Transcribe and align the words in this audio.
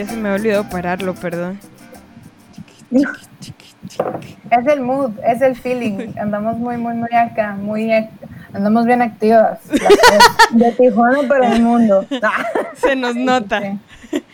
Ya 0.00 0.06
se 0.06 0.16
me 0.16 0.30
ha 0.30 0.32
olvidado 0.32 0.64
pararlo, 0.64 1.14
perdón. 1.14 1.60
Es 2.90 4.66
el 4.66 4.80
mood, 4.80 5.10
es 5.22 5.42
el 5.42 5.54
feeling. 5.54 6.14
Andamos 6.18 6.56
muy, 6.56 6.78
muy, 6.78 6.94
muy 6.94 7.10
acá, 7.14 7.52
muy, 7.52 7.92
andamos 8.54 8.86
bien 8.86 9.02
activas. 9.02 9.58
De 10.52 10.72
Tijuana 10.72 11.28
para 11.28 11.52
el 11.54 11.60
mundo. 11.60 12.06
Se 12.76 12.96
nos 12.96 13.14
nota. 13.14 13.60
Sí. 13.60 14.24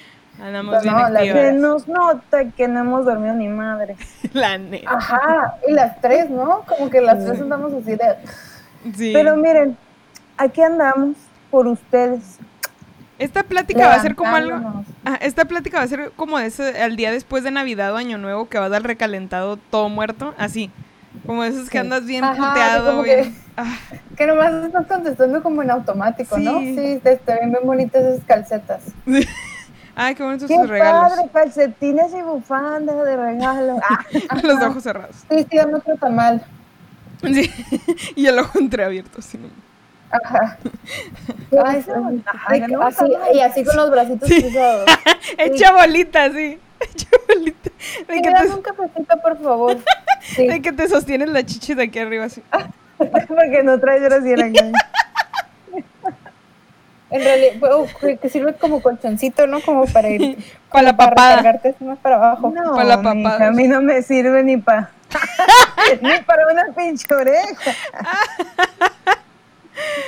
Andamos 0.41 0.75
Pues 0.75 0.83
bien 0.85 0.95
no, 0.95 1.09
la 1.09 1.21
Se 1.21 1.31
activas. 1.31 1.55
nos 1.55 1.89
nota 1.89 2.45
que 2.57 2.69
no 2.69 2.81
hemos 2.81 3.05
dormido 3.05 3.35
ni 3.35 3.49
madre. 3.49 3.97
La 4.35 4.59
neta. 4.59 4.89
Ajá, 4.89 5.57
y 5.67 5.73
las 5.73 6.01
tres, 6.01 6.31
¿no? 6.31 6.63
Como 6.69 6.91
que 6.91 7.01
las 7.01 7.25
tres 7.25 7.41
andamos 7.41 7.73
así 7.73 7.97
de. 7.97 8.15
Sí. 8.95 9.11
Pero 9.13 9.37
miren, 9.37 9.77
aquí 10.37 10.63
andamos 10.63 11.17
por 11.51 11.67
ustedes. 11.67 12.39
Esta 13.19 13.43
plática 13.45 13.89
va 13.89 13.95
a 13.95 14.03
ser 14.03 14.15
como 14.15 14.35
algo. 14.37 14.85
Ah, 15.05 15.19
esta 15.23 15.47
plática 15.47 15.79
va 15.79 15.85
a 15.85 15.89
ser 15.89 16.13
como 16.17 16.39
ese, 16.39 16.83
al 16.83 16.97
día 16.97 17.11
después 17.11 17.45
de 17.45 17.51
Navidad 17.51 17.93
o 17.95 17.97
Año 17.97 18.19
Nuevo 18.19 18.49
que 18.49 18.59
vas 18.59 18.71
al 18.73 18.85
recalentado 18.85 19.57
todo 19.57 19.89
muerto, 19.89 20.35
así. 20.39 20.71
Como 21.25 21.43
esos 21.45 21.65
que 21.71 21.79
Sí. 21.79 21.79
andas 21.79 22.05
bien 22.05 22.23
Ajá, 22.25 22.49
puteado, 22.51 22.91
como 22.91 23.03
bien. 23.03 23.33
que- 23.35 23.47
Ah, 23.59 23.75
Que 24.19 24.27
nomás 24.27 24.53
estás 24.53 24.87
contestando 24.87 25.43
como 25.43 25.63
en 25.63 25.71
automático, 25.71 26.37
¿no? 26.37 26.59
Sí. 26.61 26.77
Sí, 26.77 27.01
te, 27.03 27.17
te 27.17 27.35
ven 27.37 27.51
bien 27.53 27.63
bonitas 27.65 28.05
esas 28.05 28.25
calcetas. 28.27 28.83
Ay, 29.99 30.15
qué 30.15 30.23
bonitos 30.23 30.47
tus 30.47 30.69
regalos. 30.69 31.13
padre, 31.15 31.31
calcetines 31.33 32.13
y 32.13 32.21
bufandas 32.21 33.03
de 33.07 33.17
regalo. 33.17 33.81
Ah, 34.29 34.41
Los 34.43 34.61
ojos 34.63 34.83
cerrados. 34.83 35.17
Sí, 35.31 35.47
sí, 35.51 35.57
dame 35.57 35.77
otro 35.77 35.97
tamal. 35.97 36.45
Sí. 37.25 37.51
y 38.15 38.27
el 38.27 38.39
ojo 38.39 38.59
entreabierto. 38.59 39.21
¿no? 39.41 39.49
Ajá. 40.11 40.59
Ay, 41.65 41.83
sí. 41.83 41.91
Ay, 42.47 42.61
no, 42.69 42.83
así, 42.83 42.97
tamal. 43.11 43.35
y 43.35 43.41
así 43.41 43.65
con 43.65 43.77
los 43.77 43.91
bracitos 43.91 44.29
Sí. 44.29 44.41
cruzados. 44.43 44.87
Hecha 45.39 45.73
bolita, 45.73 46.31
sí. 46.33 46.59
Hecha 46.81 47.09
bolita. 47.29 47.71
De 48.09 48.15
Sí, 48.15 48.23
que, 48.23 48.31
te, 48.33 48.47
un 48.49 48.63
cafecito, 48.63 49.17
por 49.23 49.43
favor. 49.43 49.77
Sí. 50.23 50.47
de 50.49 50.61
que 50.61 50.73
te 50.73 50.89
sostienes 50.89 51.29
la 51.29 51.45
chichi 51.45 51.75
de 51.75 51.85
aquí 51.85 52.01
arriba, 52.01 52.25
así. 52.25 52.43
Porque 52.99 53.63
no 53.63 53.79
traes 53.79 54.03
brasier 54.03 54.43
acá. 54.43 54.65
En 57.11 57.23
realidad, 57.23 57.53
bueno, 57.61 57.87
que- 58.01 58.17
que 58.17 58.29
sirve 58.29 58.55
como 58.55 58.83
colchoncito, 58.83 59.47
¿no? 59.47 59.61
Como 59.61 59.87
para 59.87 60.09
ir. 60.11 60.37
Para 60.73 60.83
la 60.83 60.97
para 60.97 61.11
papada. 61.15 61.51
así 61.63 61.85
más 61.85 61.99
para 61.99 62.17
abajo. 62.17 62.51
No, 62.53 62.75
Pa' 62.75 62.83
la 62.83 62.97
mija, 62.97 63.15
papada. 63.31 63.47
a 63.47 63.51
mí 63.53 63.69
no 63.69 63.81
me 63.83 64.03
sirve 64.03 64.43
ni 64.43 64.57
para 64.57 64.91
ni 66.03 66.19
para 66.23 66.49
una 66.53 66.65
pinche 66.75 67.15
oreja. 67.15 67.71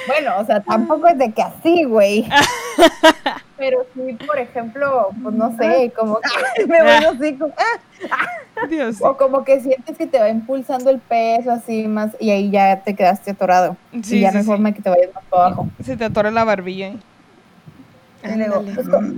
Bueno, 0.07 0.33
o 0.39 0.45
sea, 0.45 0.61
tampoco 0.61 1.09
es 1.09 1.19
de 1.19 1.33
que 1.33 1.43
así, 1.43 1.85
güey. 1.85 2.29
Pero 3.59 3.85
sí, 3.95 4.17
por 4.27 4.39
ejemplo, 4.39 5.09
pues 5.23 5.35
no 5.35 5.57
sé, 5.57 5.93
como 5.97 6.21
que, 6.21 6.67
Me 6.71 6.83
voy 6.83 7.05
hocico. 7.07 7.51
Ah, 7.57 8.67
Dios. 8.69 8.97
o 9.01 9.17
como 9.17 9.45
que 9.45 9.61
sientes 9.61 9.97
que 9.97 10.07
te 10.07 10.19
va 10.19 10.29
impulsando 10.29 10.91
el 10.91 10.99
peso 11.01 11.51
así 11.51 11.89
más 11.89 12.15
y 12.21 12.31
ahí 12.31 12.51
ya 12.51 12.83
te 12.83 12.95
quedaste 12.95 13.33
atorado. 13.33 13.77
Sí, 14.03 14.19
y 14.19 14.21
ya 14.21 14.29
sí, 14.31 14.35
no 14.35 14.39
hay 14.39 14.45
sí. 14.45 14.51
forma 14.51 14.73
que 14.73 14.83
te 14.83 14.91
vayas 14.91 15.13
más 15.15 15.25
para 15.25 15.47
abajo. 15.47 15.69
Se 15.83 15.97
te 15.97 16.05
atora 16.05 16.31
la 16.31 16.45
barbilla. 16.45 16.93
y 18.23 18.37
luego. 18.37 18.63
Pues, 18.75 18.89
¿Cómo 18.89 19.09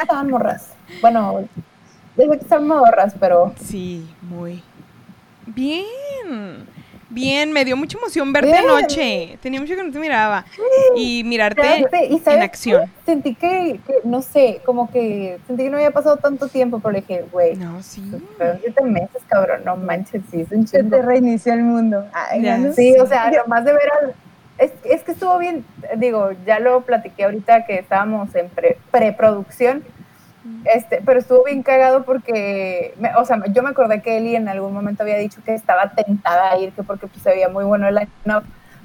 estaban 0.00 0.30
morras? 0.30 0.68
Bueno, 1.00 1.44
desde 2.16 2.38
que 2.38 2.44
están 2.44 2.66
morras, 2.66 3.14
pero 3.18 3.52
Sí, 3.60 4.08
muy. 4.22 4.62
Bien. 5.46 6.66
Bien, 7.10 7.52
me 7.52 7.64
dio 7.64 7.76
mucha 7.76 7.98
emoción 7.98 8.32
verte 8.32 8.52
Bien. 8.52 8.64
anoche. 8.70 9.36
Tenía 9.42 9.60
mucho 9.60 9.74
que 9.74 9.82
no 9.82 9.90
te 9.92 9.98
miraba. 9.98 10.44
Y 10.96 11.22
mirarte 11.24 11.60
Fíjate, 11.60 12.06
¿y 12.06 12.22
en 12.24 12.42
acción. 12.42 12.86
qué? 12.86 12.90
Sentí 13.12 13.34
que, 13.34 13.80
que, 13.86 13.94
no 14.04 14.22
sé, 14.22 14.60
como 14.64 14.90
que 14.90 15.38
sentí 15.46 15.64
que 15.64 15.70
no 15.70 15.76
había 15.76 15.90
pasado 15.90 16.16
tanto 16.18 16.46
tiempo, 16.48 16.78
pero 16.78 16.92
le 16.92 17.00
dije, 17.00 17.24
güey, 17.32 17.56
No, 17.56 17.82
sí. 17.82 18.02
fueron 18.36 18.58
siete 18.60 18.82
meses, 18.84 19.22
cabrón, 19.28 19.62
no 19.64 19.76
manches, 19.76 20.22
sí, 20.30 20.42
es 20.42 20.52
un 20.52 20.66
se 20.66 20.84
te 20.84 21.02
reinició 21.02 21.52
el 21.52 21.62
mundo. 21.64 22.06
Ay, 22.12 22.42
Ya 22.42 22.58
no 22.58 22.72
Sí, 22.72 22.94
o 22.98 23.06
sea, 23.06 23.30
nomás 23.44 23.64
de 23.64 23.72
ver 23.72 23.88
al... 24.02 24.14
Es, 24.58 24.72
es 24.84 25.02
que 25.02 25.12
estuvo 25.12 25.36
bien, 25.38 25.64
digo, 25.96 26.30
ya 26.46 26.60
lo 26.60 26.82
platiqué 26.82 27.24
ahorita 27.24 27.64
que 27.66 27.76
estábamos 27.78 28.34
en 28.34 28.48
pre- 28.50 28.76
preproducción, 28.90 29.82
este, 30.64 31.02
pero 31.04 31.18
estuvo 31.20 31.44
bien 31.44 31.62
cagado 31.62 32.04
porque, 32.04 32.94
me- 32.98 33.14
o 33.16 33.24
sea, 33.24 33.40
yo 33.52 33.62
me 33.62 33.70
acordé 33.70 34.00
que 34.02 34.16
Eli 34.18 34.36
en 34.36 34.48
algún 34.48 34.72
momento 34.72 35.02
había 35.02 35.16
dicho 35.18 35.40
que 35.44 35.54
estaba 35.54 35.90
tentada 35.90 36.52
a 36.52 36.58
ir, 36.58 36.72
que 36.72 36.82
porque 36.82 37.06
pues, 37.06 37.22
se 37.22 37.30
veía 37.30 37.48
muy 37.48 37.64
bueno 37.64 37.86
el 37.88 37.94
line 37.94 38.08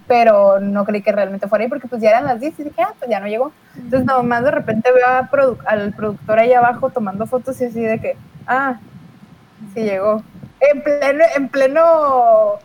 pero 0.07 0.59
no 0.59 0.85
creí 0.85 1.01
que 1.01 1.11
realmente 1.11 1.47
fuera 1.47 1.63
ahí 1.63 1.69
porque 1.69 1.87
pues 1.87 1.99
ya 1.99 2.11
eran 2.11 2.25
las 2.25 2.39
10 2.39 2.59
y 2.59 2.63
dije, 2.65 2.79
ah, 2.83 2.93
pues 2.99 3.09
ya 3.09 3.19
no 3.19 3.27
llegó. 3.27 3.51
Entonces 3.75 4.05
nomás 4.05 4.43
de 4.43 4.51
repente 4.51 4.91
veo 4.91 5.07
a 5.07 5.23
produ- 5.31 5.57
al 5.65 5.93
productor 5.93 6.37
ahí 6.37 6.53
abajo 6.53 6.91
tomando 6.91 7.25
fotos 7.25 7.59
y 7.61 7.65
así 7.65 7.81
de 7.81 7.99
que, 7.99 8.15
ah, 8.45 8.77
sí 9.73 9.81
llegó. 9.81 10.21
En 10.59 10.83
pleno, 10.83 11.23
en 11.35 11.49
pleno 11.49 12.59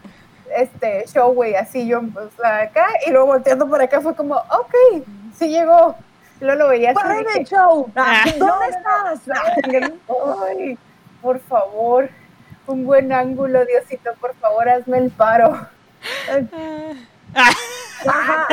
este 0.55 1.07
show, 1.07 1.33
güey, 1.33 1.55
así 1.55 1.87
yo 1.87 2.03
pues, 2.13 2.29
acá 2.45 2.87
y 3.07 3.11
luego 3.11 3.29
volteando 3.29 3.67
por 3.69 3.81
acá 3.81 4.01
fue 4.03 4.15
como, 4.15 4.35
ok, 4.35 5.03
sí 5.35 5.49
llegó. 5.49 5.95
Luego 6.41 6.59
lo 6.59 6.69
veía 6.69 6.91
así. 6.91 7.01
¡Para 7.01 7.15
de 7.17 7.25
el 7.39 7.47
show! 7.47 7.91
Ah. 7.97 8.25
¿Dónde 8.39 8.67
estás? 8.69 9.21
Ay, 10.49 10.79
por 11.21 11.39
favor, 11.41 12.09
un 12.67 12.85
buen 12.87 13.13
ángulo, 13.13 13.65
Diosito, 13.67 14.11
por 14.21 14.35
favor, 14.37 14.69
hazme 14.69 14.99
el 14.99 15.11
paro. 15.11 15.55
Ah, 17.35 17.51
Ajá. 18.07 18.47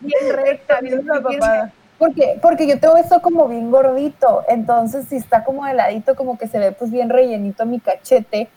Bien 0.00 0.32
recta, 0.36 0.80
bien- 0.80 1.06
papada. 1.06 1.72
Porque, 1.98 2.38
porque 2.40 2.66
yo 2.66 2.80
tengo 2.80 2.96
esto 2.96 3.20
como 3.20 3.46
bien 3.46 3.70
gordito, 3.70 4.42
entonces 4.48 5.06
si 5.08 5.16
está 5.16 5.44
como 5.44 5.66
de 5.66 5.74
ladito, 5.74 6.16
como 6.16 6.38
que 6.38 6.48
se 6.48 6.58
ve 6.58 6.72
pues 6.72 6.90
bien 6.90 7.10
rellenito 7.10 7.66
mi 7.66 7.78
cachete 7.78 8.48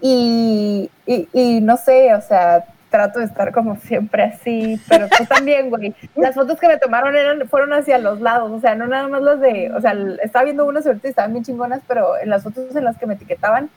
y, 0.00 0.88
y, 1.04 1.28
y 1.32 1.60
no 1.60 1.76
sé, 1.76 2.14
o 2.14 2.20
sea, 2.20 2.64
trato 2.94 3.18
de 3.18 3.24
estar 3.24 3.50
como 3.52 3.74
siempre 3.74 4.22
así, 4.22 4.80
pero 4.88 5.08
tú 5.08 5.24
también, 5.26 5.68
güey. 5.68 5.92
Las 6.14 6.36
fotos 6.36 6.60
que 6.60 6.68
me 6.68 6.78
tomaron 6.78 7.16
eran, 7.16 7.48
fueron 7.48 7.72
hacia 7.72 7.98
los 7.98 8.20
lados, 8.20 8.52
o 8.52 8.60
sea, 8.60 8.76
no 8.76 8.86
nada 8.86 9.08
más 9.08 9.20
las 9.20 9.40
de, 9.40 9.72
o 9.72 9.80
sea, 9.80 9.96
estaba 10.22 10.44
viendo 10.44 10.64
unas 10.64 10.86
ahorita 10.86 11.08
y 11.08 11.10
estaban 11.10 11.32
bien 11.32 11.44
chingonas, 11.44 11.80
pero 11.88 12.16
en 12.18 12.30
las 12.30 12.44
fotos 12.44 12.76
en 12.76 12.84
las 12.84 12.96
que 12.96 13.06
me 13.06 13.14
etiquetaban 13.14 13.68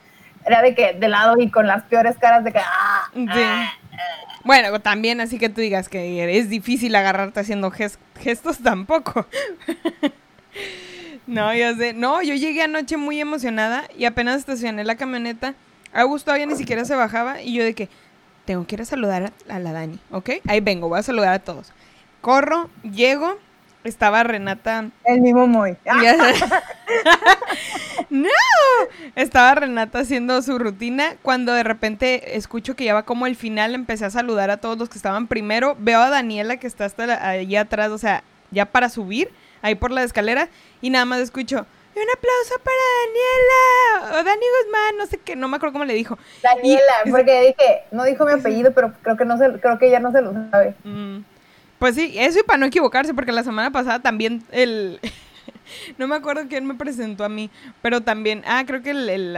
era 0.45 0.61
de 0.61 0.75
que 0.75 0.93
de 0.93 1.07
lado 1.07 1.35
y 1.39 1.49
con 1.49 1.65
las 1.65 1.81
peores 1.85 2.15
caras 2.19 2.43
de 2.43 2.51
que, 2.51 2.59
ah, 2.59 3.09
sí. 3.15 3.97
Bueno, 4.43 4.79
también 4.81 5.19
así 5.19 5.39
que 5.39 5.49
tú 5.49 5.61
digas 5.61 5.89
que 5.89 6.37
es 6.37 6.47
difícil 6.47 6.95
agarrarte 6.95 7.39
haciendo 7.39 7.71
ges- 7.71 7.97
gestos 8.21 8.59
tampoco. 8.59 9.25
no, 11.27 11.53
yo 11.55 11.73
sé. 11.75 11.93
No, 11.93 12.21
yo 12.21 12.35
llegué 12.35 12.61
anoche 12.61 12.97
muy 12.97 13.19
emocionada 13.19 13.83
y 13.97 14.05
apenas 14.05 14.37
estacioné 14.37 14.83
la 14.83 14.95
camioneta. 14.95 15.55
Agus 15.91 16.23
todavía 16.23 16.45
ni 16.45 16.55
siquiera 16.55 16.85
se 16.85 16.95
bajaba 16.95 17.41
y 17.41 17.53
yo 17.55 17.63
de 17.63 17.73
que 17.73 17.89
tengo 18.47 18.65
que 18.65 18.75
ir 18.75 18.81
a 18.81 18.85
saludar 18.85 19.33
a, 19.49 19.59
la 19.59 19.73
Dani, 19.73 19.99
¿ok? 20.09 20.29
Ahí 20.47 20.61
vengo, 20.61 20.87
voy 20.87 20.99
a 20.99 21.03
saludar 21.03 21.33
a 21.33 21.39
todos. 21.39 21.73
Corro, 22.21 22.69
llego, 22.81 23.37
estaba 23.83 24.23
Renata 24.23 24.89
El 25.03 25.19
mismo 25.19 25.47
Moy. 25.47 25.75
¡No! 28.09 28.29
Estaba 29.15 29.55
Renata 29.55 29.99
haciendo 29.99 30.41
su 30.41 30.57
rutina 30.57 31.17
cuando 31.21 31.51
de 31.51 31.63
repente 31.63 32.37
escucho 32.37 32.77
que 32.77 32.85
ya 32.85 32.93
va 32.93 33.03
como 33.03 33.27
el 33.27 33.35
final, 33.35 33.75
empecé 33.75 34.05
a 34.05 34.09
saludar 34.09 34.49
a 34.49 34.57
todos 34.57 34.77
los 34.77 34.87
que 34.87 34.97
estaban 34.97 35.27
primero, 35.27 35.75
veo 35.77 35.99
a 35.99 36.09
Daniela 36.09 36.55
que 36.55 36.67
está 36.67 36.85
hasta 36.85 37.29
allá 37.29 37.61
atrás, 37.61 37.91
o 37.91 37.97
sea, 37.97 38.23
ya 38.49 38.65
para 38.65 38.87
subir, 38.87 39.29
ahí 39.61 39.75
por 39.75 39.91
la 39.91 40.03
escalera, 40.03 40.47
y 40.81 40.89
nada 40.89 41.03
más 41.03 41.19
escucho, 41.19 41.65
"Y 41.65 41.76
un 42.01 42.09
aplauso 42.09 42.55
para 42.63 42.77
Daniela, 43.05 44.19
o 44.19 44.23
Dani 44.23 44.45
Guzmán, 44.63 44.97
no 44.97 45.05
sé 45.07 45.17
qué, 45.17 45.35
no 45.35 45.47
me 45.47 45.57
acuerdo 45.57 45.73
cómo 45.73 45.85
le 45.85 45.93
dijo. 45.93 46.17
Daniela, 46.43 46.81
Y- 47.05 47.11
porque 47.11 47.41
dije, 47.57 47.81
no 47.91 48.03
dijo 48.05 48.25
mi 48.25 48.33
apellido, 48.33 48.71
pero 48.73 48.93
creo 49.01 49.17
que 49.17 49.25
no 49.25 49.37
se, 49.37 49.59
creo 49.59 49.77
que 49.79 49.87
ella 49.87 49.99
no 49.99 50.11
se 50.11 50.21
lo 50.21 50.33
sabe. 50.51 50.75
Mm, 50.83 51.19
Pues 51.79 51.95
sí, 51.95 52.13
eso 52.17 52.39
y 52.39 52.43
para 52.43 52.57
no 52.57 52.65
equivocarse, 52.65 53.13
porque 53.13 53.31
la 53.31 53.43
semana 53.43 53.71
pasada 53.71 53.99
también 54.01 54.43
el... 54.51 54.99
no 55.97 56.07
me 56.07 56.15
acuerdo 56.15 56.47
quién 56.49 56.65
me 56.65 56.75
presentó 56.75 57.23
a 57.23 57.29
mí, 57.29 57.49
pero 57.81 58.01
también... 58.01 58.43
Ah, 58.47 58.63
creo 58.65 58.81
que 58.81 58.91
el... 58.91 59.07
el, 59.09 59.35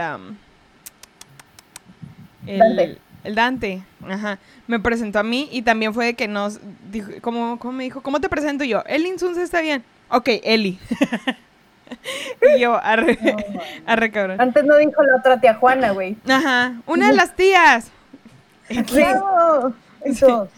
el- 2.46 2.58
Dante. 2.58 2.98
el 3.24 3.34
Dante, 3.34 3.82
ajá, 4.08 4.38
me 4.66 4.80
presentó 4.80 5.18
a 5.18 5.22
mí 5.22 5.48
y 5.52 5.62
también 5.62 5.92
fue 5.92 6.06
de 6.06 6.14
que 6.14 6.28
nos... 6.28 6.60
Dijo, 6.90 7.10
¿cómo, 7.20 7.58
cómo 7.58 7.72
me 7.72 7.84
dijo? 7.84 8.02
¿Cómo 8.02 8.20
te 8.20 8.28
presento 8.28 8.64
yo? 8.64 8.82
Eli 8.86 9.08
Insunza 9.08 9.42
está 9.42 9.60
bien. 9.60 9.84
Ok, 10.08 10.28
Eli. 10.42 10.78
y 12.56 12.60
yo, 12.60 12.78
arre, 12.82 13.18
arre 13.86 14.10
cabrón. 14.10 14.40
Antes 14.40 14.64
no 14.64 14.76
dijo 14.76 15.02
la 15.02 15.16
otra 15.16 15.40
tía 15.40 15.54
Juana, 15.54 15.90
güey. 15.90 16.16
Ajá, 16.28 16.74
una 16.86 17.08
de 17.08 17.14
las 17.14 17.34
tías. 17.34 17.90
Claro. 18.86 19.74
Todos. 20.18 20.48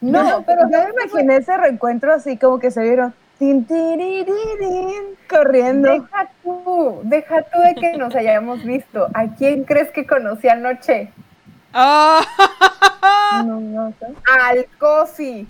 No, 0.00 0.22
No, 0.24 0.42
pero 0.44 0.62
yo 0.70 0.78
me 0.78 1.04
imaginé 1.04 1.36
ese 1.36 1.56
reencuentro 1.56 2.12
así 2.12 2.36
como 2.36 2.58
que 2.58 2.70
se 2.70 2.82
vieron 2.82 3.14
tin, 3.38 3.66
corriendo. 5.28 5.88
deja 5.90 6.30
tú, 6.42 7.00
deja 7.04 7.42
tú 7.42 7.60
de 7.60 7.74
que 7.74 7.96
nos 7.96 8.14
hayamos 8.14 8.62
visto. 8.64 9.08
¿A 9.14 9.26
quién 9.28 9.64
crees 9.64 9.90
que 9.90 10.06
conocí 10.06 10.48
anoche? 10.48 11.12
Oh. 11.74 12.20
No, 13.46 13.60
no. 13.60 13.94
Al 14.30 14.66
Cosi. 14.78 15.48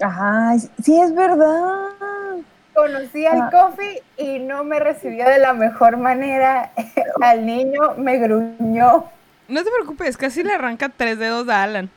Ajá, 0.00 0.56
sí 0.82 1.00
es 1.00 1.14
verdad. 1.14 2.36
Conocí 2.76 3.26
al 3.26 3.42
Ah. 3.42 3.50
coffee 3.50 4.02
y 4.18 4.38
no 4.38 4.62
me 4.64 4.78
recibió 4.78 5.24
de 5.28 5.38
la 5.38 5.54
mejor 5.54 5.96
manera. 5.96 6.72
Al 7.22 7.46
niño 7.46 7.94
me 7.96 8.18
gruñó. 8.18 9.04
No 9.48 9.64
te 9.64 9.70
preocupes, 9.70 10.16
casi 10.16 10.42
le 10.44 10.52
arranca 10.52 10.88
tres 10.88 11.18
dedos 11.18 11.48
a 11.48 11.62
Alan. 11.62 11.88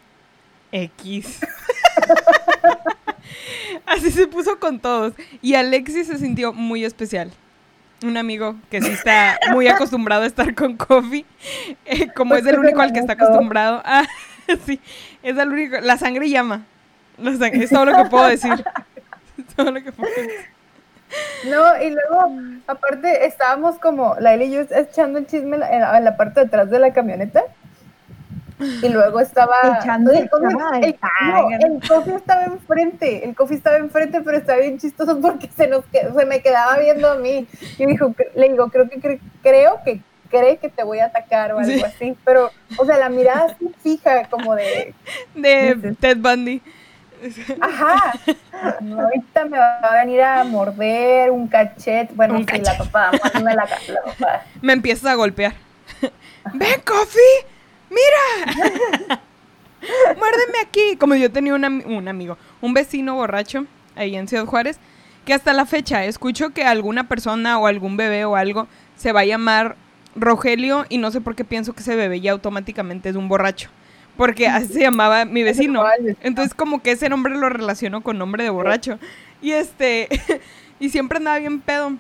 X. 0.72 1.40
Así 3.86 4.12
se 4.12 4.28
puso 4.28 4.60
con 4.60 4.80
todos. 4.80 5.14
Y 5.42 5.56
Alexis 5.56 6.08
se 6.08 6.18
sintió 6.18 6.54
muy 6.54 6.86
especial. 6.86 7.31
Un 8.04 8.18
amigo 8.18 8.56
que 8.72 8.81
sí 8.81 8.92
está 8.92 9.38
muy 9.52 9.68
acostumbrado 9.68 10.24
a 10.24 10.28
estar 10.28 10.54
con 10.56 10.78
Coffee. 10.78 11.26
eh, 11.86 12.08
como 12.16 12.36
es 12.36 12.46
el 12.46 12.58
único 12.60 12.81
al 12.81 12.94
que 12.94 13.00
está 13.00 13.14
acostumbrado. 13.14 13.81
Ah, 13.92 14.06
sí, 14.66 14.80
es 15.22 15.38
el 15.38 15.50
único. 15.50 15.80
La 15.81 15.98
sangre 15.98 16.28
llama. 16.30 16.64
La 17.20 17.31
sang- 17.34 17.62
es 17.62 17.70
todo 17.70 17.86
lo 17.86 17.96
que 17.96 18.10
puedo 18.10 18.28
decir. 18.28 18.64
Es 19.38 19.56
todo 19.56 19.72
lo 19.72 19.84
que 19.84 19.92
puedo 19.92 20.10
decir. 20.12 20.31
No, 21.46 21.82
y 21.82 21.90
luego, 21.92 22.32
aparte, 22.68 23.26
estábamos 23.26 23.78
como, 23.80 24.16
Laila 24.20 24.44
y 24.44 24.52
yo 24.52 24.62
echando 24.62 25.20
el 25.20 25.28
chisme 25.28 25.56
en 25.56 25.82
la, 25.82 25.98
en 25.98 26.16
parte 26.18 26.42
de 26.42 26.46
atrás 26.48 26.70
de 26.70 26.80
la 26.80 26.94
camioneta. 26.94 27.44
Y 28.82 28.90
luego 28.90 29.22
estaba. 29.22 29.56
Echando 29.80 30.12
el 30.12 30.30
coffee, 30.30 30.48
el- 30.50 30.54
no, 30.58 31.50
el 31.78 31.88
coffee 31.88 32.16
estaba 32.16 32.44
enfrente. 32.44 33.24
El 33.24 33.34
coffee 33.34 33.56
estaba 33.56 33.78
enfrente, 33.78 34.20
pero 34.22 34.38
estaba 34.38 34.60
bien 34.60 34.78
chistoso 34.78 35.18
porque 35.22 35.50
se, 35.56 35.68
nos, 35.68 35.86
se 35.92 36.26
me 36.26 36.42
quedaba 36.42 36.78
viendo 36.78 37.10
a 37.10 37.16
mí. 37.16 37.48
Y 37.78 37.86
dijo, 37.86 38.14
le 38.36 38.50
digo, 38.50 38.68
creo 38.70 38.90
que 38.90 39.00
cre- 39.00 39.20
creo 39.42 39.80
que 39.86 40.02
cree 40.30 40.58
que 40.58 40.68
te 40.70 40.84
voy 40.84 41.00
a 41.00 41.06
atacar 41.06 41.54
o 41.54 41.60
algo 41.60 41.72
Sí. 41.72 41.82
así. 41.82 42.18
Pero, 42.26 42.52
o 42.78 42.86
sea, 42.86 42.98
la 42.98 43.08
mirada 43.08 43.46
así 43.46 43.72
fija, 43.82 44.26
como 44.30 44.54
de. 44.56 44.94
De. 45.36 45.96
Ted 46.00 46.18
Bundy. 46.18 46.62
Ajá. 47.62 48.13
Ahorita 48.81 49.45
me 49.45 49.57
va 49.57 49.77
a 49.80 49.95
venir 50.04 50.21
a 50.21 50.44
morder 50.44 51.31
un 51.31 51.48
cachete. 51.48 52.13
Bueno, 52.13 52.36
Un 52.36 52.45
sí, 52.48 52.60
la 52.62 52.77
papá, 52.77 53.12
la, 53.42 53.66
papá. 53.66 54.44
Me 54.62 54.74
empiezas 54.74 55.06
a 55.12 55.16
golpear. 55.16 55.54
¡Ven, 56.54 56.81
Coffee! 56.86 57.45
¡Mira! 57.89 59.18
Muérdeme 60.18 60.60
aquí. 60.62 60.95
Como 60.98 61.16
yo 61.16 61.31
tenía 61.31 61.56
un, 61.56 61.63
am- 61.66 61.83
un 61.86 62.07
amigo, 62.07 62.38
un 62.62 62.74
vecino 62.74 63.16
borracho 63.16 63.66
ahí 63.95 64.16
en 64.16 64.27
Ciudad 64.27 64.45
Juárez, 64.45 64.80
que 65.25 65.33
hasta 65.33 65.54
la 65.54 65.66
fecha 65.66 66.06
escucho 66.06 66.51
que 66.51 66.63
alguna 66.63 67.07
persona 67.07 67.57
o 67.60 67.68
algún 67.68 67.98
bebé 67.98 68.25
o 68.25 68.36
algo 68.36 68.68
se 68.95 69.12
va 69.12 69.21
a 69.21 69.25
llamar 69.25 69.75
Rogelio 70.16 70.86
y 70.89 70.98
no 70.98 71.12
sé 71.12 71.21
por 71.21 71.36
qué 71.36 71.44
pienso 71.45 71.74
que 71.74 71.81
ese 71.81 71.95
bebé 71.95 72.19
ya 72.21 72.31
automáticamente 72.31 73.10
es 73.10 73.16
un 73.16 73.27
borracho. 73.30 73.69
Porque 74.19 74.50
así 74.50 74.74
se 74.74 74.81
llamaba 74.81 75.24
mi 75.24 75.44
vecino. 75.44 75.81
Entonces 76.19 76.54
como 76.54 76.83
que 76.83 76.92
ese 76.92 77.07
nombre 77.07 77.38
lo 77.38 77.48
relaciono 77.48 78.01
con 78.01 78.18
nombre 78.18 78.44
de 78.44 78.50
borracho. 78.50 79.00
Y 79.42 79.51
este, 79.51 80.10
y 80.81 80.89
siempre 80.89 81.19
andaba 81.19 81.39
bien 81.39 81.62
pedo. 81.62 81.94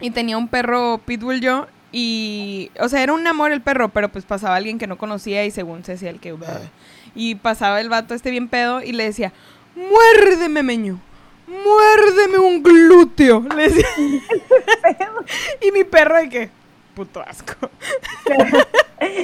Y 0.00 0.10
tenía 0.10 0.38
un 0.38 0.48
perro 0.48 1.02
pitbull 1.04 1.42
yo. 1.42 1.66
Y, 1.92 2.70
o 2.80 2.88
sea, 2.88 3.02
era 3.02 3.12
un 3.12 3.26
amor 3.26 3.52
el 3.52 3.60
perro, 3.60 3.90
pero 3.90 4.08
pues 4.08 4.24
pasaba 4.24 4.56
alguien 4.56 4.78
que 4.78 4.86
no 4.86 4.96
conocía 4.96 5.44
y 5.44 5.50
según 5.50 5.84
se 5.84 5.92
decía 5.92 6.08
el 6.08 6.18
que... 6.18 6.34
Y 7.14 7.34
pasaba 7.34 7.78
el 7.82 7.90
vato 7.90 8.14
este 8.14 8.30
bien 8.30 8.48
pedo 8.48 8.82
y 8.82 8.92
le 8.92 9.04
decía, 9.04 9.34
muérdeme, 9.76 10.62
meño. 10.62 10.98
Muérdeme 11.46 12.38
un 12.38 12.62
glúteo. 12.62 13.44
Le 13.54 13.68
decía. 13.68 13.86
y 15.60 15.72
mi 15.72 15.84
perro 15.84 16.16
de 16.16 16.30
que, 16.30 16.50
puto 16.94 17.20
asco. 17.20 17.54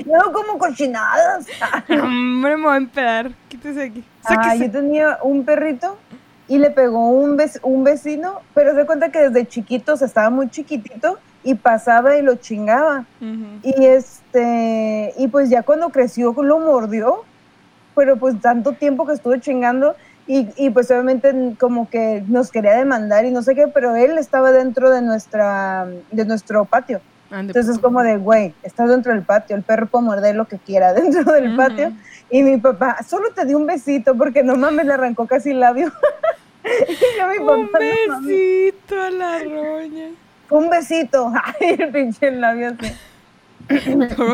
No 0.06 0.32
como 0.32 0.58
cochinadas. 0.58 1.46
Hombre, 1.90 2.56
me 2.56 2.62
voy 2.62 2.74
a 2.74 2.76
empedar. 2.76 3.30
Quítese 3.48 3.82
aquí. 3.84 4.04
Ah, 4.24 4.54
yo 4.56 4.70
tenía 4.70 5.18
un 5.22 5.44
perrito 5.44 5.98
y 6.48 6.58
le 6.58 6.70
pegó 6.70 7.08
un, 7.08 7.40
un 7.62 7.84
vecino, 7.84 8.40
pero 8.54 8.74
se 8.74 8.86
cuenta 8.86 9.10
que 9.10 9.28
desde 9.28 9.46
chiquito, 9.46 9.94
o 9.94 9.96
sea, 9.96 10.06
estaba 10.06 10.30
muy 10.30 10.48
chiquitito 10.48 11.18
y 11.42 11.54
pasaba 11.54 12.16
y 12.16 12.22
lo 12.22 12.36
chingaba. 12.36 13.04
Y 13.62 13.84
este, 13.84 15.12
y 15.16 15.28
pues 15.28 15.50
ya 15.50 15.62
cuando 15.62 15.90
creció 15.90 16.34
lo 16.42 16.58
mordió, 16.58 17.24
pero 17.94 18.16
pues 18.16 18.40
tanto 18.40 18.72
tiempo 18.72 19.06
que 19.06 19.14
estuve 19.14 19.40
chingando 19.40 19.94
y, 20.26 20.48
y 20.56 20.70
pues 20.70 20.90
obviamente 20.90 21.54
como 21.58 21.88
que 21.88 22.24
nos 22.26 22.50
quería 22.50 22.76
demandar 22.76 23.24
y 23.24 23.30
no 23.30 23.42
sé 23.42 23.54
qué, 23.54 23.69
pero 23.69 23.94
él 23.94 24.19
estaba 24.19 24.52
dentro 24.52 24.90
de 24.90 25.02
nuestra, 25.02 25.86
de 26.10 26.24
nuestro 26.24 26.64
patio. 26.64 27.00
Ande, 27.31 27.50
Entonces 27.50 27.70
es 27.70 27.76
puto. 27.78 27.88
como 27.88 28.02
de, 28.02 28.17
güey, 28.17 28.55
estás 28.62 28.88
dentro 28.88 29.12
del 29.12 29.23
patio, 29.23 29.56
el 29.56 29.62
perro 29.62 29.87
puede 29.87 30.05
morder 30.05 30.37
lo 30.37 30.46
que 30.46 30.58
quiera 30.58 30.93
dentro 30.94 31.32
del 31.32 31.55
patio. 31.56 31.93
Y 32.31 32.43
mi 32.43 32.56
papá, 32.56 32.99
solo 33.08 33.31
te 33.34 33.44
di 33.44 33.55
un 33.55 33.67
besito 33.67 34.17
porque 34.17 34.43
no 34.43 34.56
mames, 34.56 34.87
le 34.87 34.94
arrancó 34.94 35.26
casi 35.26 35.50
el 35.50 35.61
labio. 35.61 35.87
y 36.88 37.19
yo, 37.19 37.26
mi 37.28 37.38
papá, 37.38 37.78
Un 38.19 38.26
besito 38.26 39.00
a 39.00 39.11
la 39.11 39.38
roña. 39.38 40.06
un 40.50 40.70
besito. 40.70 41.32
Ay, 41.61 41.76
el 41.78 41.90
pinche 41.90 42.31
labio 42.31 42.75
así. 42.78 42.93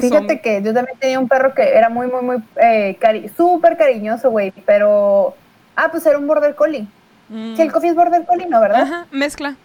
Fíjate 0.01 0.41
que 0.41 0.63
yo 0.63 0.75
también 0.75 0.99
tenía 0.99 1.19
un 1.19 1.29
perro 1.29 1.55
que 1.55 1.63
era 1.63 1.89
muy, 1.89 2.07
muy, 2.07 2.23
muy 2.23 2.37
eh, 2.57 2.97
cari 3.01 3.31
súper 3.31 3.77
cariñoso, 3.77 4.31
güey, 4.31 4.53
pero... 4.67 5.35
Ah, 5.75 5.89
pues 5.91 6.05
era 6.05 6.19
un 6.19 6.27
border 6.27 6.55
collie. 6.55 6.87
Mm. 7.31 7.57
Sí, 7.57 7.63
el 7.63 7.73
coffee 7.73 7.91
es 7.91 7.97
border 7.97 8.27
collie, 8.27 8.47
¿no? 8.47 8.61
¿Verdad? 8.61 8.83
Ajá, 8.83 9.07
mezcla. 9.11 9.57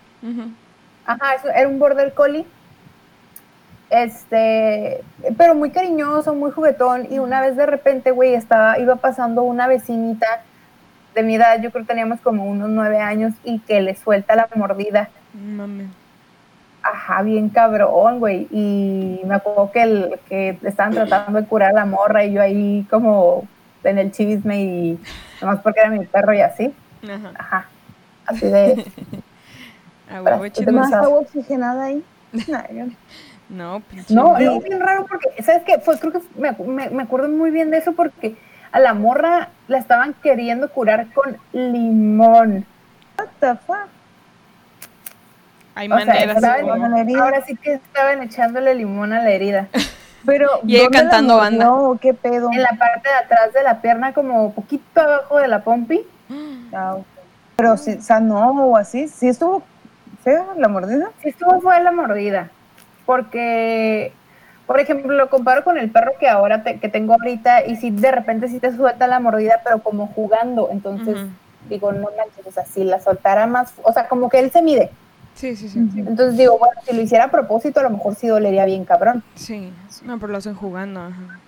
Ajá, 1.05 1.35
eso, 1.35 1.49
era 1.49 1.67
un 1.67 1.79
border 1.79 2.13
collie. 2.13 2.45
Este, 3.89 5.01
pero 5.37 5.55
muy 5.55 5.71
cariñoso, 5.71 6.35
muy 6.35 6.51
juguetón. 6.51 7.07
Y 7.09 7.19
una 7.19 7.41
vez 7.41 7.55
de 7.55 7.65
repente, 7.65 8.11
güey, 8.11 8.33
estaba, 8.33 8.79
iba 8.79 8.97
pasando 8.97 9.43
una 9.43 9.67
vecinita 9.67 10.43
de 11.15 11.23
mi 11.23 11.35
edad, 11.35 11.61
yo 11.61 11.71
creo 11.71 11.83
que 11.83 11.89
teníamos 11.89 12.21
como 12.21 12.45
unos 12.45 12.69
nueve 12.69 12.99
años, 12.99 13.33
y 13.43 13.59
que 13.59 13.81
le 13.81 13.95
suelta 13.95 14.35
la 14.35 14.47
mordida. 14.55 15.09
Mame. 15.33 15.87
Ajá, 16.83 17.23
bien 17.23 17.49
cabrón, 17.49 18.19
güey. 18.19 18.47
Y 18.51 19.21
me 19.25 19.35
acuerdo 19.35 19.71
que, 19.71 19.81
el, 19.81 20.19
que 20.29 20.59
estaban 20.63 20.93
tratando 20.93 21.41
de 21.41 21.47
curar 21.47 21.71
a 21.71 21.73
la 21.73 21.85
morra 21.85 22.23
y 22.23 22.33
yo 22.33 22.41
ahí 22.41 22.85
como 22.89 23.47
en 23.83 23.97
el 23.97 24.11
chisme 24.11 24.61
y 24.61 24.99
nomás 25.41 25.59
porque 25.61 25.79
era 25.79 25.89
mi 25.89 26.05
perro 26.05 26.33
y 26.33 26.41
así. 26.41 26.73
Ajá. 27.03 27.31
Ajá. 27.37 27.65
Así 28.25 28.45
de... 28.45 28.85
Agua 30.09 31.19
oxigenada 31.19 31.83
ahí. 31.85 32.03
No, 33.49 33.81
pinche. 33.89 34.13
No, 34.13 34.37
es 34.37 34.63
bien 34.63 34.79
raro 34.79 35.05
porque, 35.07 35.41
¿sabes 35.43 35.63
qué? 35.63 35.79
Fue, 35.79 35.97
creo 35.99 36.11
que 36.13 36.19
me, 36.37 36.51
me- 36.51 36.89
me 36.89 37.03
acuerdo 37.03 37.29
muy 37.29 37.49
bien 37.51 37.71
de 37.71 37.77
eso 37.77 37.93
porque 37.93 38.35
a 38.71 38.79
la 38.79 38.93
morra 38.93 39.49
la 39.67 39.77
estaban 39.77 40.13
queriendo 40.21 40.69
curar 40.69 41.07
con 41.13 41.37
limón. 41.53 42.65
What 43.17 43.27
the 43.39 43.55
fuck? 43.65 43.87
Hay 45.75 45.87
O 45.91 45.95
sea, 45.97 46.05
maneras. 46.05 46.35
estaban- 46.37 47.19
ahora 47.21 47.41
sí 47.45 47.55
que 47.55 47.73
estaban 47.73 48.21
echándole 48.23 48.73
limón 48.75 49.13
a 49.13 49.21
la 49.21 49.29
herida. 49.31 49.67
Pero, 50.25 50.49
Y 50.65 50.75
ella 50.75 50.83
¿dónde 50.85 50.97
la 50.97 51.01
cantando 51.03 51.37
banda. 51.37 51.71
o 51.73 51.97
¿Qué 51.97 52.13
pedo? 52.13 52.49
En 52.51 52.61
la 52.61 52.71
parte 52.77 53.07
de 53.07 53.15
atrás 53.15 53.53
de 53.53 53.63
la 53.63 53.79
pierna, 53.81 54.13
como 54.13 54.51
poquito 54.51 54.99
abajo 55.01 55.37
de 55.39 55.47
la 55.47 55.63
pompi. 55.63 56.01
Ah. 56.73 56.97
Pero 57.55 57.77
si 57.77 58.01
sanó 58.01 58.51
o 58.51 58.75
así, 58.75 59.07
sí 59.07 59.29
estuvo 59.29 59.63
fea 60.21 60.45
la 60.57 60.67
mordida. 60.67 61.07
Sí 61.23 61.29
estuvo 61.29 61.61
fue 61.61 61.81
la 61.81 61.93
mordida. 61.93 62.49
Porque, 63.07 64.11
por 64.67 64.79
ejemplo, 64.79 65.13
lo 65.15 65.29
comparo 65.29 65.63
con 65.63 65.77
el 65.77 65.89
perro 65.89 66.11
que 66.19 66.27
ahora 66.27 66.61
te- 66.63 66.77
que 66.79 66.89
tengo 66.89 67.13
ahorita 67.13 67.65
y 67.65 67.77
si 67.77 67.89
de 67.89 68.11
repente 68.11 68.49
sí 68.49 68.59
te 68.59 68.75
suelta 68.75 69.07
la 69.07 69.19
mordida, 69.19 69.61
pero 69.63 69.79
como 69.79 70.07
jugando. 70.07 70.67
Entonces, 70.71 71.17
digo, 71.69 71.91
no 71.93 72.09
manches, 72.17 72.45
o 72.45 72.51
sea, 72.51 72.65
si 72.65 72.83
la 72.83 72.99
soltara 72.99 73.47
más, 73.47 73.73
o 73.83 73.91
sea, 73.93 74.07
como 74.07 74.29
que 74.29 74.39
él 74.39 74.51
se 74.51 74.61
mide. 74.61 74.91
Sí, 75.35 75.55
sí, 75.55 75.69
sí. 75.69 75.79
Entonces 75.95 76.35
digo, 76.37 76.57
bueno, 76.59 76.73
si 76.85 76.93
lo 76.95 77.01
hiciera 77.01 77.25
a 77.25 77.31
propósito, 77.31 77.79
a 77.79 77.83
lo 77.83 77.91
mejor 77.91 78.15
sí 78.15 78.27
dolería 78.27 78.65
bien 78.65 78.83
cabrón. 78.85 79.23
Sí. 79.35 79.71
No, 80.03 80.19
pero 80.19 80.31
lo 80.33 80.37
hacen 80.39 80.55
jugando. 80.55 80.99
Ajá. 81.01 81.39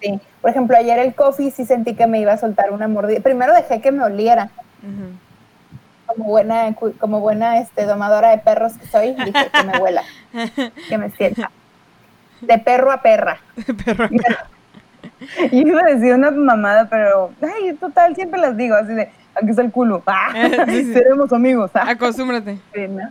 Sí. 0.00 0.18
Por 0.40 0.50
ejemplo, 0.50 0.76
ayer 0.76 0.98
el 0.98 1.14
coffee 1.14 1.50
sí 1.52 1.64
sentí 1.64 1.94
que 1.94 2.06
me 2.06 2.20
iba 2.20 2.32
a 2.32 2.38
soltar 2.38 2.72
una 2.72 2.88
mordida. 2.88 3.20
Primero 3.20 3.52
dejé 3.54 3.80
que 3.80 3.92
me 3.92 4.02
oliera, 4.02 4.50
Ujú. 4.82 5.10
Como 6.08 6.24
buena, 6.24 6.74
como 6.98 7.20
buena 7.20 7.58
este, 7.60 7.84
domadora 7.84 8.30
de 8.30 8.38
perros 8.38 8.72
que 8.78 8.86
soy, 8.86 9.12
dije 9.14 9.32
que 9.52 9.62
me 9.64 9.78
huela, 9.78 10.02
que 10.88 10.98
me 10.98 11.10
sienta. 11.10 11.50
De 12.40 12.58
perro 12.58 12.90
a 12.92 13.02
perra. 13.02 13.38
Perro. 13.84 14.08
Yo 15.52 15.58
iba 15.58 15.80
a 15.80 15.94
decir 15.94 16.14
una 16.14 16.30
mamada, 16.30 16.88
pero, 16.88 17.30
ay, 17.42 17.74
total, 17.74 18.14
siempre 18.14 18.40
las 18.40 18.56
digo, 18.56 18.74
así 18.76 18.94
de, 18.94 19.10
aquí 19.34 19.50
está 19.50 19.62
el 19.62 19.70
culo. 19.72 20.02
Ah, 20.06 20.30
Sí, 20.66 20.84
sí. 20.84 20.92
seremos 20.92 21.32
amigos. 21.32 21.70
ah. 21.74 21.84
Acostúmbrate. 21.90 22.58
Sí, 22.74 22.86
¿no? 22.88 23.10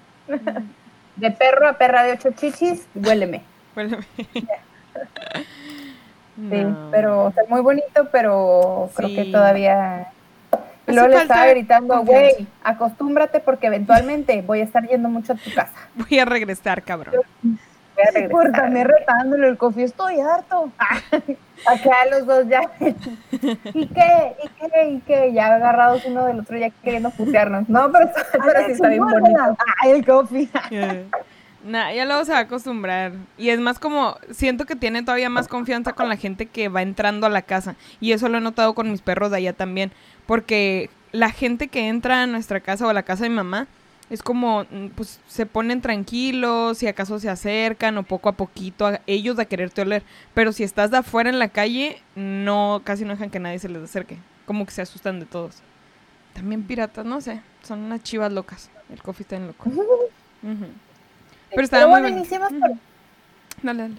De 1.17 1.31
perro 1.31 1.67
a 1.67 1.73
perra 1.73 2.03
de 2.03 2.13
ocho 2.13 2.31
chichis, 2.31 2.87
huéleme. 2.95 3.43
Huéleme. 3.75 4.03
Sí, 6.37 6.61
No. 6.63 6.89
pero 6.91 7.25
o 7.25 7.31
sea, 7.31 7.43
muy 7.49 7.61
bonito, 7.61 8.07
pero 8.11 8.89
creo 8.95 9.09
que 9.09 9.25
todavía. 9.31 10.07
Hace 10.87 10.95
luego 10.95 11.09
le 11.09 11.15
falta 11.17 11.33
estaba 11.33 11.51
gritando, 11.51 12.03
güey, 12.03 12.47
acostúmbrate 12.63 13.41
porque 13.41 13.67
eventualmente 13.67 14.41
voy 14.41 14.61
a 14.61 14.63
estar 14.63 14.87
yendo 14.87 15.09
mucho 15.09 15.33
a 15.33 15.35
tu 15.35 15.53
casa. 15.53 15.73
Voy 15.95 16.17
a 16.17 16.23
regresar, 16.23 16.81
cabrón. 16.81 17.15
voy 17.43 17.57
a 18.07 18.11
regresar. 18.11 18.29
Por 18.29 18.51
también 18.53 18.87
retándole 18.87 19.49
el 19.49 19.57
coffee, 19.57 19.83
estoy 19.83 20.21
harto. 20.21 20.71
Acá 21.65 22.05
los 22.09 22.25
dos 22.25 22.47
ya. 22.47 22.61
¿Y 22.79 23.87
qué? 23.87 24.35
¿Y 24.43 24.47
qué? 24.47 24.89
¿Y 24.89 24.99
qué? 25.01 25.33
Ya 25.33 25.55
agarrados 25.55 26.05
uno 26.05 26.25
del 26.25 26.39
otro, 26.39 26.57
ya 26.57 26.69
queriendo 26.69 27.09
putearnos. 27.09 27.67
No, 27.67 27.91
pero, 27.91 28.09
pero 28.31 28.65
sí 28.65 28.71
está 28.71 28.87
bien 28.87 29.05
bonito. 29.05 29.57
Ay, 29.81 29.91
el 29.91 30.05
coffee. 30.05 30.49
Nah, 31.67 31.91
ya 31.91 32.05
luego 32.05 32.23
se 32.23 32.31
va 32.31 32.37
a 32.37 32.41
acostumbrar. 32.41 33.11
Y 33.37 33.49
es 33.49 33.59
más 33.59 33.77
como, 33.77 34.17
siento 34.31 34.65
que 34.65 34.77
tiene 34.77 35.03
todavía 35.03 35.29
más 35.29 35.49
confianza 35.49 35.91
con 35.91 36.07
la 36.07 36.15
gente 36.15 36.45
que 36.45 36.69
va 36.69 36.81
entrando 36.81 37.27
a 37.27 37.29
la 37.29 37.41
casa. 37.41 37.75
Y 37.99 38.13
eso 38.13 38.29
lo 38.29 38.37
he 38.37 38.41
notado 38.41 38.73
con 38.73 38.89
mis 38.89 39.01
perros 39.01 39.31
de 39.31 39.37
allá 39.37 39.51
también. 39.51 39.91
Porque 40.25 40.89
la 41.11 41.29
gente 41.29 41.67
que 41.67 41.89
entra 41.89 42.23
a 42.23 42.27
nuestra 42.27 42.61
casa 42.61 42.87
o 42.87 42.89
a 42.89 42.93
la 42.93 43.03
casa 43.03 43.23
de 43.23 43.29
mi 43.29 43.35
mamá, 43.35 43.67
es 44.09 44.23
como, 44.23 44.63
mm, 44.63 44.87
pues 44.95 45.19
se 45.27 45.45
ponen 45.45 45.81
tranquilos, 45.81 46.77
si 46.77 46.87
acaso 46.87 47.19
se 47.19 47.29
acercan 47.29 47.97
o 47.97 48.03
poco 48.03 48.29
a 48.29 48.37
poquito 48.37 48.87
a 48.87 49.01
ellos 49.05 49.37
a 49.37 49.43
quererte 49.43 49.81
oler. 49.81 50.03
Pero 50.33 50.53
si 50.53 50.63
estás 50.63 50.89
de 50.89 50.97
afuera 50.97 51.29
en 51.29 51.37
la 51.37 51.49
calle, 51.49 52.01
no, 52.15 52.81
casi 52.85 53.03
no 53.03 53.11
dejan 53.11 53.29
que 53.29 53.41
nadie 53.41 53.59
se 53.59 53.67
les 53.67 53.83
acerque. 53.83 54.17
Como 54.45 54.65
que 54.65 54.71
se 54.71 54.81
asustan 54.81 55.19
de 55.19 55.25
todos. 55.25 55.57
También 56.33 56.63
piratas, 56.63 57.05
no 57.05 57.19
sé, 57.19 57.41
son 57.63 57.79
unas 57.79 58.03
chivas 58.03 58.31
locas. 58.31 58.69
El 58.89 59.01
coffee 59.01 59.23
está 59.23 59.35
en 59.35 59.47
loco. 59.47 59.69
Pero 61.55 61.67
Pero 61.69 61.87
bueno, 61.89 62.03
bonito. 62.07 62.19
iniciemos 62.19 62.49
por... 62.53 62.71
Dale, 63.63 63.81
dale. 63.83 63.95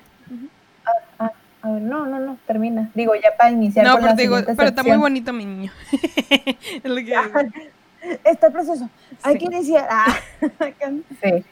Ah, 1.18 1.32
a 1.62 1.70
ver, 1.72 1.82
no, 1.82 2.06
no, 2.06 2.18
no, 2.20 2.38
termina. 2.46 2.90
Digo, 2.94 3.14
ya 3.14 3.36
para 3.36 3.50
iniciar 3.50 3.84
No, 3.86 3.92
con 3.92 4.00
pero 4.02 4.10
la 4.12 4.16
digo, 4.16 4.36
pero 4.56 4.68
está 4.68 4.82
muy 4.82 4.96
bonito 4.96 5.32
mi 5.32 5.44
niño. 5.44 5.72
es 5.92 6.84
lo 6.84 6.96
que 6.96 7.14
Está 8.24 8.50
precioso. 8.50 8.88
Hay 9.22 9.34
Sí. 9.34 9.38
que 9.40 9.44
iniciar. 9.46 9.88
Ah, 9.90 10.06
Sí. 11.20 11.44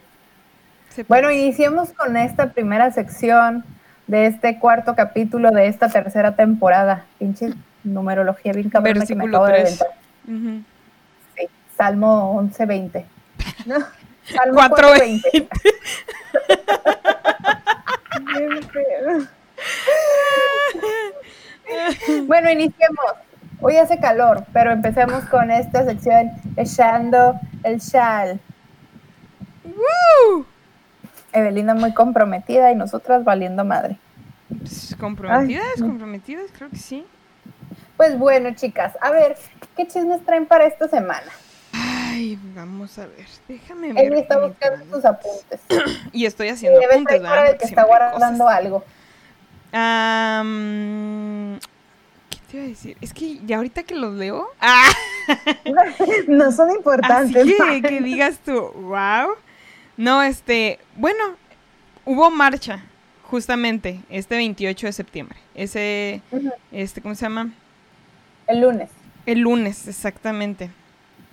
se 0.89 1.03
Bueno, 1.03 1.27
parece. 1.27 1.41
iniciemos 1.43 1.91
con 1.93 2.15
esta 2.15 2.51
primera 2.53 2.89
sección 2.91 3.65
de 4.07 4.27
este 4.27 4.57
cuarto 4.59 4.95
capítulo 4.95 5.51
de 5.51 5.67
esta 5.67 5.89
tercera 5.89 6.35
temporada. 6.35 7.03
Pinche 7.19 7.53
numerología 7.83 8.53
bien 8.53 8.69
cabrona 8.69 9.05
que 9.05 9.15
me 9.15 9.25
acabo 9.25 9.45
de 9.47 9.53
3. 9.53 9.65
aventar. 9.81 9.87
Ujú. 10.27 10.63
Sí, 11.37 11.47
Salmo 11.75 12.41
11.20. 12.41 13.03
no. 13.65 13.75
Salmo 14.33 14.55
Cuatro 14.55 14.89
4.20. 14.89 15.47
Bien 18.25 18.63
feo. 18.69 19.27
Bueno, 22.25 22.49
iniciemos. 22.49 23.05
Hoy 23.59 23.77
hace 23.77 23.99
calor, 23.99 24.45
pero 24.53 24.71
empecemos 24.71 25.23
con 25.25 25.49
esta 25.49 25.83
sección 25.83 26.31
echando 26.55 27.39
el 27.63 27.79
chal. 27.81 28.39
¡Woo! 29.63 30.45
Evelina 31.33 31.73
muy 31.73 31.93
comprometida 31.93 32.71
y 32.71 32.75
nosotras 32.75 33.23
valiendo 33.23 33.65
madre. 33.65 33.97
¿Comprometidas? 34.99 35.65
Ay. 35.75 35.81
¿Comprometidas? 35.81 36.51
Creo 36.55 36.69
que 36.69 36.77
sí. 36.77 37.05
Pues 37.97 38.17
bueno, 38.17 38.53
chicas, 38.53 38.95
a 39.01 39.09
ver, 39.11 39.35
¿qué 39.75 39.87
chismes 39.87 40.23
traen 40.23 40.45
para 40.45 40.65
esta 40.67 40.87
semana? 40.87 41.31
Ay, 42.17 42.39
vamos 42.55 42.97
a 42.97 43.05
ver. 43.05 43.27
Déjame 43.47 43.93
ver. 43.93 44.05
Ella 44.05 44.19
está 44.21 44.39
buscando 44.39 44.95
sus 44.95 45.05
apuntes. 45.05 45.59
Y 46.13 46.25
estoy 46.25 46.47
haciendo 46.47 46.79
debe 46.79 46.93
apuntes, 46.95 47.21
¿verdad? 47.21 47.57
que 47.59 47.65
está 47.65 47.83
guardando 47.83 48.43
cosas. 48.43 48.57
algo. 48.57 48.83
¿Qué 52.31 52.37
te 52.49 52.57
iba 52.57 52.65
a 52.65 52.69
decir? 52.69 52.97
Es 53.01 53.13
que 53.13 53.39
ya 53.45 53.57
ahorita 53.57 53.83
que 53.83 53.93
los 53.93 54.15
leo. 54.15 54.47
¡Ah! 54.59 54.89
No 56.27 56.51
son 56.51 56.69
Así 56.69 56.77
importantes. 56.77 57.45
que, 57.45 57.81
que 57.81 58.01
digas 58.01 58.39
tú, 58.43 58.71
wow. 58.73 59.35
No, 59.97 60.23
este, 60.23 60.79
bueno, 60.95 61.35
hubo 62.05 62.31
marcha, 62.31 62.83
justamente, 63.23 64.01
este 64.09 64.37
28 64.37 64.87
de 64.87 64.93
septiembre. 64.93 65.37
Ese, 65.53 66.21
este, 66.71 67.01
¿cómo 67.01 67.13
se 67.13 67.25
llama? 67.25 67.51
El 68.47 68.61
lunes. 68.61 68.89
El 69.25 69.39
lunes, 69.41 69.87
exactamente. 69.87 70.71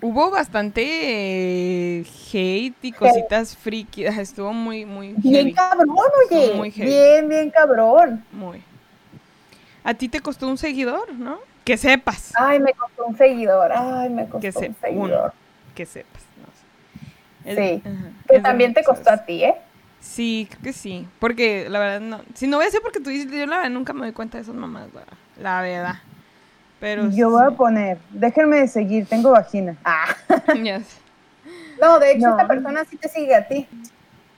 Hubo 0.07 0.31
bastante 0.31 0.83
eh, 0.85 2.05
hate 2.31 2.75
y 2.83 2.93
cositas 2.93 3.57
friki. 3.57 4.07
ajá, 4.07 4.21
Estuvo 4.21 4.53
muy, 4.53 4.85
muy 4.85 5.15
Bien 5.17 5.47
heavy. 5.47 5.53
cabrón, 5.55 5.89
oye. 6.31 6.53
Muy 6.55 6.71
heavy. 6.71 6.91
bien, 6.91 7.29
bien 7.31 7.51
cabrón. 7.51 8.23
Muy. 8.31 8.63
A 9.83 9.95
ti 9.95 10.11
te 10.11 10.21
costó 10.21 10.47
un 10.47 10.59
seguidor, 10.59 11.11
¿no? 11.15 11.39
Que 11.65 11.79
sepas. 11.79 12.33
Ay, 12.37 12.61
me 12.61 12.75
costó 12.75 13.07
un 13.07 13.17
seguidor. 13.17 13.73
Ay, 13.73 14.11
me 14.11 14.25
costó 14.29 14.41
Que 14.41 14.69
un 14.69 14.77
seguidor. 14.79 15.33
Que 15.75 15.87
sepas. 15.87 16.23
no 16.37 16.47
sé. 17.47 17.51
Es- 17.51 17.57
Sí. 17.57 17.83
ajá, 17.89 18.11
Que 18.29 18.41
también 18.41 18.75
te 18.75 18.85
costó 18.85 19.11
a 19.11 19.25
ti, 19.25 19.43
¿eh? 19.43 19.55
Sí, 20.01 20.47
creo 20.51 20.63
que 20.65 20.73
sí. 20.75 21.09
Porque 21.19 21.67
la 21.71 21.79
verdad 21.79 22.01
no. 22.01 22.21
Si 22.35 22.47
no 22.47 22.59
voy 22.59 22.65
a 22.65 22.67
decir 22.67 22.81
porque 22.83 23.01
tú 23.01 23.09
dices, 23.09 23.33
yo 23.33 23.47
la 23.47 23.57
verdad 23.57 23.71
nunca 23.71 23.95
me 23.95 24.01
doy 24.01 24.13
cuenta 24.13 24.37
de 24.37 24.43
esas 24.43 24.55
mamás, 24.55 24.89
la, 24.93 25.03
la 25.43 25.63
verdad. 25.63 25.95
Pero 26.85 27.09
Yo 27.09 27.31
voy 27.31 27.43
a 27.47 27.49
sí. 27.49 27.55
poner, 27.55 27.97
déjenme 28.11 28.59
de 28.59 28.69
seguir, 28.69 29.07
tengo 29.07 29.31
vagina. 29.31 29.75
Ah, 29.87 30.05
Ya 30.63 30.81
sé. 30.81 30.85
No, 31.81 31.99
de 31.99 32.13
hecho, 32.13 32.27
No. 32.27 32.33
esta 32.33 32.47
persona 32.47 32.85
sí 32.85 32.99
te 32.99 33.09
sigue 33.09 33.35
a 33.35 33.49
ti. 33.49 33.67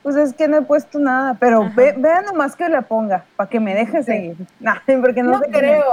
pues 0.04 0.14
es 0.14 0.32
que 0.32 0.46
no 0.46 0.58
he 0.58 0.62
puesto 0.62 1.00
nada, 1.00 1.34
pero 1.40 1.68
ve, 1.74 1.92
vean 1.98 2.24
nomás 2.26 2.54
que 2.54 2.68
la 2.68 2.82
ponga, 2.82 3.24
para 3.34 3.50
que 3.50 3.58
me 3.58 3.74
deje 3.74 4.04
seguir. 4.04 4.36
Nah, 4.60 4.76
porque 5.00 5.24
no, 5.24 5.32
No, 5.32 5.38
sé 5.40 5.46
quién 5.50 5.58
creo. 5.58 5.84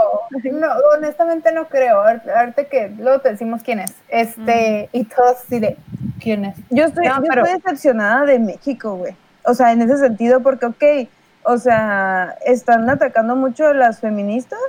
No, 0.51 0.67
honestamente 0.95 1.51
no 1.51 1.67
creo. 1.67 2.03
Ahor- 2.03 2.21
Ahorita 2.37 2.65
que 2.65 2.89
luego 2.99 3.19
te 3.21 3.29
decimos 3.31 3.63
quién 3.63 3.79
es. 3.79 3.95
Este, 4.09 4.89
y 4.91 5.05
todos 5.05 5.37
así 5.43 5.57
de, 5.59 5.75
¿quién 6.21 6.45
es? 6.45 6.55
es. 6.59 6.63
Yo 6.69 6.85
estoy, 6.85 7.07
No, 7.07 7.15
yo 7.15 7.23
pero- 7.27 7.45
estoy 7.45 7.61
decepcionada 7.61 8.25
de 8.27 8.37
México, 8.37 8.95
güey. 8.97 9.15
O 9.43 9.55
sea, 9.55 9.71
en 9.71 9.81
ese 9.81 9.97
sentido, 9.97 10.41
porque, 10.41 10.67
ok, 10.67 10.83
o 11.45 11.57
sea, 11.57 12.35
están 12.45 12.87
atacando 12.91 13.35
mucho 13.35 13.65
a 13.65 13.73
las 13.73 13.99
feministas 13.99 14.59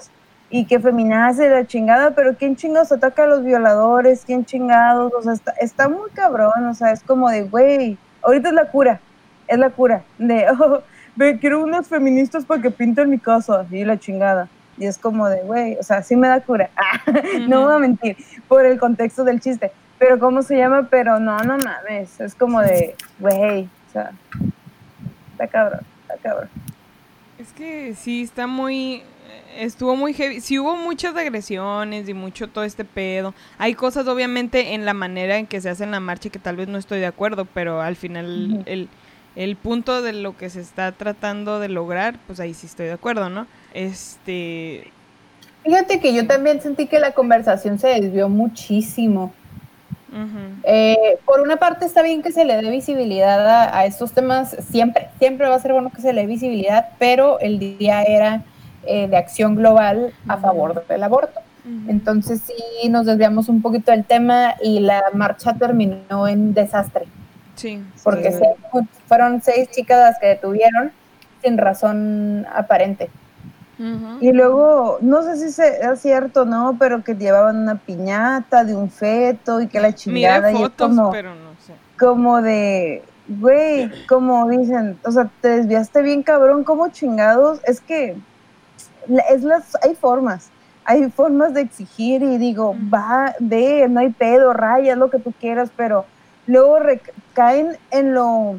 y 0.57 0.67
que 0.67 0.79
feminazi 0.79 1.49
la 1.49 1.67
chingada, 1.67 2.13
pero 2.13 2.37
¿quién 2.37 2.55
chingados 2.55 2.93
ataca 2.93 3.25
a 3.25 3.27
los 3.27 3.43
violadores? 3.43 4.23
¿Quién 4.25 4.45
chingados? 4.45 5.13
O 5.13 5.21
sea, 5.21 5.33
está, 5.33 5.51
está 5.61 5.89
muy 5.89 6.09
cabrón, 6.11 6.65
o 6.71 6.75
sea, 6.75 6.93
es 6.93 7.03
como 7.03 7.29
de, 7.29 7.43
güey, 7.43 7.99
ahorita 8.23 8.51
es 8.51 8.55
la 8.55 8.71
cura, 8.71 9.01
es 9.49 9.59
la 9.59 9.71
cura, 9.71 10.05
de, 10.17 10.47
oh, 10.61 10.81
ve, 11.17 11.41
quiero 11.41 11.61
unas 11.61 11.89
feministas 11.89 12.45
para 12.45 12.63
que 12.63 12.71
pinten 12.71 13.11
mi 13.11 13.19
casa, 13.19 13.67
y 13.69 13.85
la 13.85 13.99
chingada. 13.99 14.49
Y 14.79 14.87
es 14.87 14.97
como 14.97 15.29
de, 15.29 15.43
güey, 15.43 15.75
o 15.75 15.83
sea, 15.83 16.05
sí 16.05 16.15
me 16.15 16.29
da 16.29 16.41
cura. 16.41 16.71
no 17.49 17.59
Ujú. 17.59 17.67
voy 17.67 17.75
a 17.75 17.79
mentir, 17.81 18.17
por 18.47 18.65
el 18.65 18.79
contexto 18.79 19.25
del 19.25 19.41
chiste. 19.41 19.73
Pero, 19.99 20.21
¿cómo 20.21 20.43
se 20.43 20.57
llama? 20.57 20.87
Pero 20.89 21.19
no, 21.19 21.37
no 21.39 21.59
mames. 21.59 22.21
Es 22.21 22.37
como 22.37 22.61
de, 22.61 22.95
güey, 23.19 23.65
o 23.89 23.93
sea, 23.93 24.13
está 25.33 25.49
cabrón, 25.49 25.81
está 26.03 26.17
cabrón. 26.23 26.49
Es 27.41 27.53
que 27.53 27.97
sí, 27.97 28.23
está 28.23 28.47
muy... 28.47 29.03
Estuvo 29.57 29.97
muy 29.97 30.15
heavy. 30.15 30.41
Sí 30.41 30.59
hubo 30.59 30.77
muchas 30.77 31.17
agresiones 31.17 32.09
y 32.09 32.15
mucho 32.15 32.49
todo 32.49 32.65
este 32.65 32.85
pedo. 32.85 33.35
Hay 33.59 33.75
cosas 33.75 34.07
obviamente 34.09 34.75
en 34.75 34.85
la 34.85 34.95
manera 34.95 35.39
en 35.39 35.47
que 35.47 35.61
se 35.61 35.71
hace 35.71 35.85
en 35.85 35.91
la 35.93 36.01
marcha 36.01 36.31
que 36.31 36.39
tal 36.39 36.57
vez 36.57 36.69
no 36.69 36.79
estoy 36.79 37.01
de 37.01 37.07
acuerdo, 37.07 37.45
pero 37.45 37.81
al 37.81 37.97
final 37.97 38.63
el, 38.67 38.89
el 39.37 39.57
punto 39.57 40.03
de 40.03 40.13
lo 40.13 40.37
que 40.37 40.51
se 40.51 40.61
está 40.61 40.93
tratando 40.93 41.61
de 41.61 41.69
lograr, 41.69 42.17
pues 42.27 42.41
ahí 42.41 42.55
sí 42.55 42.67
estoy 42.67 42.87
de 42.87 42.93
acuerdo, 42.93 43.31
¿no? 43.31 43.47
Este... 43.73 44.91
Fíjate 45.63 45.99
que 45.99 46.13
yo 46.13 46.27
también 46.27 46.61
sentí 46.61 46.87
que 46.87 46.99
la 46.99 47.13
conversación 47.13 47.79
se 47.79 47.89
desvió 47.89 48.29
muchísimo. 48.29 49.33
Eh, 50.63 51.19
por 51.25 51.41
una 51.41 51.57
parte 51.57 51.87
está 51.87 52.01
bien 52.03 52.23
que 52.23 52.31
se 52.31 52.45
le 52.45 52.55
dé 52.57 52.71
visibilidad 52.71 53.49
a, 53.49 53.77
a 53.77 53.85
estos 53.85 54.13
temas, 54.13 54.57
siempre, 54.71 55.09
siempre 55.19 55.49
va 55.49 55.57
a 55.57 55.59
ser 55.59 55.73
bueno 55.73 55.91
que 55.91 56.03
se 56.03 56.13
le 56.13 56.21
dé 56.21 56.27
visibilidad, 56.29 56.91
pero 57.01 57.41
el 57.41 57.59
día 57.59 58.05
era 58.05 58.45
eh, 58.87 59.09
de 59.09 59.17
acción 59.17 59.55
global 59.57 60.13
a 60.29 60.37
favor 60.39 60.87
del 60.87 61.03
aborto. 61.03 61.41
Entonces 61.89 62.43
sí 62.47 62.89
nos 62.91 63.07
desviamos 63.07 63.49
un 63.49 63.63
poquito 63.63 63.91
del 63.91 64.05
tema 64.05 64.55
y 64.63 64.81
la 64.81 65.03
marcha 65.15 65.55
terminó 65.55 66.29
en 66.29 66.53
desastre, 66.53 67.07
Sí. 67.55 67.83
porque 68.03 68.33
Sí. 68.33 68.39
seis- 68.41 68.87
fueron 69.07 69.41
seis 69.43 69.71
chicas 69.71 69.99
las 69.99 70.19
que 70.19 70.27
detuvieron 70.27 70.93
sin 71.43 71.57
razón 71.57 72.47
aparente. 72.55 73.11
Y 74.21 74.31
luego, 74.33 74.99
no 75.01 75.23
sé 75.23 75.37
si 75.37 75.51
sea 75.51 75.97
cierto, 75.97 76.45
¿no? 76.45 76.77
Pero 76.79 77.03
que 77.03 77.15
llevaban 77.15 77.57
una 77.57 77.75
piñata 77.77 78.63
de 78.65 78.77
un 78.77 78.89
feto 78.91 79.61
y 79.61 79.67
que 79.67 79.81
la 79.81 79.93
chingada. 79.95 80.53
Y 80.53 80.55
es 80.55 80.61
fotos, 80.61 80.89
como, 80.91 81.11
pero 81.11 81.31
no 81.35 81.51
sé. 81.67 81.73
como 81.99 82.41
de, 82.41 83.03
güey, 83.27 83.91
como 84.07 84.49
dicen, 84.49 84.97
o 85.05 85.11
sea, 85.11 85.29
te 85.41 85.49
desviaste 85.49 86.03
bien 86.03 86.23
cabrón, 86.23 86.63
como 86.63 86.89
chingados. 86.91 87.59
Es 87.65 87.81
que 87.81 88.17
es 89.31 89.43
las, 89.43 89.77
hay 89.83 89.95
formas, 89.95 90.51
hay 90.85 91.11
formas 91.11 91.55
de 91.55 91.63
exigir 91.63 92.23
y 92.23 92.39
digo, 92.39 92.77
va, 92.93 93.35
ve, 93.41 93.87
no 93.89 94.01
hay 94.01 94.11
pedo, 94.11 94.53
raya, 94.53 94.97
lo 94.97 95.11
que 95.11 95.19
tú 95.19 95.33
quieras, 95.41 95.71
pero 95.77 96.05
luego 96.47 96.79
caen 97.35 97.77
en 97.91 98.15
lo 98.15 98.59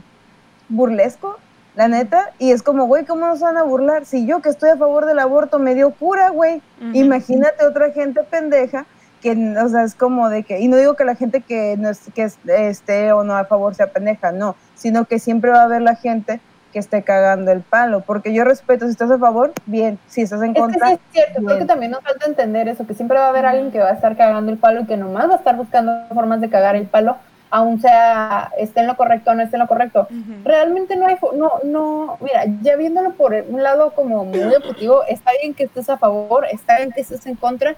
burlesco, 0.69 1.37
la 1.75 1.87
neta, 1.87 2.31
y 2.39 2.51
es 2.51 2.63
como, 2.63 2.85
güey, 2.85 3.05
¿cómo 3.05 3.25
nos 3.27 3.41
van 3.41 3.57
a 3.57 3.63
burlar? 3.63 4.05
Si 4.05 4.25
yo 4.25 4.41
que 4.41 4.49
estoy 4.49 4.69
a 4.69 4.77
favor 4.77 5.05
del 5.05 5.19
aborto 5.19 5.59
me 5.59 5.75
dio 5.75 5.91
cura, 5.91 6.29
güey, 6.29 6.61
imagínate 6.95 7.65
otra 7.65 7.91
gente 7.91 8.23
pendeja 8.23 8.85
que, 9.21 9.31
o 9.57 9.69
sea, 9.69 9.83
es 9.83 9.93
como 9.95 10.29
de 10.29 10.43
que, 10.43 10.59
y 10.61 10.67
no 10.67 10.77
digo 10.77 10.93
que 10.95 11.03
la 11.03 11.15
gente 11.15 11.41
que 11.41 11.75
no 11.77 11.89
es- 11.89 12.01
que 12.13 12.23
es- 12.23 12.37
esté 12.47 13.11
o 13.11 13.23
no 13.23 13.35
a 13.35 13.45
favor 13.45 13.75
sea 13.75 13.87
pendeja, 13.87 14.31
no, 14.31 14.55
sino 14.75 15.05
que 15.05 15.19
siempre 15.19 15.51
va 15.51 15.61
a 15.61 15.63
haber 15.65 15.81
la 15.81 15.95
gente 15.95 16.39
que 16.75 16.79
esté 16.79 17.03
cagando 17.03 17.53
el 17.53 17.61
palo, 17.61 18.01
porque 18.01 18.33
yo 18.33 18.43
respeto 18.43 18.83
si 18.83 18.91
estás 18.91 19.09
a 19.09 19.17
favor, 19.17 19.53
bien, 19.65 19.97
si 20.07 20.23
estás 20.23 20.41
en 20.41 20.53
contra. 20.53 20.91
Es 20.91 20.99
que 20.99 21.03
sí 21.05 21.19
es 21.19 21.25
cierto, 21.25 21.45
creo 21.45 21.57
que 21.57 21.63
también 21.63 21.91
nos 21.91 22.01
falta 22.01 22.25
entender 22.25 22.67
eso, 22.67 22.85
que 22.85 22.93
siempre 22.93 23.17
va 23.17 23.27
a 23.27 23.29
haber 23.29 23.45
alguien 23.45 23.71
que 23.71 23.79
va 23.79 23.91
a 23.91 23.93
estar 23.93 24.17
cagando 24.17 24.51
el 24.51 24.57
palo 24.57 24.81
y 24.81 24.85
que 24.85 24.97
nomás 24.97 25.29
va 25.29 25.35
a 25.35 25.37
estar 25.37 25.55
buscando 25.55 25.93
formas 26.13 26.41
de 26.41 26.49
cagar 26.49 26.75
el 26.75 26.87
palo, 26.87 27.15
aún 27.49 27.79
sea 27.79 28.51
esté 28.57 28.81
en 28.81 28.87
lo 28.87 28.97
correcto 28.97 29.31
o 29.31 29.35
no 29.35 29.41
esté 29.41 29.55
en 29.55 29.61
lo 29.61 29.69
correcto. 29.69 30.09
Realmente 30.43 30.97
no 30.97 31.07
hay, 31.07 31.15
no, 31.37 31.49
no, 31.63 32.17
mira, 32.19 32.43
ya 32.61 32.75
viéndolo 32.75 33.13
por 33.13 33.33
un 33.47 33.63
lado 33.63 33.91
como 33.91 34.25
muy 34.25 34.53
objetivo, 34.53 35.03
está 35.07 35.31
bien 35.41 35.53
que 35.53 35.63
estés 35.63 35.89
a 35.89 35.95
favor, 35.95 36.45
está 36.51 36.75
bien 36.75 36.91
que 36.91 36.99
estés 36.99 37.25
en 37.25 37.35
contra, 37.35 37.77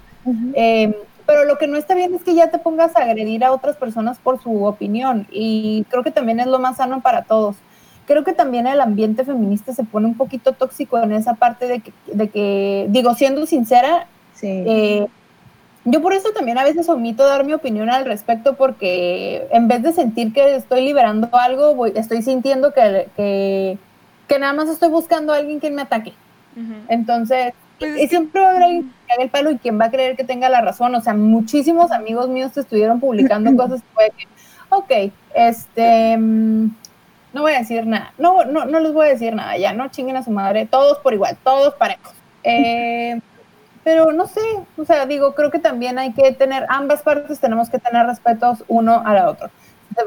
eh, 0.55 0.99
pero 1.27 1.43
lo 1.43 1.59
que 1.59 1.67
no 1.67 1.77
está 1.77 1.93
bien 1.93 2.15
es 2.15 2.23
que 2.23 2.33
ya 2.33 2.49
te 2.49 2.57
pongas 2.57 2.95
a 2.95 3.03
agredir 3.03 3.43
a 3.43 3.51
otras 3.51 3.75
personas 3.75 4.17
por 4.17 4.41
su 4.41 4.65
opinión 4.65 5.27
y 5.29 5.85
creo 5.91 6.01
que 6.01 6.09
también 6.09 6.39
es 6.39 6.47
lo 6.47 6.57
más 6.57 6.77
sano 6.77 7.01
para 7.01 7.25
todos. 7.25 7.57
Creo 8.07 8.23
que 8.23 8.33
también 8.33 8.65
el 8.65 8.81
ambiente 8.81 9.23
feminista 9.25 9.73
se 9.73 9.83
pone 9.83 10.07
un 10.07 10.15
poquito 10.15 10.53
tóxico 10.53 10.97
en 10.99 11.11
esa 11.11 11.35
parte 11.35 11.67
de 11.67 11.81
que, 11.81 11.93
de 12.11 12.29
que 12.29 12.85
digo, 12.89 13.13
siendo 13.13 13.45
sincera, 13.45 14.07
Sí. 14.33 14.47
eh, 14.49 15.07
yo 15.85 16.01
por 16.01 16.13
eso 16.13 16.29
también 16.31 16.57
a 16.57 16.63
veces 16.63 16.89
omito 16.89 17.25
dar 17.25 17.43
mi 17.45 17.53
opinión 17.53 17.89
al 17.89 18.05
respecto 18.05 18.55
porque 18.55 19.47
en 19.51 19.67
vez 19.67 19.83
de 19.83 19.93
sentir 19.93 20.33
que 20.33 20.55
estoy 20.55 20.81
liberando 20.81 21.29
algo, 21.33 21.75
voy- 21.75 21.93
estoy 21.95 22.21
sintiendo 22.21 22.73
que, 22.73 23.07
que, 23.15 23.77
que 24.27 24.39
nada 24.39 24.53
más 24.53 24.67
estoy 24.69 24.89
buscando 24.89 25.33
a 25.33 25.37
alguien 25.37 25.59
que 25.59 25.69
me 25.71 25.81
ataque. 25.83 26.13
Entonces, 26.89 27.53
Pues 27.79 27.91
y 27.91 27.95
es 27.95 28.01
que- 28.01 28.07
siempre 28.09 28.41
va 28.41 28.47
a 28.47 28.49
haber 28.51 28.63
alguien 28.63 28.93
que 29.05 29.13
haga 29.13 29.23
el 29.23 29.29
palo 29.29 29.51
y 29.51 29.57
quien 29.59 29.79
va 29.79 29.85
a 29.85 29.91
creer 29.91 30.15
que 30.15 30.23
tenga 30.23 30.49
la 30.49 30.61
razón. 30.61 30.93
O 30.95 31.01
sea, 31.01 31.13
muchísimos 31.13 31.91
amigos 31.91 32.27
míos 32.29 32.51
te 32.53 32.61
estuvieron 32.61 32.99
publicando 32.99 33.55
cosas 33.57 33.81
que 33.81 33.87
fue 33.93 34.11
que, 34.17 34.27
ok, 34.69 35.13
este, 35.35 36.17
no 37.33 37.41
voy 37.41 37.53
a 37.53 37.59
decir 37.59 37.85
nada, 37.85 38.13
no, 38.17 38.45
no, 38.45 38.65
no 38.65 38.79
les 38.79 38.93
voy 38.93 39.07
a 39.07 39.09
decir 39.09 39.35
nada, 39.35 39.57
ya, 39.57 39.73
no 39.73 39.89
chinguen 39.89 40.17
a 40.17 40.23
su 40.23 40.31
madre, 40.31 40.65
todos 40.65 40.99
por 40.99 41.13
igual, 41.13 41.37
todos 41.43 41.73
parejos. 41.75 42.13
Eh, 42.43 43.19
pero 43.83 44.11
no 44.11 44.27
sé, 44.27 44.41
o 44.77 44.85
sea, 44.85 45.05
digo, 45.05 45.33
creo 45.35 45.51
que 45.51 45.59
también 45.59 45.99
hay 45.99 46.13
que 46.13 46.31
tener, 46.33 46.65
ambas 46.69 47.01
partes 47.03 47.39
tenemos 47.39 47.69
que 47.69 47.79
tener 47.79 48.05
respetos 48.05 48.63
uno 48.67 49.01
a 49.05 49.13
la 49.13 49.29
otra. 49.29 49.49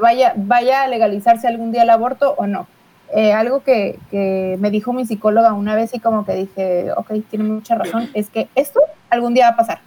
Vaya, 0.01 0.33
vaya 0.35 0.83
a 0.83 0.87
legalizarse 0.87 1.47
algún 1.47 1.71
día 1.71 1.83
el 1.83 1.89
aborto 1.89 2.33
o 2.37 2.47
no. 2.47 2.67
Eh, 3.13 3.33
algo 3.33 3.61
que, 3.61 3.99
que 4.09 4.55
me 4.59 4.71
dijo 4.71 4.93
mi 4.93 5.05
psicóloga 5.05 5.51
una 5.51 5.75
vez 5.75 5.93
y 5.93 5.99
como 5.99 6.25
que 6.25 6.33
dije, 6.33 6.91
ok, 6.95 7.11
tiene 7.29 7.43
mucha 7.43 7.75
razón, 7.75 8.09
es 8.13 8.29
que 8.29 8.47
esto 8.55 8.79
algún 9.09 9.33
día 9.33 9.49
va 9.49 9.53
a 9.53 9.57
pasar. 9.57 9.79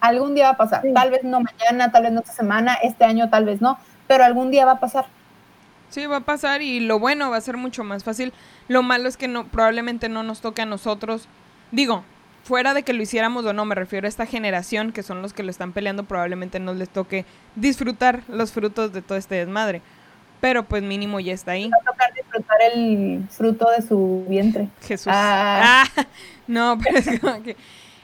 Algún 0.00 0.34
día 0.34 0.44
va 0.44 0.50
a 0.50 0.56
pasar. 0.56 0.82
Sí. 0.82 0.92
Tal 0.92 1.10
vez 1.10 1.24
no 1.24 1.40
mañana, 1.40 1.90
tal 1.90 2.04
vez 2.04 2.12
no 2.12 2.20
esta 2.20 2.32
semana, 2.32 2.74
este 2.82 3.04
año 3.04 3.30
tal 3.30 3.44
vez 3.44 3.60
no, 3.60 3.78
pero 4.06 4.24
algún 4.24 4.50
día 4.50 4.64
va 4.64 4.72
a 4.72 4.80
pasar. 4.80 5.06
Sí, 5.92 6.06
va 6.06 6.16
a 6.16 6.20
pasar 6.20 6.62
y 6.62 6.80
lo 6.80 6.98
bueno 6.98 7.30
va 7.30 7.36
a 7.36 7.40
ser 7.42 7.58
mucho 7.58 7.84
más 7.84 8.02
fácil. 8.02 8.32
Lo 8.66 8.82
malo 8.82 9.08
es 9.08 9.18
que 9.18 9.28
no, 9.28 9.46
probablemente 9.46 10.08
no 10.08 10.22
nos 10.22 10.40
toque 10.40 10.62
a 10.62 10.66
nosotros. 10.66 11.28
Digo, 11.70 12.02
fuera 12.44 12.72
de 12.72 12.82
que 12.82 12.94
lo 12.94 13.02
hiciéramos 13.02 13.44
o 13.44 13.52
no, 13.52 13.66
me 13.66 13.74
refiero 13.74 14.06
a 14.06 14.08
esta 14.08 14.24
generación 14.24 14.92
que 14.92 15.02
son 15.02 15.20
los 15.20 15.34
que 15.34 15.42
lo 15.42 15.50
están 15.50 15.72
peleando, 15.72 16.04
probablemente 16.04 16.60
no 16.60 16.72
les 16.72 16.88
toque 16.88 17.26
disfrutar 17.56 18.22
los 18.28 18.52
frutos 18.52 18.94
de 18.94 19.02
todo 19.02 19.18
este 19.18 19.34
desmadre. 19.34 19.82
Pero 20.40 20.64
pues 20.64 20.82
mínimo 20.82 21.20
ya 21.20 21.34
está 21.34 21.52
ahí. 21.52 21.68
Va 21.68 21.76
a 21.82 21.92
tocar 21.92 22.14
disfrutar 22.14 22.56
el 22.74 23.26
fruto 23.28 23.68
de 23.70 23.82
su 23.82 24.24
vientre. 24.26 24.70
Jesús. 24.80 25.12
Ah. 25.14 25.84
Ah, 25.94 26.06
no, 26.46 26.78
pero 26.82 26.98
es 26.98 27.20
como 27.20 27.42
que 27.42 27.54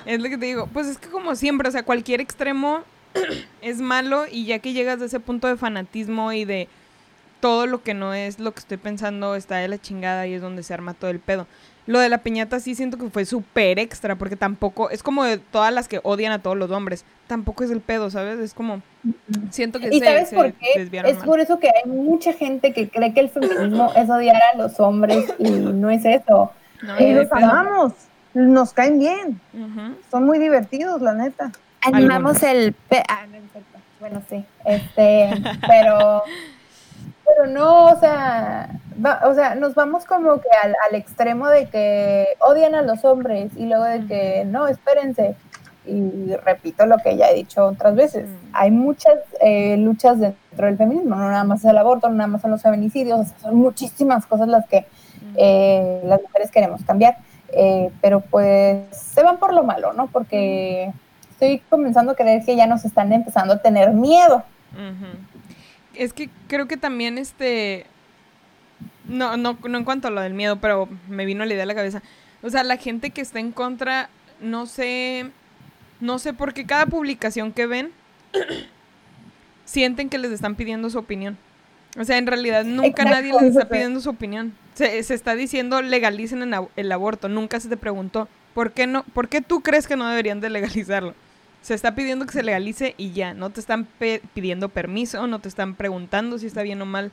es 0.05 0.21
lo 0.21 0.29
que 0.29 0.37
te 0.37 0.45
digo. 0.45 0.67
Pues 0.67 0.89
es 0.89 0.99
que 0.99 1.09
como 1.09 1.35
siempre, 1.37 1.71
o 1.71 1.73
sea, 1.73 1.85
cualquier 1.85 2.21
extremo 2.21 2.83
es 3.63 3.81
malo 3.81 4.27
y 4.31 4.45
ya 4.45 4.59
que 4.59 4.75
llegas 4.75 5.01
a 5.01 5.07
ese 5.07 5.21
punto 5.21 5.49
de 5.49 5.57
fanatismo 5.57 6.33
y 6.33 6.45
de 6.45 6.69
todo 7.41 7.67
lo 7.67 7.83
que 7.83 7.95
no 7.95 8.15
es 8.15 8.39
lo 8.39 8.53
que 8.53 8.61
estoy 8.61 8.77
pensando 8.77 9.35
está 9.35 9.57
de 9.57 9.69
la 9.69 9.79
chingada 9.79 10.27
y 10.27 10.35
es 10.35 10.43
donde 10.43 10.63
se 10.63 10.75
arma 10.75 10.95
todo 10.95 11.11
el 11.11 11.21
pedo. 11.21 11.47
Lo 11.87 12.01
de 12.01 12.11
la 12.11 12.19
piñata 12.19 12.61
sí 12.61 12.75
siento 12.75 12.99
que 12.99 13.09
fue 13.09 13.25
súper 13.25 13.79
extra 13.79 14.17
porque 14.17 14.37
tampoco, 14.37 14.91
es 14.91 15.03
como 15.03 15.25
de 15.25 15.39
todas 15.39 15.73
las 15.73 15.89
que 15.89 16.01
odian 16.03 16.33
a 16.33 16.43
todos 16.43 16.57
los 16.57 16.71
hombres, 16.71 17.05
tampoco 17.27 17.65
es 17.65 17.71
el 17.71 17.81
pedo, 17.81 18.11
¿sabes? 18.11 18.39
Es 18.41 18.53
como, 18.53 18.83
siento 19.51 19.81
que 19.81 19.89
¿Y 19.91 20.01
se, 20.01 20.05
sabes 20.05 20.29
se 20.29 20.37
por 20.37 20.53
qué? 20.53 20.67
desviaron 20.77 21.11
Es 21.11 21.17
mal. 21.19 21.27
por 21.27 21.41
eso 21.41 21.59
que 21.59 21.69
hay 21.69 21.91
mucha 21.91 22.35
gente 22.35 22.75
que 22.75 22.91
cree 22.91 23.15
que 23.15 23.21
el 23.21 23.31
feminismo 23.31 23.91
es 23.97 24.11
odiar 24.11 24.37
a 24.53 24.59
los 24.59 24.79
hombres 24.81 25.33
y 25.39 25.49
no 25.49 25.89
es 25.89 26.05
eso. 26.05 26.53
No, 26.83 26.95
de 26.97 27.15
los 27.15 27.33
amamos, 27.33 27.93
nos 28.35 28.75
caen 28.75 28.99
bien, 28.99 29.41
son 30.11 30.27
muy 30.27 30.39
divertidos, 30.39 31.01
la 31.01 31.15
neta. 31.15 31.53
Animamos 31.81 32.43
el... 32.43 32.75
pe- 32.75 33.03
ah, 33.09 33.25
no. 33.31 33.39
Bueno, 33.99 34.23
sí. 34.29 34.45
Este, 34.67 35.31
pero... 35.67 36.23
Pero 37.29 37.47
no, 37.47 37.87
o 37.87 37.97
sea, 38.01 38.71
va- 39.05 39.21
o 39.27 39.35
sea, 39.35 39.55
nos 39.55 39.75
vamos 39.75 40.05
como 40.07 40.41
que 40.41 40.49
al, 40.63 40.75
al 40.89 40.95
extremo 40.95 41.47
de 41.49 41.67
que 41.69 42.27
odian 42.41 42.75
a 42.75 42.83
los 42.83 43.05
hombres 43.05 43.53
y 43.57 43.67
luego 43.67 43.85
de 43.85 44.07
que 44.07 44.45
no, 44.47 44.67
espérense. 44.67 45.37
Y 45.87 46.35
repito 46.45 46.85
lo 46.85 46.99
que 46.99 47.17
ya 47.17 47.31
he 47.31 47.35
dicho 47.35 47.65
otras 47.65 47.95
veces, 47.95 48.27
hay 48.53 48.71
muchas 48.71 49.15
eh, 49.41 49.77
luchas 49.79 50.19
dentro 50.19 50.67
del 50.67 50.77
feminismo, 50.77 51.15
no 51.17 51.31
nada 51.31 51.45
más 51.45 51.65
el 51.65 51.79
aborto, 51.79 52.09
no 52.11 52.15
nada 52.17 52.27
más 52.29 52.43
son 52.43 52.51
los 52.51 52.61
feminicidios, 52.61 53.21
o 53.21 53.25
sea, 53.25 53.39
son 53.39 53.55
muchísimas 53.57 54.27
cosas 54.27 54.49
las 54.49 54.67
que 54.67 54.87
eh, 55.37 56.03
las 56.05 56.21
mujeres 56.21 56.51
queremos 56.51 56.85
cambiar, 56.85 57.17
eh, 57.53 57.91
pero 58.03 58.21
pues 58.21 58.81
se 58.93 59.23
van 59.23 59.39
por 59.39 59.55
lo 59.55 59.63
malo, 59.63 59.95
¿no? 59.95 60.09
Porque 60.09 60.93
estoy 61.31 61.61
comenzando 61.71 62.13
a 62.13 62.17
creer 62.17 62.45
que 62.45 62.55
ya 62.57 62.67
nos 62.67 62.85
están 62.85 63.11
empezando 63.15 63.55
a 63.55 63.59
tener 63.63 63.91
miedo. 63.93 64.43
Ujú. 64.75 65.07
Es 65.99 66.13
que 66.13 66.31
creo 66.49 66.67
que 66.69 66.77
también 66.77 67.19
este 67.19 67.85
no, 69.09 69.37
no, 69.37 69.59
no 69.67 69.79
en 69.79 69.85
cuanto 69.85 70.09
a 70.09 70.11
lo 70.11 70.21
del 70.21 70.35
miedo, 70.35 70.61
pero 70.61 70.89
me 71.09 71.25
vino 71.27 71.45
la 71.45 71.53
idea 71.53 71.65
a 71.65 71.67
la 71.67 71.75
cabeza. 71.75 72.03
O 72.43 72.51
sea, 72.51 72.63
la 72.63 72.77
gente 72.77 73.11
que 73.11 73.21
está 73.21 73.41
en 73.41 73.53
contra, 73.53 74.11
no 74.41 74.67
sé, 74.67 75.31
no 76.01 76.19
sé 76.19 76.33
por 76.33 76.55
qué 76.55 76.67
cada 76.67 76.87
publicación 76.87 77.53
que 77.53 77.67
ven 77.67 77.91
sienten 79.65 80.09
que 80.09 80.19
les 80.19 80.31
están 80.31 80.55
pidiendo 80.55 80.89
su 80.91 80.99
opinión. 80.99 81.37
O 81.99 82.05
sea, 82.05 82.19
en 82.19 82.27
realidad 82.27 82.65
nunca 82.65 83.03
Exacto, 83.03 83.11
nadie 83.11 83.33
les 83.33 83.57
está 83.57 83.69
pidiendo 83.69 84.01
su 84.01 84.11
opinión. 84.11 84.55
Se, 84.75 85.03
se 85.03 85.15
está 85.15 85.35
diciendo 85.35 85.83
legalicen 85.83 86.55
el 86.77 86.93
aborto. 86.93 87.29
Nunca 87.29 87.59
se 87.59 87.69
te 87.69 87.77
preguntó 87.77 88.29
por 88.55 88.73
qué 88.73 88.87
no, 88.87 89.03
por 89.15 89.29
qué 89.29 89.41
tú 89.41 89.63
crees 89.63 89.89
que 89.89 89.97
no 89.97 90.09
deberían 90.09 90.41
de 90.41 90.51
legalizarlo. 90.51 91.15
Se 91.69 91.75
está 91.75 91.95
pidiendo 91.95 92.25
que 92.25 92.33
se 92.33 92.43
legalice 92.43 92.95
y 92.97 93.13
ya. 93.13 93.35
No 93.35 93.51
te 93.51 93.61
están 93.61 93.85
pe- 93.85 94.23
pidiendo 94.33 94.71
permiso, 94.71 95.27
no 95.27 95.39
te 95.39 95.51
están 95.51 95.75
preguntando 95.75 96.39
si 96.39 96.47
está 96.47 96.63
bien 96.63 96.81
o 96.81 96.87
mal. 96.87 97.13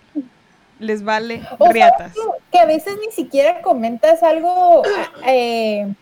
Les 0.80 1.04
vale 1.04 1.42
O 1.60 1.70
riatas. 1.74 2.14
sabes 2.14 2.30
que 2.54 2.60
a 2.60 2.66
veces 2.66 2.96
ni 3.06 3.12
siquiera 3.12 3.62
comentas 3.62 4.24
algo. 4.24 4.82
eh, 5.28 5.94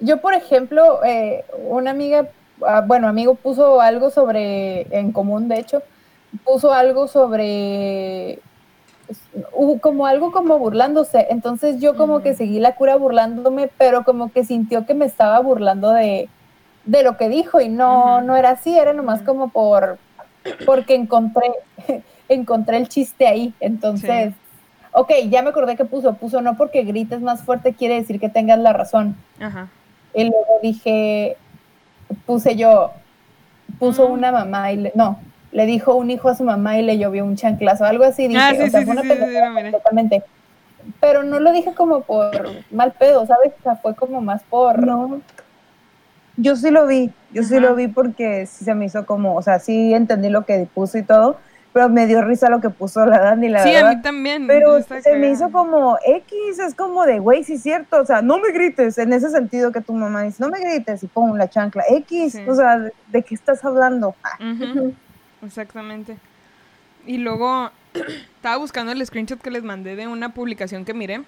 yo, 0.00 0.20
por 0.20 0.34
ejemplo, 0.34 1.02
eh, 1.02 1.46
una 1.66 1.92
amiga, 1.92 2.28
ah, 2.66 2.82
bueno, 2.86 3.08
amigo 3.08 3.36
puso 3.36 3.80
algo 3.80 4.10
sobre, 4.10 4.82
en 4.94 5.10
común, 5.10 5.48
de 5.48 5.60
hecho, 5.60 5.82
puso 6.44 6.74
algo 6.74 7.08
sobre, 7.08 8.38
como 9.80 10.04
algo 10.06 10.30
como 10.30 10.58
burlándose. 10.58 11.26
Entonces 11.30 11.80
yo 11.80 11.96
como 11.96 12.20
que 12.20 12.34
seguí 12.34 12.60
la 12.60 12.74
cura 12.74 12.96
burlándome, 12.96 13.70
pero 13.78 14.04
como 14.04 14.30
que 14.30 14.44
sintió 14.44 14.84
que 14.84 14.92
me 14.92 15.06
estaba 15.06 15.40
burlando 15.40 15.90
de, 15.92 16.28
de 16.84 17.02
lo 17.02 17.16
que 17.16 17.28
dijo 17.28 17.60
y 17.60 17.68
no, 17.68 18.20
no 18.20 18.36
era 18.36 18.50
así, 18.50 18.76
era 18.78 18.92
nomás 18.92 19.22
como 19.22 19.48
por, 19.48 19.98
porque 20.66 20.94
encontré, 20.94 21.50
encontré 22.28 22.76
el 22.76 22.88
chiste 22.88 23.26
ahí. 23.26 23.54
Entonces, 23.60 24.34
ok, 24.92 25.12
ya 25.28 25.42
me 25.42 25.50
acordé 25.50 25.76
que 25.76 25.84
puso, 25.84 26.14
puso 26.14 26.40
no 26.42 26.56
porque 26.56 26.84
grites 26.84 27.20
más 27.20 27.42
fuerte 27.42 27.74
quiere 27.74 27.94
decir 27.96 28.20
que 28.20 28.28
tengas 28.28 28.58
la 28.58 28.72
razón. 28.72 29.16
Ajá. 29.40 29.68
Y 30.14 30.24
luego 30.24 30.58
dije, 30.62 31.36
puse 32.26 32.56
yo, 32.56 32.92
puso 33.78 34.06
una 34.06 34.30
mamá 34.30 34.72
y 34.72 34.76
le, 34.76 34.92
no, 34.94 35.18
le 35.52 35.66
dijo 35.66 35.94
un 35.94 36.10
hijo 36.10 36.28
a 36.28 36.34
su 36.34 36.44
mamá 36.44 36.78
y 36.78 36.82
le 36.82 36.98
llovió 36.98 37.24
un 37.24 37.36
chanclazo, 37.36 37.84
algo 37.84 38.04
así, 38.04 38.28
dije, 38.28 38.40
Ah, 38.40 38.50
sí, 38.50 38.62
o 38.62 38.70
sea, 38.70 38.80
sí, 38.80 38.86
fue 38.86 38.94
sí, 38.94 39.00
una 39.00 39.02
sí, 39.02 39.08
sí, 39.08 39.62
completamente. 39.62 40.22
Pero 41.00 41.22
no 41.22 41.40
lo 41.40 41.50
dije 41.52 41.72
como 41.72 42.02
por 42.02 42.30
mal 42.70 42.92
pedo, 42.92 43.26
¿sabes? 43.26 43.52
O 43.58 43.62
sea, 43.62 43.76
fue 43.76 43.94
como 43.94 44.20
más 44.20 44.42
por... 44.42 44.86
No. 44.86 45.20
Yo 46.36 46.56
sí 46.56 46.70
lo 46.70 46.86
vi, 46.86 47.12
yo 47.32 47.42
sí 47.44 47.60
lo 47.60 47.74
vi 47.74 47.88
porque 47.88 48.46
sí 48.46 48.64
se 48.64 48.74
me 48.74 48.86
hizo 48.86 49.06
como, 49.06 49.36
o 49.36 49.42
sea, 49.42 49.58
sí 49.60 49.94
entendí 49.94 50.28
lo 50.30 50.44
que 50.44 50.66
puso 50.74 50.98
y 50.98 51.02
todo, 51.04 51.38
pero 51.72 51.88
me 51.88 52.06
dio 52.06 52.22
risa 52.22 52.48
lo 52.50 52.60
que 52.60 52.70
puso 52.70 53.04
la 53.06 53.20
Dani, 53.20 53.48
la 53.48 53.62
Sí, 53.62 53.70
verdad. 53.72 53.90
a 53.90 53.94
mí 53.94 54.02
también. 54.02 54.46
Pero 54.46 54.80
se 54.82 55.16
me 55.16 55.30
hizo 55.30 55.50
como 55.52 55.96
X, 56.04 56.58
es 56.58 56.74
como 56.74 57.04
de, 57.04 57.18
güey, 57.20 57.44
sí 57.44 57.54
es 57.54 57.62
cierto, 57.62 58.00
o 58.00 58.04
sea, 58.06 58.20
no 58.22 58.38
me 58.40 58.50
grites, 58.52 58.98
en 58.98 59.12
ese 59.12 59.30
sentido 59.30 59.70
que 59.72 59.80
tu 59.80 59.92
mamá 59.92 60.22
dice, 60.22 60.42
no 60.42 60.48
me 60.50 60.60
grites 60.60 61.02
y 61.04 61.06
pum, 61.06 61.36
la 61.36 61.48
chancla, 61.48 61.84
X, 61.88 62.32
Sí. 62.32 62.42
o 62.48 62.54
sea, 62.54 62.78
¿de, 62.78 62.92
de 63.12 63.22
qué 63.22 63.34
estás 63.34 63.64
hablando? 63.64 64.14
Ah, 64.24 64.38
Exactamente. 65.44 66.16
Y 67.06 67.18
luego 67.18 67.70
estaba 68.36 68.56
buscando 68.56 68.92
el 68.92 69.04
screenshot 69.06 69.40
que 69.40 69.50
les 69.50 69.62
mandé 69.62 69.94
de 69.96 70.06
una 70.06 70.30
publicación 70.34 70.84
que 70.84 70.94
miré 70.94 71.22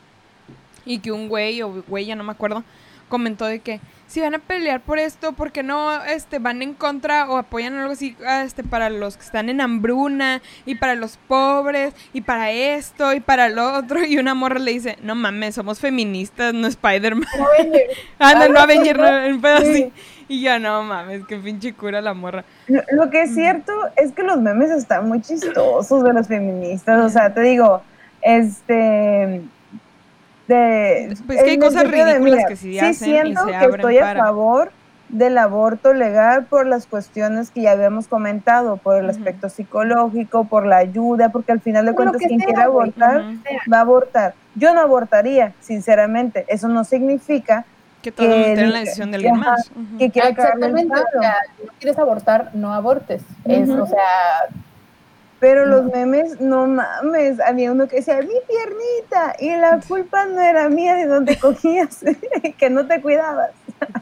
y 0.85 1.01
que 1.01 1.12
un 1.12 1.29
güey 1.29 1.62
o 1.62 1.83
güey, 1.88 2.07
ya 2.07 2.16
no 2.16 2.25
me 2.25 2.33
acuerdo, 2.33 2.62
comentó 3.09 3.47
de 3.47 3.61
que 3.61 3.81
si 4.07 4.21
van 4.21 4.35
a 4.35 4.38
pelear 4.38 4.81
por 4.81 4.99
esto, 4.99 5.33
¿por 5.33 5.51
qué 5.51 5.62
no 5.64 6.03
este, 6.05 6.38
van 6.38 6.62
en 6.62 6.75
contra 6.75 7.29
o 7.29 7.37
apoyan 7.38 7.75
algo 7.75 7.92
así 7.92 8.16
este, 8.45 8.62
para 8.62 8.88
los 8.88 9.16
que 9.16 9.25
están 9.25 9.49
en 9.49 9.61
hambruna 9.61 10.42
y 10.64 10.77
para 10.77 10.95
los 10.95 11.16
pobres 11.27 11.92
y 12.12 12.21
para 12.21 12.53
esto 12.53 13.12
y 13.14 13.21
para 13.21 13.49
lo 13.49 13.75
otro? 13.75 14.05
Y 14.05 14.19
una 14.19 14.35
morra 14.35 14.61
le 14.61 14.73
dice, 14.73 14.97
no 15.03 15.14
mames, 15.16 15.57
somos 15.57 15.81
feministas, 15.81 16.55
no 16.55 16.69
Spider-Man. 16.69 17.27
No. 17.37 17.47
Ah, 18.19 18.35
no, 18.35 18.49
no 18.49 18.61
Avenger, 18.61 18.99
no, 18.99 19.40
Sí. 19.40 19.47
así. 19.47 19.92
Y 20.29 20.40
yo, 20.42 20.59
no 20.59 20.83
mames, 20.83 21.23
qué 21.27 21.37
pinche 21.37 21.73
cura 21.75 22.01
la 22.01 22.14
morra. 22.14 22.45
Lo, 22.69 22.83
lo 22.92 23.11
que 23.11 23.23
es 23.23 23.35
cierto 23.35 23.73
es 23.97 24.12
que 24.12 24.23
los 24.23 24.40
memes 24.40 24.71
están 24.71 25.09
muy 25.09 25.21
chistosos 25.21 26.03
de 26.03 26.12
las 26.12 26.29
feministas. 26.29 27.01
O 27.05 27.09
sea, 27.09 27.35
te 27.35 27.40
digo, 27.42 27.83
este. 28.23 29.42
De, 30.49 31.17
Pues 31.27 31.39
es 31.39 31.45
que 31.45 31.51
hay 31.51 31.57
en 31.57 31.63
el 31.63 31.69
cosas 31.69 31.83
sentido 31.83 32.07
de, 32.07 32.13
ridículas 32.15 32.37
mira, 32.37 32.49
que 32.49 32.57
sí 32.57 32.73
sí 32.73 32.79
hacen 32.79 32.91
y 32.91 33.13
siento 33.13 33.45
se 33.45 33.51
que 33.51 33.57
abren 33.57 33.75
estoy 33.75 33.99
a 33.99 34.15
favor 34.15 34.71
del 35.09 35.39
aborto 35.39 35.95
legal 35.95 36.47
por 36.47 36.67
las 36.67 36.87
cuestiones 36.87 37.51
que 37.51 37.63
ya 37.63 37.73
habíamos 37.73 38.09
comentado, 38.09 38.77
por 38.77 38.97
el 38.97 39.09
aspecto 39.09 39.49
psicológico, 39.49 40.45
por 40.45 40.67
la 40.67 40.79
ayuda, 40.79 41.29
porque 41.29 41.53
al 41.53 41.61
final 41.61 41.87
de 41.87 41.93
Por 41.93 42.05
cuentas 42.05 42.23
quien 42.27 42.41
sea, 42.41 42.47
quiera 42.47 42.65
abortar 42.65 43.25
va 43.73 43.79
a 43.79 43.81
abortar. 43.81 44.35
Yo 44.57 44.75
no 44.75 44.81
abortaría, 44.81 45.53
sinceramente. 45.61 46.45
Eso 46.49 46.67
no 46.69 46.83
significa 46.85 47.65
Que 48.03 48.11
que 48.11 48.27
tienen 48.27 48.73
la 48.73 48.81
decisión 48.81 49.11
de 49.11 49.17
alguien 49.17 49.37
ajá, 49.37 49.51
más. 49.51 49.71
Ujú. 49.71 49.99
que 49.99 50.11
quiera 50.11 50.29
el 50.29 50.35
Exactamente. 50.35 50.95
O 50.95 51.21
sea, 51.21 51.37
si 51.57 51.67
no 51.67 51.73
quieres 51.79 51.99
abortar, 51.99 52.51
no 52.55 52.73
abortes. 52.73 53.23
Es, 53.45 53.69
o 53.69 53.87
sea, 53.87 54.49
Pero 55.38 55.66
los 55.66 55.85
memes, 55.85 56.40
no 56.40 56.66
mames, 56.66 57.38
había 57.40 57.70
uno 57.70 57.87
que 57.88 57.96
decía, 57.96 58.16
mi 58.20 58.29
piernita, 58.49 59.37
y 59.38 59.51
la 59.55 59.81
culpa 59.88 60.25
no 60.25 60.40
era 60.40 60.68
mía 60.70 60.94
de 60.94 61.07
donde 61.07 61.37
cogías, 61.40 62.03
que 62.59 62.70
no 62.70 62.87
te 62.87 63.01
cuidabas. 63.03 63.51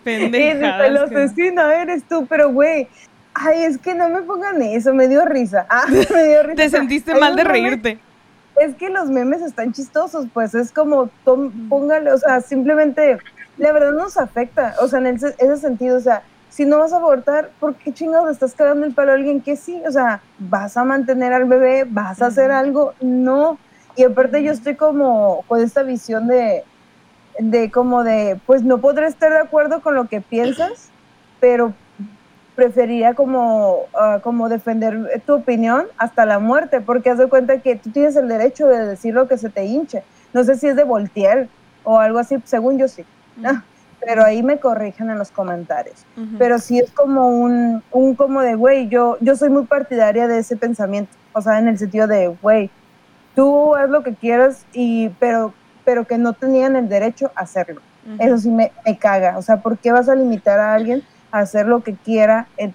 Pendejadas 0.05 0.87
el 0.87 0.97
asesino 0.97 1.69
eres 1.71 2.05
tú, 2.05 2.27
pero 2.27 2.53
güey, 2.53 2.89
ay, 3.35 3.65
es 3.65 3.79
que 3.79 3.95
no 3.95 4.09
me 4.09 4.23
pongan 4.23 4.63
eso, 4.63 4.95
me 4.95 5.09
dio 5.09 5.25
risa. 5.25 5.67
Ah, 5.69 5.87
me 5.89 6.25
dio 6.29 6.43
risa. 6.45 6.55
Te 6.57 6.69
sentiste 6.69 7.15
mal 7.15 7.35
de 7.37 7.45
reírte. 7.45 7.99
Es 8.61 8.77
que 8.77 8.89
los 8.89 9.09
memes 9.11 9.43
están 9.43 9.73
chistosos, 9.73 10.27
pues 10.33 10.55
es 10.55 10.71
como, 10.71 11.11
tom- 11.25 11.69
póngale, 11.69 12.13
o 12.13 12.19
sea, 12.19 12.41
simplemente, 12.41 13.19
la 13.59 13.73
verdad 13.73 13.91
nos 13.93 14.17
afecta, 14.17 14.77
o 14.81 14.87
sea, 14.87 15.01
en 15.01 15.09
ese, 15.09 15.35
ese 15.39 15.57
sentido, 15.57 15.97
o 15.97 16.01
sea, 16.01 16.23
si 16.55 16.65
no 16.65 16.79
vas 16.79 16.93
a 16.93 16.99
abortar, 16.99 17.51
¿por 17.59 17.75
qué 17.75 17.93
chingados 17.93 18.27
le 18.27 18.33
estás 18.33 18.55
cagando 18.55 18.87
el 18.87 18.95
palo 18.95 19.11
a 19.11 19.15
alguien 19.17 19.41
que 19.41 19.57
sí? 19.57 19.83
O 19.89 19.91
sea, 19.91 20.21
¿vas 20.39 20.77
a 20.77 20.85
mantener 20.85 21.33
al 21.33 21.47
bebé? 21.47 21.85
¿Vas 21.85 22.23
a 22.23 22.27
hacer 22.27 22.53
algo? 22.53 22.95
No. 23.01 23.59
Y 23.97 24.05
aparte 24.05 24.41
yo 24.41 24.53
estoy 24.53 24.77
como 24.77 25.45
con 25.49 25.61
esta 25.61 25.83
visión 25.83 26.29
de, 26.29 26.63
de 27.41 27.73
como 27.73 28.05
de, 28.05 28.39
pues 28.47 28.63
no 28.63 28.79
podré 28.79 29.09
estar 29.09 29.33
de 29.33 29.41
acuerdo 29.41 29.83
con 29.83 29.97
lo 29.97 30.07
que 30.07 30.21
piensas, 30.21 30.91
pero 31.41 31.73
preferiría 32.55 33.15
como, 33.15 33.87
ah, 33.93 34.21
como 34.23 34.49
defender 34.49 35.25
tu 35.27 35.35
opinión 35.35 35.87
hasta 35.99 36.25
la 36.25 36.39
muerte, 36.39 36.81
porque 36.81 37.11
haz 37.11 37.19
de 37.19 37.29
cuenta 37.29 37.59
que 37.63 37.75
tú 37.75 37.91
tienes 37.91 38.15
el 38.15 38.29
derecho 38.29 38.69
de 38.69 38.87
decir 38.87 39.13
lo 39.13 39.27
que 39.27 39.39
se 39.39 39.51
te 39.51 39.65
hinche. 39.65 40.05
No 40.33 40.45
sé 40.45 40.55
si 40.55 40.69
es 40.69 40.77
de 40.77 40.85
voltear 40.85 41.49
o 41.83 41.99
algo 41.99 42.21
así, 42.21 42.37
según 42.45 42.79
yo 42.79 42.87
sí. 42.87 43.05
Pero 44.07 44.25
ahí 44.25 44.43
me 44.43 44.59
corrigen 44.59 45.11
en 45.11 45.19
los 45.19 45.31
comentarios. 45.31 46.05
Pero 46.39 46.59
sí 46.59 46.79
es 46.79 46.91
como 46.93 47.29
un, 47.29 47.83
un 47.93 48.15
como 48.15 48.41
de, 48.43 48.55
güey, 48.55 48.89
yo, 48.89 49.17
yo 49.21 49.37
soy 49.37 49.51
muy 49.51 49.65
partidaria 49.65 50.27
de 50.29 50.39
ese 50.39 50.57
pensamiento. 50.57 51.11
O 51.33 51.41
sea, 51.41 51.59
en 51.59 51.69
el 51.69 51.79
sentido 51.79 52.07
de, 52.07 52.29
güey, 52.43 52.71
tú 53.35 53.75
haz 53.75 53.89
lo 53.91 54.03
que 54.03 54.15
quieras, 54.15 54.65
y, 54.73 55.09
pero, 55.21 55.53
pero 55.85 56.05
que 56.07 56.19
no 56.19 56.33
tenían 56.33 56.77
el 56.77 56.89
derecho 56.89 57.31
a 57.35 57.41
hacerlo. 57.43 57.81
Eso 58.19 58.39
sí 58.39 58.51
me, 58.51 58.71
me 58.85 58.99
caga. 58.99 59.39
O 59.39 59.43
sea, 59.43 59.59
¿por 59.59 59.79
qué 59.79 59.91
vas 59.91 60.09
a 60.09 60.15
limitar 60.15 60.61
a 60.61 60.75
alguien 60.75 61.03
a 61.31 61.39
hacer 61.41 61.67
lo 61.67 61.83
que 61.83 61.95
quiera? 61.95 62.47
en- 62.57 62.75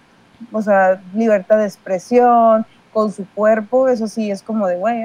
o 0.52 0.62
sea, 0.62 1.02
libertad 1.13 1.58
de 1.58 1.65
expresión, 1.65 2.65
con 2.94 3.12
su 3.12 3.28
cuerpo, 3.36 3.88
eso 3.89 4.08
sí 4.08 4.32
es 4.32 4.42
como 4.42 4.68
de, 4.68 4.78
güey, 4.78 5.04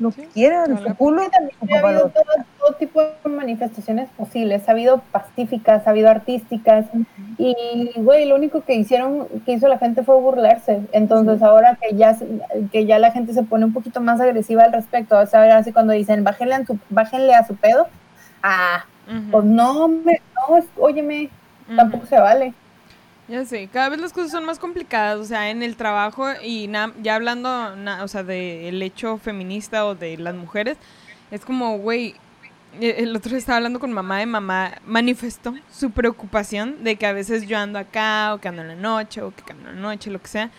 lo 0.00 0.10
que 0.10 0.22
Sí, 0.22 0.28
quieran, 0.34 0.74
vale. 0.74 0.88
su 0.88 0.96
culo. 0.96 1.22
Ha 1.22 1.78
habido 1.86 2.08
todo, 2.10 2.24
todo 2.58 2.72
tipo 2.74 3.00
de 3.00 3.28
manifestaciones 3.30 4.08
posibles. 4.16 4.68
Ha 4.68 4.72
habido 4.72 4.98
pacíficas, 5.12 5.86
ha 5.86 5.90
habido 5.90 6.10
artísticas. 6.10 6.86
Y, 7.38 7.90
güey, 7.96 8.26
lo 8.26 8.34
único 8.34 8.62
que 8.62 8.74
hicieron, 8.74 9.26
que 9.46 9.52
hizo 9.52 9.68
la 9.68 9.78
gente 9.78 10.02
fue 10.02 10.20
burlarse. 10.20 10.80
Entonces, 10.92 11.42
ahora 11.42 11.76
que 11.80 11.94
ya, 11.96 12.14
se- 12.14 12.26
que 12.72 12.86
ya 12.86 12.98
la 12.98 13.12
gente 13.12 13.32
se 13.34 13.42
pone 13.44 13.64
un 13.64 13.72
poquito 13.72 14.00
más 14.00 14.20
agresiva 14.20 14.64
al 14.64 14.72
respecto, 14.72 15.18
o 15.18 15.26
sea, 15.26 15.40
ahora 15.42 15.58
así 15.58 15.72
cuando 15.72 15.92
dicen, 15.92 16.24
bájenle 16.24 16.54
a 16.54 16.64
su, 16.66 16.78
bájenle 16.90 17.34
a 17.34 17.46
su 17.46 17.54
pedo, 17.56 17.86
ah, 18.42 18.84
pues 19.30 19.44
no, 19.44 19.86
me, 19.88 20.20
no, 20.48 20.56
es- 20.56 20.64
óyeme, 20.76 21.30
Ujú. 21.68 21.76
tampoco 21.76 22.06
se 22.06 22.18
vale. 22.18 22.52
Ya 23.26 23.44
sé, 23.46 23.68
cada 23.72 23.88
vez 23.88 24.00
las 24.00 24.12
cosas 24.12 24.30
son 24.30 24.44
más 24.44 24.58
complicadas, 24.58 25.18
o 25.18 25.24
sea, 25.24 25.48
en 25.50 25.62
el 25.62 25.76
trabajo 25.76 26.26
y 26.42 26.66
na- 26.68 26.92
ya 27.02 27.14
hablando, 27.14 27.48
o 28.02 28.08
sea, 28.08 28.22
del 28.22 28.82
hecho 28.82 29.16
feminista 29.16 29.86
o 29.86 29.94
de 29.94 30.18
las 30.18 30.34
mujeres, 30.34 30.76
es 31.30 31.42
como, 31.42 31.78
güey, 31.78 32.16
e- 32.80 32.96
el 32.98 33.16
otro 33.16 33.30
día 33.30 33.38
estaba 33.38 33.56
hablando 33.56 33.80
con 33.80 33.92
mamá 33.92 34.18
de 34.18 34.26
mamá, 34.26 34.72
manifestó 34.86 35.54
su 35.72 35.90
preocupación 35.90 36.84
de 36.84 36.96
que 36.96 37.06
a 37.06 37.14
veces 37.14 37.46
yo 37.46 37.56
ando 37.58 37.78
acá 37.78 38.34
o 38.34 38.40
que 38.40 38.48
ando 38.48 38.60
en 38.60 38.68
la 38.68 38.74
noche 38.76 39.22
o 39.22 39.32
que 39.34 39.52
ando 39.52 39.70
en 39.70 39.76
la 39.76 39.80
noche, 39.80 40.10
lo 40.10 40.20
que 40.20 40.28
sea, 40.28 40.50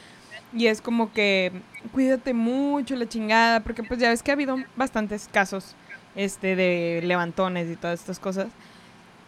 y 0.51 0.65
es 0.65 0.81
como 0.81 1.13
que 1.13 1.51
cuídate 1.93 2.33
mucho 2.33 2.95
la 2.95 3.07
chingada, 3.07 3.59
porque 3.59 3.83
pues 3.83 3.99
ya 3.99 4.09
ves 4.09 4.23
que 4.23 4.31
ha 4.31 4.33
habido 4.33 4.57
bastantes 4.75 5.29
casos 5.31 5.75
este 6.15 6.55
de 6.55 7.01
levantones 7.03 7.69
y 7.69 7.75
todas 7.75 7.99
estas 7.99 8.17
cosas. 8.19 8.47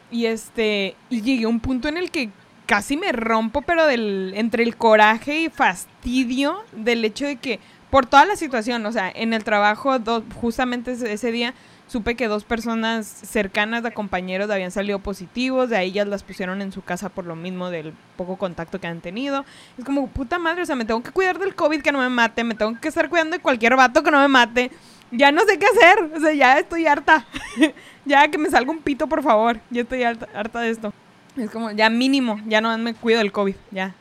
Y 0.10 0.26
este, 0.26 0.96
y 1.10 1.22
llegué 1.22 1.46
a 1.46 1.50
un 1.50 1.60
punto 1.60 1.88
en 1.90 1.98
el 1.98 2.10
que 2.12 2.30
casi 2.68 2.98
me 2.98 3.12
rompo, 3.12 3.64
pero 3.64 3.88
del, 3.88 4.34
entre 4.36 4.62
el 4.64 4.76
coraje 4.78 5.40
y 5.42 5.50
fastidio 5.50 6.58
del 6.74 7.04
hecho 7.04 7.26
de 7.26 7.38
que, 7.38 7.60
por 7.90 8.06
toda 8.06 8.26
la 8.26 8.36
situación, 8.36 8.86
o 8.86 8.92
sea, 8.92 9.10
en 9.14 9.34
el 9.34 9.44
trabajo, 9.44 9.98
do- 9.98 10.24
justamente 10.36 10.92
ese, 10.92 11.32
día, 11.32 11.54
supe 11.88 12.16
que 12.16 12.28
dos 12.28 12.44
personas 12.44 13.08
cercanas 13.08 13.82
de 13.84 13.94
compañeros 13.94 14.50
habían 14.52 14.72
salido 14.72 15.00
positivos, 15.00 15.70
de 15.70 15.78
ahí 15.78 15.90
ellas 15.90 16.08
las 16.08 16.24
pusieron 16.24 16.62
en 16.62 16.74
su 16.74 16.82
casa 16.84 17.08
por 17.08 17.26
lo 17.26 17.36
mismo 17.38 17.70
del 17.70 17.94
poco 18.18 18.36
contacto 18.36 18.80
que 18.82 18.88
han 18.88 19.00
tenido. 19.00 19.46
Es 19.78 19.86
como, 19.86 20.08
puta 20.10 20.38
madre, 20.38 20.64
o 20.64 20.66
sea, 20.66 20.76
me 20.76 20.84
tengo 20.86 21.02
que 21.02 21.12
cuidar 21.12 21.40
del 21.40 21.56
COVID 21.56 21.82
que 21.82 21.94
no 21.94 22.00
me 22.00 22.10
mate, 22.10 22.44
me 22.44 22.56
tengo 22.56 22.78
que 22.80 22.90
estar 22.90 23.08
cuidando 23.10 23.38
de 23.38 23.42
cualquier 23.42 23.76
vato 23.78 24.04
que 24.04 24.12
no 24.12 24.20
me 24.20 24.28
mate. 24.28 24.70
Ya 25.10 25.32
no 25.32 25.42
sé 25.46 25.58
qué 25.58 25.66
hacer, 25.68 26.12
o 26.18 26.20
sea, 26.20 26.34
ya 26.34 26.60
estoy 26.60 26.86
harta. 26.86 27.26
ya 28.06 28.28
que 28.28 28.38
me 28.38 28.50
salga 28.50 28.72
un 28.72 28.80
pito, 28.80 29.08
por 29.08 29.24
favor. 29.24 29.58
Ya 29.70 29.84
estoy 29.84 30.04
harta 30.04 30.60
de 30.60 30.70
esto. 30.70 30.94
Es 31.38 31.50
como, 31.52 31.72
ya 31.72 31.90
mínimo, 31.90 32.40
ya 32.48 32.62
no 32.62 32.76
me 32.78 32.94
cuido 32.94 33.20
del 33.20 33.32
COVID, 33.32 33.56
ya. 33.72 33.94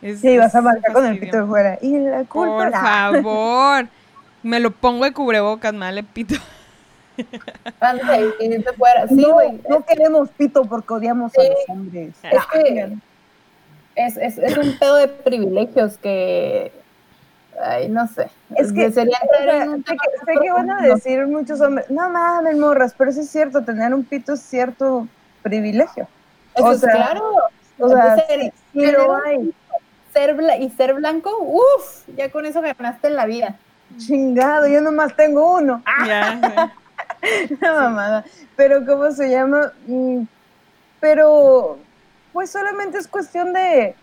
Es- 0.00 0.20
Sí, 0.20 0.36
vas 0.38 0.54
a 0.54 0.60
marcar 0.60 0.92
con 0.92 1.06
el 1.06 1.18
pito 1.18 1.38
de 1.38 1.46
fuera. 1.46 1.78
Y 1.82 1.98
la 1.98 2.24
culpa 2.24 2.70
Por 2.70 2.72
favor. 2.72 3.88
Me 4.42 4.60
lo 4.60 4.70
pongo 4.70 5.04
de 5.04 5.12
cubrebocas, 5.12 5.72
me 5.72 5.80
vale 5.80 6.04
pito. 6.04 6.36
Fuera. 8.76 9.08
Sí, 9.08 9.16
no, 9.16 9.32
güey. 9.32 9.60
no 9.68 9.84
queremos 9.84 10.28
pito 10.30 10.64
porque 10.64 10.94
odiamos 10.94 11.32
a 11.36 11.42
los 11.42 11.58
hombres. 11.68 12.14
Es 12.22 12.46
que 12.52 12.96
es, 13.96 14.16
es, 14.16 14.38
es 14.38 14.56
un 14.56 14.78
pedo 14.78 14.96
de 14.96 15.08
privilegios 15.08 15.98
que. 15.98 16.70
Ay, 17.60 17.88
no 17.88 18.06
sé. 18.06 18.28
Es 18.54 18.72
que, 18.72 18.92
sé 18.92 19.04
que, 19.04 19.10
sé 20.24 20.32
que 20.40 20.50
van 20.52 20.70
a 20.70 20.80
decir 20.80 21.26
muchos 21.26 21.60
hombres, 21.60 21.90
no 21.90 22.08
mames, 22.08 22.56
morras, 22.56 22.94
pero 22.96 23.10
eso 23.10 23.20
es 23.20 23.28
cierto, 23.28 23.64
tener 23.64 23.92
un 23.92 24.04
pito 24.04 24.34
es 24.34 24.40
cierto 24.40 25.08
privilegio. 25.42 26.06
Eso 26.58 26.66
o 26.66 26.72
es 26.72 26.80
sea, 26.80 26.90
claro. 26.92 27.34
O 27.78 27.88
sea, 27.88 28.16
Ser- 28.26 28.52
un- 28.74 29.20
hay. 29.26 29.54
ser 30.12 30.36
y 30.60 30.70
ser 30.70 30.94
blanco, 30.94 31.30
uff, 31.40 32.06
ya 32.16 32.30
con 32.30 32.44
eso 32.46 32.60
ganaste 32.60 33.06
en 33.08 33.16
la 33.16 33.26
vida. 33.26 33.56
Chingado, 33.98 34.66
yo 34.68 34.80
nomás 34.80 35.14
tengo 35.16 35.54
uno. 35.56 35.82
Ah, 35.86 36.06
Ya, 36.06 36.72
la 37.60 37.72
mamada. 37.82 38.24
Pero, 38.56 38.84
¿cómo 38.84 39.10
se 39.12 39.30
llama? 39.30 39.72
Mm, 39.86 40.22
Pero, 41.00 41.78
pues 42.32 42.50
solamente 42.50 42.98
es 42.98 43.06
cuestión 43.08 43.52
de, 43.52 43.94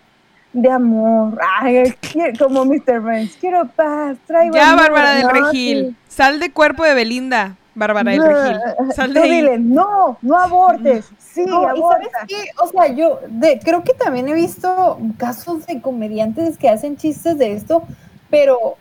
de 0.53 0.71
amor. 0.71 1.37
Ay, 1.59 1.93
como 2.39 2.65
Mr. 2.65 2.99
Burns, 3.01 3.37
quiero 3.39 3.67
paz, 3.67 4.17
traigo 4.25 4.55
Ya. 4.55 4.75
Bárbara 4.75 5.11
del 5.15 5.29
Regil. 5.29 5.95
Sal 6.07 6.39
de 6.39 6.51
cuerpo 6.51 6.83
de 6.83 6.93
Belinda, 6.93 7.55
Bárbara 7.75 8.11
del 8.11 8.19
No, 8.21 8.27
Regil. 8.27 8.59
Sal 8.95 9.13
de 9.13 9.19
Tú 9.19 9.25
ahí. 9.25 9.31
dile, 9.31 9.59
no, 9.59 10.17
no 10.21 10.38
abortes. 10.39 11.05
Sí, 11.19 11.45
No, 11.45 11.61
y 11.75 11.81
sabes 11.81 12.07
aborta. 12.07 12.25
qué, 12.27 12.35
o 12.61 12.67
sea, 12.67 12.88
yo 12.88 13.19
de, 13.27 13.59
creo 13.59 13.83
que 13.83 13.93
también 13.93 14.27
he 14.29 14.33
visto 14.33 14.97
casos 15.17 15.65
de 15.67 15.81
comediantes 15.81 16.57
que 16.57 16.69
hacen 16.69 16.95
chistes 16.97 17.38
de 17.38 17.53
esto, 17.53 17.83
pero 18.29 18.75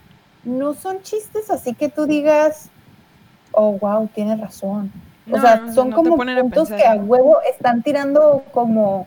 no 0.45 0.75
son 0.75 1.03
chistes 1.03 1.51
así 1.51 1.75
que 1.75 1.89
tú 1.89 2.07
digas, 2.07 2.69
oh, 3.53 3.73
wow, 3.73 4.09
tienes 4.15 4.41
razón. 4.41 4.93
O 5.31 5.37
No, 5.37 5.41
sea, 5.43 5.73
son 5.73 5.91
como 5.91 6.15
a 6.23 6.41
puntos 6.43 6.69
que 6.69 6.85
a 6.85 6.95
huevo 6.97 7.39
están 7.51 7.83
tirando 7.83 8.45
como 8.53 9.07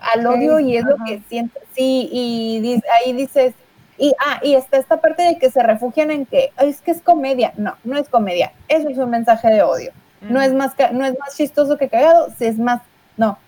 al 0.00 0.26
odio 0.26 0.60
y 0.60 0.76
es 0.76 0.84
lo 0.84 0.96
que 1.04 1.22
sientes. 1.28 1.62
Sí, 1.74 2.08
y 2.12 2.80
ahí 3.00 3.12
dices, 3.14 3.54
y, 3.98 4.14
ah, 4.20 4.40
y 4.42 4.54
está 4.54 4.76
esta 4.78 4.96
parte 5.00 5.22
de 5.22 5.38
que 5.38 5.50
se 5.50 5.62
refugian 5.62 6.10
en 6.10 6.26
que 6.26 6.52
"Ay, 6.56 6.70
es 6.70 6.80
que 6.80 6.90
es 6.90 7.00
comedia. 7.00 7.52
No, 7.56 7.76
no 7.84 7.96
es 7.98 8.08
comedia. 8.08 8.52
Eso 8.68 8.88
es 8.88 8.98
un 8.98 9.10
mensaje 9.10 9.48
de 9.48 9.62
odio. 9.62 9.92
No 10.20 10.40
es 10.40 10.52
más 10.54 10.72
no 10.92 11.04
es 11.04 11.18
más 11.18 11.36
chistoso 11.36 11.76
que 11.76 11.88
cagado, 11.88 12.28
sí 12.38 12.46
es 12.46 12.58
más 12.58 12.80
No. 13.16 13.38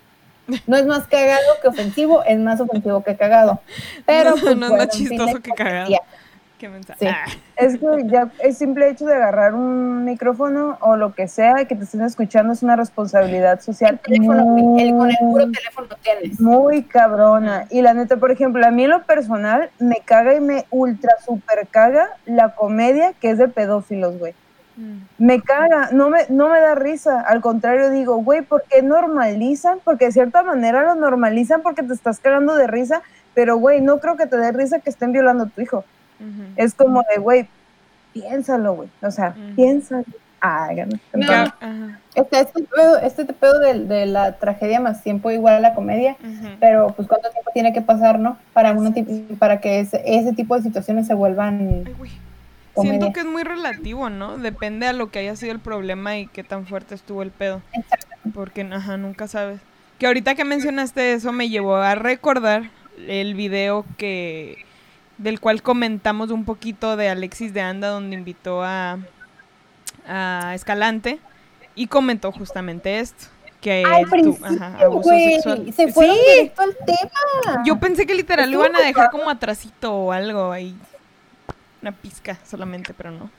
No 0.65 0.77
es 0.77 0.85
más 0.85 1.05
cagado 1.07 1.41
que 1.61 1.67
ofensivo, 1.67 2.23
es 2.23 2.39
más 2.39 2.61
ofensivo 2.61 3.03
que 3.03 3.17
cagado. 3.17 3.59
Pero 4.05 4.29
No, 4.31 4.37
pues, 4.41 4.55
no 4.55 4.67
es 4.67 4.71
más 4.73 4.87
chistoso 4.89 5.41
que 5.41 5.51
cagado. 5.51 5.89
Qué 6.57 6.69
mensaje. 6.69 6.99
Sí. 6.99 7.07
Ah. 7.07 7.25
Es 7.55 7.77
que 7.77 7.85
ya 8.07 8.29
el 8.39 8.53
simple 8.55 8.89
hecho 8.89 9.05
de 9.05 9.13
agarrar 9.13 9.53
un 9.53 10.03
micrófono 10.05 10.77
o 10.81 10.95
lo 10.95 11.13
que 11.13 11.27
sea 11.27 11.65
que 11.65 11.75
te 11.75 11.83
estén 11.83 12.01
escuchando 12.01 12.53
es 12.53 12.63
una 12.63 12.75
responsabilidad 12.75 13.59
social 13.61 13.99
El 14.05 14.13
teléfono, 14.15 14.43
muy, 14.45 14.81
el- 14.83 14.95
con 14.97 15.09
el 15.09 15.17
puro 15.19 15.51
teléfono 15.51 15.87
tienes. 16.01 16.39
muy 16.41 16.83
cabrona. 16.83 17.65
Y 17.69 17.81
la 17.83 17.93
neta, 17.93 18.17
por 18.17 18.31
ejemplo, 18.31 18.65
a 18.65 18.71
mí 18.71 18.85
en 18.85 18.89
lo 18.89 19.03
personal 19.03 19.69
me 19.79 19.97
caga 20.03 20.33
y 20.35 20.39
me 20.41 20.65
ultra 20.71 21.11
super 21.25 21.67
caga 21.69 22.07
la 22.25 22.55
comedia 22.55 23.13
que 23.13 23.29
es 23.29 23.37
de 23.37 23.47
pedófilos, 23.47 24.17
güey. 24.17 24.33
Mm. 24.77 24.97
Me 25.19 25.41
caga, 25.41 25.89
no 25.91 26.09
me, 26.09 26.21
no 26.29 26.49
me 26.49 26.59
da 26.59 26.73
risa. 26.75 27.21
Al 27.21 27.41
contrario, 27.41 27.89
digo, 27.91 28.17
güey, 28.17 28.41
¿por 28.41 28.63
qué 28.69 28.81
normalizan? 28.81 29.79
Porque 29.83 30.05
de 30.05 30.11
cierta 30.11 30.41
manera 30.43 30.83
lo 30.83 30.95
normalizan 30.95 31.61
porque 31.61 31.83
te 31.83 31.93
estás 31.93 32.19
cagando 32.19 32.55
de 32.55 32.65
risa, 32.67 33.01
pero 33.35 33.57
güey, 33.57 33.81
no 33.81 33.99
creo 33.99 34.17
que 34.17 34.25
te 34.27 34.37
dé 34.37 34.51
risa 34.51 34.79
que 34.79 34.89
estén 34.89 35.11
violando 35.11 35.43
a 35.45 35.47
tu 35.49 35.61
hijo. 35.61 35.83
Es 36.55 36.73
como 36.73 37.03
de, 37.13 37.21
güey, 37.21 37.47
piénsalo, 38.13 38.73
güey. 38.73 38.89
O 39.01 39.11
sea, 39.11 39.35
piénsalo. 39.55 40.05
No. 41.13 41.31
Ajá. 41.31 41.99
Este, 42.13 42.39
este 42.39 42.63
pedo, 42.63 42.97
este 42.99 43.25
pedo 43.25 43.59
de, 43.59 43.79
de 43.85 44.05
la 44.05 44.37
tragedia 44.37 44.79
más 44.79 45.03
tiempo 45.03 45.31
igual 45.31 45.55
a 45.55 45.59
la 45.59 45.73
comedia, 45.73 46.15
pero 46.59 46.89
pues 46.95 47.07
cuánto 47.07 47.29
tiempo 47.31 47.49
tiene 47.53 47.73
que 47.73 47.81
pasar, 47.81 48.19
¿no? 48.19 48.37
Para 48.53 48.71
uno 48.71 48.93
para 49.39 49.59
que 49.59 49.79
ese, 49.79 50.01
ese 50.05 50.33
tipo 50.33 50.55
de 50.55 50.63
situaciones 50.63 51.07
se 51.07 51.15
vuelvan 51.15 51.85
Ay. 51.87 52.19
Siento 52.81 53.11
que 53.11 53.21
es 53.21 53.25
muy 53.25 53.43
relativo, 53.43 54.09
¿no? 54.09 54.37
Depende 54.37 54.87
a 54.87 54.93
lo 54.93 55.09
que 55.09 55.19
haya 55.19 55.35
sido 55.35 55.51
el 55.51 55.59
problema 55.59 56.17
y 56.17 56.27
qué 56.27 56.43
tan 56.43 56.65
fuerte 56.67 56.95
estuvo 56.95 57.23
el 57.23 57.31
pedo. 57.31 57.61
Exacto. 57.73 58.07
Porque, 58.33 58.61
ajá, 58.61 58.97
nunca 58.97 59.27
sabes. 59.27 59.59
Que 59.97 60.05
ahorita 60.05 60.35
que 60.35 60.45
mencionaste 60.45 61.13
eso 61.13 61.31
me 61.31 61.49
llevó 61.49 61.77
a 61.77 61.95
recordar 61.95 62.69
el 63.07 63.33
video 63.33 63.83
que 63.97 64.66
del 65.17 65.39
cual 65.39 65.61
comentamos 65.61 66.31
un 66.31 66.45
poquito 66.45 66.95
de 66.97 67.09
Alexis 67.09 67.53
de 67.53 67.61
Anda 67.61 67.89
donde 67.89 68.15
invitó 68.15 68.63
a, 68.63 68.97
a 70.07 70.51
Escalante 70.53 71.19
y 71.75 71.87
comentó 71.87 72.31
justamente 72.31 72.99
esto 72.99 73.27
que 73.61 73.83
ajá, 73.85 74.77
abuso 74.83 75.09
güey, 75.09 75.33
sexual. 75.33 75.73
se 75.73 75.91
fueron 75.91 76.15
Sí, 76.15 76.51
al 76.57 76.77
tema. 76.85 77.63
yo 77.65 77.79
pensé 77.79 78.05
que 78.05 78.13
literal 78.13 78.51
lo 78.51 78.59
iban 78.59 78.75
a 78.75 78.81
dejar 78.81 79.09
como 79.09 79.29
atrasito 79.29 79.93
o 79.93 80.11
algo 80.11 80.51
ahí. 80.51 80.75
Una 81.81 81.91
pizca 81.91 82.37
solamente, 82.45 82.93
pero 82.93 83.11
no. 83.11 83.29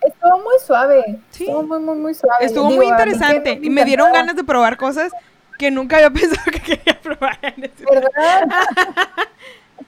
Estuvo 0.00 0.38
muy 0.38 0.54
suave. 0.64 1.18
Sí. 1.30 1.44
Estuvo 1.44 1.62
muy, 1.64 1.80
muy, 1.80 1.96
muy 1.96 2.14
suave. 2.14 2.44
Estuvo 2.44 2.68
Digo, 2.68 2.82
muy 2.82 2.86
interesante 2.88 3.58
y 3.60 3.70
me 3.70 3.84
dieron 3.84 4.12
ganas 4.12 4.36
de 4.36 4.44
probar 4.44 4.76
cosas 4.76 5.12
que 5.58 5.70
nunca 5.70 5.96
había 5.96 6.10
pensado 6.20 6.44
que 6.52 6.60
quería 6.60 7.00
probar 7.00 7.38
en 7.42 7.70
¿Verdad? 7.90 8.48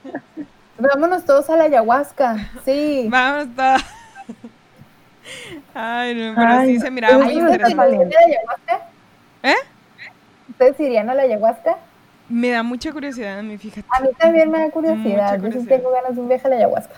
Vámonos 0.79 1.25
todos 1.25 1.49
a 1.49 1.55
la 1.57 1.63
ayahuasca. 1.65 2.49
Sí. 2.65 3.07
Vamos 3.09 3.47
todos. 3.55 3.81
Ay, 5.73 6.15
no, 6.15 6.33
pero 6.35 6.47
Ay, 6.47 6.67
sí 6.75 6.79
se 6.79 6.91
miraba 6.91 7.15
muy 7.17 7.25
¿Ahí 7.27 7.33
sí 7.35 7.39
interesante. 7.41 7.95
irían 7.95 8.07
a 8.07 8.15
la 8.15 8.25
ayahuasca? 8.25 8.79
¿Eh? 9.43 9.55
¿Ustedes 10.49 10.79
irían 10.79 11.09
a 11.09 11.13
la 11.15 11.21
ayahuasca? 11.23 11.77
Me 12.29 12.49
da 12.51 12.63
mucha 12.63 12.91
curiosidad 12.91 13.39
a 13.39 13.43
mí, 13.43 13.57
fíjate. 13.57 13.87
A 13.89 13.99
mí 14.01 14.09
también 14.17 14.49
me 14.51 14.57
da 14.59 14.65
Mucha 14.65 14.73
curiosidad. 14.73 15.29
Yo 15.31 15.35
sí 15.35 15.41
curiosidad. 15.41 15.75
tengo 15.77 15.91
ganas 15.91 16.15
de 16.15 16.21
un 16.21 16.27
viaje 16.27 16.47
a 16.47 16.49
la 16.49 16.55
ayahuasca. 16.57 16.95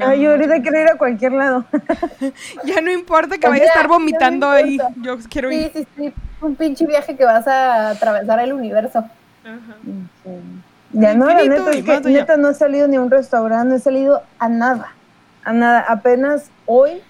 Ay, 0.00 0.20
yo 0.22 0.30
ahorita 0.32 0.60
quiero 0.62 0.80
ir 0.80 0.88
a 0.88 0.96
cualquier 0.96 1.32
lado. 1.32 1.64
curiosidad. 1.70 2.32
Ya 2.64 2.80
no 2.80 2.90
importa 2.90 3.36
que 3.36 3.46
Pues 3.46 3.50
vaya 3.60 3.64
a 3.64 3.66
estar 3.66 3.88
no 3.88 3.94
vomitando 3.94 4.48
ahí. 4.50 4.78
Yo 5.02 5.18
quiero 5.30 5.50
Sí, 5.50 5.56
ir. 5.56 5.70
sí, 5.72 5.86
sí. 5.96 6.12
Un 6.40 6.56
pinche 6.56 6.86
viaje 6.86 7.16
que 7.16 7.24
vas 7.24 7.46
a 7.46 7.90
atravesar 7.90 8.40
el 8.40 8.52
universo. 8.52 8.98
Ajá. 8.98 9.76
Ya 10.94 11.14
no, 11.14 11.26
la 11.26 11.44
neta, 11.44 11.70
es 11.72 12.00
que 12.00 12.10
neta 12.10 12.36
no 12.36 12.50
he 12.50 12.54
salido 12.54 12.86
ni 12.86 12.96
a 12.96 13.00
un 13.00 13.10
restaurante, 13.10 13.68
no 13.68 13.74
he 13.74 13.80
salido 13.80 14.22
a 14.38 14.48
nada. 14.48 14.92
A 15.44 15.52
nada. 15.52 15.84
Apenas 15.88 16.50
hoy, 16.66 17.02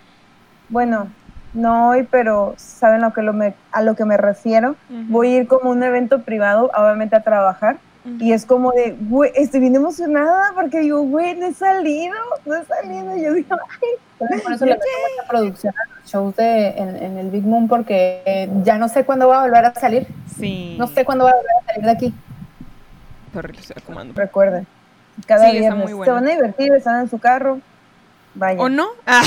bueno, 0.68 1.08
no 1.52 1.90
hoy, 1.90 2.08
pero 2.10 2.54
saben 2.56 3.02
lo 3.02 3.12
que 3.12 3.22
lo 3.22 3.32
me, 3.32 3.54
a 3.72 3.82
lo 3.82 3.94
que 3.94 4.04
me 4.04 4.16
refiero. 4.16 4.76
Voy 4.88 5.28
a 5.28 5.36
ir 5.40 5.46
como 5.46 5.70
a 5.70 5.72
un 5.72 5.82
evento 5.82 6.22
privado, 6.22 6.70
obviamente 6.74 7.14
a 7.16 7.22
trabajar. 7.22 7.78
Y 8.18 8.32
es 8.32 8.44
como 8.44 8.72
de, 8.72 8.96
güey, 9.00 9.32
estoy 9.34 9.60
bien 9.60 9.76
emocionada 9.76 10.52
porque 10.54 10.80
digo, 10.80 11.00
güey, 11.02 11.36
no 11.36 11.46
he 11.46 11.54
salido, 11.54 12.14
no 12.44 12.54
he 12.54 12.64
salido. 12.64 13.16
Y 13.16 13.22
yo 13.22 13.32
digo, 13.32 13.56
ay, 13.56 13.88
Por 14.42 14.52
eso 14.52 14.66
le 14.66 14.72
meto 14.72 14.84
mucha 15.16 15.28
producción 15.28 15.74
a 15.74 16.00
los 16.00 16.10
shows 16.10 16.36
de, 16.36 16.68
en, 16.68 16.96
en 16.96 17.18
el 17.18 17.30
Big 17.30 17.44
Moon 17.44 17.66
porque 17.66 18.50
ya 18.62 18.76
no 18.76 18.88
sé 18.88 19.04
cuándo 19.04 19.26
voy 19.26 19.36
a 19.36 19.42
volver 19.42 19.64
a 19.64 19.74
salir. 19.74 20.06
Sí. 20.38 20.76
No 20.78 20.86
sé 20.86 21.06
cuándo 21.06 21.24
voy 21.24 21.32
a 21.32 21.36
volver 21.36 21.50
a 21.62 21.66
salir 21.66 21.84
de 21.84 21.90
aquí. 21.90 22.14
Acomodando. 23.76 24.14
recuerden, 24.14 24.66
cada 25.26 25.50
Sí, 25.50 25.58
viernes 25.58 25.90
se 25.90 26.10
van 26.10 26.26
a 26.26 26.30
divertir, 26.30 26.72
están 26.74 27.00
en 27.02 27.10
su 27.10 27.18
carro, 27.18 27.60
vayan. 28.34 28.60
¿O 28.60 28.68
no? 28.68 28.88
Ah, 29.06 29.22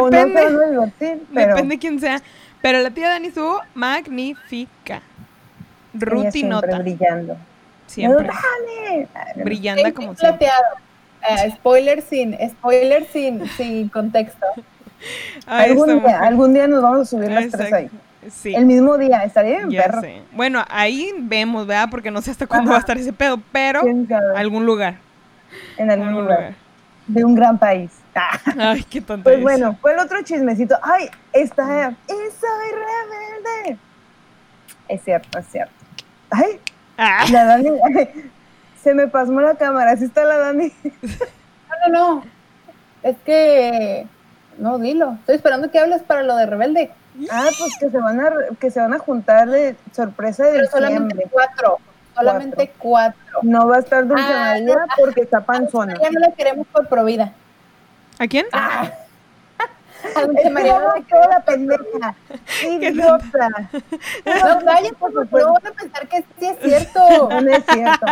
O 0.00 0.10
no 0.10 0.10
Depende. 0.10 0.44
van 0.44 0.56
a 0.56 0.66
divertir, 0.70 1.22
pero 1.34 1.48
Depende 1.54 1.78
quién 1.78 2.00
sea. 2.00 2.20
Pero 2.62 2.80
la 2.80 2.90
tía 2.90 3.08
Dani 3.08 3.28
estuvo 3.28 3.60
magnífica. 3.74 5.00
Rutinota. 5.94 6.66
siempre 6.66 6.96
brillando. 6.96 7.36
Siempre. 7.86 8.26
¡Dale! 8.26 9.92
Como 9.94 10.14
siempre. 10.14 10.14
plateado. 10.16 10.64
Eh, 11.28 11.50
spoiler 11.52 12.02
sin, 12.02 12.36
spoiler 12.50 13.06
sin, 13.12 13.46
sin 13.50 13.88
contexto. 13.88 14.46
Ay, 15.46 15.70
algún, 15.70 16.00
día, 16.02 16.20
algún 16.20 16.54
día 16.54 16.66
nos 16.66 16.82
vamos 16.82 17.00
a 17.00 17.04
subir 17.04 17.30
las 17.30 17.48
tres 17.50 17.72
ahí. 17.72 17.90
Sí. 18.30 18.54
El 18.54 18.66
mismo 18.66 18.96
día, 18.98 19.22
estaría 19.24 19.58
bien 19.58 19.70
ya 19.70 19.82
perro. 19.84 20.00
sé. 20.00 20.22
Bueno, 20.32 20.64
ahí 20.68 21.12
vemos, 21.18 21.66
¿verdad? 21.66 21.88
Porque 21.90 22.10
no 22.10 22.20
sé 22.22 22.30
hasta 22.30 22.46
cuándo 22.46 22.70
va 22.70 22.76
a 22.76 22.80
estar 22.80 22.96
ese 22.98 23.12
pedo, 23.12 23.40
pero 23.52 23.82
algún 24.34 24.66
lugar. 24.66 24.96
En 25.78 25.90
algún 25.90 26.08
algún 26.08 26.22
lugar. 26.24 26.38
lugar. 26.38 26.54
De 27.06 27.24
un 27.24 27.34
gran 27.34 27.58
país. 27.58 27.90
Ah, 28.14 28.38
Ay, 28.58 28.82
qué 28.84 29.00
tonto. 29.00 29.24
Pues 29.24 29.40
bueno, 29.42 29.76
fue 29.80 29.92
el 29.92 29.98
otro 29.98 30.22
chismecito. 30.22 30.76
Ay, 30.82 31.08
está. 31.32 31.90
¡Y 32.08 32.12
soy 32.12 32.70
rebelde! 32.72 33.78
Es 34.88 35.02
cierto, 35.04 35.38
es 35.38 35.46
cierto. 35.46 35.72
Ay, 36.30 36.58
Ah, 36.98 37.24
la 37.30 37.44
Dani. 37.44 37.68
Se 38.82 38.94
me 38.94 39.06
pasmó 39.06 39.40
la 39.42 39.54
cámara, 39.56 39.92
así 39.92 40.04
está 40.04 40.24
la 40.24 40.38
Dani. 40.38 40.72
No, 40.82 41.88
no, 41.88 42.14
no. 42.16 42.24
Es 43.02 43.16
que. 43.24 44.06
No, 44.58 44.78
dilo. 44.78 45.12
Estoy 45.20 45.36
esperando 45.36 45.70
que 45.70 45.78
hables 45.78 46.02
para 46.02 46.22
lo 46.22 46.34
de 46.36 46.46
Rebelde. 46.46 46.90
Ah, 47.30 47.48
pues 47.58 47.76
que 47.80 47.90
se 47.90 47.98
van 47.98 48.20
a, 48.20 48.32
que 48.60 48.70
se 48.70 48.80
van 48.80 48.92
a 48.94 48.98
juntar 48.98 49.48
de 49.48 49.76
sorpresa 49.92 50.44
de 50.44 50.52
Pero 50.52 50.66
solamente 50.70 51.14
diciembre. 51.14 51.28
cuatro. 51.30 51.78
Solamente 52.14 52.72
cuatro. 52.78 53.38
No 53.42 53.68
va 53.68 53.76
a 53.76 53.78
estar 53.80 54.06
Dulce 54.06 54.24
Ah, 54.26 54.54
María 54.58 54.76
porque 54.98 55.20
está 55.22 55.40
panzona. 55.40 55.94
Ya 56.02 56.10
no 56.10 56.20
la 56.20 56.30
queremos 56.32 56.66
por 56.68 56.86
Provida. 56.88 57.32
¿A 58.18 58.26
quién? 58.26 58.46
Ah. 58.52 58.90
A 60.14 60.20
Es 60.20 60.26
Dulce 60.26 60.42
que 60.42 60.50
María 60.50 60.78
no 60.78 60.88
no 60.94 61.28
la 61.28 61.40
por 61.40 61.44
pendeja. 61.54 62.14
¿Qué 62.60 62.68
Idiota. 62.90 63.48
No, 64.24 64.60
vaya, 64.64 64.90
Por 64.98 65.12
supuesto. 65.12 65.38
no 65.38 65.52
van 65.54 65.66
a 65.66 65.70
pensar 65.72 66.08
que 66.08 66.24
sí 66.38 66.46
es 66.46 66.58
cierto. 66.62 67.28
No 67.30 67.50
es 67.50 67.64
cierto. 67.66 68.06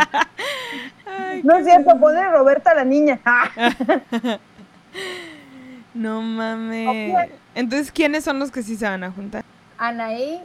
Ay, 1.07 1.43
No 1.43 1.57
es 1.57 1.65
cierto, 1.65 1.99
pone 1.99 2.29
Roberta 2.31 2.75
la 2.75 2.85
niña. 2.85 3.21
No 5.95 6.21
mames. 6.21 7.31
Entonces, 7.55 7.91
¿quiénes 7.93 8.25
son 8.25 8.39
los 8.41 8.51
que 8.51 8.63
sí 8.63 8.77
se 8.77 8.85
van 8.85 9.05
a 9.05 9.11
juntar? 9.13 9.45
Anaí, 9.79 10.41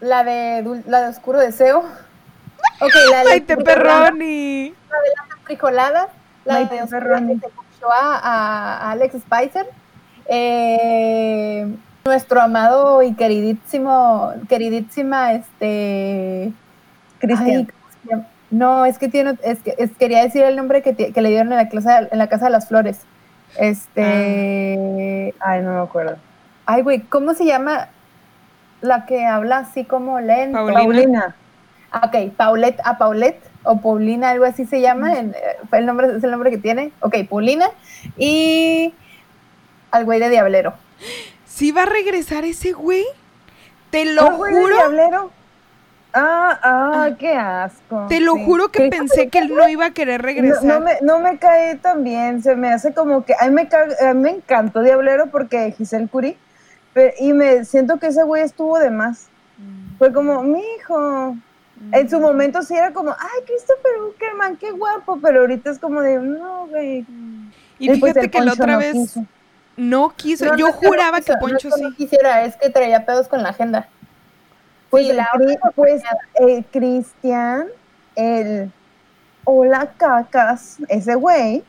la 0.00 0.22
de, 0.24 0.82
la 0.86 1.00
de 1.02 1.08
Oscuro 1.08 1.40
Deseo. 1.40 1.80
Ok, 2.80 2.92
la 3.10 3.18
de 3.20 3.24
Maite 3.24 3.56
Perroni. 3.56 4.74
La 6.44 6.54
Maite 6.54 6.74
de 6.76 6.82
Oscuro 6.82 7.00
Perroni. 7.00 7.40
que 7.40 7.46
se 7.48 7.84
a, 7.84 8.16
a- 8.18 8.90
Alex 8.92 9.16
Spicer. 9.20 9.66
Eh, 10.26 11.66
nuestro 12.04 12.40
amado 12.40 13.02
y 13.02 13.14
queridísimo, 13.14 14.32
queridísima, 14.48 15.34
este... 15.34 16.52
Cristian. 17.18 17.68
No, 18.50 18.84
es 18.84 18.98
que 18.98 19.08
tiene, 19.08 19.38
es 19.42 19.60
que 19.60 19.74
es- 19.78 19.90
quería 19.98 20.22
decir 20.22 20.42
el 20.42 20.56
nombre 20.56 20.82
que, 20.82 20.94
que 20.94 21.22
le 21.22 21.28
dieron 21.30 21.52
en 21.52 21.58
la, 21.58 21.68
clase, 21.68 22.08
en 22.10 22.18
la 22.18 22.28
Casa 22.28 22.46
de 22.46 22.50
las 22.52 22.68
Flores. 22.68 23.00
Este, 23.58 25.34
Ay, 25.40 25.62
no 25.62 25.72
me 25.74 25.80
acuerdo. 25.80 26.16
ay, 26.66 26.82
güey, 26.82 27.00
¿cómo 27.02 27.34
se 27.34 27.44
llama 27.44 27.88
la 28.80 29.06
que 29.06 29.24
habla 29.26 29.58
así 29.58 29.84
como 29.84 30.20
lento? 30.20 30.56
Paulina. 30.58 30.82
Paulina. 30.82 31.36
Ah, 31.92 32.06
Ok, 32.12 32.32
Paulette, 32.36 32.80
a 32.84 32.96
Paulette 32.98 33.42
o 33.64 33.80
Paulina, 33.80 34.30
algo 34.30 34.44
así 34.46 34.64
se 34.64 34.80
llama, 34.80 35.14
en- 35.18 35.30
eh, 35.34 35.56
el 35.72 35.86
nombre, 35.86 36.08
es 36.16 36.24
el 36.24 36.30
nombre 36.30 36.50
que 36.50 36.58
tiene. 36.58 36.90
Ok, 37.00 37.14
Paulina 37.28 37.66
y 38.16 38.94
al 39.90 40.04
güey 40.04 40.18
de 40.18 40.30
Diablero. 40.30 40.74
¿Sí 41.46 41.70
va 41.70 41.82
a 41.82 41.86
regresar 41.86 42.44
ese 42.44 42.72
güey? 42.72 43.04
Te 43.90 44.06
lo 44.06 44.22
¿Ah, 44.22 44.30
güey, 44.30 44.54
el 44.54 44.60
juro, 44.62 44.74
diablero? 44.76 45.30
Ah, 46.14 46.58
ah, 46.62 47.10
qué 47.18 47.32
asco. 47.34 48.06
te 48.08 48.20
lo 48.20 48.34
Sí. 48.34 48.44
juro 48.44 48.68
que 48.70 48.88
pensé 48.90 49.28
que 49.28 49.38
él 49.38 49.54
no 49.54 49.66
iba 49.68 49.86
a 49.86 49.90
querer 49.92 50.20
regresar. 50.20 50.62
no 50.64 50.80
me, 50.80 50.98
no 51.00 51.18
me 51.20 51.38
cae 51.38 51.76
tan 51.76 52.04
bien, 52.04 52.42
se 52.42 52.54
me 52.54 52.72
hace 52.72 52.92
como 52.92 53.24
que, 53.24 53.34
a 53.40 53.46
mí 53.48 53.52
me, 53.54 53.68
a 54.06 54.12
mí 54.14 54.20
me 54.20 54.30
encantó 54.30 54.82
Diablero 54.82 55.28
porque 55.28 55.72
Giselle 55.72 56.08
Curie, 56.08 56.36
y 57.18 57.32
me 57.32 57.64
siento 57.64 57.98
que 57.98 58.08
ese 58.08 58.22
güey 58.24 58.42
estuvo 58.42 58.78
de 58.78 58.90
más. 58.90 59.28
Mm. 59.58 59.96
Fue 59.98 60.12
como, 60.12 60.42
mi 60.42 60.62
hijo. 60.76 61.36
En 61.90 62.08
su 62.08 62.20
momento 62.20 62.62
sí 62.62 62.76
era 62.76 62.92
como, 62.92 63.10
ay, 63.10 63.40
Christopher 63.46 63.92
Uckerman, 64.10 64.56
qué 64.56 64.70
guapo, 64.70 65.18
pero 65.20 65.40
ahorita 65.40 65.70
es 65.70 65.78
como 65.80 66.00
de, 66.02 66.18
no, 66.18 66.66
güey. 66.68 67.04
Y 67.78 67.88
fíjate 67.88 68.30
que 68.30 68.40
la 68.40 68.52
otra 68.52 68.74
no 68.74 68.78
vez 68.78 68.92
quiso. 68.92 69.24
no 69.76 70.12
quiso. 70.14 70.54
Yo 70.56 70.70
juraba 70.72 71.20
que 71.22 71.34
Poncho 71.40 71.70
sí. 71.70 71.82
no 71.82 71.92
quisiera, 71.96 72.44
es 72.44 72.54
que 72.56 72.70
traía 72.70 73.04
pedos 73.04 73.26
con 73.26 73.42
la 73.42 73.48
agenda. 73.48 73.88
Pues, 74.92 75.10
pues 75.74 76.02
eh, 76.34 76.64
Cristian, 76.70 77.68
el 78.14 78.70
hola 79.44 79.94
cacas, 79.96 80.76
ese 80.88 81.14
güey, 81.14 81.64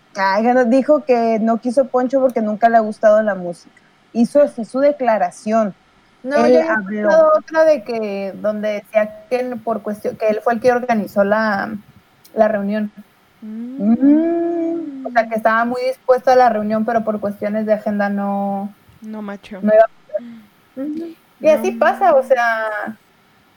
dijo 0.68 1.06
que 1.06 1.40
no 1.40 1.58
quiso 1.60 1.86
Poncho 1.86 2.20
porque 2.20 2.42
nunca 2.42 2.68
le 2.68 2.76
ha 2.76 2.82
gustado 2.82 3.22
la 3.22 3.34
música. 3.34 3.74
Hizo 4.12 4.42
así 4.42 4.66
su 4.66 4.82
declaración. 4.82 5.74
No, 6.22 6.44
Él 6.44 6.54
yo 6.54 6.70
habló. 6.70 7.10
otra 7.38 7.64
de 7.64 7.84
que 7.84 8.34
donde 8.36 8.74
decía 8.74 9.26
que 9.30 9.38
él, 9.38 9.58
por 9.58 9.84
cuestión 9.84 10.18
que 10.18 10.28
él 10.28 10.42
fue 10.44 10.56
el 10.56 10.60
que 10.60 10.74
organizó 10.74 11.24
la, 11.24 11.74
la 12.36 12.48
reunión. 12.50 12.92
Mm. 13.42 15.06
O 15.06 15.12
sea, 15.12 15.30
que 15.30 15.36
estaba 15.36 15.64
muy 15.64 15.82
dispuesto 15.82 16.30
a 16.30 16.36
la 16.36 16.50
reunión, 16.50 16.84
pero 16.84 17.06
por 17.06 17.22
cuestiones 17.22 17.66
de 17.66 17.74
agenda 17.74 18.10
no, 18.10 18.74
No, 19.02 19.22
macho. 19.22 19.60
no 19.62 19.72
iba 19.74 19.86
a 19.86 19.90
poder. 20.76 21.14
Y 21.40 21.48
así 21.48 21.72
pasa, 21.72 22.16
o 22.16 22.24
sea, 22.24 22.98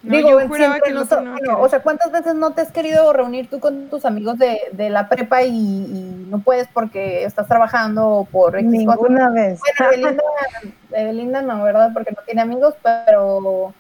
No, 0.07 0.17
digo, 0.17 0.41
yo 0.41 0.49
juraba 0.49 0.81
que 0.81 0.91
el 0.91 0.95
no 0.95 1.05
bueno, 1.05 1.61
o 1.61 1.69
sea, 1.69 1.81
¿cuántas 1.83 2.11
veces 2.13 2.35
no 2.35 2.53
te 2.53 2.61
has 2.63 2.71
querido 2.73 3.13
reunir 3.13 3.51
tú 3.51 3.61
con 3.61 3.89
tus 3.89 4.05
amigos 4.05 4.39
de, 4.39 4.59
de 4.73 4.89
la 4.91 5.09
prepa 5.09 5.43
y, 5.43 5.51
y 5.51 6.27
no 6.31 6.39
puedes 6.39 6.69
porque 6.73 7.25
estás 7.25 7.47
trabajando 7.49 8.07
o 8.09 8.25
por 8.25 8.57
X? 8.57 8.69
Ninguna 8.71 9.31
vez. 9.31 9.61
Bueno, 9.79 9.91
Belinda, 9.91 10.23
Belinda 10.91 11.43
no, 11.43 11.63
¿verdad? 11.63 11.91
Porque 11.93 12.13
no 12.13 12.23
tiene 12.25 12.41
amigos, 12.43 12.75
pero 12.83 13.75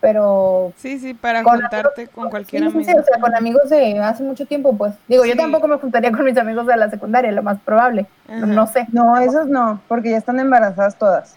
pero 0.00 0.72
Sí, 0.76 0.98
sí, 0.98 1.14
para 1.14 1.42
con 1.42 1.54
juntarte 1.60 2.02
amigos- 2.02 2.14
con 2.14 2.30
cualquier 2.30 2.62
sí, 2.62 2.68
sí, 2.70 2.76
amigo. 2.76 2.92
sí, 2.92 2.98
o 2.98 3.02
sea, 3.02 3.20
con 3.20 3.34
amigos 3.34 3.68
de 3.70 3.98
hace 3.98 4.22
mucho 4.22 4.46
tiempo, 4.46 4.76
pues. 4.76 4.94
Digo, 5.08 5.24
yo 5.24 5.32
Sí. 5.32 5.38
tampoco 5.38 5.66
me 5.68 5.78
juntaría 5.78 6.12
con 6.12 6.24
mis 6.24 6.36
amigos 6.36 6.66
de 6.66 6.76
la 6.76 6.90
secundaria, 6.90 7.32
lo 7.32 7.42
más 7.42 7.58
probable. 7.60 8.06
Ajá. 8.28 8.44
No 8.46 8.66
sé. 8.66 8.86
No, 8.92 9.16
esos 9.18 9.46
no, 9.48 9.80
porque 9.88 10.10
ya 10.10 10.18
están 10.18 10.38
embarazadas 10.38 10.96
todas. 10.96 11.36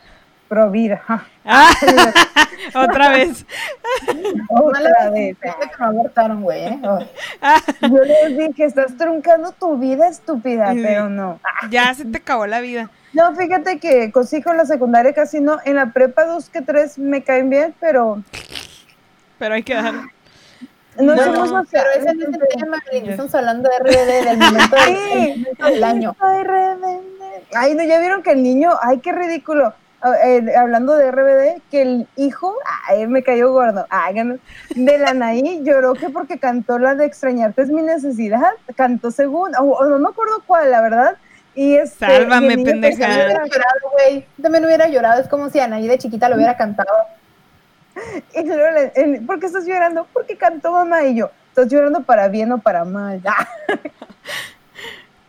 Pro 0.49 0.71
vida. 0.71 1.01
Ah, 1.45 1.69
otra 2.75 3.09
vez. 3.09 3.45
Otra 4.49 5.09
vez. 5.11 5.37
que 5.39 5.51
me 5.79 5.85
abortaron, 5.85 6.41
güey, 6.41 6.63
¿eh? 6.65 6.79
Ay. 7.39 7.61
Yo 7.81 7.99
les 8.03 8.35
dije, 8.37 8.65
estás 8.65 8.97
truncando 8.97 9.51
tu 9.51 9.77
vida 9.77 10.07
estúpida, 10.07 10.73
Sí. 10.73 10.81
pero 10.83 11.07
no. 11.07 11.39
Ya 11.69 11.93
se 11.93 12.03
te 12.05 12.17
acabó 12.17 12.47
la 12.47 12.61
vida. 12.61 12.89
No, 13.13 13.35
fíjate 13.35 13.79
que 13.79 14.11
con 14.11 14.25
sí, 14.25 14.41
con 14.41 14.57
la 14.57 14.65
secundaria 14.65 15.13
casi 15.13 15.39
no. 15.39 15.59
En 15.65 15.75
la 15.75 15.93
prepa 15.93 16.25
dos 16.25 16.49
que 16.49 16.61
tres 16.63 16.97
me 16.97 17.23
caen 17.23 17.49
bien, 17.51 17.75
pero 17.79 18.23
Pero 19.37 19.53
hay 19.53 19.63
que 19.63 19.75
dar. 19.75 19.93
no, 19.93 21.15
No, 21.15 21.23
somos 21.23 21.51
no, 21.51 21.63
pero 21.71 21.85
ese 21.95 22.13
no 22.15 22.23
es 22.23 22.33
el 22.33 22.59
tema. 22.59 22.77
Estamos 22.91 23.35
hablando 23.35 23.69
de 23.69 23.77
RBD, 23.79 24.25
del 24.25 24.37
momento 24.37 24.75
del, 24.75 24.95
Sí. 24.97 25.13
el 25.13 25.37
momento 25.39 25.65
del 25.67 25.83
año. 25.83 26.15
Ay, 27.55 27.75
no, 27.75 27.83
ya 27.83 27.99
vieron 27.99 28.21
que 28.23 28.31
el 28.31 28.41
niño, 28.43 28.71
ay, 28.81 28.97
qué 28.99 29.11
ridículo. 29.11 29.73
Ah, 30.01 30.13
eh, 30.23 30.55
hablando 30.55 30.95
de 30.95 31.11
RBD, 31.11 31.61
que 31.69 31.81
el 31.81 32.07
hijo, 32.15 32.55
ay, 32.87 33.05
me 33.07 33.21
cayó 33.21 33.51
gordo, 33.51 33.85
ay, 33.89 34.13
ganó, 34.15 34.37
de 34.73 34.97
la 34.97 35.09
Anaí 35.09 35.61
lloró 35.63 35.93
que 35.93 36.09
porque 36.09 36.39
cantó 36.39 36.79
la 36.79 36.95
de 36.95 37.05
extrañarte 37.05 37.63
es 37.63 37.69
mi 37.69 37.81
necesidad, 37.81 38.51
cantó 38.77 39.11
según, 39.11 39.53
o, 39.57 39.63
o 39.63 39.85
no 39.85 39.99
me 39.99 40.07
acuerdo 40.07 40.41
cuál, 40.47 40.71
la 40.71 40.81
verdad. 40.81 41.17
Y 41.53 41.75
este, 41.75 42.05
Sálvame, 42.05 42.53
y 42.53 42.63
pendeja. 42.63 43.07
Yo 43.07 43.13
hubiera 43.13 43.29
llorar. 43.33 43.47
llorado, 43.49 43.91
güey. 43.91 44.25
Yo 44.37 44.43
También 44.43 44.63
hubiera 44.65 44.87
llorado. 44.87 45.19
Es 45.21 45.27
como 45.27 45.49
si 45.49 45.59
Anaí 45.59 45.87
de 45.87 45.97
chiquita 45.97 46.29
lo 46.29 46.35
hubiera 46.37 46.55
cantado. 46.55 46.89
Y 48.33 48.43
luego 48.45 48.71
le- 48.71 48.91
el- 48.95 49.25
¿por 49.25 49.39
qué 49.41 49.47
estás 49.47 49.65
llorando? 49.65 50.07
Porque 50.13 50.37
cantó 50.37 50.71
mamá 50.71 51.03
y 51.03 51.15
yo, 51.15 51.31
estás 51.49 51.67
llorando 51.67 52.03
para 52.03 52.29
bien 52.29 52.49
o 52.53 52.59
para 52.59 52.85
mal. 52.85 53.19
Ah, 53.25 53.45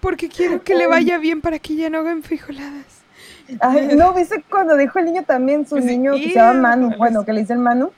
Porque 0.01 0.29
quiero 0.29 0.63
que 0.63 0.75
le 0.75 0.87
vaya 0.87 1.19
bien 1.19 1.41
para 1.41 1.59
que 1.59 1.75
ya 1.75 1.91
no 1.91 1.99
hagan 1.99 2.23
frijoladas. 2.23 3.00
Ay, 3.61 3.89
no, 3.97 4.13
viste 4.13 4.45
cuando 4.49 4.77
dijo 4.77 4.99
el 4.99 5.07
niño 5.07 5.23
también, 5.25 5.67
su 5.67 5.79
Sí, 5.79 5.85
niño 5.85 6.13
que 6.15 6.29
se 6.29 6.35
llama 6.35 6.61
Manu, 6.61 6.97
bueno, 6.97 7.25
que 7.25 7.33
le 7.33 7.41
dicen 7.41 7.61
Manu, 7.61 7.91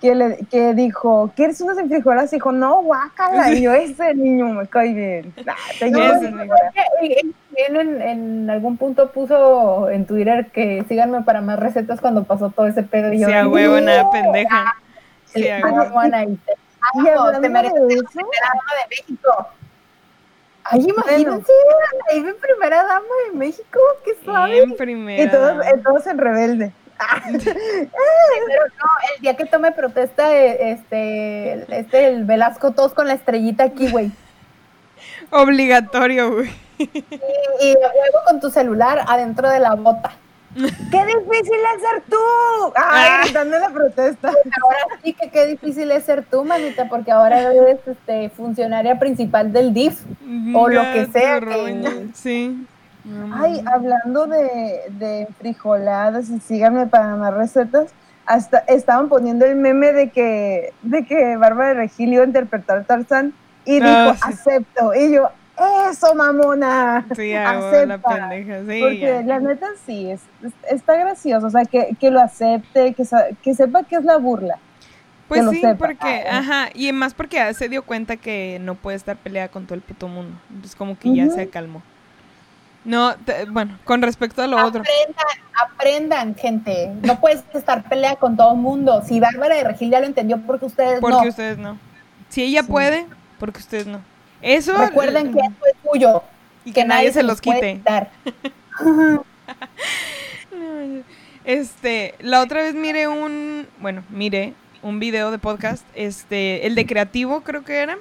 que, 0.00 0.14
le, 0.14 0.38
que 0.50 0.74
dijo, 0.74 1.32
¿quieres 1.36 1.60
unas 1.60 1.78
enfrijoladas? 1.78 2.32
Y 2.32 2.36
dijo, 2.36 2.52
no, 2.52 2.82
guácala. 2.82 3.52
Y 3.52 3.62
yo, 3.62 3.72
ese 3.72 4.14
niño 4.14 4.46
me 4.46 4.66
cae 4.66 4.92
bien. 4.92 5.34
Ah, 5.46 5.54
te 5.78 5.90
No, 5.90 6.02
Ese. 6.02 6.26
Él 7.00 7.34
él 7.56 7.76
en, 7.76 8.02
en 8.02 8.50
algún 8.50 8.76
punto 8.76 9.10
puso 9.10 9.88
en 9.88 10.06
Twitter 10.06 10.50
que 10.52 10.84
síganme 10.88 11.22
para 11.22 11.40
más 11.40 11.58
recetas 11.58 12.00
cuando 12.00 12.24
pasó 12.24 12.50
todo 12.50 12.66
ese 12.66 12.82
pedo. 12.82 13.12
Y 13.12 13.20
yo, 13.20 13.28
Sí, 13.28 13.32
a 13.32 13.46
huevo, 13.46 13.80
nada, 13.80 14.10
pendeja. 14.10 14.74
Sí, 15.26 15.42
Sí, 15.42 15.48
a 15.48 15.60
huevo. 16.94 17.40
Te 17.40 17.48
mereces 17.48 17.88
de 17.88 18.02
México. 18.90 19.48
Ay, 20.64 20.86
imagínense, 20.88 21.52
Anaí 22.08 22.22
de 22.22 22.34
primera 22.34 22.84
dama 22.84 23.06
de 23.26 23.36
México, 23.36 23.78
qué 24.04 24.16
suave. 24.24 24.62
En 24.62 24.76
primera. 24.76 25.22
y 25.22 25.30
todos, 25.30 25.64
todos 25.84 26.06
en 26.06 26.18
rebelde. 26.18 26.72
Pero 27.42 27.54
no, 27.54 28.86
el 29.14 29.22
día 29.22 29.36
que 29.36 29.44
tome 29.46 29.72
protesta, 29.72 30.34
eh, 30.34 30.72
este, 30.72 31.78
este, 31.78 32.08
el 32.08 32.24
Velasco, 32.24 32.70
todos 32.72 32.94
con 32.94 33.06
la 33.08 33.14
estrellita 33.14 33.64
aquí, 33.64 33.90
güey. 33.90 34.10
Obligatorio, 35.30 36.32
güey. 36.32 36.50
Y, 36.78 36.84
y 37.60 37.72
de 37.72 37.78
huevo 37.78 38.18
con 38.26 38.40
tu 38.40 38.50
celular 38.50 39.04
adentro 39.06 39.50
de 39.50 39.60
la 39.60 39.74
bota. 39.74 40.12
¡Qué 40.54 41.06
difícil 41.06 41.58
es 41.74 41.80
ser 41.82 42.02
tú! 42.08 42.16
Ah. 42.76 42.90
Ay, 42.92 43.24
gritando 43.24 43.56
en 43.56 43.62
la 43.62 43.70
protesta. 43.70 44.28
Ahora 44.28 44.78
sí 45.02 45.12
que 45.12 45.30
qué 45.30 45.46
difícil 45.46 45.90
es 45.90 46.04
ser 46.04 46.24
tú, 46.24 46.44
manita, 46.44 46.88
porque 46.88 47.10
ahora 47.10 47.52
eres 47.52 47.78
este, 47.86 48.30
funcionaria 48.30 48.98
principal 48.98 49.52
del 49.52 49.74
DIF. 49.74 50.00
O 50.54 50.68
lo 50.68 50.82
que 50.92 51.06
sea 51.12 51.40
que-. 51.40 52.06
Sí. 52.14 52.66
Ay, 53.34 53.62
hablando 53.66 54.26
de, 54.26 54.82
de 54.90 55.28
frijoladas 55.38 56.30
y 56.30 56.40
síganme 56.40 56.86
para 56.86 57.16
más 57.16 57.34
recetas, 57.34 57.90
hasta 58.24 58.58
estaban 58.60 59.08
poniendo 59.10 59.44
el 59.44 59.56
meme 59.56 59.92
de 59.92 60.08
que, 60.10 60.72
de 60.82 61.04
que 61.04 61.36
Bárbara 61.36 61.68
de 61.70 61.74
Regil 61.74 62.14
iba 62.14 62.22
a 62.22 62.26
interpretar 62.26 62.84
Tarzán 62.84 63.34
y 63.66 63.74
dijo, 63.80 63.86
Ah, 63.88 64.14
sí. 64.16 64.22
acepto. 64.32 64.94
Y 64.94 65.12
yo, 65.12 65.28
eso, 65.90 66.14
mamona. 66.14 67.04
Sí, 67.14 67.32
hago 67.34 67.70
la 67.70 67.94
acepta. 67.94 68.28
pendeja. 68.28 68.60
Sí. 68.60 68.80
Porque 68.80 68.98
ya. 69.00 69.22
la 69.22 69.40
neta 69.40 69.66
sí, 69.86 70.10
es, 70.10 70.20
es- 70.42 70.52
está 70.70 70.96
gracioso, 70.96 71.46
o 71.46 71.50
sea, 71.50 71.64
que, 71.64 71.96
que 72.00 72.10
lo 72.10 72.20
acepte, 72.20 72.94
que, 72.94 73.04
que 73.42 73.54
sepa 73.54 73.82
que 73.84 73.96
es 73.96 74.04
la 74.04 74.16
burla. 74.16 74.58
Pues 75.28 75.48
sí, 75.50 75.62
porque, 75.78 76.24
Ah. 76.28 76.38
ajá, 76.38 76.68
y 76.74 76.92
más 76.92 77.14
porque 77.14 77.36
ya 77.36 77.52
se 77.54 77.68
dio 77.68 77.82
cuenta 77.82 78.16
que 78.16 78.58
no 78.60 78.74
puede 78.74 78.96
estar 78.96 79.16
peleada 79.16 79.48
con 79.48 79.64
todo 79.64 79.74
el 79.74 79.80
puto 79.80 80.06
mundo. 80.06 80.38
Entonces 80.50 80.76
como 80.76 80.98
que 80.98 81.14
ya 81.14 81.30
se 81.30 81.48
calmó. 81.48 81.82
No, 82.84 83.14
te- 83.16 83.46
bueno, 83.46 83.78
con 83.84 84.02
respecto 84.02 84.42
a 84.42 84.46
lo 84.46 84.56
otro. 84.62 84.82
Aprendan, 84.82 85.64
aprendan, 85.72 86.34
gente. 86.34 86.92
No 87.02 87.18
puedes 87.18 87.42
estar 87.54 87.82
pelea 87.88 88.16
con 88.16 88.36
todo 88.36 88.52
el 88.52 88.58
mundo. 88.60 89.02
Si 89.06 89.18
Bárbara 89.20 89.54
de 89.56 89.64
Regil 89.64 89.90
ya 89.90 90.00
lo 90.00 90.06
entendió, 90.06 90.38
porque 90.42 90.66
ustedes 90.66 91.00
Porque 91.00 91.22
no. 91.22 91.28
ustedes 91.28 91.56
no. 91.56 91.78
Si 92.28 92.42
ella 92.42 92.60
Sí. 92.62 92.68
puede, 92.68 93.06
porque 93.38 93.60
ustedes 93.60 93.86
no. 93.86 94.00
Eso. 94.44 94.76
Recuerden 94.76 95.32
que 95.32 95.40
eso 95.40 95.66
es 95.66 95.90
tuyo. 95.90 96.22
y 96.66 96.72
que 96.72 96.84
nadie 96.84 97.12
se 97.12 97.22
los 97.22 97.40
quite. 97.40 97.80
Este, 101.44 102.14
la 102.20 102.40
otra 102.40 102.62
vez 102.62 102.74
miré 102.74 103.06
un, 103.06 103.66
bueno, 103.78 104.02
miré 104.08 104.54
un 104.82 104.98
video 104.98 105.30
de 105.30 105.38
podcast, 105.38 105.84
este, 105.94 106.66
el 106.66 106.74
de 106.74 106.86
Creativo 106.86 107.42
creo 107.42 107.64
que 107.64 107.76
era, 107.76 107.98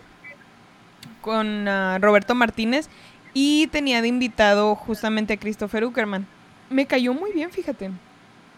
con 1.20 1.68
ah, 1.68 1.98
Roberto 2.00 2.36
Martínez 2.36 2.88
y 3.34 3.68
tenía 3.68 4.02
de 4.02 4.08
invitado 4.08 4.76
justamente 4.76 5.34
a 5.34 5.38
Christopher 5.38 5.84
Uckerman. 5.84 6.26
Me 6.70 6.86
cayó 6.86 7.14
muy 7.14 7.34
bien, 7.34 7.52
fíjate. 7.52 7.92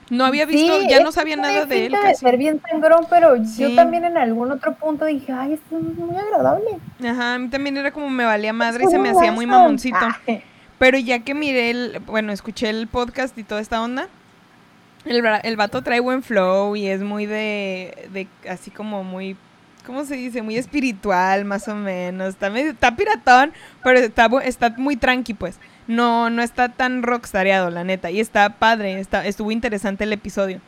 No 0.10 0.24
había 0.26 0.46
visto, 0.46 0.82
Sí, 0.82 0.88
ya 0.88 1.00
no 1.02 1.12
sabía 1.12 1.36
nada 1.36 1.66
de 1.66 1.88
él 1.88 1.92
casi. 1.94 2.16
ser 2.22 2.38
bien 2.38 2.62
sangrón, 2.70 3.08
pero 3.10 3.44
Sí. 3.44 3.64
yo 3.64 3.76
también 3.76 4.06
en 4.06 4.18
algún 4.18 4.52
otro 4.52 4.76
punto 4.76 5.06
dije, 5.06 5.32
ay, 5.32 5.54
esto 5.54 5.78
es 5.78 5.98
muy 5.98 6.16
agradable. 6.16 6.78
Ajá, 7.04 7.34
a 7.36 7.40
mí 7.40 7.48
también 7.50 7.76
era 7.78 7.92
como 7.92 8.10
me 8.10 8.24
valía 8.24 8.54
madre 8.54 8.84
y 8.84 8.86
Es 8.86 8.92
se 8.92 9.00
me 9.00 9.10
hacía 9.10 9.32
muy 9.32 9.48
mamoncito. 9.48 9.98
Ay, 10.28 10.44
Pero 10.78 10.98
ya 11.00 11.20
que 11.20 11.34
miré 11.34 11.72
el, 11.72 12.00
bueno, 12.06 12.32
escuché 12.32 12.70
el 12.70 12.88
podcast 12.88 13.36
y 13.38 13.44
toda 13.44 13.62
esta 13.62 13.82
onda, 13.82 14.08
el, 15.06 15.24
el 15.44 15.58
vato 15.58 15.82
trae 15.82 16.00
buen 16.00 16.22
flow 16.22 16.76
y 16.76 16.88
es 16.88 17.02
muy 17.02 17.26
de, 17.26 18.08
de 18.12 18.28
así 18.50 18.70
como 18.72 19.04
muy, 19.04 19.36
¿cómo 19.88 20.04
se 20.06 20.16
dice? 20.16 20.42
Muy 20.44 20.58
espiritual, 20.58 21.46
más 21.46 21.68
o 21.68 21.76
menos. 21.76 22.30
Está 22.30 22.50
medio, 22.52 22.72
está 22.72 22.96
piratón, 22.96 23.54
pero 23.84 24.00
está, 24.00 24.30
está 24.44 24.70
muy 24.78 24.96
tranqui, 24.98 25.34
pues. 25.34 25.60
No, 25.88 26.30
no 26.30 26.42
está 26.42 26.70
tan 26.70 27.04
rockstareado, 27.04 27.70
la 27.70 27.84
neta. 27.84 28.12
Y 28.12 28.20
está 28.20 28.50
padre, 28.58 29.00
está, 29.00 29.26
estuvo 29.26 29.52
interesante 29.52 30.04
el 30.04 30.14
episodio. 30.14 30.62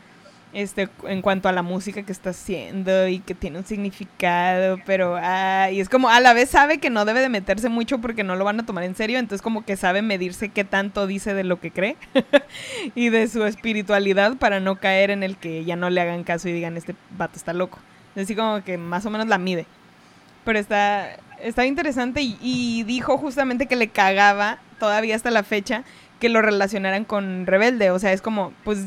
este, 0.53 0.89
en 1.03 1.22
cuanto 1.22 1.49
a 1.49 1.51
la 1.51 1.61
música 1.61 2.03
que 2.03 2.11
está 2.11 2.32
haciendo 2.32 3.07
y 3.07 3.20
que 3.20 3.36
tiene 3.36 3.59
un 3.59 3.65
significado, 3.65 4.80
pero 4.86 5.15
ah, 5.22 5.70
y 5.72 5.80
es 5.80 5.89
como 5.89 6.09
a 6.09 6.20
la 6.20 6.34
vez 6.34 6.49
sabe 6.49 6.80
que 6.80 6.89
no 6.89 7.05
debe 7.05 7.20
de 7.20 7.30
meterse 7.30 7.70
mucho 7.70 7.99
porque 7.99 8.24
no 8.24 8.36
lo 8.36 8.45
van 8.45 8.59
a 8.59 8.65
tomar 8.65 8.84
en 8.84 8.95
serio, 8.95 9.20
entonces 9.20 9.41
como 9.41 9.65
que 9.65 9.76
sabe 9.76 10.01
medirse 10.01 10.49
qué 10.49 10.63
tanto 10.63 11.05
dice 11.05 11.34
de 11.34 11.43
lo 11.43 11.59
que 11.59 11.72
cree 11.72 11.97
y 12.95 13.09
de 13.09 13.28
su 13.28 13.45
espiritualidad 13.45 14.38
para 14.38 14.59
no 14.59 14.78
caer 14.78 15.11
en 15.11 15.22
el 15.22 15.38
que 15.38 15.65
ya 15.65 15.76
no 15.76 15.89
le 15.89 16.01
hagan 16.01 16.24
caso 16.24 16.49
y 16.49 16.53
digan 16.53 16.78
este 16.78 16.95
vato 17.11 17.36
está 17.36 17.53
loco. 17.53 17.80
Así 18.15 18.36
como 18.36 18.63
que 18.63 18.78
más 18.78 19.05
o 19.05 19.11
menos 19.11 19.28
la 19.28 19.38
mide. 19.38 19.68
Pero 20.43 20.57
está, 20.57 21.18
está 21.39 21.65
interesante 21.65 22.22
y, 22.22 22.38
y 22.41 22.84
dijo 22.84 23.18
justamente 23.18 23.68
que 23.68 23.76
le 23.76 23.89
cagaba 23.89 24.59
todavía 24.80 25.15
hasta 25.15 25.32
la 25.32 25.43
fecha 25.43 25.84
que 26.19 26.30
lo 26.30 26.41
relacionaran 26.41 27.05
con 27.05 27.45
Rebelde. 27.45 27.91
O 27.91 27.99
sea, 27.99 28.11
es 28.13 28.21
como, 28.21 28.53
pues 28.63 28.86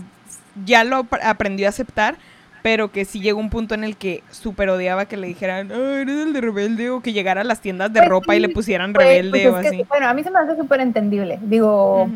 ya 0.65 0.85
lo 0.85 0.97
ap- 0.97 1.21
aprendió 1.23 1.67
a 1.67 1.71
aceptar, 1.71 2.17
pero 2.63 2.91
que 2.93 3.05
sí 3.05 3.21
llegó 3.21 3.41
un 3.41 3.51
punto 3.51 3.75
en 3.75 3.85
el 3.85 3.97
que 3.97 4.23
súper 4.31 4.69
odiaba 4.69 5.07
que 5.07 5.17
le 5.17 5.29
dijeran, 5.29 5.71
"Ah, 5.73 6.01
eres 6.01 6.27
el 6.27 6.33
de 6.33 6.41
Rebelde, 6.41 6.91
o 6.91 7.01
que 7.01 7.13
llegara 7.13 7.41
a 7.41 7.45
las 7.45 7.61
tiendas 7.61 7.93
de 7.93 8.01
Pues 8.01 8.09
ropa 8.11 8.35
y 8.37 8.41
le 8.41 8.49
pusieran 8.51 8.93
Pues, 8.93 9.07
Rebelde 9.07 9.51
pues 9.51 9.55
o 9.55 9.61
que, 9.63 9.69
así. 9.69 9.85
bueno, 9.89 10.09
a 10.09 10.15
mí 10.15 10.23
se 10.23 10.31
me 10.31 10.41
hace 10.41 10.57
súper 10.57 10.81
entendible. 10.81 11.39
Digo, 11.43 12.11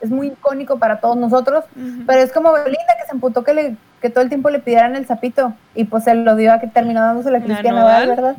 es 0.00 0.10
muy 0.10 0.28
icónico 0.28 0.78
para 0.78 1.00
todos 1.00 1.16
nosotros, 1.16 1.64
pero 2.06 2.20
es 2.20 2.32
como 2.32 2.52
Belinda 2.52 2.94
que 3.00 3.06
se 3.06 3.12
emputó 3.14 3.42
que, 3.44 3.54
le, 3.54 3.76
que 4.00 4.10
todo 4.10 4.22
el 4.22 4.28
tiempo 4.28 4.50
le 4.50 4.58
pidieran 4.60 4.96
el 4.96 5.06
sapito 5.06 5.54
y 5.74 5.84
pues 5.84 6.04
se 6.04 6.14
lo 6.14 6.36
dio 6.36 6.52
a 6.52 6.60
que 6.60 6.66
terminó 6.68 7.00
dándose 7.02 7.30
la 7.30 7.38
¿A 7.38 7.42
Cristiana 7.42 7.84
¿verdad? 8.06 8.36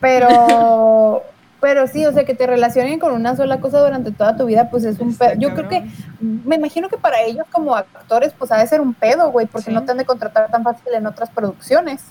Pero, 0.00 1.22
pero 1.64 1.86
sí, 1.86 2.04
o 2.04 2.12
sea, 2.12 2.26
que 2.26 2.34
te 2.34 2.46
relacionen 2.46 2.98
con 2.98 3.14
una 3.14 3.36
sola 3.36 3.58
cosa 3.58 3.80
durante 3.80 4.12
toda 4.12 4.36
tu 4.36 4.44
vida, 4.44 4.68
pues 4.68 4.84
es 4.84 5.00
un 5.00 5.16
pedo. 5.16 5.32
Yo 5.38 5.54
creo 5.54 5.66
que, 5.66 5.82
me 6.20 6.56
imagino 6.56 6.90
que 6.90 6.98
para 6.98 7.22
ellos 7.22 7.46
como 7.50 7.74
actores, 7.74 8.34
pues 8.38 8.52
ha 8.52 8.58
de 8.58 8.66
ser 8.66 8.82
un 8.82 8.92
pedo, 8.92 9.30
güey, 9.30 9.46
porque 9.46 9.70
Sí. 9.70 9.72
no 9.72 9.82
te 9.82 9.92
han 9.92 9.96
de 9.96 10.04
contratar 10.04 10.50
tan 10.50 10.62
fácil 10.62 10.92
en 10.92 11.06
otras 11.06 11.30
producciones, 11.30 12.04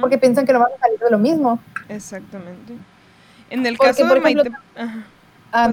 porque 0.00 0.16
piensan 0.16 0.46
que 0.46 0.52
no 0.52 0.60
van 0.60 0.70
a 0.76 0.78
salir 0.78 1.00
de 1.00 1.10
lo 1.10 1.18
mismo. 1.18 1.58
Exactamente. 1.88 2.74
En 3.50 3.66
el 3.66 3.76
Porque, 3.76 3.90
caso 3.90 4.04
de 4.04 4.08
por 4.08 4.18
ejemplo, 4.18 4.44
Maite... 4.44 4.80
ajá. 4.80 5.04
Ah. 5.52 5.72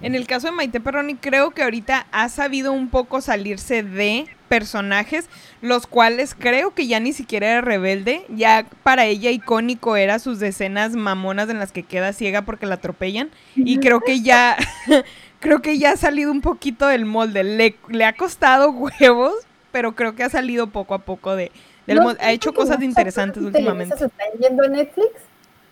En 0.00 0.14
el 0.14 0.28
caso 0.28 0.46
de 0.46 0.52
Maite 0.52 0.78
Perroni, 0.78 1.16
creo 1.16 1.50
que 1.50 1.64
ahorita 1.64 2.06
ha 2.12 2.28
sabido 2.28 2.72
un 2.72 2.90
poco 2.90 3.20
salirse 3.20 3.82
de 3.82 4.28
personajes, 4.52 5.30
los 5.62 5.86
cuales 5.86 6.36
creo 6.38 6.74
que 6.74 6.86
ya 6.86 7.00
ni 7.00 7.14
siquiera 7.14 7.52
era 7.52 7.60
rebelde, 7.62 8.26
ya 8.28 8.66
para 8.82 9.06
ella 9.06 9.30
icónico 9.30 9.96
era 9.96 10.18
sus 10.18 10.40
decenas 10.40 10.94
mamonas 10.94 11.48
en 11.48 11.58
las 11.58 11.72
que 11.72 11.84
queda 11.84 12.12
ciega 12.12 12.42
porque 12.42 12.66
la 12.66 12.74
atropellan, 12.74 13.30
y 13.56 13.78
creo 13.78 14.00
que 14.02 14.20
ya, 14.20 14.58
creo 15.40 15.62
que 15.62 15.78
ya 15.78 15.92
ha 15.92 15.96
salido 15.96 16.30
un 16.30 16.42
poquito 16.42 16.86
del 16.86 17.06
molde, 17.06 17.44
le, 17.44 17.76
le 17.88 18.04
ha 18.04 18.12
costado 18.12 18.70
huevos, 18.72 19.32
pero 19.70 19.94
creo 19.94 20.14
que 20.14 20.22
ha 20.22 20.28
salido 20.28 20.66
poco 20.66 20.92
a 20.92 20.98
poco 20.98 21.34
de, 21.34 21.50
del 21.86 21.96
No, 21.96 22.02
molde. 22.02 22.22
ha 22.22 22.30
hecho 22.30 22.52
cosas 22.52 22.82
interesantes 22.82 23.42
últimamente. 23.42 23.96
se 23.96 24.04
están 24.04 24.28
yendo 24.38 24.64
a 24.64 24.68
Netflix? 24.68 25.08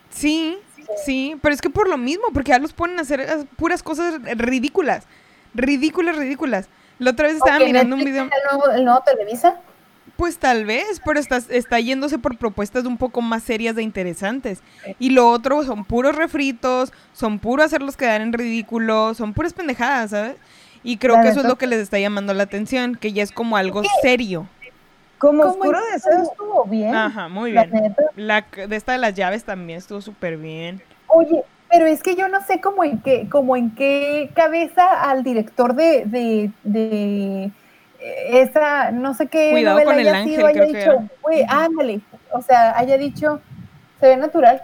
Sí, 0.08 0.56
sí, 1.04 1.36
pero 1.42 1.54
es 1.54 1.60
que 1.60 1.68
por 1.68 1.86
lo 1.86 1.98
mismo, 1.98 2.24
porque 2.32 2.52
ya 2.52 2.58
los 2.58 2.72
ponen 2.72 2.98
a 2.98 3.02
hacer 3.02 3.46
puras 3.56 3.82
cosas 3.82 4.14
ridículas. 4.38 5.04
Ridículas, 5.52 6.16
ridículas. 6.16 6.70
La 7.00 7.10
otra 7.10 7.26
vez 7.26 7.36
estaba 7.38 7.58
mirando 7.58 7.96
un 7.96 8.04
video. 8.04 8.24
El 8.24 8.30
nuevo, 8.58 8.70
el 8.70 8.84
nuevo 8.84 9.00
Televisa. 9.00 9.56
Pues 10.16 10.38
tal 10.38 10.66
vez, 10.66 11.00
pero 11.04 11.18
está, 11.18 11.38
está 11.48 11.80
yéndose 11.80 12.18
por 12.18 12.36
propuestas 12.36 12.84
un 12.84 12.98
poco 12.98 13.22
más 13.22 13.42
serias 13.42 13.76
e 13.78 13.82
interesantes. 13.82 14.62
Y 14.98 15.10
lo 15.10 15.30
otro 15.30 15.62
son 15.64 15.84
puros 15.86 16.14
refritos, 16.14 16.92
son 17.14 17.38
puro 17.38 17.62
hacerlos 17.62 17.96
quedar 17.96 18.20
en 18.20 18.34
ridículo, 18.34 19.14
son 19.14 19.32
puras 19.32 19.54
pendejadas, 19.54 20.10
¿sabes? 20.10 20.36
Y 20.82 20.98
creo 20.98 21.14
La 21.16 21.22
que 21.22 21.28
eso 21.30 21.40
es 21.40 21.46
lo 21.46 21.56
que 21.56 21.66
les 21.66 21.78
está 21.80 21.98
llamando 21.98 22.34
la 22.34 22.42
atención, 22.42 22.96
que 22.96 23.12
ya 23.12 23.22
es 23.22 23.32
como 23.32 23.56
algo 23.56 23.82
serio. 24.02 24.46
Como 25.18 25.42
¿Cómo 25.42 25.52
Oscuro 25.52 25.78
es? 25.94 26.02
Deseo 26.04 26.22
estuvo 26.22 26.64
bien. 26.64 26.94
Ajá, 26.94 27.28
muy 27.28 27.52
la 27.52 27.64
bien. 27.64 27.96
La 28.16 28.44
c- 28.54 28.66
de 28.66 28.76
esta 28.76 28.92
de 28.92 28.98
las 28.98 29.14
llaves 29.14 29.44
también 29.44 29.78
estuvo 29.78 30.02
súper 30.02 30.36
bien. 30.36 30.82
Oye, 31.08 31.44
pero 31.70 31.86
es 31.86 32.02
que 32.02 32.16
yo 32.16 32.28
no 32.28 32.44
sé 32.44 32.60
cómo 32.60 32.84
en 32.84 33.00
qué, 33.00 33.28
como 33.30 33.56
en 33.56 33.74
qué 33.74 34.30
cabeza 34.34 35.08
al 35.08 35.22
director 35.22 35.74
de, 35.74 36.04
de, 36.04 36.50
de 36.64 37.50
eh, 38.00 38.42
esa, 38.42 38.90
no 38.90 39.14
sé 39.14 39.28
qué 39.28 39.50
Cuidado 39.52 39.78
novela 39.78 39.92
con 39.92 40.00
el 40.00 40.08
haya 40.08 40.18
ángel, 40.18 40.34
sido, 40.34 40.46
haya 40.46 40.64
dicho, 40.64 41.08
güey, 41.22 41.44
ándale, 41.48 42.00
o 42.32 42.42
sea, 42.42 42.76
haya 42.76 42.98
dicho, 42.98 43.40
se 44.00 44.06
ve 44.08 44.16
natural. 44.16 44.62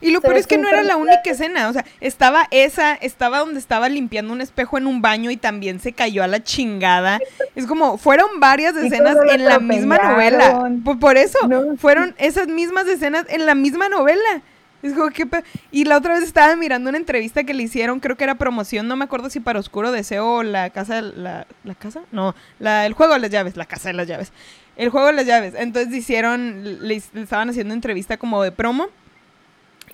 Y 0.00 0.12
lo 0.12 0.20
peor 0.20 0.36
es 0.36 0.46
que 0.46 0.58
no 0.58 0.68
era 0.68 0.82
la 0.82 0.96
única 0.96 1.30
escena, 1.30 1.68
o 1.68 1.72
sea, 1.72 1.84
estaba 2.00 2.46
esa, 2.50 2.94
estaba 2.94 3.38
donde 3.40 3.58
estaba 3.58 3.88
limpiando 3.88 4.32
un 4.32 4.40
espejo 4.40 4.78
en 4.78 4.86
un 4.86 5.02
baño 5.02 5.30
y 5.30 5.36
también 5.36 5.80
se 5.80 5.92
cayó 5.92 6.22
a 6.22 6.28
la 6.28 6.42
chingada. 6.42 7.18
Es 7.56 7.66
como, 7.66 7.98
fueron 7.98 8.38
varias 8.38 8.76
escenas 8.76 9.16
en 9.28 9.44
la 9.44 9.58
misma 9.58 9.98
novela. 9.98 10.70
Por, 10.84 11.00
por 11.00 11.16
eso, 11.16 11.38
No, 11.48 11.76
fueron 11.76 12.14
esas 12.18 12.46
mismas 12.46 12.86
escenas 12.86 13.26
en 13.28 13.44
la 13.44 13.56
misma 13.56 13.88
novela. 13.88 14.42
Es 14.82 14.92
como, 14.92 15.10
¿qué 15.10 15.26
Y 15.70 15.84
la 15.84 15.96
otra 15.96 16.14
vez 16.14 16.22
estaba 16.22 16.54
mirando 16.56 16.88
una 16.88 16.98
entrevista 16.98 17.44
que 17.44 17.54
le 17.54 17.64
hicieron, 17.64 18.00
creo 18.00 18.16
que 18.16 18.24
era 18.24 18.36
promoción, 18.36 18.86
no 18.86 18.96
me 18.96 19.04
acuerdo 19.04 19.28
si 19.30 19.40
para 19.40 19.58
Oscuro 19.58 19.90
Deseo 19.90 20.36
o 20.36 20.42
la 20.42 20.70
casa, 20.70 21.02
la, 21.02 21.46
¿la 21.64 21.74
casa? 21.74 22.02
No, 22.12 22.34
la, 22.58 22.86
el 22.86 22.92
juego 22.92 23.14
de 23.14 23.20
las 23.20 23.30
llaves, 23.30 23.56
la 23.56 23.66
casa 23.66 23.88
de 23.88 23.94
las 23.94 24.06
llaves. 24.06 24.32
El 24.76 24.90
juego 24.90 25.08
de 25.08 25.14
las 25.14 25.26
llaves. 25.26 25.54
Entonces 25.56 25.92
hicieron, 25.92 26.62
le, 26.86 27.02
le 27.12 27.22
estaban 27.22 27.50
haciendo 27.50 27.74
entrevista 27.74 28.16
como 28.16 28.42
de 28.42 28.52
promo 28.52 28.88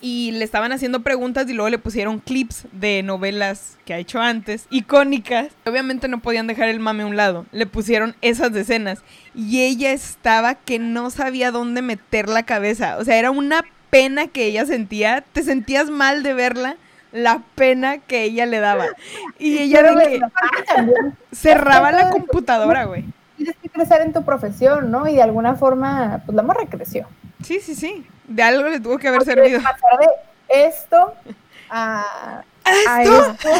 y 0.05 0.33
le 0.33 0.45
estaban 0.45 0.71
haciendo 0.71 1.01
preguntas 1.01 1.49
y 1.49 1.55
luego 1.55 1.71
le 1.71 1.79
pusieron 1.79 2.19
clips 2.19 2.67
de 2.73 3.03
novelas 3.03 3.79
que 3.87 3.95
ha 3.95 3.99
hecho 3.99 4.21
antes, 4.21 4.67
icónicas. 4.69 5.49
Obviamente 5.65 6.09
no 6.09 6.21
podían 6.21 6.47
dejar 6.47 6.69
el 6.69 6.79
mame 6.79 7.05
a 7.05 7.07
un 7.07 7.17
lado, 7.17 7.47
le 7.53 7.65
pusieron 7.65 8.15
esas 8.21 8.55
escenas 8.55 9.03
y 9.35 9.63
ella 9.63 9.93
estaba 9.93 10.57
que 10.57 10.79
no 10.79 11.09
sabía 11.09 11.51
dónde 11.51 11.81
meter 11.81 12.29
la 12.29 12.43
cabeza, 12.43 12.99
o 12.99 13.05
sea, 13.05 13.19
era 13.19 13.31
una 13.31 13.65
pena 13.95 14.27
que 14.27 14.47
ella 14.47 14.67
sentía, 14.67 15.23
te 15.33 15.45
sentías 15.45 15.89
mal 15.89 16.25
de 16.25 16.35
verla, 16.35 16.75
la 17.13 17.43
pena 17.55 17.99
que 17.99 18.25
ella 18.25 18.45
le 18.45 18.59
daba. 18.59 18.87
Y 19.39 19.59
ella 19.59 19.85
también 19.85 20.21
cerraba 21.33 21.93
la 21.93 22.11
computadora, 22.11 22.87
güey. 22.87 23.05
tienes 23.37 23.55
que 23.63 23.69
crecer 23.69 24.01
en 24.03 24.13
tu 24.13 24.25
profesión, 24.25 24.91
¿no? 24.91 25.07
Y 25.07 25.15
de 25.15 25.23
alguna 25.23 25.55
forma, 25.55 26.23
pues 26.27 26.35
la 26.35 26.43
morra 26.43 26.67
creció. 26.69 27.07
Sí, 27.45 27.61
sí, 27.61 27.77
sí. 27.77 28.05
De 28.27 28.43
algo 28.43 28.69
le 28.69 28.81
tuvo 28.81 28.99
que 28.99 29.07
haber 29.07 29.21
Porque 29.21 29.35
servido. 29.35 29.63
Pasar 29.63 30.01
de 30.01 30.67
esto 30.67 31.15
a, 31.71 32.43
a 32.89 33.03
¿Esto? 33.03 33.31
esto. 33.31 33.49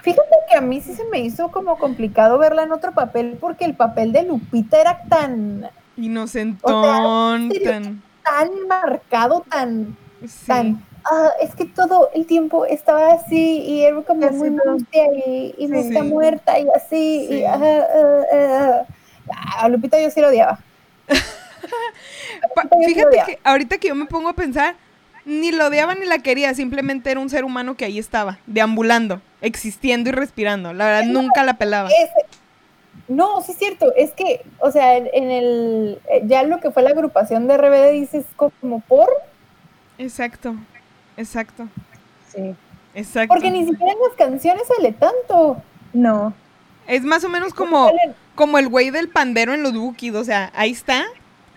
Fíjate 0.02 0.28
que 0.50 0.56
a 0.56 0.60
mí 0.60 0.80
sí 0.80 0.94
se 0.94 1.04
me 1.04 1.20
hizo 1.20 1.50
como 1.50 1.78
complicado 1.78 2.38
verla 2.38 2.64
en 2.64 2.72
otro 2.72 2.92
papel 2.92 3.36
porque 3.40 3.64
el 3.64 3.74
papel 3.74 4.12
de 4.12 4.22
Lupita 4.24 4.80
era 4.80 5.02
tan, 5.08 5.68
Inocentón, 5.96 7.50
serio, 7.52 7.70
tan... 7.70 8.02
tan 8.24 8.66
marcado, 8.68 9.44
tan, 9.48 9.96
sí. 10.26 10.46
tan. 10.46 10.84
ah, 11.04 11.30
es 11.40 11.54
que 11.54 11.64
todo 11.66 12.10
el 12.14 12.26
tiempo 12.26 12.66
estaba 12.66 13.12
así 13.12 13.60
y 13.60 13.82
era 13.82 14.02
como 14.02 14.28
muy 14.30 14.50
mustia 14.50 15.04
y, 15.26 15.54
y 15.58 15.68
Sí. 15.68 15.74
está 15.76 16.02
muerta 16.02 16.58
y 16.58 16.66
así. 16.74 17.26
Sí. 17.28 17.34
Y, 17.36 17.44
ah, 17.44 17.58
ah, 17.60 18.22
ah, 19.30 19.62
a 19.64 19.68
Lupita 19.68 20.00
yo 20.00 20.10
sí 20.10 20.20
lo 20.20 20.28
odiaba. 20.28 20.58
Sí 22.42 22.68
lo 22.70 22.86
Fíjate 22.86 23.06
odiaba. 23.08 23.26
que 23.26 23.38
ahorita 23.44 23.78
que 23.78 23.88
yo 23.88 23.94
me 23.94 24.06
pongo 24.06 24.28
a 24.28 24.32
pensar, 24.34 24.74
ni 25.24 25.52
lo 25.52 25.66
odiaba 25.66 25.94
ni 25.94 26.06
la 26.06 26.18
quería, 26.18 26.54
simplemente 26.54 27.10
era 27.10 27.20
un 27.20 27.30
ser 27.30 27.44
humano 27.44 27.76
que 27.76 27.84
ahí 27.84 27.98
estaba, 27.98 28.38
deambulando, 28.46 29.20
existiendo 29.40 30.08
y 30.10 30.12
respirando. 30.12 30.72
La 30.72 30.86
verdad, 30.86 31.04
nunca 31.04 31.44
la 31.44 31.54
pelaba. 31.54 31.88
No, 33.08 33.40
sí 33.42 33.52
es 33.52 33.58
cierto, 33.58 33.92
es 33.96 34.12
que, 34.12 34.42
o 34.58 34.70
sea, 34.70 34.96
en, 34.96 35.08
en 35.12 35.30
el, 35.30 35.98
eh, 36.10 36.22
ya 36.24 36.42
lo 36.44 36.60
que 36.60 36.70
fue 36.70 36.82
la 36.82 36.90
agrupación 36.90 37.46
de 37.48 37.56
RBD 37.56 37.90
dices 37.92 38.24
como 38.36 38.80
por, 38.80 39.08
Exacto, 39.98 40.54
exacto, 41.16 41.68
Sí. 42.32 42.54
exacto. 42.94 43.32
porque 43.34 43.50
ni 43.50 43.66
siquiera 43.66 43.92
en 43.92 43.98
las 44.08 44.16
canciones 44.16 44.62
sale 44.66 44.92
tanto. 44.92 45.62
No. 45.92 46.32
Es 46.86 47.02
más 47.02 47.22
o 47.24 47.28
menos 47.28 47.52
como, 47.54 47.90
como 48.34 48.58
el 48.58 48.68
güey 48.68 48.90
del 48.90 49.08
pandero 49.08 49.52
en 49.52 49.62
los 49.62 49.74
Wookiees, 49.74 50.14
o 50.14 50.24
sea, 50.24 50.50
ahí 50.54 50.70
está. 50.70 51.04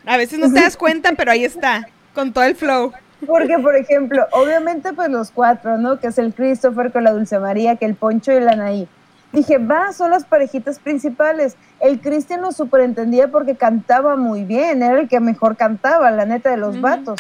A 0.06 0.18
veces 0.18 0.40
no 0.40 0.52
te 0.52 0.60
das 0.62 0.78
cuenta, 0.78 1.14
pero 1.16 1.32
ahí 1.32 1.46
está, 1.46 1.88
con 2.14 2.34
todo 2.34 2.44
el 2.44 2.56
flow. 2.56 2.92
Porque, 3.26 3.58
por 3.60 3.76
ejemplo, 3.76 4.26
obviamente, 4.32 4.94
pues 4.94 5.10
los 5.10 5.32
cuatro, 5.32 5.78
¿no? 5.78 6.00
Que 6.00 6.08
es 6.08 6.18
el 6.18 6.34
Christopher 6.34 6.92
con 6.92 7.04
la 7.04 7.12
Dulce 7.12 7.40
María, 7.40 7.76
que 7.76 7.86
el 7.86 7.96
Poncho 7.96 8.32
y 8.32 8.40
la 8.40 8.52
Anaí. 8.52 8.88
Dije, 9.32 9.58
va, 9.58 9.92
son 9.94 10.12
las 10.12 10.26
parejitas 10.26 10.80
principales. 10.80 11.58
El 11.80 12.00
Cristian 12.00 12.42
lo 12.42 12.52
superentendía 12.52 13.30
porque 13.30 13.56
cantaba 13.56 14.16
muy 14.16 14.44
bien, 14.44 14.82
era 14.82 15.00
el 15.00 15.10
que 15.10 15.20
mejor 15.20 15.58
cantaba, 15.58 16.12
la 16.12 16.26
neta, 16.26 16.52
de 16.52 16.58
los 16.58 16.76
Ujú. 16.76 16.82
vatos. 16.82 17.20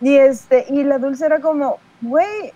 Y 0.00 0.16
este, 0.16 0.66
y 0.68 0.84
la 0.84 0.98
Dulce 0.98 1.26
era 1.26 1.40
como, 1.40 1.78
güey, 2.00 2.52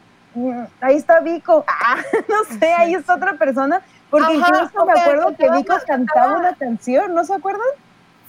ahí 0.80 0.96
está 0.96 1.20
Vico. 1.20 1.64
Ah, 1.88 1.96
no 2.28 2.58
sé, 2.58 2.72
ahí 2.72 2.94
está 2.94 3.14
otra 3.14 3.34
persona. 3.34 3.80
Porque 4.10 4.34
Ajá, 4.34 4.68
incluso 4.68 4.86
me 4.86 5.00
acuerdo 5.00 5.36
que 5.36 5.50
Vico 5.50 5.74
cantaba 5.86 6.38
una 6.38 6.54
canción, 6.54 7.14
¿no 7.14 7.24
se 7.24 7.34
acuerdan? 7.34 7.66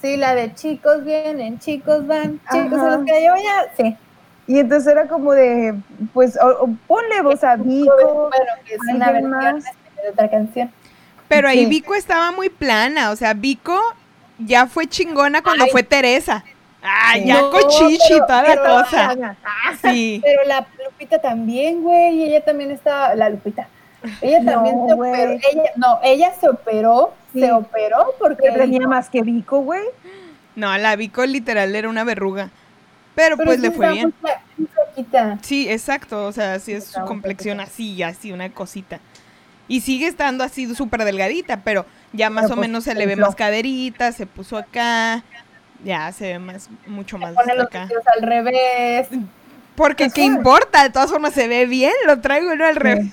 Sí, 0.01 0.15
la 0.15 0.35
de 0.35 0.53
chicos 0.53 1.03
vienen, 1.03 1.59
chicos 1.59 2.05
van, 2.05 2.39
chicos 2.51 2.79
Ajá. 2.79 2.87
a 2.87 2.97
los 2.97 3.05
que 3.05 3.25
yo 3.25 3.33
ya, 3.35 3.73
sí. 3.75 3.97
Y 4.47 4.59
entonces 4.59 4.87
era 4.91 5.07
como 5.07 5.33
de, 5.33 5.75
pues, 6.13 6.37
o- 6.41 6.63
o 6.63 6.69
ponle 6.87 7.21
voz 7.21 7.43
a 7.43 7.55
Vico. 7.57 7.93
Bueno, 8.29 8.51
que 8.65 8.75
es 8.75 8.79
una 8.93 9.07
alguien 9.07 9.29
versión 9.31 9.53
más. 9.55 9.63
de 10.03 10.09
otra 10.11 10.29
canción. 10.29 10.71
Pero 11.27 11.49
ahí 11.49 11.65
Sí. 11.65 11.65
Vico 11.65 11.93
estaba 11.95 12.31
muy 12.31 12.49
plana, 12.49 13.11
o 13.11 13.15
sea, 13.17 13.33
Vico 13.33 13.77
ya 14.39 14.65
fue 14.67 14.87
chingona 14.87 15.41
cuando 15.43 15.65
Ay. 15.65 15.71
fue 15.71 15.83
Teresa. 15.83 16.45
Ah, 16.81 17.13
Sí. 17.15 17.25
ya 17.25 17.41
No, 17.41 17.49
con 17.49 17.67
chichi 17.67 17.95
y 17.95 18.13
pero- 18.13 18.25
toda 18.27 18.43
la 18.43 18.47
pero- 18.47 18.63
cosa. 18.63 19.15
Sí. 19.81 20.21
Pero 20.23 20.43
la 20.45 20.65
Lupita 20.85 21.19
también, 21.19 21.81
güey, 21.83 22.15
y 22.15 22.23
ella 22.25 22.45
también 22.45 22.71
está, 22.71 23.13
la 23.15 23.29
Lupita. 23.29 23.67
Ella 24.21 24.39
No, 24.39 24.51
también 24.53 24.75
se 24.87 24.93
operó. 24.93 25.31
Ella, 25.31 25.71
no, 25.75 25.99
ella 26.03 26.33
se 26.39 26.47
operó, 26.47 27.13
Sí. 27.33 27.41
se 27.41 27.51
operó 27.51 28.13
porque 28.19 28.47
Que 28.49 28.51
tenía 28.53 28.87
más 28.87 29.09
que 29.09 29.21
Vico, 29.23 29.59
güey. 29.59 29.83
No, 30.55 30.77
la 30.77 30.95
Vico 30.95 31.25
literal 31.25 31.75
era 31.75 31.89
una 31.89 32.03
verruga. 32.05 32.49
Pero, 33.17 33.35
Pero 33.35 33.47
pues 33.47 33.59
le 33.59 33.71
fue 33.71 33.91
bien. 33.93 34.13
flaquita. 34.13 35.39
Sí, 35.41 35.67
exacto. 35.67 36.27
O 36.27 36.31
sea, 36.31 36.59
sí 36.59 36.73
es 36.73 36.83
su 36.85 37.01
complexión 37.01 37.59
así, 37.59 38.03
así, 38.03 38.31
una 38.31 38.47
cosita. 38.53 38.99
Y 39.67 39.81
sigue 39.81 40.05
estando 40.05 40.43
así 40.43 40.73
súper 40.75 41.03
delgadita, 41.03 41.61
pero 41.63 41.87
ya 42.13 42.29
más 42.29 42.43
Pero, 42.43 42.53
o 42.53 42.57
pues, 42.57 42.67
menos 42.69 42.83
se 42.83 42.91
se 42.91 42.95
le 42.95 43.07
ve 43.07 43.15
más 43.15 43.33
caderita, 43.33 44.11
se 44.11 44.27
puso 44.27 44.55
acá. 44.55 45.23
Ya 45.83 46.11
se 46.11 46.27
ve 46.33 46.39
más, 46.39 46.69
mucho 46.85 47.17
más 47.17 47.33
Pone 47.33 47.55
los 47.55 47.65
acá. 47.65 47.79
vestidos 47.81 48.03
al 48.15 48.21
revés. 48.21 49.07
Porque 49.75 50.11
qué 50.11 50.21
importa, 50.21 50.83
de 50.83 50.91
todas 50.91 51.09
formas 51.09 51.33
se 51.33 51.47
ve 51.47 51.65
bien, 51.65 51.93
lo 52.05 52.21
traigo 52.21 52.55
no 52.55 52.65
al 52.67 52.75
revés. 52.75 53.07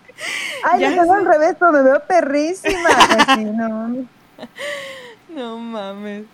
Ay, 0.64 0.80
Ya 0.80 0.90
yo 0.90 0.96
tengo 1.02 1.12
al 1.12 1.26
revés, 1.26 1.56
pero 1.58 1.72
me 1.72 1.82
veo 1.82 2.02
perrísima. 2.06 2.88
Pues 3.10 3.26
sí, 3.36 3.44
no. 3.44 3.96
No 5.28 5.58
mames. 5.58 6.24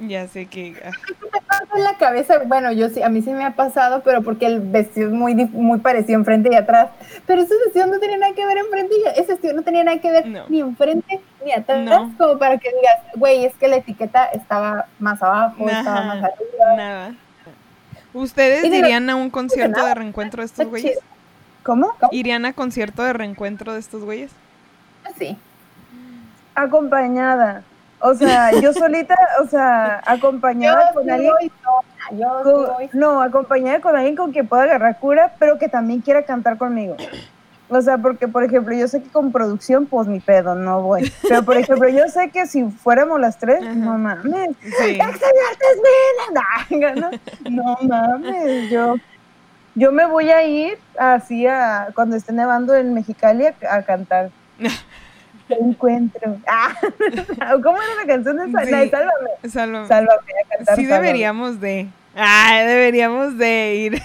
Ya 0.00 0.26
sé 0.26 0.46
que. 0.46 0.74
ah, 0.84 0.90
Me 1.32 1.40
pasa 1.42 1.64
en 1.76 1.84
la 1.84 1.96
cabeza, 1.98 2.38
bueno, 2.46 2.72
yo 2.72 2.88
sí, 2.88 3.02
a 3.02 3.08
mí 3.10 3.20
sí 3.22 3.30
me 3.30 3.44
ha 3.44 3.54
pasado, 3.54 4.02
pero 4.02 4.22
porque 4.22 4.46
el 4.46 4.60
vestido 4.60 5.08
es 5.08 5.14
muy, 5.14 5.34
muy 5.34 5.78
parecido 5.80 6.18
enfrente 6.18 6.48
y 6.50 6.54
atrás. 6.56 6.90
Pero 7.26 7.42
ese 7.42 7.54
vestido 7.64 7.86
no 7.86 7.98
tenía 8.00 8.16
nada 8.16 8.32
que 8.34 8.44
ver 8.46 8.56
enfrente 8.58 8.94
y 8.96 9.20
ese 9.20 9.32
vestido 9.32 9.52
no 9.54 9.62
tenía 9.62 9.84
nada 9.84 9.98
que 9.98 10.10
ver 10.10 10.26
No. 10.26 10.44
ni 10.48 10.60
enfrente 10.60 11.20
ni 11.44 11.52
atrás. 11.52 11.80
No. 11.84 12.14
Como 12.18 12.38
para 12.38 12.56
que 12.58 12.68
digas, 12.70 12.96
güey, 13.16 13.44
es 13.44 13.54
que 13.54 13.68
la 13.68 13.76
etiqueta 13.76 14.24
estaba 14.26 14.86
más 14.98 15.22
abajo, 15.22 15.68
estaba 15.68 16.02
más 16.06 16.16
arriba. 16.24 16.76
Nada. 16.76 17.14
¿Ustedes 18.14 18.64
irían 18.64 19.08
a 19.10 19.14
un 19.16 19.30
concierto 19.30 19.84
de 19.86 19.94
reencuentro 19.94 20.42
de 20.42 20.46
estos 20.46 20.66
güeyes? 20.66 20.92
chido. 20.92 21.02
¿Cómo? 21.62 21.92
¿Irían 22.10 22.44
a 22.44 22.52
concierto 22.54 23.02
de 23.04 23.12
reencuentro 23.12 23.72
de 23.74 23.78
estos 23.80 24.02
güeyes? 24.04 24.32
Sí. 25.18 25.38
Acompañada. 26.54 27.62
O 28.02 28.14
sea, 28.14 28.50
yo 28.60 28.72
solita, 28.72 29.14
o 29.42 29.46
sea, 29.46 30.02
acompañada 30.04 30.90
Yo 30.90 30.94
con 31.00 31.10
alguien. 31.10 31.32
sola, 31.62 32.18
yo 32.18 32.42
con- 32.42 33.00
no, 33.00 33.22
acompañada 33.22 33.80
con 33.80 33.94
alguien 33.96 34.16
con 34.16 34.32
quien 34.32 34.48
pueda 34.48 34.64
agarrar 34.64 34.98
cura, 34.98 35.34
pero 35.38 35.58
que 35.58 35.68
también 35.68 36.00
quiera 36.00 36.22
cantar 36.24 36.58
conmigo. 36.58 36.96
O 37.68 37.80
sea, 37.80 37.96
porque, 37.98 38.28
por 38.28 38.44
ejemplo, 38.44 38.74
yo 38.74 38.86
sé 38.88 39.02
que 39.02 39.08
con 39.08 39.32
producción, 39.32 39.86
pues 39.86 40.06
mi 40.06 40.20
pedo, 40.20 40.54
no 40.54 40.82
voy. 40.82 41.10
Pero, 41.26 41.42
por 41.44 41.56
ejemplo, 41.56 41.88
yo 41.88 42.06
sé 42.08 42.28
que 42.30 42.46
si 42.46 42.64
fuéramos 42.64 43.18
las 43.20 43.38
tres, 43.38 43.62
Ajá. 43.62 43.72
no 43.74 43.96
mames. 43.96 44.50
Sí. 44.78 44.98
No, 47.48 47.76
no 47.78 47.78
mames, 47.82 48.68
yo, 48.70 48.96
yo 49.74 49.90
me 49.92 50.04
voy 50.06 50.28
a 50.30 50.42
ir 50.42 50.76
así 50.98 51.46
a 51.46 51.88
cuando 51.94 52.16
esté 52.16 52.32
nevando 52.32 52.74
en 52.74 52.92
Mexicali 52.94 53.46
a, 53.46 53.54
a 53.70 53.82
cantar. 53.84 54.30
Te 55.58 55.64
encuentro. 55.64 56.36
Ah, 56.46 56.74
¿Cómo 57.62 57.78
era 57.82 57.94
la 58.00 58.06
canción 58.06 58.36
de, 58.36 58.52
Sal- 58.52 58.70
la 58.70 58.78
de 58.78 58.84
Sí. 58.84 58.90
Sálvame? 58.90 59.30
Sálvame. 59.50 59.88
Sálvame 59.88 60.32
a 60.44 60.48
cantar. 60.56 60.76
Sí 60.76 60.82
Sálvame. 60.82 61.06
deberíamos 61.06 61.60
de. 61.60 61.88
Ay, 62.14 62.66
deberíamos 62.66 63.38
de 63.38 63.74
ir. 63.74 64.02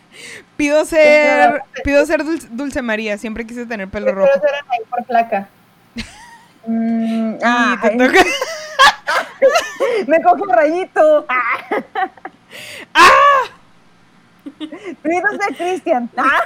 pido 0.56 0.84
ser, 0.84 1.62
pido 1.84 2.04
ser 2.06 2.24
Dulce, 2.24 2.48
Dulce 2.50 2.82
María. 2.82 3.18
Siempre 3.18 3.46
quise 3.46 3.66
tener 3.66 3.88
pelo 3.88 4.06
Pero 4.06 4.18
rojo. 4.18 4.30
eran 4.34 4.64
ahí 4.70 4.78
por 4.88 5.04
placa. 5.04 5.48
Mm, 6.66 7.34
Y 7.34 7.38
te 7.38 7.46
ay, 7.46 7.96
toca. 7.98 8.24
me 10.06 10.22
coge 10.22 10.42
un 10.42 10.48
rayito. 10.50 11.26
¡Ah! 11.28 11.80
Pido 15.02 15.28
ser 15.30 15.56
Cristian. 15.56 16.10
Ah. 16.16 16.40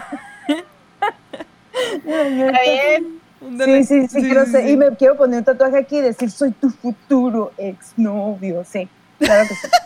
Está 1.72 2.60
bien. 2.62 3.20
Sí, 3.64 3.84
sí, 3.84 4.08
sí, 4.08 4.20
quiero 4.22 4.44
sí, 4.46 4.50
ser. 4.52 4.64
sí. 4.64 4.70
Y 4.72 4.76
me 4.76 4.90
quiero 4.96 5.16
poner 5.16 5.40
un 5.40 5.44
tatuaje 5.44 5.78
aquí 5.78 5.98
y 5.98 6.00
decir, 6.02 6.30
soy 6.30 6.52
tu 6.52 6.70
futuro 6.70 7.52
exnovio. 7.58 8.64
Sí, 8.64 8.88
claro 9.18 9.48
que 9.48 9.54
sí. 9.54 9.68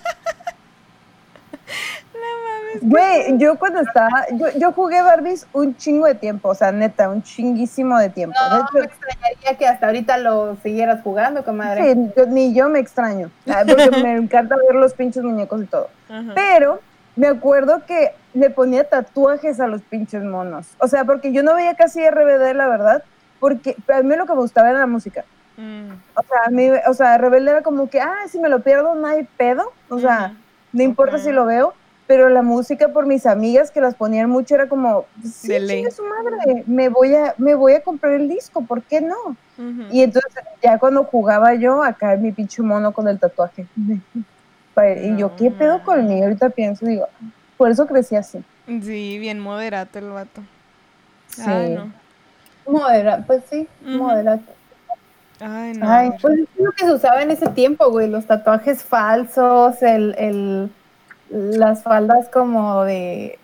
Güey, 2.83 3.39
yo 3.39 3.59
cuando 3.59 3.81
estaba, 3.81 4.27
yo, 4.33 4.47
yo 4.57 4.73
jugué 4.73 5.03
Barbies 5.03 5.47
un 5.53 5.75
chingo 5.77 6.07
de 6.07 6.15
tiempo, 6.15 6.51
o 6.51 6.55
sea, 6.55 6.71
neta, 6.71 7.09
un 7.09 7.23
chinguísimo 7.23 7.99
de 7.99 8.09
tiempo. 8.11 8.37
No, 8.51 8.57
me 8.73 8.81
de 8.81 8.87
hecho, 8.87 8.93
extrañaría 8.93 9.59
que 9.59 9.67
hasta 9.67 9.87
ahorita 9.87 10.19
lo 10.19 10.57
siguieras 10.63 11.01
jugando, 11.03 11.45
comadre. 11.45 11.95
sí, 11.95 12.11
yo- 12.17 12.27
ni 12.27 12.55
yo 12.55 12.69
me 12.69 12.79
extraño, 12.79 13.31
ah, 13.49 13.65
porque 13.67 13.91
me 13.91 14.13
encanta 14.17 14.55
ver 14.57 14.75
los 14.77 14.93
pinches 14.95 15.23
muñecos 15.25 15.63
y 15.63 15.67
todo. 15.67 15.89
Ajá. 16.09 16.33
Pero 16.35 16.81
me 17.17 17.27
acuerdo 17.27 17.83
que 17.87 18.13
le 18.35 18.51
ponía 18.51 18.85
tatuajes 18.85 19.59
a 19.61 19.67
los 19.67 19.81
pinches 19.83 20.23
monos. 20.23 20.67
O 20.79 20.87
sea, 20.89 21.05
porque 21.05 21.33
yo 21.33 21.43
no 21.43 21.55
veía 21.55 21.75
casi 21.75 22.01
RBD, 22.09 22.55
la 22.55 22.69
verdad, 22.69 23.03
porque 23.41 23.77
a 23.93 24.03
mí 24.03 24.17
lo 24.17 24.27
que 24.27 24.33
me 24.35 24.41
gustaba 24.41 24.71
era 24.71 24.81
la 24.81 24.87
música. 24.87 25.25
Mm, 25.57 25.91
O 26.15 26.23
sea, 26.23 26.39
a 26.47 26.51
mí, 26.51 26.69
o 26.89 26.95
sea, 26.95 27.19
Rebelde 27.19 27.51
era 27.51 27.63
como 27.63 27.91
que, 27.91 28.01
ah, 28.01 28.27
si 28.31 28.39
me 28.39 28.49
lo 28.49 28.61
pierdo 28.61 28.95
no 28.95 29.07
hay 29.07 29.25
pedo. 29.37 29.73
O 29.89 29.99
sea, 29.99 30.35
no 30.73 30.83
importa 30.83 31.19
si 31.19 31.33
lo 31.33 31.45
veo. 31.47 31.75
Pero 32.07 32.31
la 32.31 32.41
música 32.41 32.89
por 32.89 33.05
mis 33.05 33.27
amigas 33.27 33.71
que 33.71 33.83
las 33.83 33.95
ponían 33.95 34.31
mucho 34.31 34.55
era 34.55 34.67
como, 34.67 35.05
sí, 35.23 35.49
chingue 35.49 35.91
su 35.91 36.03
madre, 36.05 36.65
me 36.67 36.89
voy 36.89 37.15
a, 37.15 37.35
me 37.37 37.55
voy 37.55 37.75
a 37.75 37.83
comprar 37.83 38.15
el 38.15 38.31
disco, 38.31 38.63
¿por 38.63 38.83
qué 38.83 39.03
no? 39.03 39.37
Y 39.91 40.03
entonces 40.03 40.33
ya 40.63 40.79
cuando 40.79 41.05
jugaba 41.05 41.55
yo, 41.55 41.83
acá 41.83 42.17
mi 42.17 42.33
pinche 42.33 42.63
mono 42.63 42.93
con 42.93 43.09
el 43.09 43.19
tatuaje. 43.19 43.67
Y 45.05 45.17
yo, 45.19 45.37
¿qué 45.37 45.51
pedo 45.51 45.83
conmigo? 45.83 46.25
Ahorita 46.25 46.49
pienso, 46.49 46.87
digo, 46.87 47.07
por 47.59 47.71
eso 47.71 47.87
crecí 47.87 48.17
así. 48.17 48.43
Sí, 48.67 49.19
bien 49.19 49.39
moderato 49.41 49.99
el 49.99 50.09
vato. 50.09 50.41
Sí. 51.27 51.43
Ay, 51.45 51.75
no. 51.75 51.93
Modera, 52.69 53.25
pues 53.27 53.43
sí, 53.51 53.67
moderado. 53.83 54.41
Ay, 55.41 55.73
no. 55.75 55.89
Ay, 55.91 56.11
Pues 56.21 56.39
es 56.41 56.47
lo 56.59 56.73
que 56.73 56.85
se 56.85 56.93
usaba 56.93 57.23
en 57.23 57.31
ese 57.31 57.49
tiempo, 57.49 57.91
güey, 57.91 58.09
los 58.09 58.27
tatuajes 58.27 58.83
falsos, 58.83 59.81
el, 59.83 60.15
el, 60.19 60.71
las 61.31 61.83
faldas 61.83 62.29
como 62.29 62.83
de... 62.85 63.39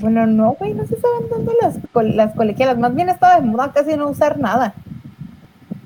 Bueno, 0.00 0.26
no, 0.26 0.52
güey, 0.58 0.74
no 0.74 0.86
se 0.86 0.94
usaban 0.94 1.28
tanto 1.28 1.52
las, 1.60 1.78
las 2.14 2.34
colegialas, 2.34 2.78
más 2.78 2.94
bien 2.94 3.08
estaba 3.08 3.36
de 3.36 3.42
moda 3.46 3.72
casi 3.72 3.96
no 3.96 4.08
usar 4.08 4.38
nada. 4.38 4.74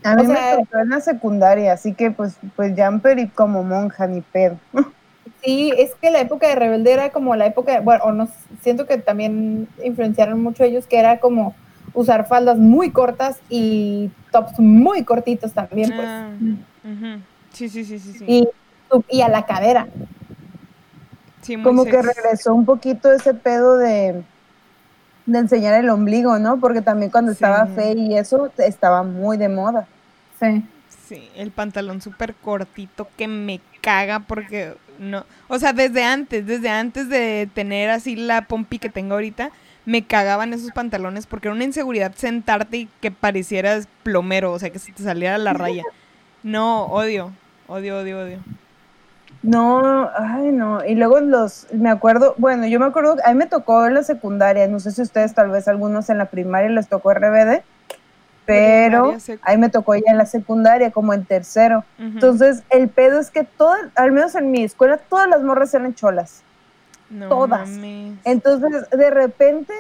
A 0.05 0.15
mí 0.15 0.23
o 0.23 0.27
sea- 0.27 0.57
me 0.59 0.65
tocó 0.65 0.79
en 0.79 0.89
la 0.91 1.01
secundaria, 1.01 1.73
así 1.73 1.93
que 1.95 2.11
pues, 2.11 2.37
pues 2.55 2.73
jumper 2.77 3.19
y 3.19 3.29
como 3.29 3.63
monja, 3.65 4.07
ni 4.07 4.21
pedo. 4.21 4.57
Sí, 5.43 5.73
es 5.77 5.95
que 6.01 6.11
la 6.11 6.21
época 6.21 6.49
de 6.49 6.57
Rebelde 6.57 6.93
era 6.93 7.11
como 7.11 7.37
la 7.37 7.47
época, 7.47 7.81
bueno, 7.81 8.03
o 8.05 8.11
no, 8.13 8.27
siento 8.63 8.87
que 8.87 8.99
también 8.99 9.69
influenciaron 9.85 10.43
mucho 10.43 10.65
ellos, 10.65 10.87
que 10.89 10.99
era 10.99 11.19
como 11.21 11.55
usar 11.97 12.29
faldas 12.29 12.59
muy 12.59 12.91
cortas 12.93 13.39
y 13.49 14.11
tops 14.31 14.61
muy 14.61 15.03
cortitos 15.03 15.53
también, 15.53 15.91
pues. 15.97 16.07
Ah. 16.09 16.31
Sí, 17.53 17.69
sí, 17.69 17.85
sí, 17.85 17.99
sí. 17.99 18.13
sí. 18.19 18.25
Y, 18.29 18.49
y 19.11 19.23
a 19.23 19.29
la 19.29 19.45
cadera. 19.47 19.89
Sí, 21.43 21.57
muy 21.57 21.65
Como 21.65 21.85
que 21.85 22.03
regresó 22.03 22.55
un 22.55 22.65
poquito 22.65 23.11
ese 23.11 23.35
pedo 23.35 23.79
de, 23.79 24.23
de 25.27 25.39
enseñar 25.39 25.75
el 25.75 25.89
ombligo, 25.89 26.39
¿no? 26.39 26.61
Porque 26.61 26.83
también 26.83 27.11
cuando 27.11 27.33
Sí. 27.33 27.37
estaba 27.37 27.67
fe 27.67 27.95
y 27.97 28.17
eso 28.17 28.51
estaba 28.59 29.03
muy 29.03 29.37
de 29.37 29.49
moda. 29.49 29.89
Sí. 30.39 30.65
Sí, 31.09 31.29
el 31.37 31.51
pantalón 31.51 32.01
súper 32.01 32.35
cortito 32.35 33.09
que 33.17 33.29
me 33.29 33.61
caga 33.81 34.21
porque 34.21 34.75
no, 34.99 35.25
o 35.47 35.59
sea, 35.59 35.73
desde 35.73 36.03
antes, 36.03 36.45
desde 36.47 36.69
antes 36.69 37.09
de 37.09 37.49
tener 37.55 37.91
así 37.91 38.17
la 38.17 38.43
pompi 38.43 38.81
que 38.81 38.89
tengo 38.91 39.15
ahorita, 39.15 39.51
me 39.87 40.05
cagaban 40.05 40.53
esos 40.53 40.73
pantalones 40.73 41.27
porque 41.27 41.49
era 41.49 41.55
una 41.55 41.65
inseguridad 41.65 42.13
sentarte 42.15 42.77
y 42.77 42.89
que 43.01 43.11
parecieras 43.11 43.89
plomero, 44.03 44.53
o 44.53 44.59
sea, 44.59 44.69
que 44.71 44.79
se 44.79 44.93
te 44.93 45.03
saliera 45.03 45.39
la 45.39 45.53
raya. 45.55 45.83
No, 46.43 46.85
odio, 46.87 47.33
odio, 47.69 48.01
odio, 48.01 48.21
odio. 48.21 48.39
No, 49.43 50.11
ay 50.19 50.51
no. 50.51 50.85
Y 50.85 50.95
luego 50.97 51.21
los, 51.21 51.67
me 51.73 51.89
acuerdo, 51.91 52.35
bueno, 52.39 52.67
yo 52.67 52.81
me 52.81 52.87
acuerdo, 52.87 53.17
a 53.25 53.29
mí 53.33 53.35
me 53.39 53.47
tocó 53.47 53.87
en 53.87 53.95
la 53.95 54.03
secundaria, 54.03 54.67
no 54.67 54.81
sé 54.81 54.91
si 54.91 55.03
ustedes 55.03 55.35
tal 55.35 55.51
vez 55.51 55.69
algunos 55.69 56.11
en 56.11 56.19
la 56.19 56.27
primaria 56.27 56.69
les 56.71 56.89
tocó 56.89 57.13
RBD, 57.13 57.63
pero 58.45 59.13
secu- 59.19 59.39
ahí 59.43 59.59
me 59.59 59.69
tocó 59.69 59.95
ya 59.95 60.11
en 60.11 60.19
la 60.19 60.27
secundaria, 60.27 60.91
como 60.91 61.13
en 61.15 61.25
tercero. 61.25 61.85
Entonces, 62.15 62.63
el 62.71 62.89
pedo 62.89 63.21
es 63.21 63.31
que 63.31 63.45
todas, 63.45 63.81
al 63.95 64.13
menos 64.13 64.35
en 64.35 64.51
mi 64.51 64.63
escuela, 64.65 64.97
todas 64.99 65.29
las 65.29 65.43
morras 65.43 65.73
eran 65.75 65.95
cholas. 65.95 66.43
No 67.11 67.29
todas. 67.29 67.69
mames. 67.69 68.19
Entonces, 68.25 68.89
de 68.91 69.11
repente, 69.11 69.73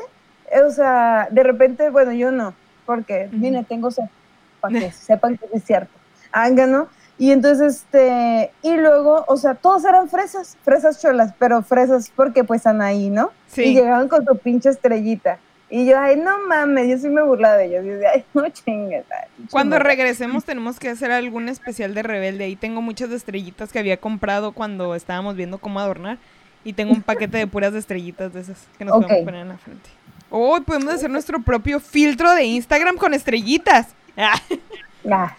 eh, 0.50 0.62
o 0.62 0.70
sea, 0.70 1.28
de 1.30 1.42
repente, 1.42 1.90
bueno, 1.90 2.12
yo 2.12 2.30
no, 2.30 2.54
porque, 2.84 3.28
mire, 3.32 3.64
tengo 3.64 3.90
sed, 3.90 4.04
para 4.60 4.78
que 4.78 4.90
sepan 4.92 5.36
que 5.36 5.46
es 5.52 5.64
cierto. 5.64 5.92
Anga, 6.32 6.66
¿no? 6.66 6.88
Y 7.18 7.30
entonces, 7.32 7.76
este, 7.76 8.50
y 8.62 8.76
luego, 8.76 9.24
o 9.26 9.36
sea, 9.38 9.54
todos 9.54 9.84
eran 9.86 10.08
fresas, 10.10 10.58
fresas 10.62 11.00
cholas, 11.00 11.32
pero 11.38 11.62
fresas 11.62 12.12
porque 12.14 12.44
pues 12.44 12.58
están 12.60 12.82
ahí, 12.82 13.08
¿no? 13.08 13.30
Sí. 13.48 13.62
Y 13.64 13.74
llegaban 13.74 14.08
con 14.08 14.24
su 14.26 14.36
pinche 14.36 14.68
estrellita. 14.68 15.38
Y 15.70 15.86
yo, 15.86 15.98
ay, 15.98 16.16
no 16.16 16.46
mames, 16.46 16.88
yo 16.88 16.98
sí 16.98 17.08
me 17.08 17.22
burlaba 17.22 17.56
de 17.56 17.66
ellos. 17.66 17.84
Y 17.84 17.88
yo 17.88 17.92
decía, 17.94 18.10
ay, 18.14 18.24
no 18.34 18.48
chingues. 18.50 19.04
ay, 19.10 19.28
pinche 19.36 19.50
Cuando 19.50 19.76
morra". 19.76 19.88
regresemos 19.88 20.44
tenemos 20.44 20.78
que 20.78 20.90
hacer 20.90 21.10
algún 21.10 21.48
especial 21.48 21.94
de 21.94 22.02
Rebelde. 22.02 22.44
Ahí 22.44 22.54
tengo 22.54 22.82
muchas 22.82 23.10
estrellitas 23.10 23.72
que 23.72 23.78
había 23.78 23.96
comprado 23.96 24.52
cuando 24.52 24.94
estábamos 24.94 25.36
viendo 25.36 25.56
cómo 25.58 25.80
adornar. 25.80 26.18
Y 26.66 26.72
tengo 26.72 26.92
un 26.92 27.00
paquete 27.02 27.38
de 27.38 27.46
puras 27.46 27.72
estrellitas 27.74 28.32
de 28.34 28.40
esas 28.40 28.58
que 28.76 28.84
nos 28.84 28.96
Ok. 28.96 29.02
podemos 29.04 29.24
poner 29.24 29.40
en 29.42 29.48
la 29.50 29.56
frente. 29.58 29.88
Oh, 30.30 30.58
podemos 30.66 30.92
hacer 30.92 31.08
nuestro 31.08 31.40
propio 31.40 31.78
filtro 31.78 32.32
de 32.34 32.42
Instagram 32.42 32.96
con 32.96 33.14
estrellitas. 33.14 33.88
Ah, 34.16 34.34
Ya. 35.04 35.36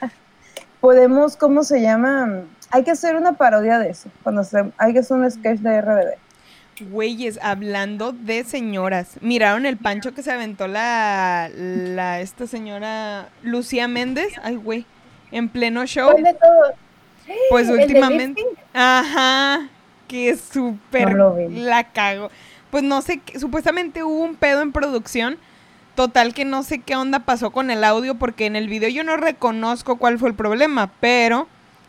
Podemos, 0.79 1.35
¿cómo 1.35 1.63
se 1.63 1.81
llama? 1.81 2.43
Hay 2.71 2.83
que 2.85 2.91
hacer 2.91 3.17
una 3.17 3.33
parodia 3.33 3.77
de 3.79 3.89
eso. 3.89 4.09
Cuando 4.23 4.43
se, 4.45 4.71
hay 4.77 4.93
que 4.93 4.99
hacer 4.99 5.17
un 5.17 5.29
sketch 5.29 5.59
de 5.59 5.81
RBD. 5.81 6.13
Güeyes, 6.91 7.39
hablando 7.41 8.13
de 8.13 8.43
señoras. 8.45 9.17
¿Miraron 9.19 9.65
el 9.65 9.75
pancho 9.75 10.13
que 10.13 10.23
se 10.23 10.31
aventó 10.31 10.67
la, 10.67 11.49
la 11.53 12.21
esta 12.21 12.47
señora 12.47 13.27
Lucía 13.43 13.89
Méndez? 13.89 14.29
Ay, 14.43 14.55
güey. 14.55 14.85
En 15.31 15.49
pleno 15.49 15.85
show. 15.85 16.15
Pues 17.49 17.67
¿El 17.67 17.75
de 17.75 17.83
últimamente. 17.83 18.45
Ajá. 18.73 19.67
Que 20.07 20.35
súper 20.37 21.15
No 21.15 21.35
la 21.49 21.85
cago. 21.91 22.29
Pues 22.71 22.83
no 22.83 23.01
sé, 23.01 23.21
supuestamente 23.39 24.03
hubo 24.03 24.23
un 24.23 24.35
pedo 24.35 24.61
en 24.61 24.71
producción. 24.71 25.37
Total 25.95 26.33
que 26.33 26.45
no 26.45 26.61
sé 26.63 26.79
qué 26.79 26.95
onda 26.95 27.19
pasó 27.19 27.51
con 27.51 27.71
el 27.71 27.83
audio 27.83 28.15
porque 28.15 28.45
en 28.45 28.55
el 28.55 28.67
video 28.69 28.89
yo 28.89 29.03
no 29.03 29.17
reconozco 29.17 29.97
cuál 29.97 30.19
fue 30.19 30.29
el 30.29 30.35
problema, 30.35 30.91
pero, 30.99 31.47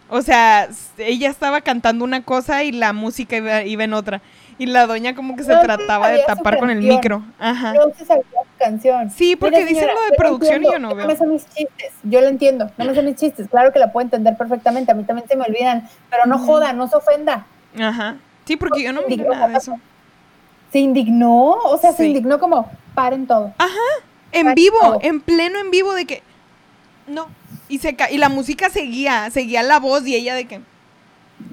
o 0.09 0.23
sea, 0.23 0.66
ella 0.97 1.29
estaba 1.29 1.61
cantando 1.61 2.05
una 2.07 2.23
cosa 2.23 2.64
y 2.64 2.73
la 2.73 2.95
música 2.95 3.37
iba, 3.37 3.64
iba 3.64 3.85
en 3.85 3.93
otra. 3.93 4.23
Y 4.57 4.64
la 4.66 4.87
doña 4.87 5.14
como 5.14 5.37
que 5.37 5.45
se 5.45 5.53
No, 5.55 5.61
trataba 5.61 6.09
de 6.11 6.23
tapar 6.27 6.59
con 6.59 6.71
el 6.71 6.81
micro. 6.81 7.23
Ajá. 7.39 7.75
Yo 7.75 7.93
sí 7.97 8.05
sabía 8.07 8.25
su 8.25 8.59
canción. 8.59 9.11
Sí, 9.11 9.37
porque 9.37 9.64
dicen 9.66 9.87
lo 9.89 9.93
de 10.03 10.11
yo 10.11 10.16
producción 10.16 10.62
y 10.64 10.66
yo 10.66 10.79
no 10.79 10.89
No 10.89 10.95
veo. 10.97 11.07
me 11.07 11.14
son 11.16 11.31
mis 11.31 11.45
chistes, 11.45 11.93
yo 12.03 12.21
lo 12.23 12.29
entiendo, 12.29 12.71
no 12.79 12.85
me 12.87 12.95
son 12.95 13.05
mis 13.05 13.16
chistes, 13.16 13.47
claro 13.49 13.73
que 13.75 13.79
la 13.79 13.93
puedo 13.93 14.05
entender 14.05 14.37
perfectamente, 14.39 14.91
a 14.91 14.95
mí 14.95 15.05
también 15.05 15.29
se 15.29 15.37
me 15.37 15.45
olvidan, 15.45 15.87
pero 16.11 16.25
no 16.25 16.39
joda, 16.39 16.73
no 16.73 16.89
se 16.89 16.97
ofenda. 16.97 17.47
Ajá. 17.79 18.16
Sí, 18.45 18.57
porque 18.57 18.83
yo 18.83 18.93
no 18.93 19.01
o 19.01 19.09
nada 19.09 19.49
de 19.49 19.57
eso. 19.59 19.79
Se 20.73 20.79
indignó, 20.79 21.53
o 21.53 21.79
sea, 21.79 21.93
se 21.93 22.07
indignó 22.07 22.39
como, 22.39 22.71
paren 22.95 23.27
todo. 23.27 23.53
En 24.33 24.49
Ay, 24.49 24.55
vivo, 24.55 24.79
todo. 24.81 24.99
en 25.03 25.21
pleno 25.21 25.59
en 25.59 25.71
vivo 25.71 25.95
de 25.95 26.05
que 26.05 26.23
no 27.07 27.29
y 27.69 27.79
se 27.79 27.95
ca- 27.97 28.11
y 28.11 28.19
la 28.19 28.29
música 28.29 28.69
seguía, 28.71 29.31
seguía 29.31 29.62
la 29.62 29.79
voz 29.79 30.07
y 30.07 30.14
ella 30.14 30.35
de 30.35 30.47
que 30.47 30.61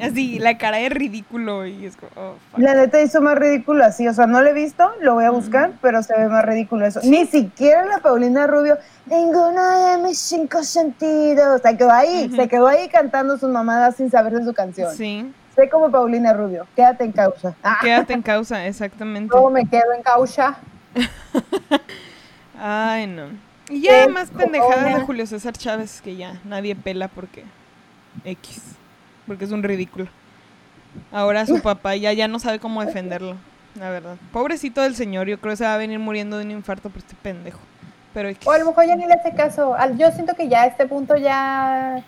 así 0.02 0.40
la 0.40 0.58
cara 0.58 0.78
de 0.78 0.90
ridículo 0.90 1.66
y 1.66 1.86
es 1.86 1.96
como 1.96 2.12
oh, 2.16 2.36
fuck. 2.52 2.60
La 2.60 2.74
neta 2.74 3.02
hizo 3.02 3.22
más 3.22 3.38
ridículo 3.38 3.86
así, 3.86 4.08
o 4.08 4.14
sea, 4.14 4.28
no 4.28 4.42
lo 4.42 4.50
he 4.50 4.54
visto, 4.54 4.90
lo 5.02 5.14
voy 5.14 5.26
a 5.26 5.30
buscar, 5.32 5.74
pero 5.82 6.04
se 6.04 6.18
ve 6.18 6.28
más 6.28 6.44
ridículo 6.44 6.86
eso. 6.86 7.00
Ni 7.04 7.26
siquiera 7.26 7.86
la 7.86 8.00
Paulina 8.00 8.48
Rubio, 8.48 8.78
ninguno 9.06 9.92
de 9.92 9.98
mis 10.00 10.18
cinco 10.20 10.64
sentidos. 10.64 11.62
Se 11.62 11.78
quedó 11.78 11.92
ahí, 11.92 12.30
se 12.36 12.48
quedó 12.48 12.68
ahí 12.68 12.90
cantando 12.90 13.38
sus 13.38 13.50
mamadas 13.50 13.96
sin 13.96 14.10
saberse 14.10 14.44
su 14.44 14.54
canción. 14.54 14.94
Sí, 14.96 15.32
Sé 15.56 15.70
como 15.70 15.90
Paulina 15.90 16.34
Rubio, 16.34 16.68
quédate 16.76 17.06
en 17.06 17.12
causa. 17.12 17.56
Ah, 17.64 17.80
quédate 17.82 18.14
en 18.14 18.22
causa, 18.22 18.66
exactamente. 18.68 19.30
Luego 19.32 19.50
me 19.50 19.66
quedo 19.66 19.94
en 19.96 20.04
caucha. 20.04 20.58
Ay, 22.60 23.08
no. 23.08 23.28
Y 23.70 23.82
ya 23.82 24.06
Qué 24.06 24.12
más 24.12 24.30
pendejadas 24.30 24.96
de. 24.96 25.02
Julio 25.02 25.26
César 25.26 25.54
Chávez 25.54 26.02
que 26.02 26.16
ya 26.16 26.40
nadie 26.44 26.76
pela 26.76 27.08
porque 27.08 27.44
X, 28.24 28.62
porque 29.26 29.46
es 29.46 29.52
un 29.52 29.64
ridículo. 29.64 30.08
Ahora 31.12 31.46
su 31.46 31.62
papá 31.64 31.96
ya 31.96 32.14
ya 32.14 32.28
no 32.28 32.40
sabe 32.40 32.60
cómo 32.60 32.86
defenderlo, 32.86 33.36
la 33.80 33.90
verdad. 33.90 34.18
Pobrecito 34.32 34.82
del 34.82 34.96
señor, 34.96 35.28
yo 35.28 35.40
creo 35.40 35.54
que 35.54 35.58
se 35.58 35.64
va 35.64 35.74
a 35.74 35.78
venir 35.78 36.00
muriendo 36.00 36.38
de 36.38 36.46
un 36.46 36.52
infarto 36.52 36.90
por 36.90 37.00
este 37.00 37.16
pendejo. 37.22 37.60
Pero 38.14 38.30
X. 38.30 38.48
O 38.48 38.52
a 38.52 38.58
lo 38.60 38.66
mejor 38.68 38.86
ya 38.86 38.96
ni 38.96 39.06
le 39.06 39.14
hace 39.14 39.34
caso. 39.34 39.76
Yo 39.98 40.12
siento 40.12 40.36
que 40.36 40.48
ya 40.48 40.62
a 40.62 40.66
este 40.68 40.88
punto 40.88 41.18
ya... 41.18 42.04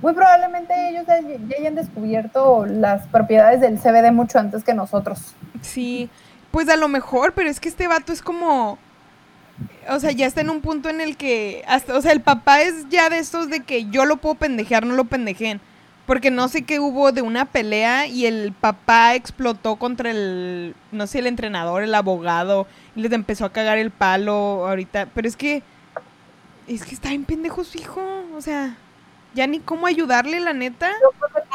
Muy 0.00 0.12
probablemente 0.12 0.72
ellos 0.90 1.04
ya, 1.06 1.20
ya 1.20 1.56
hayan 1.58 1.74
descubierto 1.74 2.66
las 2.66 3.06
propiedades 3.08 3.60
del 3.60 3.78
CBD 3.78 4.12
mucho 4.12 4.38
antes 4.38 4.62
que 4.62 4.74
nosotros. 4.74 5.34
Sí, 5.62 6.08
pues 6.50 6.68
a 6.68 6.76
lo 6.76 6.88
mejor, 6.88 7.32
pero 7.34 7.50
es 7.50 7.60
que 7.60 7.68
este 7.68 7.88
vato 7.88 8.12
es 8.12 8.22
como, 8.22 8.78
o 9.88 10.00
sea, 10.00 10.12
ya 10.12 10.26
está 10.26 10.40
en 10.40 10.50
un 10.50 10.60
punto 10.60 10.88
en 10.88 11.00
el 11.00 11.16
que, 11.16 11.64
hasta, 11.66 11.96
o 11.96 12.02
sea, 12.02 12.12
el 12.12 12.20
papá 12.20 12.62
es 12.62 12.88
ya 12.88 13.10
de 13.10 13.18
estos 13.18 13.48
de 13.50 13.60
que 13.60 13.86
yo 13.86 14.04
lo 14.04 14.16
puedo 14.16 14.36
pendejear, 14.36 14.86
no 14.86 14.94
lo 14.94 15.04
pendejen, 15.04 15.60
porque 16.06 16.30
no 16.30 16.48
sé 16.48 16.62
qué 16.62 16.80
hubo 16.80 17.12
de 17.12 17.22
una 17.22 17.44
pelea 17.44 18.06
y 18.06 18.26
el 18.26 18.52
papá 18.52 19.14
explotó 19.14 19.76
contra 19.76 20.10
el, 20.10 20.74
no 20.90 21.06
sé, 21.06 21.18
el 21.18 21.26
entrenador, 21.26 21.82
el 21.82 21.94
abogado, 21.94 22.66
y 22.96 23.02
les 23.02 23.12
empezó 23.12 23.44
a 23.44 23.52
cagar 23.52 23.78
el 23.78 23.90
palo 23.90 24.66
ahorita, 24.66 25.08
pero 25.14 25.28
es 25.28 25.36
que, 25.36 25.62
es 26.66 26.84
que 26.84 26.94
está 26.94 27.10
bien 27.10 27.24
pendejo 27.24 27.64
su 27.64 27.78
hijo, 27.78 28.00
o 28.34 28.40
sea, 28.40 28.76
ya 29.38 29.46
ni 29.46 29.60
cómo 29.60 29.86
ayudarle, 29.86 30.40
la 30.40 30.52
neta. 30.52 30.90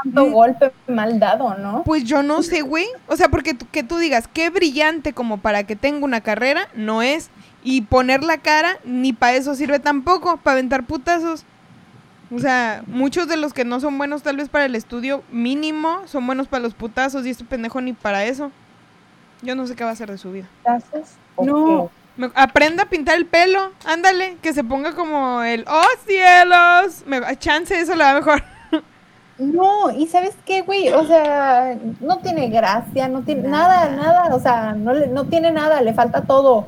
Tanto 0.04 0.26
Mm. 0.26 0.32
golpe 0.32 0.72
mal 0.88 1.20
dado, 1.20 1.56
¿no? 1.58 1.84
Pues 1.84 2.04
yo 2.06 2.24
no 2.24 2.42
sé, 2.42 2.62
güey. 2.62 2.88
O 3.08 3.16
sea, 3.18 3.30
porque 3.30 3.54
tú- 3.54 3.68
que 3.72 3.84
tú 3.84 3.98
digas, 3.98 4.28
qué 4.28 4.50
brillante 4.50 5.14
como 5.14 5.38
para 5.40 5.66
que 5.66 5.76
tenga 5.76 6.04
una 6.06 6.22
carrera, 6.22 6.68
no 6.76 7.02
es. 7.02 7.30
Y 7.64 7.82
poner 7.82 8.24
la 8.24 8.38
cara, 8.40 8.78
ni 8.84 9.14
para 9.14 9.34
eso 9.36 9.54
sirve 9.56 9.80
tampoco, 9.80 10.38
para 10.38 10.54
aventar 10.54 10.84
putazos. 10.86 11.46
O 12.34 12.40
sea, 12.40 12.84
muchos 12.88 13.28
de 13.28 13.38
los 13.38 13.54
que 13.54 13.64
no 13.66 13.80
son 13.80 13.98
buenos 13.98 14.24
tal 14.24 14.38
vez 14.38 14.50
para 14.50 14.66
el 14.66 14.76
estudio 14.76 15.24
mínimo, 15.32 16.02
son 16.08 16.26
buenos 16.26 16.48
para 16.48 16.64
los 16.64 16.74
putazos 16.74 17.26
y 17.26 17.30
este 17.30 17.44
pendejo 17.46 17.80
ni 17.82 17.94
para 17.94 18.26
eso. 18.26 18.52
Yo 19.42 19.56
no 19.56 19.68
sé 19.68 19.76
qué 19.76 19.84
va 19.84 19.90
a 19.92 19.94
hacer 19.94 20.10
de 20.10 20.18
su 20.18 20.32
vida. 20.32 20.48
¿Haces? 20.66 21.16
No. 21.42 21.92
Me- 22.16 22.32
aprenda 22.36 22.84
a 22.84 22.90
pintar 22.90 23.16
el 23.18 23.26
pelo, 23.26 23.72
ándale, 23.86 24.38
que 24.42 24.54
se 24.54 24.64
ponga 24.64 24.94
como 24.94 25.42
el, 25.42 25.66
¡oh 25.68 25.84
cielos! 26.06 27.04
Me, 27.08 27.22
chance, 27.38 27.80
eso 27.80 27.96
le 27.96 28.04
va 28.04 28.14
mejor. 28.14 28.44
No, 29.40 29.90
y 29.90 30.06
¿sabes 30.06 30.36
qué, 30.46 30.62
güey? 30.62 30.90
O 30.90 31.06
sea, 31.08 31.76
no 32.02 32.20
tiene 32.20 32.50
gracia, 32.50 33.08
no 33.08 33.24
tiene 33.24 33.50
nada, 33.50 33.90
nada, 33.90 34.34
o 34.36 34.40
sea, 34.40 34.74
no, 34.74 34.94
le, 34.94 35.08
no 35.08 35.26
tiene 35.26 35.52
nada, 35.52 35.82
le 35.82 35.94
falta 35.96 36.22
todo. 36.22 36.68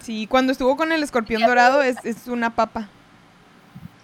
Sí, 0.00 0.26
cuando 0.26 0.50
estuvo 0.50 0.76
con 0.76 0.90
el 0.90 1.04
escorpión 1.04 1.42
dorado 1.42 1.82
es, 1.82 1.96
es 2.04 2.26
una 2.26 2.50
papa. 2.50 2.88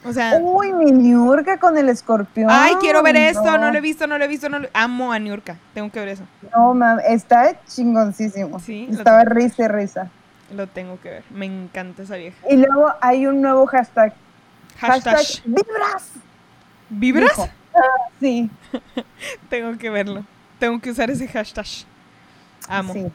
O 0.05 0.13
sea, 0.13 0.39
Uy, 0.41 0.73
mi 0.73 0.93
Niurka 0.93 1.59
con 1.59 1.77
el 1.77 1.89
escorpión. 1.89 2.49
ay, 2.51 2.75
quiero 2.81 3.03
ver 3.03 3.17
esto, 3.17 3.59
no 3.59 3.71
lo 3.73 3.77
he 3.79 3.81
visto, 3.81 4.07
no 4.07 4.17
lo 4.17 4.25
he 4.25 4.29
visto, 4.29 4.49
no 4.49 4.61
lo... 4.61 4.69
Amo 4.75 5.13
a 5.13 5.19
Niurka, 5.19 5.57
tengo 5.75 5.91
que 5.91 5.99
ver 5.99 6.09
eso. 6.11 6.23
No, 6.57 6.75
mam, 6.75 7.01
está 7.07 7.61
chingoncísimo. 7.67 8.61
Sí, 8.61 8.89
Estaba 8.91 9.25
risa 9.25 9.65
y 9.65 9.69
risa. 9.69 10.09
Lo 10.53 10.67
tengo 10.67 11.01
que 11.01 11.11
ver, 11.11 11.25
me 11.31 11.47
encanta 11.47 12.03
esa 12.03 12.17
vieja. 12.17 12.37
Y 12.51 12.57
luego 12.57 12.93
hay 13.01 13.27
un 13.27 13.41
nuevo 13.41 13.67
hashtag. 13.67 14.13
Hashtag, 14.79 15.17
Hashtag 15.17 15.43
vibras. 15.47 16.11
¿vibras? 16.91 17.31
dijo. 17.37 17.49
Sí, 18.21 18.51
Tengo 19.49 19.79
que 19.79 19.89
verlo, 19.91 20.25
tengo 20.59 20.79
que 20.81 20.91
usar 20.91 21.11
ese 21.11 21.27
hashtag. 21.29 21.67
Amo. 22.69 22.93
sí. 22.93 23.07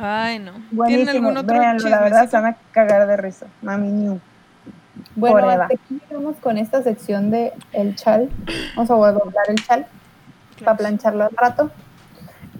Ay, 0.00 0.38
no. 0.38 0.52
¿Tienen 0.52 0.68
Buenísimo. 0.72 1.10
algún 1.10 1.36
otro 1.36 1.58
Véanlo, 1.58 1.88
la 1.88 2.00
verdad 2.00 2.28
se 2.30 2.36
van 2.36 2.46
a 2.46 2.56
cagar 2.72 3.06
de 3.06 3.16
risa. 3.16 3.46
Mami 3.62 3.88
New. 3.88 4.20
Bueno, 5.14 5.36
Forever. 5.40 5.60
hasta 5.62 5.74
aquí 5.74 6.00
llegamos 6.08 6.36
con 6.36 6.56
esta 6.58 6.82
sección 6.82 7.30
de 7.30 7.52
el 7.72 7.94
chal. 7.94 8.30
Vamos 8.74 8.90
a 8.90 8.94
doblar 9.12 9.44
el 9.48 9.56
chal 9.66 9.86
para 10.64 10.76
plancharlo 10.76 11.24
al 11.24 11.36
rato. 11.36 11.70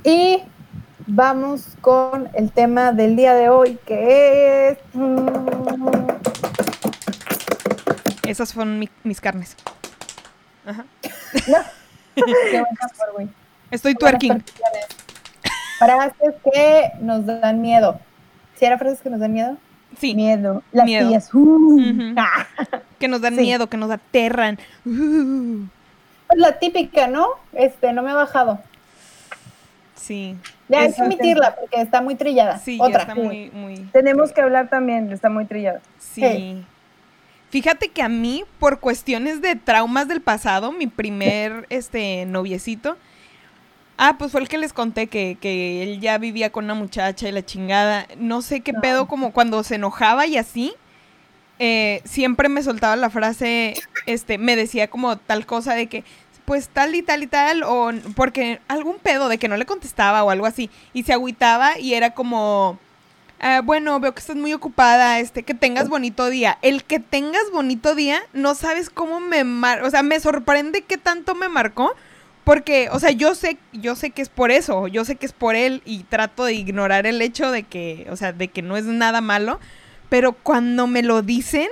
Y 0.05 0.43
vamos 1.07 1.77
con 1.81 2.29
el 2.35 2.51
tema 2.51 2.93
del 2.93 3.17
día 3.17 3.35
de 3.35 3.49
hoy, 3.49 3.79
que 3.87 4.69
es... 4.71 4.79
mm, 4.95 5.27
Esas 8.27 8.53
fueron 8.53 8.79
mi- 8.79 8.91
mis 9.05 9.21
carnes. 9.21 9.57
Ajá. 10.67 10.85
Qué 12.15 12.65
güey. 13.15 13.29
Estoy 13.71 13.95
twerking. 13.95 14.43
Frases 15.79 16.35
que 16.53 16.91
nos 17.01 17.27
dan 17.27 17.61
miedo. 17.61 18.01
¿Sí 18.57 18.65
era 18.65 18.79
frases 18.79 19.01
que 19.01 19.11
nos 19.11 19.21
dan 19.21 19.33
miedo? 19.33 19.57
Sí, 20.01 20.15
Miedo. 20.15 20.63
Las 20.73 20.85
Miedo. 20.87 21.09
tías. 21.09 21.31
uh. 21.33 22.15
Ah, 22.17 22.47
que 22.99 23.09
nos 23.09 23.21
dan 23.21 23.37
Sí. 23.37 23.43
miedo, 23.43 23.69
que 23.69 23.77
nos 23.77 23.91
aterran. 23.91 24.59
Uh, 24.85 25.67
Pues 26.27 26.39
la 26.41 26.59
típica, 26.59 27.07
¿no? 27.07 27.27
Este, 27.53 27.93
no 27.93 28.03
me 28.03 28.11
ha 28.11 28.15
bajado. 28.15 28.59
Sí, 29.97 30.37
Ya 30.69 30.81
hay 30.83 30.93
que 30.93 31.03
omitirla 31.03 31.57
porque 31.57 31.81
está 31.81 32.01
muy 32.01 32.15
trillada. 32.15 32.59
sí, 32.59 32.79
ya 32.79 32.85
Otra. 32.85 33.01
está 33.03 33.15
muy, 33.15 33.51
muy... 33.53 33.77
Tenemos 33.93 34.33
que 34.33 34.41
hablar 34.41 34.69
también, 34.69 35.11
está 35.13 35.29
muy 35.29 35.45
trillado. 35.47 35.81
Sí. 35.99 36.65
Fíjate 37.51 37.89
que 37.89 38.03
a 38.03 38.09
mí, 38.09 38.45
por 38.59 38.81
cuestiones 38.81 39.41
de 39.41 39.55
traumas 39.57 40.09
del 40.09 40.21
pasado, 40.21 40.73
mi 40.73 40.87
primer 40.87 41.67
este 41.71 42.27
noviecito, 42.27 42.97
ah, 43.97 44.17
pues 44.19 44.33
fue 44.33 44.41
el 44.41 44.49
que 44.49 44.59
les 44.59 44.73
conté 44.73 45.07
que, 45.07 45.39
que 45.41 45.83
él 45.83 46.01
ya 46.01 46.19
vivía 46.19 46.51
con 46.51 46.65
una 46.65 46.75
muchacha 46.75 47.29
y 47.29 47.33
la 47.33 47.45
chingada. 47.45 48.07
No 48.19 48.43
sé 48.43 48.61
qué 48.61 48.73
No. 48.73 48.81
pedo, 48.81 49.07
como 49.09 49.33
cuando 49.33 49.63
se 49.63 49.77
enojaba 49.77 50.27
y 50.27 50.37
así. 50.37 50.75
eh, 51.59 52.03
siempre 52.05 52.51
me 52.51 52.63
soltaba 52.63 52.97
la 52.97 53.09
frase, 53.09 53.73
este, 54.05 54.37
me 54.37 54.57
decía 54.57 54.89
como 54.89 55.17
tal 55.17 55.47
cosa 55.47 55.73
de 55.75 55.87
que, 55.87 56.05
pues 56.47 56.69
tal 56.69 56.95
y 56.95 57.03
tal 57.03 57.23
y 57.23 57.27
tal, 57.27 57.63
o 57.65 57.93
porque 58.15 58.61
algún 58.69 58.97
pedo 58.99 59.29
de 59.29 59.37
que 59.37 59.49
no 59.49 59.57
le 59.57 59.67
contestaba 59.67 60.25
o 60.25 60.31
algo 60.31 60.47
así, 60.47 60.71
y 60.95 61.03
se 61.03 61.13
agüitaba 61.13 61.79
y 61.79 61.95
era 61.95 62.15
como, 62.15 62.79
ah, 63.41 63.61
bueno, 63.63 64.01
veo 64.01 64.15
que 64.15 64.21
estás 64.21 64.37
muy 64.37 64.53
ocupada, 64.55 65.19
este, 65.19 65.43
que 65.43 65.55
tengas 65.55 65.89
bonito 65.89 66.31
día. 66.31 66.59
El 66.63 66.85
que 66.85 67.01
tengas 67.01 67.51
bonito 67.53 67.95
día, 67.95 68.23
no 68.33 68.55
sabes 68.55 68.89
cómo 68.89 69.21
me 69.21 69.45
mar, 69.45 69.83
o 69.83 69.91
sea, 69.91 70.03
me 70.03 70.21
sorprende 70.21 70.83
que 70.83 70.97
tanto 70.97 71.35
me 71.35 71.49
marcó, 71.49 71.95
porque, 72.45 72.89
o 72.93 73.01
sea, 73.01 73.11
yo 73.11 73.35
sé, 73.35 73.59
yo 73.73 73.97
sé 73.97 74.11
que 74.11 74.23
es 74.23 74.29
por 74.29 74.53
eso, 74.53 74.87
yo 74.87 75.05
sé 75.05 75.17
que 75.17 75.27
es 75.27 75.33
por 75.33 75.57
él 75.57 75.83
y 75.85 76.05
trato 76.05 76.45
de 76.45 76.55
ignorar 76.55 77.05
el 77.07 77.21
hecho 77.21 77.51
de 77.51 77.65
que, 77.65 78.07
o 78.09 78.17
sea, 78.17 78.33
de 78.33 78.47
que 78.49 78.63
no 78.63 78.77
es 78.77 78.85
nada 78.85 79.21
malo, 79.21 79.59
pero 80.09 80.33
cuando 80.33 80.87
me 80.87 81.03
lo 81.03 81.23
dicen, 81.23 81.69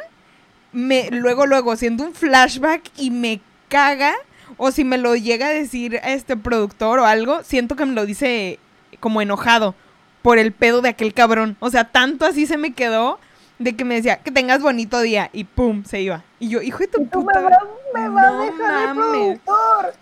me 0.73 1.09
luego 1.13 1.47
luego 1.47 1.77
siento 1.77 2.03
un 2.03 2.13
flashback 2.13 2.83
y 2.97 3.13
me 3.13 3.41
caga 3.69 4.13
o 4.57 4.71
si 4.71 4.85
me 4.85 4.99
lo 4.99 5.17
llega 5.17 5.47
a 5.47 5.51
decir 5.51 6.01
este 6.05 6.37
productor 6.37 6.99
o 6.99 7.07
algo, 7.07 7.43
siento 7.43 7.77
que 7.77 7.87
me 7.87 7.95
lo 7.95 8.07
dice 8.07 8.59
como 9.01 9.21
enojado 9.21 9.75
por 10.23 10.39
el 10.39 10.53
pedo 10.53 10.81
de 10.81 10.89
aquel 10.89 11.13
cabrón. 11.13 11.57
O 11.61 11.71
sea, 11.71 11.85
tanto 11.85 12.25
así 12.25 12.47
se 12.47 12.57
me 12.57 12.73
quedó 12.73 13.19
de 13.59 13.77
que 13.77 13.85
me 13.85 13.97
decía 13.97 14.17
que 14.17 14.31
tengas 14.31 14.63
bonito 14.63 15.01
día 15.01 15.31
y 15.33 15.45
pum, 15.45 15.85
se 15.85 16.01
iba. 16.01 16.25
Y 16.41 16.49
yo, 16.49 16.63
hijo 16.63 16.79
de 16.79 16.89
tu 16.89 17.07
puta. 17.07 17.41
Me 17.41 17.45
va, 17.45 17.59
me 17.95 18.09
va 18.09 18.29
a 18.29 18.45
dejar 18.45 18.89
el 18.89 18.95
productor. 18.95 19.95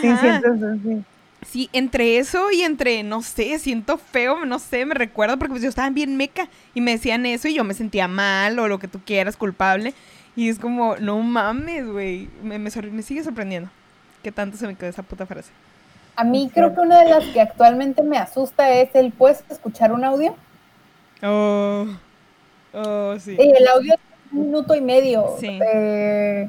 Sí, 0.00 0.16
siento 0.20 0.48
sí. 0.82 1.04
Sí, 1.46 1.70
entre 1.72 2.18
eso 2.18 2.50
y 2.50 2.62
entre, 2.62 3.04
no 3.04 3.22
sé, 3.22 3.58
siento 3.60 3.96
feo, 3.96 4.44
no 4.44 4.58
sé, 4.58 4.84
me 4.84 4.94
recuerdo 4.94 5.38
porque 5.38 5.52
pues 5.52 5.62
yo 5.62 5.68
estaba 5.68 5.88
bien 5.88 6.16
meca 6.16 6.48
y 6.74 6.80
me 6.80 6.90
decían 6.90 7.24
eso 7.26 7.46
y 7.46 7.54
yo 7.54 7.62
me 7.62 7.74
sentía 7.74 8.08
mal 8.08 8.58
o 8.58 8.66
lo 8.66 8.80
que 8.80 8.88
tú 8.88 9.00
quieras, 9.04 9.36
culpable. 9.36 9.94
Y 10.34 10.48
es 10.48 10.58
como, 10.58 10.96
no 10.96 11.20
mames, 11.20 11.86
güey, 11.86 12.28
me, 12.42 12.58
me, 12.58 12.70
me 12.70 13.02
sigue 13.02 13.22
sorprendiendo 13.22 13.70
que 14.22 14.32
tanto 14.32 14.56
se 14.56 14.66
me 14.66 14.74
quedó 14.74 14.90
esa 14.90 15.02
puta 15.02 15.26
frase. 15.26 15.50
A 16.16 16.24
mí 16.24 16.50
creo 16.52 16.74
que 16.74 16.80
una 16.80 17.02
de 17.02 17.10
las 17.10 17.24
que 17.26 17.40
actualmente 17.40 18.02
me 18.02 18.18
asusta 18.18 18.70
es 18.70 18.94
el 18.94 19.12
¿puedes 19.12 19.44
escuchar 19.48 19.92
un 19.92 20.04
audio? 20.04 20.34
Oh, 21.22 21.86
oh, 22.72 23.18
sí. 23.18 23.36
Y 23.38 23.50
el 23.50 23.68
audio 23.68 23.94
es 23.94 24.00
un 24.32 24.40
minuto 24.40 24.74
y 24.74 24.80
medio. 24.80 25.36
Sí. 25.38 25.60
Eh, 25.62 26.48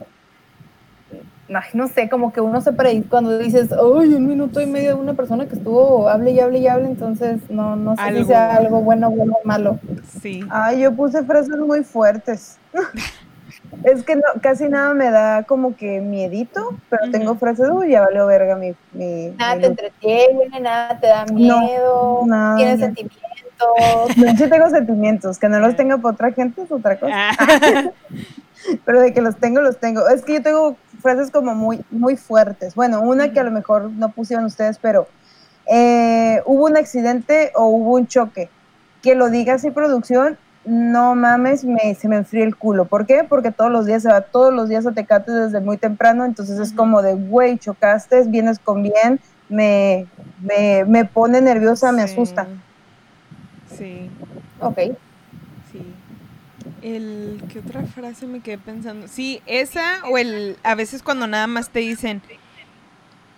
no 1.73 1.87
sé, 1.87 2.09
como 2.09 2.31
que 2.31 2.41
uno 2.41 2.61
se 2.61 2.73
predice 2.73 3.07
cuando 3.09 3.37
dices, 3.37 3.69
uy, 3.71 4.13
un 4.13 4.27
minuto 4.27 4.61
y 4.61 4.65
medio 4.65 4.95
de 4.95 5.01
una 5.01 5.13
persona 5.13 5.47
que 5.47 5.55
estuvo, 5.55 6.07
hable 6.07 6.31
y 6.31 6.39
hable 6.39 6.59
y 6.59 6.67
hable, 6.67 6.87
entonces 6.87 7.39
no, 7.49 7.75
no 7.75 7.95
sé 7.95 8.17
si 8.17 8.25
sea 8.25 8.55
algo 8.55 8.81
bueno, 8.81 9.09
bueno 9.09 9.33
o 9.43 9.47
malo. 9.47 9.79
Sí. 10.21 10.43
Ay, 10.49 10.81
yo 10.81 10.93
puse 10.93 11.23
frases 11.23 11.57
muy 11.57 11.83
fuertes. 11.83 12.57
es 13.83 14.03
que 14.03 14.15
no, 14.15 14.23
casi 14.41 14.67
nada 14.67 14.93
me 14.93 15.11
da 15.11 15.43
como 15.43 15.75
que 15.75 16.01
miedito, 16.01 16.75
pero 16.89 17.11
tengo 17.11 17.35
frases, 17.35 17.69
uy, 17.71 17.91
ya 17.91 18.01
valió 18.01 18.25
verga 18.25 18.55
mi... 18.55 18.73
mi 18.93 19.29
nada 19.37 19.59
te 19.59 19.65
entretiene, 19.67 20.59
nada 20.59 20.99
te 20.99 21.07
da 21.07 21.25
miedo, 21.25 22.23
no, 22.25 22.55
tienes 22.55 22.79
sentimientos. 22.79 23.19
No, 23.59 24.37
sí 24.37 24.49
tengo 24.49 24.69
sentimientos, 24.69 25.37
que 25.37 25.49
no 25.49 25.59
los 25.59 25.75
tenga 25.75 25.97
por 25.97 26.13
otra 26.13 26.31
gente 26.31 26.61
es 26.61 26.71
otra 26.71 26.99
cosa. 26.99 27.13
Ah. 27.13 27.91
pero 28.85 29.01
de 29.01 29.13
que 29.13 29.21
los 29.21 29.37
tengo, 29.37 29.61
los 29.61 29.77
tengo. 29.77 30.07
Es 30.09 30.23
que 30.23 30.33
yo 30.33 30.41
tengo 30.41 30.77
frases 31.01 31.31
como 31.31 31.55
muy, 31.55 31.83
muy 31.91 32.15
fuertes. 32.15 32.75
Bueno, 32.75 33.01
una 33.01 33.31
que 33.31 33.39
a 33.39 33.43
lo 33.43 33.51
mejor 33.51 33.91
no 33.91 34.09
pusieron 34.09 34.45
ustedes, 34.45 34.77
pero 34.77 35.07
eh, 35.65 36.41
hubo 36.45 36.65
un 36.65 36.77
accidente 36.77 37.51
o 37.55 37.65
hubo 37.65 37.95
un 37.95 38.07
choque. 38.07 38.49
Que 39.01 39.15
lo 39.15 39.29
diga 39.29 39.53
así 39.53 39.71
producción, 39.71 40.37
no 40.69 41.15
mames, 41.15 41.65
me, 41.65 41.95
se 41.95 42.07
me 42.07 42.17
enfría 42.17 42.43
el 42.43 42.55
culo. 42.55 42.85
¿Por 42.85 43.05
qué? 43.05 43.25
Porque 43.27 43.51
todos 43.51 43.71
los 43.71 43.85
días 43.85 44.03
se 44.03 44.09
va, 44.09 44.21
todos 44.21 44.53
los 44.53 44.69
días 44.69 44.85
a 44.85 44.91
Tecate 44.91 45.31
desde 45.31 45.59
muy 45.59 45.77
temprano, 45.77 46.25
entonces 46.25 46.59
es 46.59 46.71
como 46.73 47.01
de, 47.01 47.15
güey, 47.15 47.57
chocaste, 47.57 48.23
vienes 48.27 48.59
con 48.59 48.83
bien, 48.83 49.19
me, 49.49 50.05
me, 50.41 50.85
me 50.85 51.05
pone 51.05 51.41
nerviosa, 51.41 51.91
me 51.91 52.03
asusta. 52.03 52.47
Sí. 53.77 54.09
Ok. 54.59 54.77
El, 56.81 57.43
¿qué 57.51 57.59
otra 57.59 57.83
frase 57.83 58.25
me 58.25 58.39
quedé 58.39 58.57
pensando? 58.57 59.07
Sí, 59.07 59.41
esa 59.45 59.81
o 60.09 60.17
el, 60.17 60.57
a 60.63 60.75
veces 60.75 61.03
cuando 61.03 61.27
nada 61.27 61.47
más 61.47 61.69
te 61.69 61.79
dicen, 61.79 62.21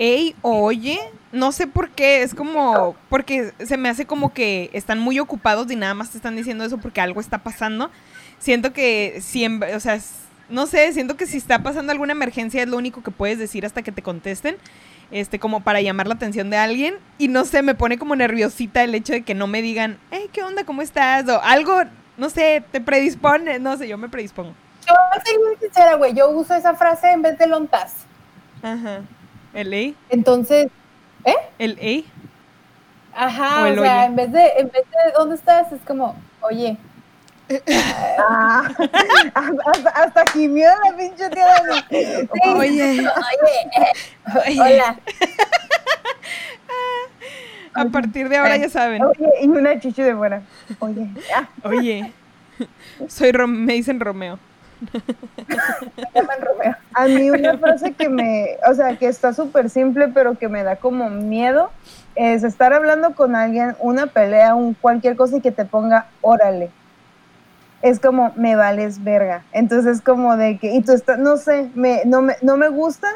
hey, 0.03 0.35
oye, 0.41 0.99
no 1.31 1.51
sé 1.51 1.67
por 1.67 1.91
qué, 1.91 2.23
es 2.23 2.33
como, 2.33 2.95
porque 3.07 3.53
se 3.63 3.77
me 3.77 3.87
hace 3.87 4.07
como 4.07 4.33
que 4.33 4.71
están 4.73 4.97
muy 4.97 5.19
ocupados 5.19 5.69
y 5.71 5.75
nada 5.75 5.93
más 5.93 6.09
te 6.09 6.17
están 6.17 6.35
diciendo 6.35 6.63
eso 6.63 6.79
porque 6.79 7.01
algo 7.01 7.21
está 7.21 7.37
pasando. 7.37 7.91
Siento 8.39 8.73
que 8.73 9.19
siempre, 9.21 9.75
o 9.75 9.79
sea, 9.79 9.99
no 10.49 10.65
sé, 10.65 10.91
siento 10.93 11.17
que 11.17 11.27
si 11.27 11.37
está 11.37 11.61
pasando 11.61 11.91
alguna 11.91 12.13
emergencia 12.13 12.63
es 12.63 12.67
lo 12.67 12.77
único 12.77 13.03
que 13.03 13.11
puedes 13.11 13.37
decir 13.37 13.63
hasta 13.63 13.83
que 13.83 13.91
te 13.91 14.01
contesten, 14.01 14.57
este, 15.11 15.37
como 15.37 15.59
para 15.61 15.81
llamar 15.81 16.07
la 16.07 16.15
atención 16.15 16.49
de 16.49 16.57
alguien. 16.57 16.95
Y 17.19 17.27
no 17.27 17.45
sé, 17.45 17.61
me 17.61 17.75
pone 17.75 17.99
como 17.99 18.15
nerviosita 18.15 18.83
el 18.83 18.95
hecho 18.95 19.13
de 19.13 19.21
que 19.21 19.35
no 19.35 19.45
me 19.45 19.61
digan, 19.61 19.99
hey, 20.09 20.31
¿qué 20.33 20.41
onda? 20.41 20.63
¿Cómo 20.63 20.81
estás? 20.81 21.29
O 21.29 21.39
algo, 21.43 21.79
no 22.17 22.31
sé, 22.31 22.63
te 22.71 22.81
predispone, 22.81 23.59
no 23.59 23.77
sé, 23.77 23.87
yo 23.87 23.99
me 23.99 24.09
predispongo. 24.09 24.55
Yo 24.87 24.95
ser 25.23 25.37
muy 25.37 25.57
sincera, 25.57 25.93
güey, 25.93 26.15
yo 26.15 26.27
uso 26.31 26.55
esa 26.55 26.73
frase 26.73 27.11
en 27.11 27.21
vez 27.21 27.37
de 27.37 27.45
lontas. 27.45 27.93
Ajá. 28.63 29.01
¿El 29.53 29.73
A? 29.73 29.93
Entonces, 30.09 30.67
¿eh? 31.25 31.35
¿El 31.59 32.05
A? 33.15 33.25
Ajá, 33.25 33.65
o, 33.65 33.75
sea, 33.75 34.05
en 34.05 34.15
vez, 34.15 34.31
de, 34.31 34.45
en 34.57 34.67
vez 34.69 34.83
de 34.83 35.11
¿dónde 35.17 35.35
estás? 35.35 35.71
Es 35.71 35.81
como, 35.85 36.15
oye. 36.41 36.77
Ah, 38.17 38.63
hasta, 39.33 39.89
hasta 39.89 40.25
gimió 40.31 40.69
la 40.85 40.95
pinche 40.95 41.29
tía 41.29 41.45
Dani. 41.47 41.83
Oye. 42.55 43.05
Oye. 44.47 44.61
Hola. 44.61 44.99
A 47.73 47.85
partir 47.85 48.29
de 48.29 48.37
ahora 48.37 48.57
ya 48.57 48.69
saben. 48.69 49.03
Oye, 49.03 49.29
y 49.41 49.47
una 49.47 49.79
chichi 49.79 50.01
de 50.01 50.13
buena. 50.13 50.43
Oye, 50.79 51.09
ya. 51.27 51.49
Oye. 51.63 52.13
Soy 53.07 53.33
me 53.47 53.73
dicen 53.73 53.99
Romeo. 53.99 54.39
A 56.93 57.05
mí 57.05 57.29
una 57.29 57.57
frase 57.57 57.93
que 57.93 58.09
me, 58.09 58.57
o 58.69 58.73
sea, 58.73 58.97
que 58.97 59.07
está 59.07 59.33
súper 59.33 59.69
simple, 59.69 60.07
pero 60.09 60.37
que 60.37 60.49
me 60.49 60.63
da 60.63 60.75
como 60.75 61.09
miedo, 61.09 61.71
es 62.15 62.43
estar 62.43 62.73
hablando 62.73 63.15
con 63.15 63.35
alguien, 63.35 63.75
una 63.79 64.07
pelea, 64.07 64.55
un 64.55 64.73
cualquier 64.73 65.15
cosa 65.15 65.37
y 65.37 65.41
que 65.41 65.51
te 65.51 65.65
ponga 65.65 66.07
órale. 66.21 66.71
Es 67.81 67.99
como, 67.99 68.31
me 68.35 68.55
vales 68.55 69.03
verga. 69.03 69.43
Entonces, 69.51 70.01
como 70.01 70.37
de 70.37 70.57
que, 70.57 70.73
y 70.73 70.81
tú 70.81 70.91
estás, 70.91 71.17
no 71.17 71.37
sé, 71.37 71.69
me, 71.73 72.03
no, 72.05 72.21
me, 72.21 72.35
no 72.41 72.57
me 72.57 72.69
gusta, 72.69 73.07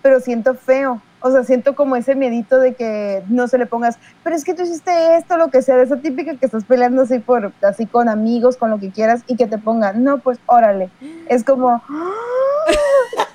pero 0.00 0.20
siento 0.20 0.54
feo. 0.54 1.00
O 1.22 1.30
sea, 1.30 1.44
siento 1.44 1.74
como 1.74 1.96
ese 1.96 2.14
miedito 2.14 2.58
de 2.58 2.74
que 2.74 3.22
no 3.28 3.46
se 3.48 3.58
le 3.58 3.66
pongas, 3.66 3.98
pero 4.24 4.34
es 4.34 4.44
que 4.44 4.54
tú 4.54 4.62
hiciste 4.62 5.16
esto, 5.16 5.36
lo 5.36 5.48
que 5.48 5.62
sea, 5.62 5.76
de 5.76 5.84
esa 5.84 5.96
típica 5.96 6.36
que 6.36 6.46
estás 6.46 6.64
peleando 6.64 7.02
así 7.02 7.20
por, 7.20 7.52
así 7.62 7.86
con 7.86 8.08
amigos, 8.08 8.56
con 8.56 8.70
lo 8.70 8.78
que 8.78 8.90
quieras, 8.90 9.22
y 9.28 9.36
que 9.36 9.46
te 9.46 9.58
pongan, 9.58 10.02
no, 10.02 10.18
pues 10.18 10.38
órale. 10.46 10.90
Es 11.28 11.44
como, 11.44 11.70
¡Ah! 11.70 12.10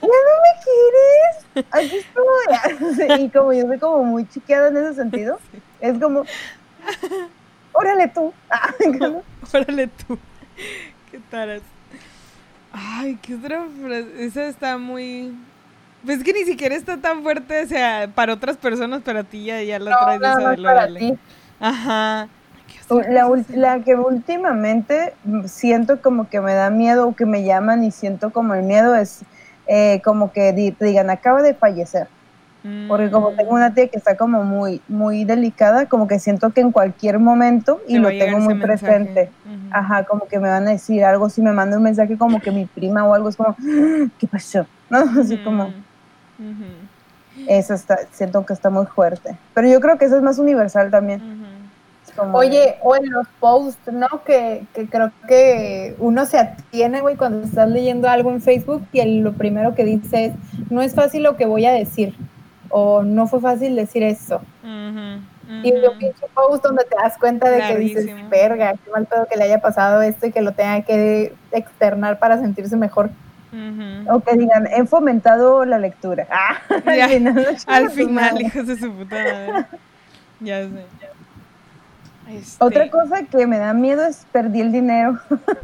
ya 0.01 0.07
no 0.07 0.33
me 0.43 0.53
quieres, 1.55 1.67
aquí 1.71 1.97
estoy. 1.97 3.19
y 3.25 3.29
como 3.29 3.53
yo 3.53 3.67
soy 3.67 3.79
como 3.79 4.03
muy 4.03 4.27
chiqueada 4.27 4.67
en 4.67 4.77
ese 4.77 4.93
sentido, 4.95 5.39
es 5.79 5.97
como, 5.97 6.23
órale 7.71 8.07
tú. 8.09 8.33
órale 9.53 9.87
tú. 9.87 10.17
¿Qué 11.11 11.19
tal? 11.31 11.61
Ay, 12.71 13.17
qué 13.21 13.35
otra 13.35 13.65
frase. 13.81 14.25
Esa 14.25 14.47
está 14.47 14.77
muy 14.77 15.33
pues 16.07 16.23
que 16.23 16.31
ni 16.31 16.45
siquiera 16.45 16.73
está 16.73 16.97
tan 16.97 17.21
fuerte, 17.21 17.63
o 17.63 17.67
sea, 17.67 18.09
para 18.15 18.33
otras 18.33 18.55
personas, 18.55 19.01
pero 19.03 19.19
a 19.19 19.23
ti 19.23 19.43
ya, 19.43 19.61
ya 19.61 19.77
la 19.77 19.99
traes 19.99 20.21
no, 20.21 20.27
esa 20.27 20.49
de 20.51 20.57
lo 20.57 20.63
para 20.63 20.87
ti. 20.87 21.13
Ajá. 21.59 22.29
La, 23.09 23.29
la, 23.53 23.79
que 23.83 23.95
últimamente 23.95 25.13
siento 25.45 26.01
como 26.01 26.29
que 26.29 26.39
me 26.39 26.53
da 26.53 26.69
miedo 26.69 27.09
o 27.09 27.13
que 27.13 27.25
me 27.25 27.43
llaman 27.43 27.83
y 27.83 27.91
siento 27.91 28.31
como 28.31 28.53
el 28.53 28.63
miedo 28.63 28.95
es 28.95 29.23
eh, 29.67 30.01
como 30.05 30.31
que 30.31 30.53
digan, 30.53 31.09
acaba 31.09 31.41
de 31.41 31.53
fallecer. 31.53 32.07
Porque 32.89 33.09
como 33.09 33.31
tengo 33.31 33.53
una 33.53 33.73
tía 33.73 33.87
que 33.87 33.97
está 33.97 34.17
como 34.17 34.43
muy, 34.43 34.81
muy 34.89 35.23
delicada, 35.23 35.85
como 35.85 36.05
que 36.05 36.19
siento 36.19 36.49
que 36.49 36.59
en 36.59 36.73
cualquier 36.73 37.17
momento, 37.17 37.79
y 37.87 37.97
lo 37.97 38.09
tengo 38.09 38.39
muy 38.39 38.55
presente, 38.55 39.29
ajá, 39.71 40.03
como 40.03 40.27
que 40.27 40.37
me 40.37 40.49
van 40.49 40.67
a 40.67 40.71
decir 40.71 41.05
algo, 41.05 41.29
si 41.29 41.41
me 41.41 41.53
manda 41.53 41.77
un 41.77 41.83
mensaje 41.83 42.17
como 42.17 42.41
que 42.41 42.51
mi 42.51 42.65
prima 42.65 43.05
o 43.05 43.13
algo, 43.13 43.29
es 43.29 43.37
como, 43.37 43.55
ah, 43.57 44.07
¿qué 44.19 44.27
pasó? 44.27 44.65
¿No? 44.89 44.99
Así 44.99 45.37
como 45.37 45.71
eso 47.47 47.73
está, 47.73 47.99
siento 48.11 48.45
que 48.45 48.53
está 48.53 48.69
muy 48.69 48.85
fuerte. 48.85 49.37
Pero 49.53 49.67
yo 49.67 49.79
creo 49.79 49.97
que 49.97 50.05
eso 50.05 50.17
es 50.17 50.23
más 50.23 50.39
universal 50.39 50.89
también. 50.89 51.21
Oye, 52.33 52.77
o 52.81 52.95
en 52.95 53.11
los 53.11 53.27
posts, 53.39 53.91
¿no? 53.93 54.07
Que, 54.25 54.65
creo 54.89 55.11
que 55.27 55.95
uno 55.99 56.25
se 56.25 56.39
atiene, 56.39 57.01
güey, 57.01 57.15
cuando 57.15 57.45
estás 57.45 57.69
leyendo 57.69 58.09
algo 58.09 58.31
en 58.31 58.41
Facebook 58.41 58.87
y 58.91 59.19
lo 59.19 59.33
primero 59.33 59.75
que 59.75 59.83
dice 59.83 60.25
es, 60.25 60.33
no 60.71 60.81
es 60.81 60.95
fácil 60.95 61.23
lo 61.23 61.37
que 61.37 61.45
voy 61.45 61.65
a 61.65 61.71
decir, 61.71 62.15
o 62.69 63.03
no 63.03 63.27
fue 63.27 63.39
fácil 63.39 63.75
decir 63.75 64.03
eso. 64.03 64.41
Y 65.63 65.71
un 65.71 65.97
pinche 65.97 66.25
post 66.33 66.63
donde 66.63 66.83
te 66.83 66.95
das 66.95 67.17
cuenta 67.17 67.49
de 67.49 67.59
que 67.61 67.77
dices, 67.77 68.07
verga, 68.29 68.73
qué 68.73 68.91
mal 68.91 69.05
pedo 69.05 69.27
que 69.27 69.37
le 69.37 69.43
haya 69.43 69.61
pasado 69.61 70.01
esto 70.01 70.25
y 70.25 70.31
que 70.31 70.41
lo 70.41 70.53
tenga 70.53 70.81
que 70.81 71.33
externar 71.51 72.19
para 72.19 72.37
sentirse 72.39 72.75
mejor. 72.75 73.11
O 74.09 74.19
que 74.19 74.37
digan, 74.37 74.67
he 74.67 74.85
fomentado 74.85 75.65
la 75.65 75.77
lectura. 75.77 76.27
Ah, 76.31 76.57
Ya, 76.85 77.05
al 77.67 77.89
final, 77.91 78.35
Al 78.35 78.41
hijos 78.41 78.67
de 78.67 78.77
su 78.77 78.91
puta 78.93 79.15
madre. 79.15 79.65
Ya 80.39 80.61
sé. 80.63 80.85
Este, 82.29 82.63
Otra 82.63 82.89
cosa 82.89 83.23
que 83.23 83.47
me 83.47 83.57
da 83.57 83.73
miedo 83.73 84.05
es 84.05 84.25
perdí 84.31 84.61
el 84.61 84.71
dinero. 84.71 85.19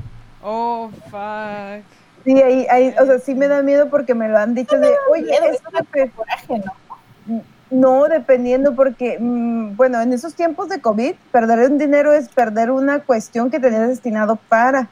Oh, 0.46 0.90
fuck. 1.10 1.86
Sí, 2.26 2.42
ahí, 2.42 2.68
ahí, 2.70 2.94
o 3.00 3.06
sea, 3.06 3.18
sí 3.20 3.34
me 3.34 3.48
da 3.48 3.62
miedo 3.62 3.90
porque 3.90 4.14
me 4.14 4.28
lo 4.28 4.38
han 4.38 4.54
dicho 4.54 4.78
de, 4.78 4.90
oye, 5.10 5.32
es 5.32 5.62
una 5.72 6.10
coraje, 6.10 6.62
¿no? 6.66 7.42
No, 7.72 8.06
dependiendo, 8.10 8.76
porque, 8.76 9.18
mm, 9.20 9.78
bueno, 9.78 10.02
en 10.02 10.12
esos 10.12 10.36
tiempos 10.36 10.68
de 10.68 10.82
COVID, 10.82 11.16
perder 11.32 11.72
un 11.72 11.78
dinero 11.78 12.12
es 12.12 12.28
perder 12.28 12.72
una 12.72 13.00
cuestión 13.00 13.50
que 13.50 13.62
tenías 13.62 13.88
destinado 13.88 14.36
para. 14.36 14.90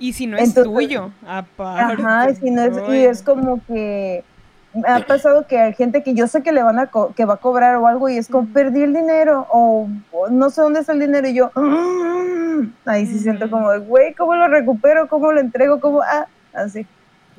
Y 0.00 0.12
si 0.14 0.26
no 0.26 0.36
es 0.36 0.48
Entonces- 0.48 0.72
tuyo, 0.72 1.12
aparte. 1.26 2.02
Ajá, 2.02 2.30
y, 2.30 2.34
si 2.36 2.50
no 2.50 2.62
es, 2.62 2.76
y 2.76 2.80
Ay, 2.90 3.04
es 3.04 3.22
como 3.22 3.64
que 3.66 4.24
ha 4.86 5.00
pasado 5.00 5.46
que 5.46 5.58
hay 5.58 5.74
gente 5.74 6.02
que 6.02 6.14
yo 6.14 6.26
sé 6.28 6.42
que 6.42 6.52
le 6.52 6.62
van 6.62 6.78
a 6.78 6.86
co- 6.86 7.12
que 7.14 7.24
va 7.24 7.34
a 7.34 7.38
cobrar 7.38 7.76
o 7.76 7.86
algo 7.86 8.08
y 8.08 8.16
es 8.16 8.28
como 8.28 8.48
perdí 8.52 8.82
el 8.82 8.94
dinero 8.94 9.46
o, 9.50 9.88
o 10.12 10.28
no 10.30 10.48
sé 10.50 10.62
dónde 10.62 10.80
está 10.80 10.92
el 10.92 11.00
dinero 11.00 11.26
y 11.28 11.34
yo 11.34 11.50
"Ah". 11.56 12.60
ahí 12.86 13.04
sí 13.06 13.18
siento 13.18 13.50
como 13.50 13.68
güey 13.80 14.14
cómo 14.14 14.34
lo 14.36 14.46
recupero 14.48 15.08
cómo 15.08 15.32
lo 15.32 15.40
entrego 15.40 15.80
cómo 15.80 16.02
ah 16.02 16.26
así. 16.54 16.86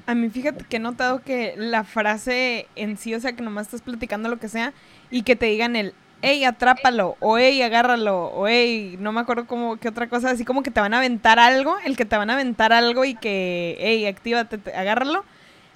A 0.07 0.14
mí 0.16 0.30
fíjate 0.30 0.66
que 0.66 0.78
he 0.78 0.80
notado 0.80 1.22
que 1.24 1.53
la 1.57 1.84
frase 1.84 2.68
en 2.76 2.97
sí, 2.97 3.14
o 3.16 3.20
sea, 3.20 3.34
que 3.34 3.43
nomás 3.43 3.68
estás 3.68 3.82
platicando 3.82 4.28
lo 4.30 4.38
que 4.38 4.49
sea 4.49 4.74
y 5.09 5.22
que 5.24 5.36
te 5.38 5.45
digan 5.45 5.76
el, 5.76 5.93
hey, 6.22 6.43
atrápalo, 6.45 7.17
o 7.19 7.38
hey, 7.38 7.61
agárralo, 7.61 8.26
o 8.34 8.47
hey, 8.47 8.95
no 8.99 9.11
me 9.11 9.22
acuerdo 9.22 9.45
cómo, 9.47 9.78
qué 9.78 9.89
otra 9.89 10.07
cosa, 10.07 10.30
así 10.32 10.45
como 10.45 10.63
que 10.63 10.72
te 10.72 10.80
van 10.80 10.93
a 10.93 10.97
aventar 10.97 11.39
algo, 11.39 11.78
el 11.86 11.97
que 11.97 12.05
te 12.05 12.17
van 12.17 12.30
a 12.30 12.34
aventar 12.34 12.74
algo 12.74 13.05
y 13.05 13.15
que, 13.15 13.78
hey, 13.80 14.05
actívate, 14.05 14.57
te- 14.57 14.76
agárralo, 14.76 15.24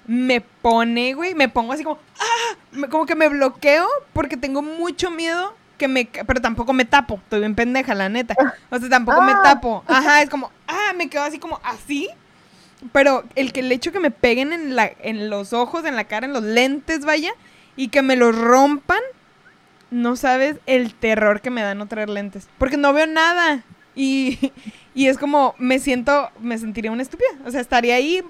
me 0.06 0.40
pone, 0.40 1.14
güey, 1.14 1.34
me 1.34 1.48
pongo 1.48 1.72
así 1.72 1.82
como, 1.82 1.98
ah, 2.18 2.56
me- 2.72 2.88
como 2.88 3.06
que 3.06 3.14
me 3.16 3.28
bloqueo 3.28 3.86
porque 4.12 4.36
tengo 4.36 4.62
mucho 4.62 5.10
miedo 5.10 5.54
que 5.78 5.88
me, 5.88 6.08
pero 6.26 6.40
tampoco 6.40 6.72
me 6.72 6.84
tapo, 6.84 7.16
estoy 7.16 7.40
bien 7.40 7.54
pendeja, 7.54 7.94
la 7.94 8.08
neta, 8.08 8.34
o 8.70 8.78
sea, 8.78 8.88
tampoco 8.88 9.20
me 9.22 9.32
Ah. 9.32 9.42
tapo, 9.42 9.84
ajá, 9.88 10.22
es 10.22 10.30
como, 10.30 10.50
ah, 10.68 10.92
me 10.96 11.08
quedo 11.10 11.24
así 11.24 11.38
como, 11.38 11.60
así, 11.64 12.08
pero 12.92 13.24
el 13.34 13.52
que 13.52 13.60
el 13.60 13.72
hecho 13.72 13.90
que 13.92 14.00
me 14.00 14.10
peguen 14.10 14.52
en 14.52 14.76
la 14.76 14.90
en 15.00 15.28
los 15.28 15.52
ojos, 15.52 15.84
en 15.84 15.96
la 15.96 16.04
cara, 16.04 16.26
en 16.26 16.32
los 16.32 16.42
lentes, 16.44 17.04
vaya, 17.04 17.32
y 17.74 17.88
que 17.88 18.00
me 18.02 18.16
los 18.16 18.34
rompan, 18.36 19.00
no 19.90 20.16
sabes 20.16 20.56
el 20.66 20.94
terror 20.94 21.40
que 21.40 21.50
me 21.50 21.62
da 21.62 21.74
no 21.74 21.86
traer 21.86 22.08
lentes, 22.08 22.48
porque 22.58 22.76
no 22.76 22.92
veo 22.92 23.06
nada 23.06 23.62
y, 23.94 24.52
y 24.94 25.06
es 25.06 25.16
como 25.18 25.54
me 25.58 25.78
siento 25.78 26.30
me 26.40 26.58
sentiría 26.58 26.90
una 26.92 27.02
estúpida, 27.02 27.28
o 27.44 27.50
sea, 27.50 27.60
estaría 27.60 27.94
ahí 27.94 28.22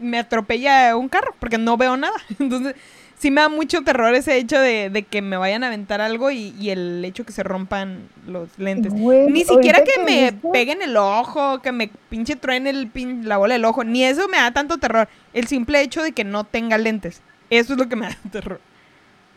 me 0.00 0.18
atropella 0.18 0.96
un 0.96 1.08
carro 1.08 1.34
porque 1.38 1.56
no 1.58 1.76
veo 1.76 1.96
nada. 1.96 2.16
Entonces, 2.40 2.74
sí 3.16 3.30
me 3.30 3.40
da 3.42 3.48
mucho 3.48 3.82
terror 3.82 4.12
ese 4.14 4.36
hecho 4.38 4.58
de, 4.58 4.90
de 4.90 5.04
que 5.04 5.22
me 5.22 5.36
vayan 5.36 5.62
a 5.62 5.68
aventar 5.68 6.00
algo 6.00 6.32
y, 6.32 6.52
y 6.58 6.70
el 6.70 7.04
hecho 7.04 7.24
que 7.24 7.32
se 7.32 7.44
rompan 7.44 8.08
los 8.26 8.48
lentes. 8.58 8.92
Güey, 8.92 9.28
Ni 9.30 9.44
siquiera 9.44 9.84
que 9.84 9.92
me 10.04 10.32
peguen 10.52 10.82
el 10.82 10.96
ojo, 10.96 11.62
que 11.62 11.70
me 11.70 11.90
pinche 12.10 12.34
truene 12.34 12.70
el 12.70 12.92
pin- 12.92 13.22
la 13.22 13.36
bola 13.36 13.54
del 13.54 13.64
ojo, 13.64 13.84
ni 13.84 14.04
eso 14.04 14.26
me 14.28 14.38
da 14.38 14.50
tanto 14.50 14.78
terror. 14.78 15.08
El 15.32 15.46
simple 15.46 15.80
hecho 15.80 16.02
de 16.02 16.10
que 16.10 16.24
no 16.24 16.42
tenga 16.42 16.76
lentes. 16.76 17.22
Eso 17.50 17.74
es 17.74 17.78
lo 17.78 17.88
que 17.88 17.94
me 17.94 18.08
da 18.08 18.16
terror. 18.32 18.60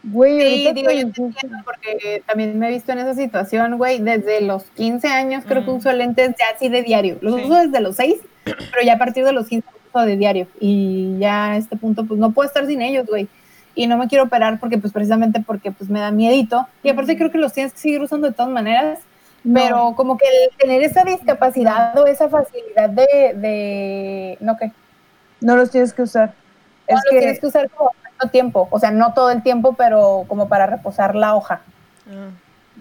Güey, 0.04 0.68
Sí, 0.68 0.74
digo, 0.74 0.92
yo 0.92 1.00
entiendo 1.02 1.58
porque 1.66 2.24
también 2.26 2.58
me 2.58 2.68
he 2.68 2.72
visto 2.72 2.92
en 2.92 3.00
esa 3.00 3.14
situación, 3.14 3.78
güey, 3.78 4.00
desde 4.00 4.42
los 4.42 4.64
15 4.76 5.08
años 5.10 5.44
creo 5.46 5.66
que 5.66 5.72
Mm. 5.72 5.76
uso 5.76 5.92
lentes 5.92 6.30
ya 6.40 6.46
así 6.56 6.70
de 6.70 6.82
diario. 6.84 7.18
Los 7.22 7.36
Sí. 7.36 7.42
uso 7.46 7.56
desde 7.56 7.80
los 7.82 7.96
6, 7.98 8.16
pero 8.46 8.84
ya 8.86 8.94
a 8.94 8.98
partir 8.98 9.26
de 9.26 9.34
los 9.34 9.48
15 9.48 9.68
uso 9.94 10.06
de 10.06 10.16
diario. 10.16 10.48
Y 10.60 11.18
ya 11.20 11.52
a 11.52 11.58
este 11.58 11.76
punto 11.76 12.06
pues 12.06 12.20
no 12.20 12.32
puedo 12.32 12.48
estar 12.48 12.66
sin 12.68 12.82
ellos, 12.82 13.06
güey. 13.08 13.28
Y 13.76 13.88
no 13.88 13.98
me 13.98 14.08
quiero 14.08 14.24
operar 14.26 14.60
porque 14.60 14.78
pues 14.78 14.94
precisamente 14.94 15.42
porque 15.46 15.72
pues 15.72 15.90
me 15.90 16.00
da 16.00 16.12
miedito. 16.12 16.68
Y 16.84 16.90
aparte 16.90 17.18
creo 17.18 17.32
que 17.32 17.38
los 17.38 17.54
tienes 17.54 17.74
que 17.74 17.80
seguir 17.80 18.02
usando 18.02 18.28
de 18.28 18.34
todas 18.34 18.52
maneras. 18.52 19.00
No. 19.44 19.60
Pero 19.62 19.94
como 19.96 20.18
que 20.18 20.26
el 20.26 20.58
tener 20.58 20.82
esa 20.84 21.04
discapacidad 21.04 21.98
o 21.98 22.08
esa 22.08 22.28
facilidad 22.30 22.90
de, 22.90 23.34
de 23.36 24.38
no 24.42 24.58
que 24.58 24.72
no 25.42 25.56
los 25.56 25.70
tienes 25.70 25.94
que 25.94 26.02
usar 26.02 26.34
no 26.90 26.96
es 26.98 27.04
los 27.04 27.04
que 27.12 27.20
tienes 27.20 27.40
que 27.40 27.46
usar 27.48 27.70
como 27.70 27.92
tiempo, 28.32 28.68
o 28.72 28.80
sea, 28.80 28.92
no 28.92 29.14
todo 29.14 29.30
el 29.32 29.44
tiempo, 29.44 29.74
pero 29.78 30.26
como 30.28 30.48
para 30.48 30.66
reposar 30.66 31.16
la 31.16 31.36
hoja. 31.36 31.62
Ah. 32.10 32.30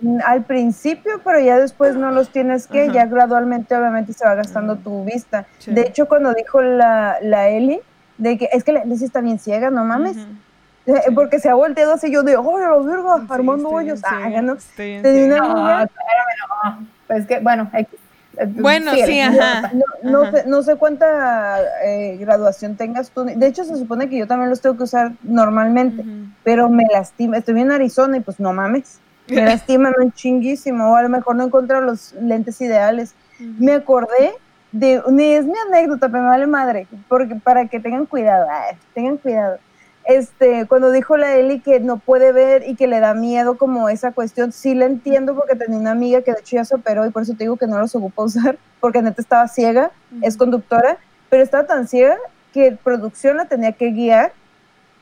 Mm, 0.03 0.19
Al 0.27 0.43
principio, 0.45 1.21
pero 1.25 1.41
ya 1.41 1.59
después 1.59 1.97
no 1.97 2.11
los 2.11 2.29
tienes 2.31 2.67
que, 2.67 2.85
Ajá. 2.85 2.93
ya 2.93 3.07
gradualmente 3.07 3.75
obviamente 3.77 4.13
se 4.13 4.25
va 4.27 4.35
gastando 4.35 4.75
Ah. 4.75 4.79
tu 4.83 5.05
vista. 5.05 5.47
Sí. 5.59 5.73
De 5.73 5.83
hecho, 5.83 6.07
cuando 6.07 6.35
dijo 6.35 6.61
la, 6.63 7.17
la 7.23 7.49
Eli, 7.49 7.81
de 8.19 8.37
que 8.39 8.49
es 8.53 8.63
que 8.65 8.73
la 8.73 8.81
Eli 8.83 8.95
está 9.03 9.21
bien 9.21 9.39
ciega, 9.39 9.71
no 9.71 9.85
mames, 9.85 10.17
Sí. 10.17 10.93
porque 11.15 11.39
se 11.41 11.49
ha 11.49 11.55
volteado 11.55 11.95
así 11.95 12.11
yo 12.13 12.23
de, 12.23 12.37
¡oh, 12.37 12.59
la 12.59 12.77
verga! 12.77 13.19
Sí, 13.21 13.27
Armando 13.31 13.69
hoyos, 13.71 14.01
ah, 14.05 14.29
¿no? 14.43 14.57
Tenía 14.77 15.03
ciega. 15.03 15.45
una 15.45 15.81
No, 15.85 16.71
no. 16.81 16.87
Pues 17.07 17.27
que, 17.27 17.41
bueno, 17.41 17.71
X. 17.73 17.99
Bueno, 18.47 18.93
síguele. 18.93 19.13
sí, 19.13 19.21
ajá. 19.21 19.73
No, 19.73 20.11
no 20.11 20.23
Ajá. 20.23 20.33
sé, 20.33 20.45
no 20.47 20.63
sé 20.63 20.77
cuánta 20.77 21.59
eh, 21.85 22.17
graduación 22.19 22.77
tengas 22.77 23.11
tú. 23.11 23.25
De 23.25 23.47
hecho, 23.47 23.65
se 23.65 23.77
supone 23.77 24.09
que 24.09 24.19
yo 24.19 24.27
también 24.27 24.51
los 24.51 24.61
tengo 24.61 24.77
que 24.77 24.83
usar 24.85 25.13
normalmente, 25.23 26.05
pero 26.45 26.69
me 26.69 26.85
lastima. 26.93 27.39
Estoy 27.39 27.61
en 27.61 27.71
Arizona 27.73 28.19
y 28.19 28.21
pues 28.21 28.39
no 28.39 28.53
mames. 28.53 29.01
Me 29.29 29.37
lastiman 29.45 29.95
un 30.01 30.13
chinguísimo. 30.13 30.93
O 30.93 30.97
a 30.97 31.03
lo 31.03 31.09
mejor 31.09 31.37
no 31.37 31.45
encuentro 31.45 31.81
los 31.81 32.13
lentes 32.15 32.61
ideales. 32.61 33.15
Me 33.39 33.73
acordé 33.73 34.35
de, 34.73 35.03
ni 35.11 35.33
es 35.33 35.45
mi 35.47 35.55
anécdota, 35.69 36.09
pero 36.09 36.25
me 36.25 36.29
vale 36.29 36.47
madre, 36.47 36.87
porque 37.09 37.37
para 37.37 37.67
que 37.67 37.81
tengan 37.81 38.07
cuidado, 38.07 38.47
ay, 38.51 38.77
tengan 38.95 39.17
cuidado. 39.17 39.59
Este, 40.07 40.67
cuando 40.67 40.91
dijo 40.93 41.17
la 41.17 41.35
Eli 41.37 41.59
que 41.61 41.81
no 41.81 41.97
puede 41.99 42.31
ver 42.33 42.63
y 42.69 42.77
que 42.77 42.87
le 42.87 43.01
da 43.01 43.13
miedo 43.15 43.59
como 43.59 43.89
esa 43.89 44.13
cuestión, 44.13 44.53
sí 44.53 44.75
la 44.75 44.85
entiendo 44.85 45.35
porque 45.35 45.57
tenía 45.57 45.79
una 45.79 45.91
amiga 45.91 46.23
que 46.23 46.33
de 46.33 46.39
hecho 46.41 46.57
ya 46.57 46.65
se 46.65 46.77
operó 46.77 47.05
y 47.07 47.11
por 47.11 47.23
eso 47.23 47.33
te 47.33 47.45
digo 47.45 47.57
que 47.57 47.67
no 47.67 47.79
los 47.79 47.95
ocupa 47.97 48.23
usar, 48.25 48.59
porque 48.81 49.03
neta 49.03 49.21
estaba 49.21 49.49
ciega, 49.49 49.91
es 50.23 50.37
conductora, 50.37 50.99
pero 51.29 51.43
estaba 51.43 51.67
tan 51.67 51.89
ciega 51.89 52.17
que 52.53 52.79
producción 52.83 53.37
la 53.37 53.47
tenía 53.47 53.73
que 53.73 53.91
guiar 53.91 54.33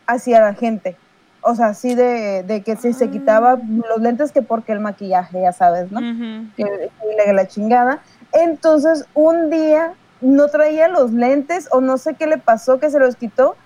hacia 0.07 0.41
la 0.41 0.55
gente. 0.55 0.97
O 1.43 1.55
sea, 1.55 1.67
así 1.67 1.95
de, 1.95 2.43
de 2.43 2.63
que 2.63 2.75
si 2.77 2.95
se 2.95 3.05
Ah. 3.05 3.11
quitaba 3.11 3.57
los 3.91 4.01
lentes 4.01 4.33
que 4.33 4.41
porque 4.41 4.73
el 4.73 4.81
maquillaje, 4.81 5.43
ya 5.43 5.53
sabes, 5.53 5.93
¿no? 5.93 6.01
Ujú. 6.01 6.47
que 6.57 6.91
que 7.27 7.33
la 7.35 7.47
chingada. 7.47 8.01
Entonces, 8.33 9.05
un 9.13 9.51
día 9.51 9.93
no 10.23 10.49
traía 10.49 10.89
los 10.89 11.13
lentes 11.13 11.69
o 11.71 11.83
no 11.83 11.99
sé 11.99 12.15
qué 12.15 12.27
le 12.27 12.39
pasó, 12.39 12.79
que 12.81 12.89
se 12.91 12.99
los 12.99 13.17
quitó, 13.17 13.57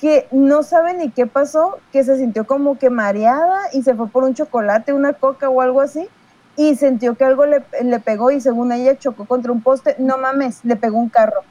que 0.00 0.26
no 0.30 0.62
sabe 0.62 0.94
ni 0.94 1.10
qué 1.10 1.26
pasó, 1.26 1.78
que 1.92 2.04
se 2.04 2.16
sintió 2.18 2.46
como 2.46 2.78
que 2.78 2.90
mareada 2.90 3.62
y 3.72 3.82
se 3.82 3.94
fue 3.94 4.08
por 4.08 4.24
un 4.24 4.34
chocolate, 4.34 4.92
una 4.92 5.14
coca 5.14 5.48
o 5.48 5.60
algo 5.62 5.80
así, 5.80 6.08
y 6.56 6.76
sintió 6.76 7.16
que 7.16 7.24
algo 7.24 7.46
le, 7.46 7.62
le 7.82 8.00
pegó 8.00 8.30
y 8.30 8.40
según 8.40 8.72
ella 8.72 8.98
chocó 8.98 9.24
contra 9.26 9.52
un 9.52 9.62
poste. 9.62 9.96
No 9.98 10.18
mames, 10.18 10.64
le 10.64 10.76
pegó 10.76 10.98
un 10.98 11.08
carro. 11.08 11.42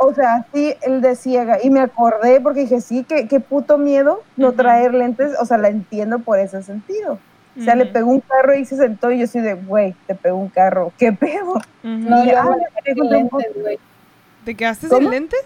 O 0.00 0.14
sea, 0.14 0.34
así 0.36 0.74
el 0.82 1.00
de 1.00 1.16
ciega. 1.16 1.58
Y 1.62 1.70
me 1.70 1.80
acordé 1.80 2.40
porque 2.40 2.60
dije, 2.60 2.80
sí, 2.80 3.04
qué, 3.04 3.26
qué 3.26 3.40
puto 3.40 3.78
miedo 3.78 4.22
no 4.36 4.52
traer 4.52 4.94
lentes. 4.94 5.32
O 5.40 5.44
sea, 5.44 5.58
la 5.58 5.68
entiendo 5.68 6.20
por 6.20 6.38
ese 6.38 6.62
sentido. 6.62 7.18
O 7.58 7.62
sea, 7.62 7.74
le 7.74 7.86
pegó 7.86 8.12
un 8.12 8.20
carro 8.20 8.54
y 8.54 8.64
se 8.64 8.76
sentó 8.76 9.10
y 9.10 9.18
yo 9.18 9.24
así 9.24 9.40
de, 9.40 9.54
güey, 9.54 9.96
te 10.06 10.14
pegó 10.14 10.36
un 10.36 10.48
carro, 10.48 10.92
¿qué 10.96 11.12
pedo? 11.12 11.54
Ujú. 11.54 11.64
No, 11.82 12.24
Y, 12.24 12.30
yo 12.30 12.38
ah, 12.38 12.56
lentes, 12.86 13.48
güey. 13.60 13.80
¿Te 14.44 14.54
quedaste 14.54 14.86
¿Cómo? 14.86 15.00
sin 15.00 15.10
lentes? 15.10 15.40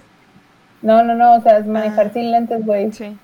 No, 0.83 1.03
no, 1.03 1.15
no, 1.15 1.35
o 1.37 1.41
sea, 1.41 1.59
es 1.59 1.67
manejar 1.67 2.07
Ah. 2.07 2.11
sin 2.13 2.31
lentes, 2.31 2.65
güey. 2.67 2.93
Sí. 2.93 3.17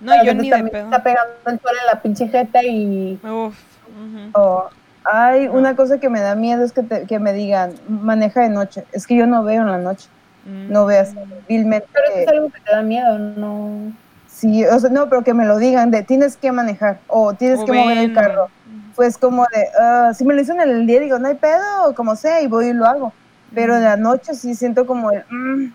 No, 0.00 0.12
Pero 0.12 0.24
yo 0.24 0.34
ni 0.34 0.44
de 0.44 0.50
también 0.50 0.70
pedo. 0.72 0.84
Está 0.84 1.02
pegando 1.02 1.32
el 1.46 1.60
sol 1.60 1.72
en 1.80 1.86
la 1.86 2.00
pinche 2.00 2.28
jeta 2.28 2.62
y 2.64 3.18
Uf. 3.22 3.54
ujú. 3.54 4.30
Oh, 4.34 4.64
Ay, 5.04 5.46
No. 5.46 5.54
una 5.54 5.74
cosa 5.76 5.98
que 5.98 6.08
me 6.10 6.20
da 6.20 6.34
miedo 6.34 6.62
es 6.62 6.72
que, 6.72 6.82
te- 6.82 7.06
que 7.06 7.18
me 7.18 7.32
digan, 7.32 7.72
maneja 7.88 8.42
de 8.42 8.50
noche. 8.50 8.84
Es 8.92 9.06
que 9.06 9.16
yo 9.16 9.26
no 9.26 9.42
veo 9.44 9.62
en 9.62 9.70
la 9.70 9.78
noche, 9.78 10.08
Mm. 10.44 10.70
no 10.72 10.84
veas 10.86 11.14
vilmente. 11.48 11.88
pero 11.92 12.06
eso 12.10 12.18
es 12.20 12.28
algo 12.28 12.50
que 12.50 12.60
te 12.60 12.70
da 12.70 12.82
miedo, 12.82 13.18
no. 13.18 13.92
Sí, 14.28 14.64
o 14.66 14.78
sea, 14.78 14.90
no, 14.90 15.08
pero 15.08 15.22
que 15.24 15.32
me 15.34 15.46
lo 15.46 15.56
digan 15.58 15.90
de 15.90 16.02
tienes 16.02 16.36
que 16.36 16.52
manejar 16.52 16.98
o 17.08 17.32
tienes 17.34 17.60
O 17.60 17.64
que 17.64 17.72
mover 17.72 17.98
el 17.98 18.12
carro. 18.14 18.48
Pues 18.94 19.16
como 19.18 19.44
de, 19.54 19.66
ah, 19.80 20.12
si 20.14 20.24
me 20.26 20.34
lo 20.34 20.40
dicen 20.40 20.60
en 20.60 20.68
el 20.68 20.86
día, 20.86 21.00
digo, 21.00 21.18
no 21.18 21.28
hay 21.28 21.34
pedo, 21.34 21.86
o 21.88 21.94
como 21.94 22.14
sea, 22.14 22.40
y 22.42 22.46
voy 22.46 22.66
y 22.68 22.72
lo 22.74 22.84
hago. 22.86 23.12
Pero 23.54 23.76
en 23.76 23.84
la 23.84 23.96
noche 23.96 24.34
sí 24.34 24.54
siento 24.54 24.86
como 24.86 25.10
el, 25.10 25.24
mm, 25.30 25.72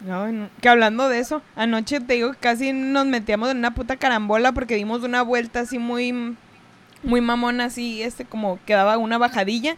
No. 0.00 0.48
Que 0.60 0.68
hablando 0.68 1.08
de 1.08 1.18
eso, 1.18 1.42
anoche 1.56 2.00
te 2.00 2.14
digo 2.14 2.32
que 2.32 2.38
casi 2.38 2.72
nos 2.72 3.06
metíamos 3.06 3.50
en 3.50 3.58
una 3.58 3.74
puta 3.74 3.96
carambola 3.96 4.52
porque 4.52 4.76
dimos 4.76 5.02
una 5.02 5.22
vuelta 5.22 5.60
así 5.60 5.78
muy, 5.78 6.36
muy 7.02 7.20
mamona, 7.20 7.64
así, 7.64 8.02
este, 8.02 8.24
como 8.24 8.58
que 8.64 8.74
daba 8.74 8.96
una 8.98 9.18
bajadilla. 9.18 9.76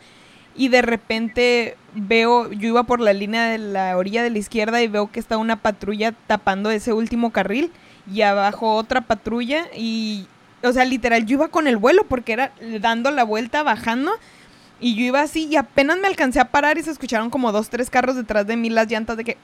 Y 0.57 0.69
de 0.69 0.83
repente 0.83 1.77
veo, 1.95 2.51
yo 2.53 2.69
iba 2.69 2.83
por 2.83 3.01
la 3.01 3.13
línea 3.13 3.45
de 3.45 3.59
la 3.59 3.97
orilla 3.97 4.23
de 4.23 4.31
la 4.31 4.39
izquierda 4.39 4.83
y 4.83 4.89
veo 4.89 5.11
que 5.11 5.21
está 5.21 5.39
una 5.39 5.57
patrulla 5.57 6.13
tapando 6.27 6.71
ese 6.71 6.93
último 6.93 7.31
carril. 7.31 7.73
Y 8.13 8.23
abajo 8.23 8.75
otra 8.75 9.03
patrulla 9.03 9.67
y 9.77 10.27
o 10.63 10.73
sea, 10.73 10.85
literal, 10.85 11.25
yo 11.25 11.35
iba 11.35 11.49
con 11.49 11.67
el 11.67 11.77
vuelo 11.77 12.05
porque 12.05 12.33
era 12.33 12.53
dando 12.81 13.11
la 13.11 13.25
vuelta, 13.25 13.63
bajando. 13.63 14.13
Y 14.79 14.95
yo 14.95 15.03
iba 15.03 15.21
así 15.21 15.47
y 15.47 15.57
apenas 15.57 15.99
me 15.99 16.07
alcancé 16.07 16.41
a 16.41 16.47
parar 16.47 16.79
y 16.79 16.83
se 16.83 16.91
escucharon 16.91 17.31
como 17.31 17.53
dos, 17.53 17.69
tres 17.69 17.91
carros 17.91 18.17
detrás 18.17 18.47
de 18.47 18.57
mí 18.57 18.71
las 18.71 18.91
llantas 18.91 19.17
de 19.17 19.25
que 19.25 19.37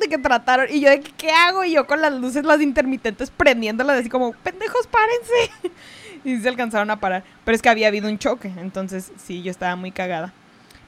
de 0.00 0.08
que 0.08 0.18
trataron 0.18 0.66
y 0.70 0.80
yo 0.80 0.90
de 0.90 1.00
que, 1.00 1.12
qué 1.12 1.30
hago 1.30 1.64
y 1.64 1.72
yo 1.72 1.86
con 1.86 2.00
las 2.00 2.12
luces 2.12 2.44
las 2.44 2.60
intermitentes 2.60 3.30
prendiéndolas 3.30 4.00
así 4.00 4.08
como 4.08 4.32
pendejos 4.32 4.86
párense 4.86 5.70
y 6.24 6.38
se 6.38 6.48
alcanzaron 6.48 6.90
a 6.90 7.00
parar. 7.00 7.24
Pero 7.44 7.54
es 7.54 7.62
que 7.62 7.68
había 7.68 7.88
habido 7.88 8.08
un 8.08 8.18
choque 8.18 8.52
entonces 8.58 9.12
sí 9.16 9.42
yo 9.42 9.50
estaba 9.50 9.76
muy 9.76 9.90
cagada. 9.92 10.32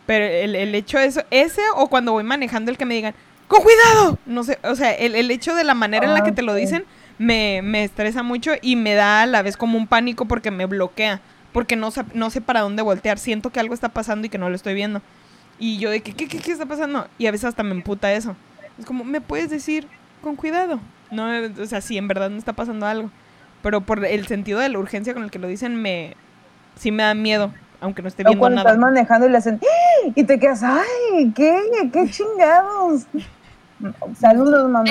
Pero 0.06 0.24
el, 0.24 0.54
el 0.56 0.74
hecho 0.74 0.98
de 0.98 1.06
eso 1.06 1.22
ese 1.30 1.62
o 1.76 1.88
cuando 1.88 2.12
voy 2.12 2.24
manejando 2.24 2.70
el 2.70 2.78
que 2.78 2.86
me 2.86 2.94
digan 2.94 3.14
con 3.48 3.62
cuidado 3.62 4.18
no 4.26 4.44
sé 4.44 4.58
o 4.62 4.74
sea 4.74 4.92
el, 4.92 5.14
el 5.14 5.30
hecho 5.30 5.54
de 5.54 5.64
la 5.64 5.74
manera 5.74 6.06
en 6.06 6.14
la 6.14 6.22
que 6.22 6.32
te 6.32 6.42
lo 6.42 6.52
Ah, 6.52 6.56
dicen 6.56 6.84
me, 7.18 7.60
me 7.62 7.84
estresa 7.84 8.22
mucho 8.22 8.52
y 8.62 8.76
me 8.76 8.94
da 8.94 9.22
a 9.22 9.26
la 9.26 9.42
vez 9.42 9.56
como 9.56 9.76
un 9.76 9.86
pánico 9.86 10.24
porque 10.24 10.50
me 10.50 10.66
bloquea 10.66 11.20
porque 11.52 11.74
no, 11.76 11.90
sé- 11.90 12.04
no 12.14 12.30
sé 12.30 12.40
para 12.40 12.60
dónde 12.60 12.80
voltear. 12.80 13.18
Siento 13.18 13.50
que 13.50 13.58
algo 13.58 13.74
está 13.74 13.88
pasando 13.88 14.24
y 14.24 14.30
que 14.30 14.38
no 14.38 14.48
lo 14.48 14.54
estoy 14.54 14.72
viendo. 14.72 15.02
Y 15.58 15.78
yo 15.78 15.90
de 15.90 16.00
que, 16.00 16.12
¿qué, 16.14 16.28
qué, 16.28 16.38
qué 16.38 16.52
está 16.52 16.64
pasando? 16.64 17.08
Y 17.18 17.26
a 17.26 17.32
veces 17.32 17.46
hasta 17.46 17.64
me 17.64 17.72
emputa 17.72 18.12
eso. 18.12 18.36
Es 18.80 18.86
como, 18.86 19.04
¿me 19.04 19.20
puedes 19.20 19.50
decir 19.50 19.86
con 20.22 20.34
cuidado? 20.36 20.80
No, 21.10 21.32
eh, 21.32 21.52
o 21.60 21.66
sea, 21.66 21.80
sí, 21.80 21.96
en 21.98 22.08
verdad 22.08 22.30
me 22.30 22.38
está 22.38 22.54
pasando 22.54 22.86
algo. 22.86 23.10
Pero 23.62 23.82
por 23.82 24.04
el 24.04 24.26
sentido 24.26 24.58
de 24.58 24.70
la 24.70 24.78
urgencia 24.78 25.12
con 25.14 25.22
el 25.22 25.30
que 25.30 25.38
lo 25.38 25.46
dicen, 25.46 25.80
me 25.80 26.16
sí 26.76 26.90
me 26.90 27.02
da 27.02 27.12
miedo, 27.14 27.52
aunque 27.80 28.00
no 28.00 28.08
esté 28.08 28.22
O 28.22 28.26
viendo 28.26 28.40
cuando 28.40 28.56
nada. 28.56 28.70
estás 28.70 28.80
manejando 28.80 29.26
y 29.26 29.30
le 29.30 29.36
hacen, 29.38 29.60
¡Ah! 29.62 30.12
y 30.14 30.24
te 30.24 30.38
quedas, 30.38 30.62
¡ay! 30.62 31.30
¿Qué? 31.36 31.60
¿Qué 31.92 32.08
chingados? 32.08 33.02
Saludos, 34.18 34.70
mamá. 34.70 34.84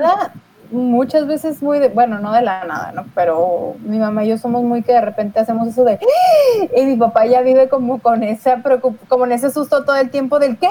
nada, 0.00 0.32
muchas 0.70 1.26
veces 1.26 1.62
muy 1.62 1.78
de, 1.78 1.88
bueno, 1.88 2.18
no 2.18 2.32
de 2.32 2.42
la 2.42 2.64
nada, 2.64 2.92
¿no? 2.92 3.06
Pero 3.14 3.76
mi 3.84 3.98
mamá 3.98 4.24
y 4.24 4.28
yo 4.28 4.38
somos 4.38 4.62
muy 4.62 4.82
que 4.82 4.92
de 4.92 5.00
repente 5.00 5.40
hacemos 5.40 5.68
eso 5.68 5.84
de, 5.84 5.94
¡Ah! 5.94 6.66
y 6.76 6.84
mi 6.84 6.96
papá 6.96 7.24
ya 7.26 7.40
vive 7.40 7.68
como 7.70 8.00
con 8.00 8.22
esa 8.22 8.58
preocup 8.58 8.98
como 9.08 9.24
en 9.24 9.32
ese 9.32 9.50
susto 9.50 9.84
todo 9.84 9.96
el 9.96 10.10
tiempo 10.10 10.38
del 10.38 10.58
qué. 10.58 10.68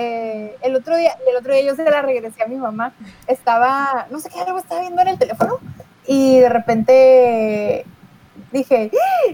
Eh, 0.00 0.56
el 0.62 0.76
otro 0.76 0.96
día, 0.96 1.10
el 1.28 1.36
otro 1.36 1.52
día 1.52 1.64
yo 1.64 1.74
se 1.74 1.82
la 1.82 2.02
regresé 2.02 2.40
a 2.44 2.46
mi 2.46 2.54
mamá, 2.54 2.92
estaba, 3.26 4.06
no 4.10 4.20
sé 4.20 4.30
qué 4.30 4.38
algo 4.40 4.58
estaba 4.58 4.80
viendo 4.82 5.02
en 5.02 5.08
el 5.08 5.18
teléfono 5.18 5.58
y 6.06 6.38
de 6.38 6.48
repente 6.48 7.84
dije, 8.52 8.92
¡Ah! 8.94 9.32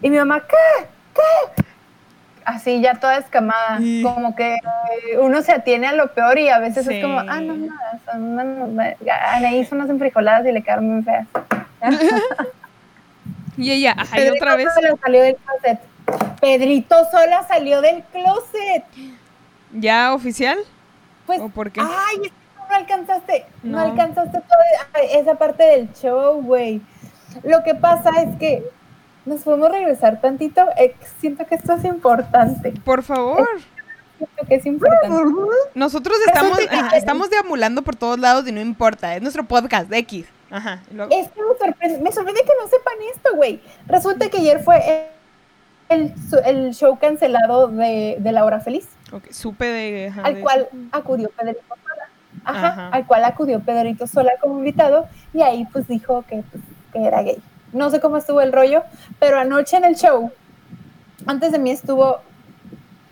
y 0.00 0.08
mi 0.10 0.16
mamá, 0.18 0.44
¿qué? 0.46 0.86
¿Qué? 1.14 1.62
Así 2.44 2.80
ya 2.80 2.94
toda 2.94 3.18
escamada, 3.18 3.78
Y- 3.80 4.02
como 4.04 4.36
que 4.36 4.56
uno 5.20 5.42
se 5.42 5.50
atiene 5.50 5.88
a 5.88 5.92
lo 5.92 6.12
peor 6.14 6.38
y 6.38 6.48
a 6.48 6.60
veces 6.60 6.86
Sí. 6.86 6.94
es 6.94 7.02
como, 7.04 7.18
ah, 7.18 7.40
no, 7.40 7.56
nada, 7.56 7.98
son 8.10 8.38
unas- 8.38 8.96
hizo 9.54 9.74
unas 9.74 9.90
enfrijoladas 9.90 10.46
y 10.46 10.52
le 10.52 10.62
quedaron 10.62 10.88
muy 10.94 11.02
feas. 11.02 11.26
Y 13.56 13.72
ella, 13.72 13.96
ay, 13.98 14.06
Pedrito 14.12 14.34
otra 14.36 14.54
vez. 14.56 14.68
Sola 14.72 14.94
salió 15.02 15.20
del 15.22 15.34
closet. 15.36 15.80
Pedrito 16.40 16.94
sola 17.10 17.42
salió 17.48 17.80
del 17.80 18.04
closet. 18.04 18.84
¿Ya 19.72 20.14
oficial? 20.14 20.58
Pues, 21.26 21.40
¿O 21.40 21.48
por 21.48 21.70
qué? 21.70 21.80
ay, 21.82 22.16
es 22.24 22.28
que 22.30 22.32
no 22.68 22.74
alcanzaste, 22.74 23.46
no, 23.62 23.78
No. 23.78 23.84
alcanzaste 23.92 24.40
toda 24.40 25.02
esa 25.12 25.34
parte 25.36 25.62
del 25.64 25.92
show, 25.92 26.40
güey. 26.42 26.80
Lo 27.44 27.62
que 27.62 27.74
pasa 27.74 28.10
es 28.22 28.36
que 28.38 28.64
nos 29.26 29.42
podemos 29.42 29.70
regresar 29.70 30.20
tantito. 30.20 30.62
eh, 30.78 30.94
siento 31.20 31.46
que 31.46 31.56
esto 31.56 31.74
es 31.74 31.84
importante. 31.84 32.72
Por 32.84 33.02
favor. 33.02 33.46
Siento 34.16 34.46
que 34.48 34.54
es 34.56 34.66
importante. 34.66 35.22
Nosotros 35.74 36.16
estamos, 36.26 36.58
ajá, 36.70 36.96
estamos 36.96 37.30
deambulando 37.30 37.82
por 37.82 37.94
todos 37.94 38.18
lados 38.18 38.48
y 38.48 38.52
no 38.52 38.60
importa. 38.60 39.14
Es 39.14 39.22
nuestro 39.22 39.44
podcast 39.44 39.88
de 39.90 39.98
X. 39.98 40.26
Ajá. 40.50 40.80
luego- 40.90 41.12
Es 41.14 41.28
que 41.28 41.42
me 41.42 41.58
sorprende, 41.58 41.98
me 42.00 42.10
sorprende 42.10 42.40
que 42.40 42.52
no 42.62 42.68
sepan 42.70 42.94
esto, 43.14 43.36
güey. 43.36 43.60
Resulta 43.86 44.30
que 44.30 44.38
ayer 44.38 44.62
fue 44.64 45.10
el, 45.90 46.14
el- 46.14 46.44
el 46.46 46.74
show 46.74 46.98
cancelado 46.98 47.68
de, 47.68 48.16
de 48.18 48.32
La 48.32 48.46
Hora 48.46 48.58
Feliz, 48.60 48.88
ok, 49.12 49.30
supe 49.30 49.66
de. 49.66 50.08
ajá, 50.08 50.22
al 50.22 50.34
de- 50.34 50.40
cual 50.40 50.68
acudió 50.92 51.30
Pedrito 51.30 51.62
Sola. 51.68 52.08
Ajá, 52.44 52.66
Ajá. 52.68 52.88
al 52.90 53.06
cual 53.06 53.24
acudió 53.24 53.60
Pedrito 53.60 54.06
Sola 54.06 54.32
como 54.40 54.58
invitado 54.58 55.06
y 55.34 55.42
ahí 55.42 55.66
pues 55.72 55.86
dijo 55.88 56.24
que, 56.28 56.42
pues, 56.50 56.62
que 56.92 57.04
era 57.04 57.22
gay. 57.22 57.38
No 57.72 57.90
sé 57.90 58.00
cómo 58.00 58.16
estuvo 58.16 58.40
el 58.40 58.52
rollo, 58.52 58.82
pero 59.18 59.38
anoche 59.38 59.76
en 59.76 59.84
el 59.84 59.96
show, 59.96 60.30
antes 61.26 61.52
de 61.52 61.58
mí 61.58 61.70
estuvo... 61.70 62.20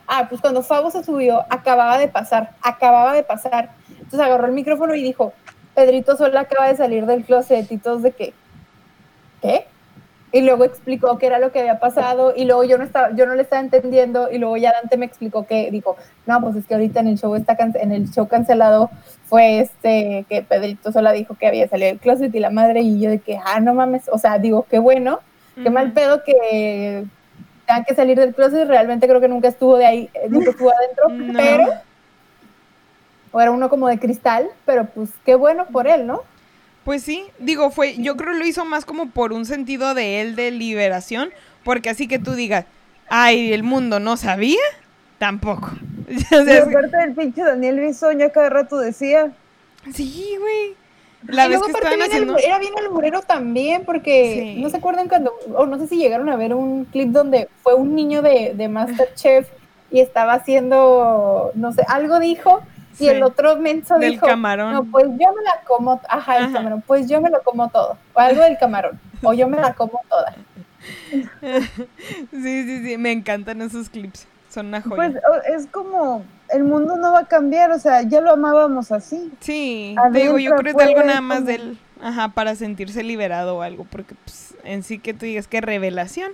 Ah, 0.08 0.26
pues 0.28 0.40
cuando 0.40 0.62
Fabo 0.62 0.90
se 0.90 1.02
subió, 1.02 1.44
acababa 1.50 1.98
de 1.98 2.06
pasar, 2.08 2.52
acababa 2.62 3.12
de 3.12 3.24
pasar. 3.24 3.70
Entonces 3.90 4.20
agarró 4.20 4.46
el 4.46 4.52
micrófono 4.52 4.94
y 4.94 5.02
dijo, 5.02 5.32
Pedrito 5.74 6.16
Sola 6.16 6.40
acaba 6.42 6.68
de 6.68 6.76
salir 6.76 7.06
del 7.06 7.24
closet 7.24 7.70
y 7.72 7.76
todos 7.76 8.02
de 8.02 8.12
que, 8.12 8.32
¿qué? 9.42 9.66
Y 10.32 10.42
luego 10.42 10.64
explicó 10.64 11.18
qué 11.18 11.26
era 11.26 11.38
lo 11.38 11.52
que 11.52 11.60
había 11.60 11.78
pasado 11.78 12.34
y 12.36 12.44
luego 12.44 12.64
yo 12.64 12.78
no 12.78 12.84
estaba, 12.84 13.14
yo 13.14 13.26
no 13.26 13.34
le 13.34 13.42
estaba 13.42 13.62
entendiendo 13.62 14.28
y 14.30 14.38
luego 14.38 14.56
ya 14.56 14.72
Dante 14.72 14.96
me 14.96 15.06
explicó 15.06 15.46
que 15.46 15.70
dijo, 15.70 15.96
no, 16.26 16.40
pues 16.40 16.56
es 16.56 16.66
que 16.66 16.74
ahorita 16.74 17.00
en 17.00 17.08
el 17.08 17.18
show 17.18 17.34
está 17.36 17.56
en 17.58 17.92
el 17.92 18.10
show 18.10 18.26
cancelado 18.26 18.90
fue 19.24 19.60
este 19.60 20.26
que 20.28 20.42
Pedrito 20.42 20.90
Sola 20.92 21.12
dijo 21.12 21.36
que 21.36 21.46
había 21.46 21.68
salido 21.68 21.88
del 21.90 22.00
closet 22.00 22.34
y 22.34 22.40
la 22.40 22.50
madre 22.50 22.80
y 22.80 23.00
yo 23.00 23.08
de 23.10 23.20
que, 23.20 23.38
ah, 23.44 23.60
no 23.60 23.72
mames, 23.72 24.08
o 24.10 24.18
sea, 24.18 24.38
digo, 24.38 24.66
qué 24.68 24.78
bueno, 24.80 25.20
qué 25.62 25.70
mal 25.70 25.92
pedo 25.92 26.22
que 26.24 27.04
tengan 27.66 27.84
que 27.84 27.94
salir 27.94 28.18
del 28.18 28.34
closet, 28.34 28.68
realmente 28.68 29.08
creo 29.08 29.20
que 29.20 29.28
nunca 29.28 29.48
estuvo 29.48 29.76
de 29.76 29.86
ahí, 29.86 30.10
nunca 30.28 30.50
estuvo 30.50 30.70
adentro, 30.70 31.08
No. 31.10 31.38
pero 31.38 31.66
o 33.32 33.40
era 33.40 33.50
uno 33.50 33.68
como 33.68 33.88
de 33.88 33.98
cristal, 33.98 34.48
pero 34.64 34.86
pues 34.86 35.10
qué 35.24 35.34
bueno 35.34 35.66
por 35.66 35.86
él, 35.86 36.06
¿no? 36.06 36.22
Pues 36.86 37.02
sí, 37.02 37.24
digo, 37.40 37.70
fue, 37.70 37.96
yo 37.98 38.16
creo 38.16 38.32
lo 38.32 38.46
hizo 38.46 38.64
más 38.64 38.86
como 38.86 39.10
por 39.10 39.32
un 39.34 39.44
sentido 39.44 39.92
de 39.92 40.20
él 40.22 40.36
de 40.36 40.52
liberación, 40.52 41.30
porque 41.64 41.90
así 41.90 42.06
que 42.08 42.18
tú 42.18 42.32
digas, 42.34 42.64
ay, 43.08 43.52
el 43.52 43.62
mundo 43.64 44.00
no 44.00 44.16
sabía, 44.16 44.60
tampoco. 45.18 45.70
Y 46.08 46.56
aparte 46.56 46.96
del 46.96 47.14
pinche 47.14 47.42
Daniel 47.42 47.80
Bisoño 47.80 48.30
cada 48.32 48.48
rato 48.50 48.78
decía, 48.78 49.32
sí, 49.92 50.36
güey. 50.40 50.74
La 51.26 51.46
Y 51.46 51.48
vez 51.48 51.58
luego 51.58 51.64
que 51.66 51.70
aparte 51.72 51.88
estaban 51.88 51.98
bien 51.98 52.12
haciendo... 52.12 52.36
albu- 52.36 52.44
era 52.46 52.58
bien 52.60 52.72
alburero 52.78 53.20
también, 53.22 53.82
porque 53.84 54.52
Sí. 54.54 54.62
no 54.62 54.70
se 54.70 54.76
acuerdan 54.76 55.08
cuando, 55.08 55.34
o 55.56 55.66
no 55.66 55.78
sé 55.80 55.88
si 55.88 55.96
llegaron 55.96 56.28
a 56.28 56.36
ver 56.36 56.54
un 56.54 56.84
clip 56.84 57.08
donde 57.08 57.48
fue 57.64 57.74
un 57.74 57.96
niño 57.96 58.22
de, 58.22 58.52
de 58.54 58.68
Masterchef 58.68 59.48
y 59.90 59.98
estaba 59.98 60.34
haciendo, 60.34 61.50
no 61.56 61.72
sé, 61.72 61.82
algo 61.88 62.20
dijo, 62.20 62.62
y 62.98 63.04
Sí. 63.04 63.08
el 63.08 63.22
otro 63.22 63.56
menso 63.56 63.98
Del 63.98 64.12
dijo, 64.12 64.26
camarón. 64.26 64.72
no, 64.72 64.84
pues 64.84 65.04
yo 65.06 65.32
me 65.34 65.42
la 65.42 65.60
como, 65.66 66.00
ajá, 66.08 66.38
el 66.38 66.52
camarón, 66.52 66.82
pues 66.86 67.08
yo 67.08 67.20
me 67.20 67.30
lo 67.30 67.40
como 67.42 67.68
todo, 67.68 67.96
o 68.14 68.20
algo 68.20 68.42
del 68.42 68.56
camarón, 68.58 68.98
o 69.22 69.32
yo 69.34 69.48
me 69.48 69.58
la 69.58 69.74
como 69.74 70.00
toda. 70.08 70.34
Sí, 72.30 72.62
sí, 72.64 72.84
sí, 72.86 72.96
me 72.98 73.12
encantan 73.12 73.60
esos 73.62 73.88
clips. 73.88 74.26
Son 74.50 74.66
una 74.66 74.80
joya. 74.80 74.96
pues 74.96 75.14
es 75.54 75.66
como, 75.66 76.24
el 76.50 76.64
mundo 76.64 76.96
no 76.96 77.12
va 77.12 77.20
a 77.20 77.24
cambiar, 77.26 77.70
o 77.72 77.78
sea, 77.78 78.02
ya 78.02 78.20
lo 78.20 78.30
amábamos 78.32 78.90
así. 78.92 79.30
sí, 79.40 79.94
adentro, 79.98 80.20
digo, 80.22 80.38
yo 80.38 80.56
creo 80.56 80.74
que 80.76 80.82
es 80.82 80.88
algo 80.88 81.02
nada 81.02 81.20
más 81.20 81.38
como- 81.40 81.50
del... 81.50 81.78
Ajá, 82.02 82.28
para 82.28 82.54
sentirse 82.54 83.02
liberado 83.02 83.56
o 83.56 83.62
algo, 83.62 83.84
porque 83.90 84.14
pues, 84.24 84.54
en 84.64 84.82
sí 84.82 84.98
que 84.98 85.14
tú 85.14 85.24
digas 85.24 85.48
que 85.48 85.60
revelación. 85.62 86.32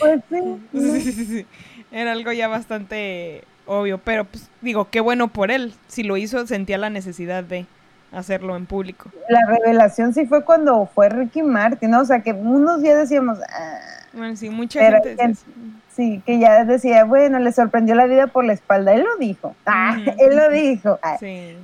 Pues 0.00 0.20
sí, 0.28 0.40
Sí, 0.72 1.00
sí, 1.00 1.12
sí, 1.12 1.24
sí. 1.24 1.46
Era 1.92 2.12
algo 2.12 2.32
ya 2.32 2.48
bastante 2.48 3.44
obvio, 3.66 3.98
pero 3.98 4.24
pues 4.24 4.48
digo, 4.60 4.88
qué 4.90 5.00
bueno 5.00 5.28
por 5.28 5.50
él. 5.50 5.74
Si 5.88 6.02
lo 6.02 6.16
hizo, 6.16 6.46
sentía 6.46 6.78
la 6.78 6.90
necesidad 6.90 7.44
de 7.44 7.66
hacerlo 8.12 8.56
en 8.56 8.66
público. 8.66 9.10
la 9.28 9.40
revelación 9.46 10.12
sí 10.12 10.26
fue 10.26 10.44
cuando 10.44 10.86
fue 10.92 11.08
Ricky 11.08 11.42
Martin, 11.42 11.90
¿no? 11.90 12.00
O 12.00 12.04
sea, 12.04 12.20
que 12.22 12.32
unos 12.32 12.82
días 12.82 12.98
decíamos, 12.98 13.38
ah, 13.48 13.78
Bueno, 14.12 14.36
sí, 14.36 14.50
mucha 14.50 14.80
gente 14.84 15.14
que- 15.16 15.34
sí, 15.94 16.20
que 16.26 16.38
ya 16.40 16.64
decía, 16.64 17.04
bueno, 17.04 17.38
le 17.38 17.52
sorprendió 17.52 17.94
la 17.94 18.06
vida 18.06 18.26
por 18.26 18.44
la 18.44 18.52
espalda, 18.52 18.92
él 18.94 19.02
lo 19.04 19.16
dijo, 19.18 19.54
ah, 19.66 19.96
Ujú. 20.00 20.10
él 20.18 20.36
lo 20.36 20.48
dijo, 20.50 20.98
ah, 21.02 21.16
Sí. 21.20 21.56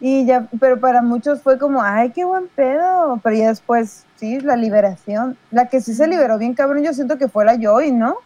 y 0.00 0.24
ya, 0.26 0.48
pero 0.58 0.80
para 0.80 1.02
muchos 1.02 1.40
fue 1.42 1.56
como, 1.58 1.80
ay, 1.80 2.10
qué 2.10 2.24
buen 2.24 2.48
pedo, 2.48 3.20
pero 3.22 3.36
ya 3.36 3.48
después, 3.48 4.04
sí, 4.16 4.40
la 4.40 4.56
liberación, 4.56 5.36
la 5.52 5.66
que 5.68 5.80
sí 5.80 5.94
se 5.94 6.08
liberó 6.08 6.36
bien 6.38 6.54
cabrón, 6.54 6.82
yo 6.82 6.92
siento 6.92 7.16
que 7.18 7.28
fue 7.28 7.44
la 7.44 7.56
Joy, 7.56 7.92
¿no? 7.92 8.16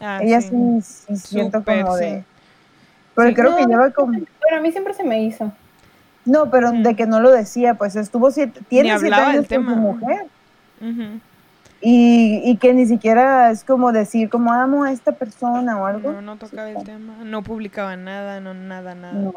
Ah, 0.00 0.20
Ella 0.22 0.40
sí. 0.40 0.48
sí, 0.80 1.16
sí 1.16 1.16
siento 1.16 1.62
como 1.62 1.96
de, 1.96 2.24
pero 3.16 3.28
Sí. 3.30 3.34
creo 3.34 3.56
que 3.56 3.64
lleva 3.66 3.90
como, 3.90 4.12
Bueno, 4.12 4.58
a 4.58 4.60
mí 4.60 4.70
siempre 4.70 4.94
se 4.94 5.02
me 5.02 5.22
hizo. 5.24 5.50
no, 6.24 6.50
pero 6.50 6.72
Mm. 6.72 6.82
de 6.84 6.94
que 6.94 7.06
no 7.06 7.18
lo 7.20 7.30
decía, 7.32 7.74
pues 7.74 7.96
estuvo 7.96 8.30
siete, 8.30 8.60
tiene 8.68 8.90
siete 8.90 9.04
hablaba 9.06 9.22
del 9.24 9.30
años 9.38 9.48
con 9.48 9.48
tema. 9.48 9.74
su 9.74 9.80
mujer. 9.80 10.26
Y, 11.82 12.40
y 12.44 12.56
que 12.56 12.72
ni 12.72 12.86
siquiera 12.86 13.50
es 13.50 13.62
como 13.62 13.92
decir, 13.92 14.30
como 14.30 14.52
amo 14.52 14.84
a 14.84 14.92
esta 14.92 15.12
persona 15.12 15.78
o 15.80 15.86
algo. 15.86 16.12
No, 16.12 16.22
no 16.22 16.36
tocaba 16.36 16.70
el 16.70 16.82
tema. 16.84 17.12
No 17.24 17.42
publicaba 17.42 17.96
nada, 17.96 18.40
no, 18.40 18.54
nada, 18.54 18.94
nada. 18.94 19.12
No. 19.12 19.34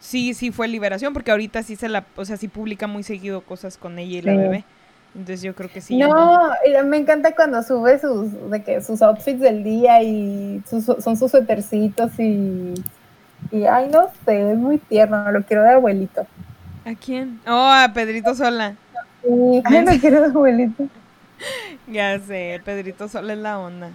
Sí, 0.00 0.32
sí 0.32 0.50
fue 0.50 0.66
liberación, 0.68 1.12
porque 1.12 1.30
ahorita 1.30 1.62
sí 1.62 1.76
se 1.76 1.88
la, 1.88 2.04
o 2.16 2.24
sea, 2.24 2.36
sí 2.36 2.48
publica 2.48 2.86
muy 2.86 3.02
seguido 3.02 3.42
cosas 3.42 3.76
con 3.76 3.98
ella 3.98 4.18
y 4.18 4.22
la 4.22 4.34
bebé. 4.36 4.64
Entonces 5.14 5.42
yo 5.42 5.54
creo 5.54 5.68
que 5.70 5.80
sí. 5.80 5.98
ya 5.98 6.08
No, 6.08 6.50
y 6.66 6.84
me 6.86 6.96
encanta 6.96 7.34
cuando 7.34 7.62
sube 7.62 7.98
sus, 7.98 8.50
de 8.50 8.62
que 8.62 8.80
sus 8.80 9.02
outfits 9.02 9.40
del 9.40 9.62
día 9.64 10.02
y 10.02 10.62
sus, 10.68 10.84
son 10.84 11.16
sus 11.16 11.30
suétercitos 11.30 12.12
y, 12.18 12.74
y, 13.50 13.64
ay, 13.64 13.88
no 13.92 14.08
sé, 14.24 14.52
es 14.52 14.58
muy 14.58 14.78
tierno, 14.78 15.30
lo 15.30 15.42
quiero 15.42 15.62
de 15.62 15.72
abuelito. 15.72 16.26
¿A 16.84 16.94
quién? 16.94 17.40
Oh, 17.46 17.70
a 17.70 17.90
Pedrito 17.92 18.34
Sola. 18.34 18.76
Sí, 19.22 19.62
Ay, 19.64 19.84
no 19.84 19.92
quiero 20.00 20.24
abuelito. 20.24 20.88
Ya 21.86 22.18
sé, 22.18 22.60
Pedrito 22.64 23.08
solo 23.08 23.32
es 23.32 23.38
la 23.38 23.58
onda. 23.58 23.90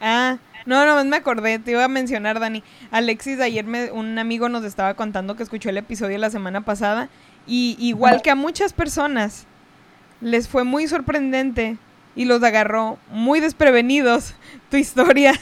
Ah, 0.00 0.38
no, 0.66 0.86
no, 0.86 1.04
me 1.04 1.16
acordé, 1.16 1.58
te 1.58 1.72
iba 1.72 1.84
a 1.84 1.88
mencionar, 1.88 2.40
Dani. 2.40 2.64
Alexis, 2.90 3.38
ayer 3.38 3.64
me, 3.64 3.92
un 3.92 4.18
amigo 4.18 4.48
nos 4.48 4.64
estaba 4.64 4.94
contando 4.94 5.36
que 5.36 5.42
escuchó 5.42 5.68
el 5.68 5.76
episodio 5.76 6.18
la 6.18 6.30
semana 6.30 6.62
pasada 6.62 7.08
y 7.46 7.76
igual 7.78 8.22
que 8.22 8.30
a 8.30 8.34
muchas 8.34 8.72
personas, 8.72 9.46
les 10.20 10.48
fue 10.48 10.64
muy 10.64 10.88
sorprendente 10.88 11.76
y 12.20 12.26
los 12.26 12.42
agarró 12.42 12.98
muy 13.10 13.40
desprevenidos 13.40 14.34
tu 14.70 14.76
historia. 14.76 15.32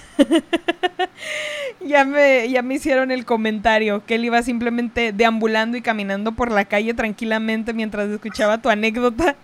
ya, 1.81 2.05
me, 2.05 2.49
ya 2.49 2.63
me 2.63 2.75
hicieron 2.75 3.11
el 3.11 3.25
comentario 3.25 4.07
que 4.07 4.15
él 4.15 4.25
iba 4.25 4.41
simplemente 4.43 5.13
deambulando 5.13 5.77
y 5.77 5.83
caminando 5.83 6.31
por 6.31 6.53
la 6.53 6.67
calle 6.67 6.95
tranquilamente 6.95 7.73
mientras 7.73 8.09
escuchaba 8.11 8.59
tu 8.59 8.69
anécdota 8.69 9.35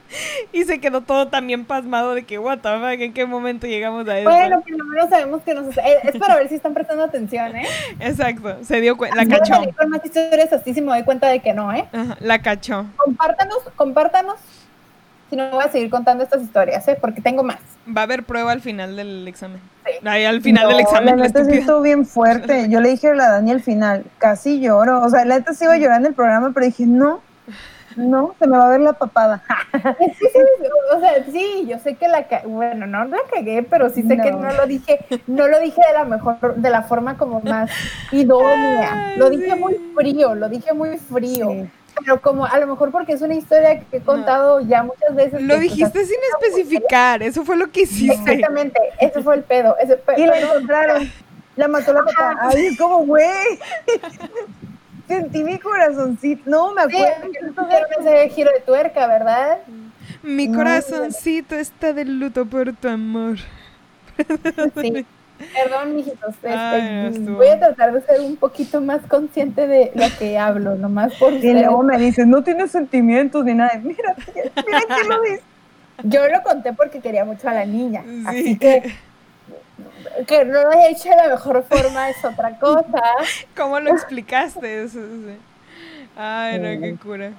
y 0.53 0.63
se 0.63 0.79
quedó 0.79 1.01
todo 1.01 1.27
también 1.27 1.65
pasmado 1.65 2.15
de 2.15 2.23
que, 2.23 2.39
what 2.39 2.61
the 2.61 2.69
fuck, 2.69 3.01
¿en 3.01 3.13
qué 3.13 3.27
momento 3.27 3.67
llegamos 3.67 4.07
a 4.09 4.17
eso? 4.17 4.31
Bueno, 4.31 4.61
por 4.61 4.71
lo 4.71 4.85
menos 4.85 5.11
sabemos 5.11 5.43
que 5.43 5.55
nos... 5.55 5.77
Eh, 5.77 5.99
es 6.05 6.17
para 6.17 6.37
ver 6.37 6.49
si 6.49 6.55
están 6.55 6.73
prestando 6.73 7.03
atención, 7.03 7.57
¿eh? 7.57 7.67
Exacto, 7.99 8.59
se 8.63 8.81
dio 8.81 8.97
cuenta, 8.97 9.17
la 9.17 9.27
cachó. 9.27 9.61
Con 9.77 9.91
más 9.91 10.05
historias 10.05 10.53
así, 10.53 10.73
me 10.75 10.93
doy 10.93 11.03
cuenta 11.03 11.27
de 11.27 11.41
que 11.41 11.53
no, 11.53 11.73
¿eh? 11.73 11.85
la 12.21 12.41
cachó. 12.41 12.87
Compártanos, 12.97 13.59
compártanos 13.75 14.37
si 15.35 15.37
no 15.37 15.51
voy 15.51 15.65
a 15.65 15.69
seguir 15.69 15.91
contando 15.91 16.23
estas 16.23 16.43
historias, 16.43 16.87
¿eh? 16.87 16.97
porque 17.01 17.21
tengo 17.21 17.43
más. 17.43 17.59
Va 17.89 18.03
a 18.03 18.05
haber 18.05 18.23
prueba 18.23 18.53
al 18.53 18.61
final 18.61 18.95
del 18.95 19.27
examen. 19.27 19.61
Sí. 19.85 20.07
Ahí 20.07 20.25
al 20.25 20.41
final 20.41 20.69
del 20.69 20.81
examen. 20.81 21.19
La 21.19 21.27
neta 21.27 21.45
sí 21.45 21.55
estuvo 21.55 21.81
bien 21.81 22.07
fuerte. 22.07 22.69
Yo 22.71 22.81
le 22.81 22.91
dije 22.91 23.09
a 23.09 23.15
la 23.15 23.31
Dani 23.31 23.51
al 23.51 23.63
final, 23.63 24.05
casi 24.19 24.61
lloro. 24.61 25.03
O 25.03 25.11
sea, 25.11 25.25
la 25.25 25.39
neta 25.39 25.53
sí 25.53 25.65
iba 25.65 25.77
llorando 25.77 26.09
el 26.09 26.15
programa, 26.15 26.53
pero 26.55 26.67
dije, 26.67 26.87
no, 26.87 27.21
no, 27.97 28.37
se 28.39 28.47
me 28.47 28.57
va 28.57 28.67
a 28.67 28.69
ver 28.69 28.81
la 28.81 28.93
papada. 28.93 29.43
sí, 29.73 30.27
sí, 30.33 30.39
o 30.95 31.01
sea, 31.01 31.25
sí, 31.25 31.67
yo 31.69 31.81
sé 31.81 31.97
que 31.97 32.07
la 32.07 32.25
bueno, 32.47 32.87
no 32.87 33.05
la 33.05 33.19
cagué, 33.33 33.65
pero 33.65 33.91
sí 33.91 34.03
sé 34.03 34.17
que 34.17 34.31
no 34.31 34.53
lo 34.53 34.67
dije, 34.67 35.01
no 35.27 35.49
lo 35.49 35.59
dije 35.59 35.81
de 35.89 35.95
la 35.95 36.05
mejor, 36.05 36.55
de 36.55 36.71
la 36.71 36.83
forma 36.83 37.17
como 37.17 37.41
más 37.41 37.73
idónea. 38.13 39.15
Lo 39.17 39.31
dije 39.31 39.57
muy 39.57 39.81
frío, 39.97 40.37
lo 40.37 40.49
dije 40.49 40.73
muy 40.73 40.97
frío 40.97 41.67
pero 41.99 42.21
como 42.21 42.45
a 42.47 42.59
lo 42.59 42.67
mejor 42.67 42.91
porque 42.91 43.13
es 43.13 43.23
una 43.23 43.35
historia 43.35 43.81
que 43.81 43.99
he 43.99 44.01
contado 44.01 44.61
ya 44.61 44.83
muchas 44.83 45.15
veces. 45.15 45.43
Lo 45.43 45.59
dijiste 45.59 46.05
sin 46.05 46.19
especificar, 46.41 47.23
eso 47.23 47.45
fue 47.45 47.57
lo 47.57 47.71
que 47.71 47.83
hiciste. 47.83 48.33
Exactamente, 48.33 48.81
eso 49.01 49.23
fue 49.23 49.37
el 49.37 49.43
pedo. 49.43 49.77
y 50.17 50.27
la 50.27 50.41
encontraron, 50.41 51.11
la 51.57 51.69
mató 51.69 51.93
la 51.93 52.05
papá. 52.05 52.37
Ay, 52.41 52.67
es 52.67 52.79
como, 52.79 52.99
güey. 53.07 53.59
Sentí 55.09 55.45
mi 55.45 55.59
corazoncito, 55.59 56.49
no 56.49 56.73
me 56.73 56.83
acuerdo. 56.83 57.29
Sí, 57.31 58.07
ese 58.07 58.29
giro 58.31 58.51
de 58.53 58.61
tuerca, 58.61 59.07
¿verdad? 59.07 59.59
Mi 60.23 60.51
corazoncito 60.51 61.55
está 61.55 61.93
de 61.93 62.07
luto 62.07 62.47
por 62.47 62.75
tu 62.75 62.89
amor. 62.89 63.37
Sí. 64.81 65.05
Perdón, 65.39 65.97
mijitos. 65.97 66.35
Este, 66.43 67.31
voy 67.31 67.49
a 67.49 67.59
tratar 67.59 67.93
de 67.93 68.01
ser 68.03 68.21
un 68.21 68.37
poquito 68.37 68.81
más 68.81 69.03
consciente 69.07 69.67
de 69.67 69.93
lo 69.95 70.07
que 70.19 70.39
hablo, 70.39 70.77
nomás 70.77 71.15
por 71.15 71.33
Y 71.33 71.53
luego 71.53 71.83
me 71.83 71.99
dices, 71.99 72.27
no 72.27 72.43
tienes 72.43 72.71
sentimientos 72.71 73.45
ni 73.45 73.55
nada. 73.55 73.81
Mira, 73.83 74.15
mira 74.35 74.81
que 74.81 75.09
lo 75.09 75.21
dices. 75.23 75.43
Yo 76.03 76.27
lo 76.29 76.43
conté 76.43 76.73
porque 76.73 77.01
quería 77.01 77.25
mucho 77.25 77.49
a 77.49 77.55
la 77.55 77.67
niña. 77.67 78.05
Así 78.27 78.59
que 78.59 78.95
que 80.27 80.45
no 80.45 80.63
lo 80.63 80.73
he 80.73 80.91
hecho 80.91 81.09
de 81.09 81.17
la 81.17 81.29
mejor 81.29 81.65
forma 81.65 82.11
es 82.11 82.25
otra 82.25 82.59
cosa. 82.59 83.03
¿Cómo 83.57 83.81
lo 83.81 83.91
explicaste? 83.91 84.85
Eso, 84.85 85.01
Ay, 86.17 86.59
no, 86.59 86.81
qué 86.81 86.97
cura. 86.97 87.33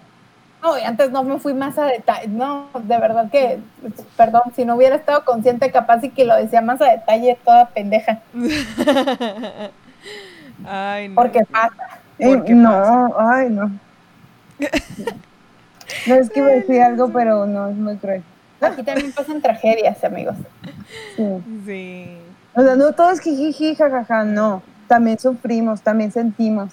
No, 0.66 0.78
y 0.80 0.82
antes 0.82 1.12
no 1.12 1.24
me 1.24 1.38
fui 1.38 1.54
más 1.54 1.78
a 1.78 1.86
detalle. 1.86 2.28
No, 2.28 2.70
de 2.74 2.98
verdad 2.98 3.30
que, 3.30 3.60
perdón, 4.18 4.42
si 4.56 4.66
no 4.66 4.76
hubiera 4.76 4.96
estado 4.96 5.24
consciente, 5.24 5.72
capaz 5.72 6.04
y 6.04 6.10
que 6.10 6.26
lo 6.26 6.36
decía 6.36 6.62
más 6.62 6.82
a 6.82 6.86
detalle, 6.86 7.38
toda 7.46 7.68
pendeja. 7.70 8.20
ay, 10.66 11.10
no. 11.10 11.16
Porque 11.16 11.46
pasa. 11.46 12.00
no, 12.20 13.16
ay, 13.20 13.50
no. 13.50 13.72
No 16.08 16.16
es 16.16 16.32
que 16.32 16.40
iba 16.40 16.50
a 16.50 16.54
decir 16.54 16.82
algo, 16.82 17.10
pero 17.14 17.46
no, 17.46 17.70
es 17.70 17.76
muy 17.76 17.96
cruel. 17.98 18.24
Aquí 18.60 18.82
también 18.82 19.12
pasan 19.12 19.40
tragedias, 19.40 20.04
amigos. 20.04 20.36
Sí. 21.16 21.24
sí. 21.64 22.18
O 22.56 22.62
sea, 22.64 22.76
no 22.76 22.92
todo 22.94 23.12
es 23.12 23.20
jijiji, 23.20 23.76
jajaja, 23.76 24.24
no. 24.24 24.64
También 24.88 25.20
sufrimos, 25.20 25.82
también 25.82 26.12
sentimos. 26.12 26.72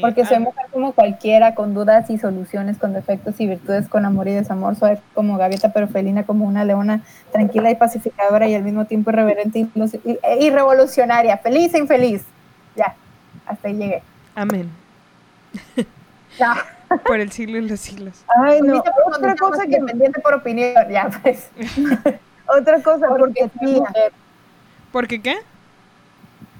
Porque 0.00 0.24
soy 0.24 0.38
mujer 0.38 0.66
como 0.72 0.92
cualquiera, 0.92 1.54
con 1.54 1.74
dudas 1.74 2.08
y 2.10 2.18
soluciones, 2.18 2.78
con 2.78 2.92
defectos 2.92 3.38
y 3.40 3.46
virtudes, 3.46 3.88
con 3.88 4.04
amor 4.04 4.28
y 4.28 4.32
desamor. 4.32 4.76
Soy 4.76 4.98
como 5.14 5.36
gaviota, 5.36 5.72
pero 5.72 5.88
felina, 5.88 6.24
como 6.24 6.46
una 6.46 6.64
leona, 6.64 7.02
tranquila 7.32 7.70
y 7.70 7.74
pacificadora 7.74 8.48
y 8.48 8.54
al 8.54 8.62
mismo 8.62 8.86
tiempo 8.86 9.10
irreverente 9.10 9.66
y, 10.40 10.50
revolucionaria, 10.50 11.36
feliz 11.38 11.74
e 11.74 11.78
infeliz. 11.78 12.24
Ya, 12.74 12.94
hasta 13.46 13.68
ahí 13.68 13.74
llegué. 13.74 14.02
Amén. 14.34 14.70
Por 17.06 17.20
el 17.20 17.32
siglo 17.32 17.58
y 17.58 17.68
los 17.68 17.80
siglos. 17.80 18.24
Ay, 18.42 18.60
no. 18.62 18.82
Otra 19.14 19.34
cosa 19.36 19.66
que 19.66 19.78
pendiente 19.78 20.20
por 20.20 20.34
opinión, 20.34 20.74
ya 20.90 21.08
pues. 21.22 21.50
Otra 22.46 22.80
cosa, 22.80 23.08
porque, 23.08 23.50
porque 23.58 24.12
¿Por 24.92 25.08
qué 25.08 25.20
qué? 25.20 25.36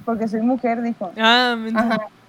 Porque 0.04 0.26
soy 0.28 0.40
mujer, 0.40 0.82
dijo. 0.82 1.12
Ah, 1.16 1.56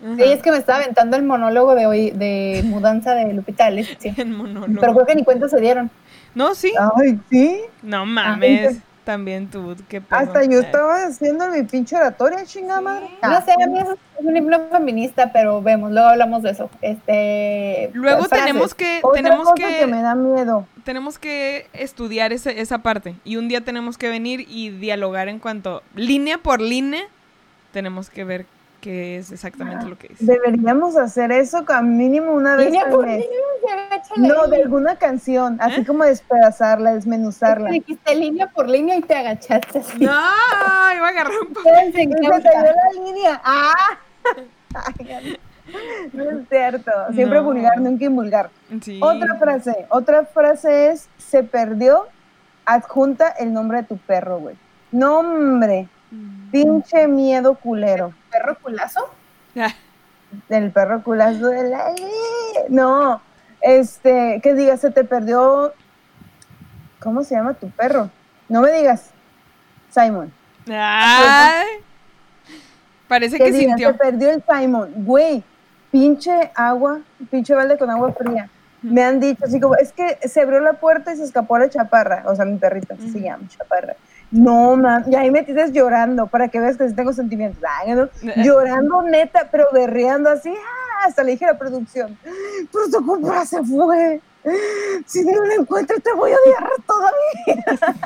Ajá. 0.03 0.15
Sí, 0.15 0.23
es 0.23 0.41
que 0.41 0.51
me 0.51 0.57
estaba 0.57 0.79
aventando 0.79 1.17
el 1.17 1.23
monólogo 1.23 1.75
de 1.75 1.85
hoy, 1.87 2.11
de 2.11 2.61
mudanza 2.65 3.15
de 3.15 3.33
Lupita. 3.33 3.67
El 4.17 4.29
monólogo. 4.29 4.79
Pero 4.79 4.93
creo 4.93 5.05
que 5.05 5.15
ni 5.15 5.23
cuenta 5.23 5.49
se 5.49 5.59
dieron. 5.59 5.89
No, 6.35 6.53
sí. 6.53 6.73
Ay, 6.95 7.19
sí. 7.29 7.61
No 7.81 8.05
mames. 8.05 8.77
También 9.03 9.49
tú, 9.49 9.73
qué 9.87 10.01
pedo. 10.01 10.19
Hasta 10.19 10.43
yo 10.43 10.59
estaba 10.59 11.05
haciendo 11.05 11.47
mi 11.47 11.63
pinche 11.63 11.95
oratoria, 11.95 12.43
chingada 12.43 12.81
madre. 12.81 13.07
No 13.23 13.41
sé, 13.41 13.53
a 13.53 13.65
mí 13.65 13.79
es 13.79 13.87
un 14.17 14.35
himno 14.35 14.67
feminista, 14.69 15.31
pero 15.31 15.61
vemos, 15.61 15.93
luego 15.93 16.09
hablamos 16.09 16.43
de 16.43 16.49
eso. 16.49 16.69
Este. 16.81 17.89
Luego 17.93 18.27
tenemos 18.27 18.75
que. 18.75 18.99
Otra 19.01 19.23
tenemos 19.23 19.49
cosa 19.49 19.65
que, 19.65 19.87
me 19.87 20.01
da 20.01 20.13
miedo. 20.13 20.67
Tenemos 20.83 21.19
que 21.19 21.69
estudiar 21.71 22.33
esa, 22.33 22.51
esa 22.51 22.79
parte. 22.79 23.15
Y 23.23 23.37
un 23.37 23.47
día 23.47 23.61
tenemos 23.61 23.97
que 23.97 24.09
venir 24.09 24.45
y 24.49 24.71
dialogar 24.71 25.29
en 25.29 25.39
cuanto. 25.39 25.83
Línea 25.95 26.37
por 26.39 26.59
línea, 26.59 27.03
tenemos 27.71 28.09
que 28.09 28.25
ver 28.25 28.45
que 28.87 29.17
es 29.17 29.33
exactamente 29.33 29.85
lo 29.85 29.97
que 29.97 30.07
dice. 30.07 30.23
Deberíamos 30.23 30.95
hacer 30.95 31.29
eso 31.33 31.65
con 31.65 31.97
mínimo 31.97 32.31
una 32.31 32.55
vez 32.55 32.73
al 32.73 33.05
mes. 33.05 33.25
No, 34.15 34.47
de 34.47 34.61
alguna 34.61 34.95
canción, 34.95 35.57
así 35.59 35.81
¿Eh? 35.81 35.85
como 35.85 36.05
despedazarla, 36.05 36.93
desmenuzarla. 36.93 37.69
dijiste 37.69 38.15
línea 38.15 38.47
por 38.47 38.69
línea 38.69 38.95
y 38.95 39.01
te 39.01 39.13
agachaste. 39.13 39.81
No, 39.95 40.05
iba 40.05 40.09
a 40.09 41.09
agarrar 41.09 41.33
un 41.45 41.53
papel. 41.53 41.91
Se 41.91 42.05
la 42.05 43.03
línea. 43.03 43.41
Ah. 43.43 43.73
no 46.13 46.23
es 46.23 46.47
cierto. 46.47 46.91
Siempre 47.13 47.41
vulgar, 47.41 47.81
nunca 47.81 48.05
invulgar. 48.05 48.49
Otra 49.01 49.35
frase, 49.35 49.85
otra 49.89 50.23
frase 50.23 50.91
es 50.91 51.09
se 51.17 51.43
perdió, 51.43 52.05
adjunta 52.63 53.27
el 53.31 53.51
nombre 53.51 53.81
de 53.81 53.83
tu 53.83 53.97
perro, 53.97 54.39
güey. 54.39 54.55
Nombre. 54.93 55.89
Mm. 56.09 56.51
Pinche 56.51 57.05
miedo 57.09 57.55
culero 57.55 58.13
perro 58.37 58.57
culazo? 58.61 59.09
Del 60.49 60.71
perro 60.71 61.03
culazo 61.03 61.47
de 61.47 61.69
la... 61.69 61.93
No, 62.69 63.21
este, 63.61 64.39
que 64.43 64.53
digas, 64.53 64.81
se 64.81 64.91
te 64.91 65.03
perdió... 65.03 65.73
¿Cómo 66.99 67.23
se 67.23 67.35
llama 67.35 67.53
tu 67.53 67.69
perro? 67.69 68.09
No 68.49 68.61
me 68.61 68.71
digas, 68.71 69.11
Simon. 69.89 70.33
parece 73.07 73.37
que, 73.37 73.53
sintió. 73.53 73.91
Se 73.91 73.93
perdió 73.93 74.31
el 74.31 74.43
Simon. 74.43 74.91
Güey, 74.97 75.43
pinche 75.91 76.51
agua, 76.55 76.99
pinche 77.29 77.53
balde 77.53 77.77
con 77.77 77.89
agua 77.89 78.13
fría. 78.13 78.49
Me 78.81 79.03
han 79.03 79.19
dicho 79.19 79.45
así 79.45 79.59
como, 79.59 79.75
es 79.75 79.91
que 79.91 80.17
se 80.27 80.41
abrió 80.41 80.59
la 80.59 80.73
puerta 80.73 81.13
y 81.13 81.17
se 81.17 81.23
escapó 81.23 81.57
la 81.57 81.69
chaparra. 81.69 82.23
O 82.25 82.35
sea, 82.35 82.45
mi 82.45 82.57
perrita, 82.57 82.95
así 82.95 83.09
se 83.11 83.21
llama, 83.21 83.47
chaparra. 83.47 83.95
No, 84.31 84.75
mam, 84.75 85.03
y 85.09 85.15
ahí 85.15 85.31
me 85.31 85.43
tienes 85.43 85.71
llorando 85.71 86.27
para 86.27 86.49
que 86.49 86.59
veas 86.59 86.77
que 86.77 86.89
sí 86.89 86.95
tengo 86.95 87.13
sentimientos. 87.13 87.61
Llorando 88.37 89.01
neta, 89.03 89.47
pero 89.51 89.67
berreando 89.71 90.29
así, 90.29 90.49
ah, 90.49 91.05
hasta 91.05 91.23
le 91.23 91.31
dije 91.31 91.45
a 91.45 91.53
la 91.53 91.57
producción, 91.57 92.17
pero 92.23 92.89
tu 92.91 93.05
compa 93.05 93.45
se 93.45 93.63
fue. 93.63 94.19
Si 95.05 95.23
no 95.23 95.45
lo 95.45 95.53
encuentro 95.53 95.97
te 95.99 96.13
voy 96.13 96.31
a 96.31 96.35
odiar 96.35 96.69
todavía. 96.85 97.97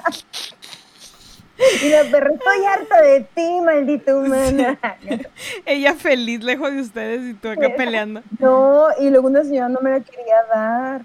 y 1.84 1.89
la 1.89 2.03
perra, 2.10 2.31
estoy 2.34 2.65
harta 2.65 3.02
de 3.02 3.22
ti, 3.35 3.61
maldita 3.61 4.15
humana. 4.15 4.80
Ella 5.65 5.93
feliz 5.95 6.43
lejos 6.43 6.72
de 6.72 6.81
ustedes 6.81 7.22
y 7.30 7.34
tú 7.34 7.49
acá 7.49 7.69
peleando. 7.76 8.22
No, 8.39 8.88
y 8.99 9.10
luego 9.10 9.27
una 9.27 9.43
señora 9.43 9.69
no 9.69 9.81
me 9.81 9.91
la 9.91 9.99
quería 9.99 10.35
dar. 10.53 11.02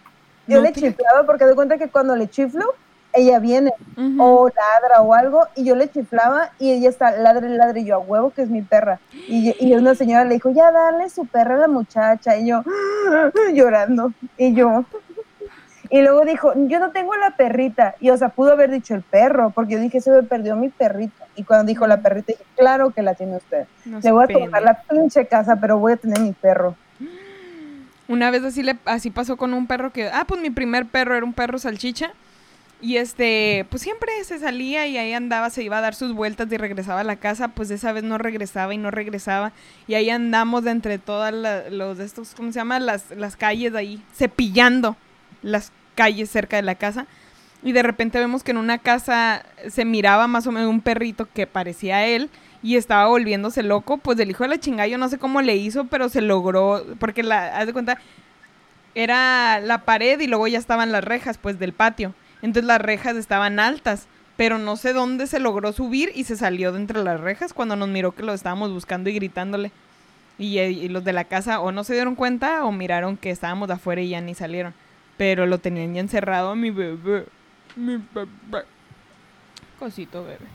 Yo 0.47 0.61
le 0.61 0.73
chiflaba 0.73 1.27
porque 1.27 1.45
de 1.45 1.55
cuenta 1.55 1.77
que 1.77 1.89
cuando 1.89 2.15
le 2.15 2.29
chiflo, 2.29 2.75
ella 3.17 3.39
viene 3.39 3.73
o 4.19 4.49
ladra 4.49 5.01
o 5.01 5.15
algo 5.15 5.47
y 5.57 5.65
yo 5.65 5.75
le 5.75 5.89
chiflaba 5.91 6.51
y 6.59 6.73
ella 6.73 6.89
está 6.89 7.11
ladre, 7.13 7.49
ladre 7.51 7.81
y 7.81 7.87
yo 7.87 7.97
a 7.97 7.99
huevo 7.99 8.31
que 8.31 8.43
es 8.43 8.51
mi 8.51 8.63
perra. 8.63 9.01
Y, 9.13 9.55
y 9.59 9.75
una 9.75 9.95
señora 9.95 10.25
le 10.25 10.35
dijo, 10.35 10.51
ya 10.51 10.71
dale 10.71 11.09
su 11.09 11.27
perra 11.27 11.55
a 11.55 11.59
la 11.59 11.69
muchacha 11.69 12.37
y 12.37 12.49
yo 12.49 12.63
llorando 13.55 14.13
y 14.37 14.55
yo. 14.55 14.85
Y 15.91 16.03
luego 16.03 16.25
dijo, 16.25 16.53
yo 16.67 16.81
no 16.81 16.91
tengo 16.91 17.15
la 17.17 17.37
perrita. 17.37 17.95
Y 18.01 18.11
o 18.11 18.17
sea, 18.17 18.31
pudo 18.31 18.53
haber 18.53 18.71
dicho 18.71 18.95
el 18.95 19.03
perro, 19.03 19.51
porque 19.51 19.75
yo 19.75 19.81
dije, 19.81 20.01
se 20.01 20.11
me 20.11 20.23
perdió 20.23 20.57
mi 20.57 20.69
perrito. 20.69 21.25
Y 21.37 21.45
cuando 21.45 21.67
dijo 21.67 21.87
la 21.87 22.01
perrita, 22.01 22.33
dije, 22.33 22.45
claro 22.57 22.91
que 22.91 23.03
la 23.03 23.15
tiene 23.15 23.37
usted. 23.37 23.67
No 23.85 24.01
Le 24.01 24.13
voy 24.13 24.25
a 24.25 24.27
tomar 24.27 24.63
la 24.63 24.83
pinche 24.83 25.27
casa, 25.27 25.57
pero 25.61 25.79
voy 25.79 25.93
a 25.93 25.97
tener 25.97 26.21
mi 26.21 26.33
perro. 26.33 26.75
Una 28.09 28.31
vez 28.31 28.45
así 28.45 28.63
le 28.63 28.77
así 28.85 29.11
pasó 29.11 29.37
con 29.37 29.53
un 29.53 29.67
perro 29.67 29.93
que, 29.93 30.09
ah, 30.09 30.25
pues 30.27 30.41
mi 30.41 30.51
primer 30.51 30.87
perro 30.87 31.15
era 31.15 31.25
un 31.25 31.33
perro 31.33 31.59
salchicha. 31.59 32.13
Y 32.81 32.99
este, 32.99 33.67
pues 33.71 33.83
siempre 33.83 34.13
se 34.25 34.39
salía 34.39 34.87
y 34.87 34.99
ahí 34.99 35.13
andaba, 35.15 35.49
se 35.49 35.63
iba 35.63 35.79
a 35.79 35.81
dar 35.81 35.95
sus 35.95 36.13
vueltas 36.13 36.53
y 36.53 36.59
regresaba 36.59 37.01
a 37.01 37.05
la 37.05 37.17
casa, 37.17 37.49
pues 37.49 37.71
esa 37.71 37.93
vez 37.93 38.05
no 38.05 38.19
regresaba 38.19 38.75
y 38.75 38.79
no 38.79 38.91
regresaba. 38.91 39.53
Y 39.87 39.95
ahí 39.95 40.11
andamos 40.11 40.65
de 40.65 40.73
entre 40.73 40.99
todas 40.99 41.35
los 41.71 41.99
estos, 41.99 42.35
¿cómo 42.35 42.53
se 42.53 42.59
llama? 42.59 42.79
Las, 42.79 43.11
las 43.17 43.37
calles 43.37 43.73
de 43.73 43.79
ahí, 43.79 44.03
cepillando 44.15 44.97
las 45.43 45.73
calles 45.95 46.31
cerca 46.31 46.57
de 46.57 46.63
la 46.63 46.75
casa. 46.75 47.07
Y 47.63 47.73
de 47.73 47.83
repente 47.83 48.19
vemos 48.19 48.45
que 48.45 48.51
en 48.51 48.59
una 48.59 48.79
casa 48.79 49.45
se 49.69 49.85
miraba 49.85 50.27
más 50.27 50.47
o 50.47 50.53
menos 50.53 50.69
un 50.69 50.83
perrito 50.83 51.27
que 51.33 51.47
parecía 51.47 51.97
a 51.97 52.07
él 52.07 52.29
y 52.63 52.77
estaba 52.77 53.09
volviéndose 53.09 53.63
loco. 53.63 53.97
Pues 53.97 54.19
del 54.19 54.31
hijo 54.31 54.45
de 54.45 54.51
la 54.51 54.61
chingada, 54.61 54.87
yo 54.87 54.99
no 54.99 55.09
sé 55.09 55.19
cómo 55.19 55.41
le 55.41 55.57
hizo, 55.57 55.87
pero 55.87 56.11
se 56.11 56.21
logró, 56.21 56.85
porque 56.99 57.23
la, 57.23 57.57
haz 57.57 57.67
de 57.67 57.73
cuenta, 57.73 57.99
era 58.95 59.61
la 59.61 59.85
pared 59.85 60.21
y 60.21 60.27
luego 60.27 60.47
ya 60.47 60.59
estaban 60.59 60.93
las 60.93 61.03
rejas, 61.03 61.39
pues 61.39 61.59
del 61.59 61.73
patio. 61.73 62.15
Entonces 62.43 62.67
las 62.67 62.81
rejas 62.81 63.17
estaban 63.17 63.59
altas, 63.59 64.07
pero 64.37 64.59
no 64.59 64.77
sé 64.77 64.93
dónde 64.93 65.27
se 65.27 65.41
logró 65.41 65.73
subir 65.73 66.13
y 66.15 66.25
se 66.25 66.37
salió 66.37 66.73
de 66.73 66.79
entre 66.79 67.03
las 67.03 67.21
rejas 67.21 67.53
cuando 67.53 67.77
nos 67.77 67.89
miró 67.89 68.13
que 68.13 68.23
lo 68.23 68.33
estábamos 68.35 68.73
buscando 68.73 69.11
y 69.11 69.15
gritándole. 69.15 69.73
Y, 70.39 70.59
eh, 70.59 70.71
y 70.71 70.89
los 70.89 71.03
de 71.05 71.15
la 71.15 71.25
casa 71.25 71.61
o 71.61 71.73
no 71.73 71.83
se 71.83 71.95
dieron 71.95 72.15
cuenta 72.15 72.65
o 72.65 72.73
miraron 72.73 73.17
que 73.17 73.31
estábamos 73.31 73.69
de 73.69 73.75
afuera 73.75 74.03
y 74.03 74.11
ya 74.11 74.21
ni 74.21 74.35
salieron. 74.35 74.75
Pero 75.17 75.47
lo 75.47 75.59
tenían 75.59 75.95
ya 75.95 76.01
encerrado 76.01 76.51
a 76.51 76.57
mi 76.57 76.71
bebé. 76.71 77.27
Mi 77.75 77.97
bebé. 77.97 78.65
Cosito 79.79 80.23
bebé. 80.25 80.47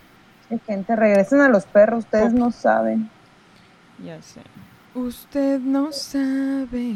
Sí, 0.50 0.60
gente, 0.68 0.96
regresen 0.96 1.42
a 1.42 1.50
los 1.50 1.66
perros, 1.66 2.06
ustedes 2.06 2.34
no 2.34 2.52
saben. 2.52 3.10
Ya 4.04 4.22
sé. 4.22 4.42
Usted 4.94 5.60
no 5.60 5.92
sabe. 5.92 6.96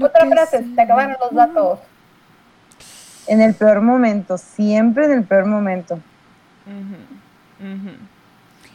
Otra 0.00 0.26
frase, 0.26 0.64
se 0.64 0.68
te 0.70 0.82
acabaron 0.82 1.16
los 1.20 1.32
datos. 1.32 1.78
En 3.26 3.40
el 3.40 3.54
peor 3.54 3.80
momento, 3.80 4.36
siempre 4.38 5.06
en 5.06 5.12
el 5.12 5.24
peor 5.24 5.46
momento. 5.46 5.98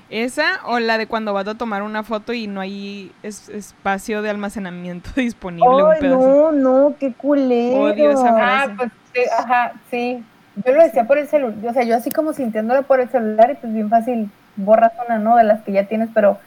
Esa 0.10 0.62
o 0.66 0.80
la 0.80 0.98
de 0.98 1.06
cuando 1.06 1.34
vas 1.34 1.48
a 1.48 1.56
tomar 1.56 1.84
una 1.84 2.02
foto 2.04 2.34
y 2.34 2.48
no 2.48 2.62
hay 2.62 3.12
es- 3.22 3.48
espacio 3.50 4.22
de 4.24 4.30
almacenamiento 4.32 5.12
disponible. 5.16 5.68
un 5.84 6.00
pedazo. 6.00 6.20
no, 6.20 6.52
no, 6.52 6.96
qué 7.00 7.14
culero. 7.14 7.82
Odio 7.82 8.12
esa 8.12 8.30
Ah, 8.30 8.64
frase. 8.66 8.74
pues 8.76 8.92
sí, 9.14 9.22
ajá, 9.38 9.74
sí. 9.92 10.24
Yo 10.66 10.74
lo 10.74 10.82
decía 10.84 11.06
por 11.06 11.18
el 11.20 11.28
celular, 11.28 11.56
o 11.70 11.74
sea, 11.74 11.84
yo 11.84 11.96
así 11.96 12.10
como 12.10 12.34
sintiéndolo 12.34 12.84
por 12.84 13.00
el 13.00 13.10
celular 13.10 13.52
y 13.52 13.56
pues 13.56 13.72
bien 13.72 13.90
fácil 13.90 14.30
borras 14.56 14.92
una, 15.08 15.20
¿no? 15.20 15.36
De 15.38 15.44
las 15.44 15.62
que 15.62 15.72
ya 15.74 15.84
tienes, 15.86 16.10
pero 16.14 16.40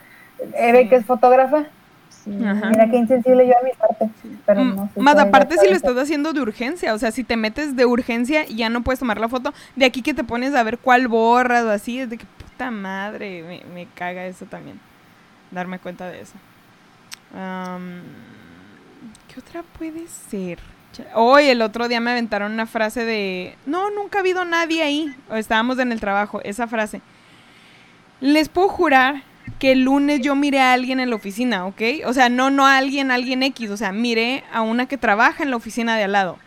Eve 0.55 0.83
Sí. 0.83 0.89
que 0.89 0.97
es 0.97 1.07
fotógrafa, 1.07 1.65
Sí. 2.25 2.31
Mira 2.31 2.89
qué 2.91 2.97
insensible 2.99 3.47
yo 3.47 3.53
a 3.59 3.65
mi 3.65 3.73
parte, 3.73 4.09
pero 4.47 4.65
Mm, 4.65 4.77
no 4.77 4.91
sé. 4.95 5.01
Más 5.01 5.17
aparte 5.17 5.59
si 5.59 5.69
lo 5.69 5.75
estás 5.75 5.97
haciendo 5.97 6.33
de 6.33 6.41
urgencia, 6.41 6.95
o 6.95 6.99
sea, 6.99 7.11
si 7.11 7.25
te 7.25 7.37
metes 7.37 7.75
de 7.75 7.85
urgencia 7.85 8.49
y 8.49 8.57
ya 8.57 8.69
no 8.69 8.83
puedes 8.83 9.01
tomar 9.01 9.19
la 9.19 9.29
foto, 9.29 9.53
de 9.75 9.85
aquí 9.87 10.03
que 10.03 10.15
te 10.15 10.23
pones 10.23 10.55
a 10.55 10.63
ver 10.63 10.79
cuál 10.79 11.09
borras 11.09 11.65
o 11.65 11.71
así, 11.71 11.99
es 11.99 12.11
de 12.11 12.19
que 12.19 12.27
puta 12.39 12.71
madre, 12.71 13.43
me, 13.43 13.75
me 13.75 13.87
caga 13.95 14.25
eso 14.27 14.47
también, 14.47 14.79
darme 15.51 15.79
cuenta 15.81 16.07
de 16.09 16.21
eso. 16.21 16.35
¿Qué 19.33 19.41
otra 19.41 19.63
puede 19.79 20.07
ser? 20.07 20.59
Hoy 21.15 21.47
el 21.47 21.63
otro 21.63 21.89
día 21.89 22.01
me 22.01 22.11
aventaron 22.11 22.53
una 22.53 22.67
frase 22.67 23.05
de, 23.05 23.57
no, 23.65 23.91
nunca 23.91 24.19
ha 24.19 24.21
habido 24.21 24.45
nadie 24.45 24.83
ahí, 24.83 25.15
o 25.31 25.37
estábamos 25.37 25.79
en 25.79 25.91
el 25.91 26.01
trabajo, 26.01 26.41
esa 26.45 26.67
frase. 26.67 27.01
Les 28.21 28.49
puedo 28.51 28.69
jurar 28.69 29.23
que 29.59 29.73
el 29.73 29.83
lunes 29.83 30.21
yo 30.21 30.35
miré 30.35 30.61
a 30.61 30.73
alguien 30.73 31.01
en 31.01 31.11
la 31.11 31.17
oficina, 31.17 31.67
¿ok? 31.67 31.83
O 32.07 32.13
sea, 32.13 32.29
no, 32.29 32.51
no 32.51 32.67
a 32.67 32.79
alguien, 32.79 33.11
a 33.11 33.15
alguien 33.15 33.43
X, 33.43 33.71
o 33.71 33.77
sea, 33.77 33.93
miré 33.93 34.45
a 34.53 34.63
una 34.63 34.87
que 34.87 34.99
trabaja 34.99 35.43
en 35.43 35.51
la 35.51 35.57
oficina 35.57 35.97
de 35.97 36.05
al 36.05 36.13
lado. 36.13 36.39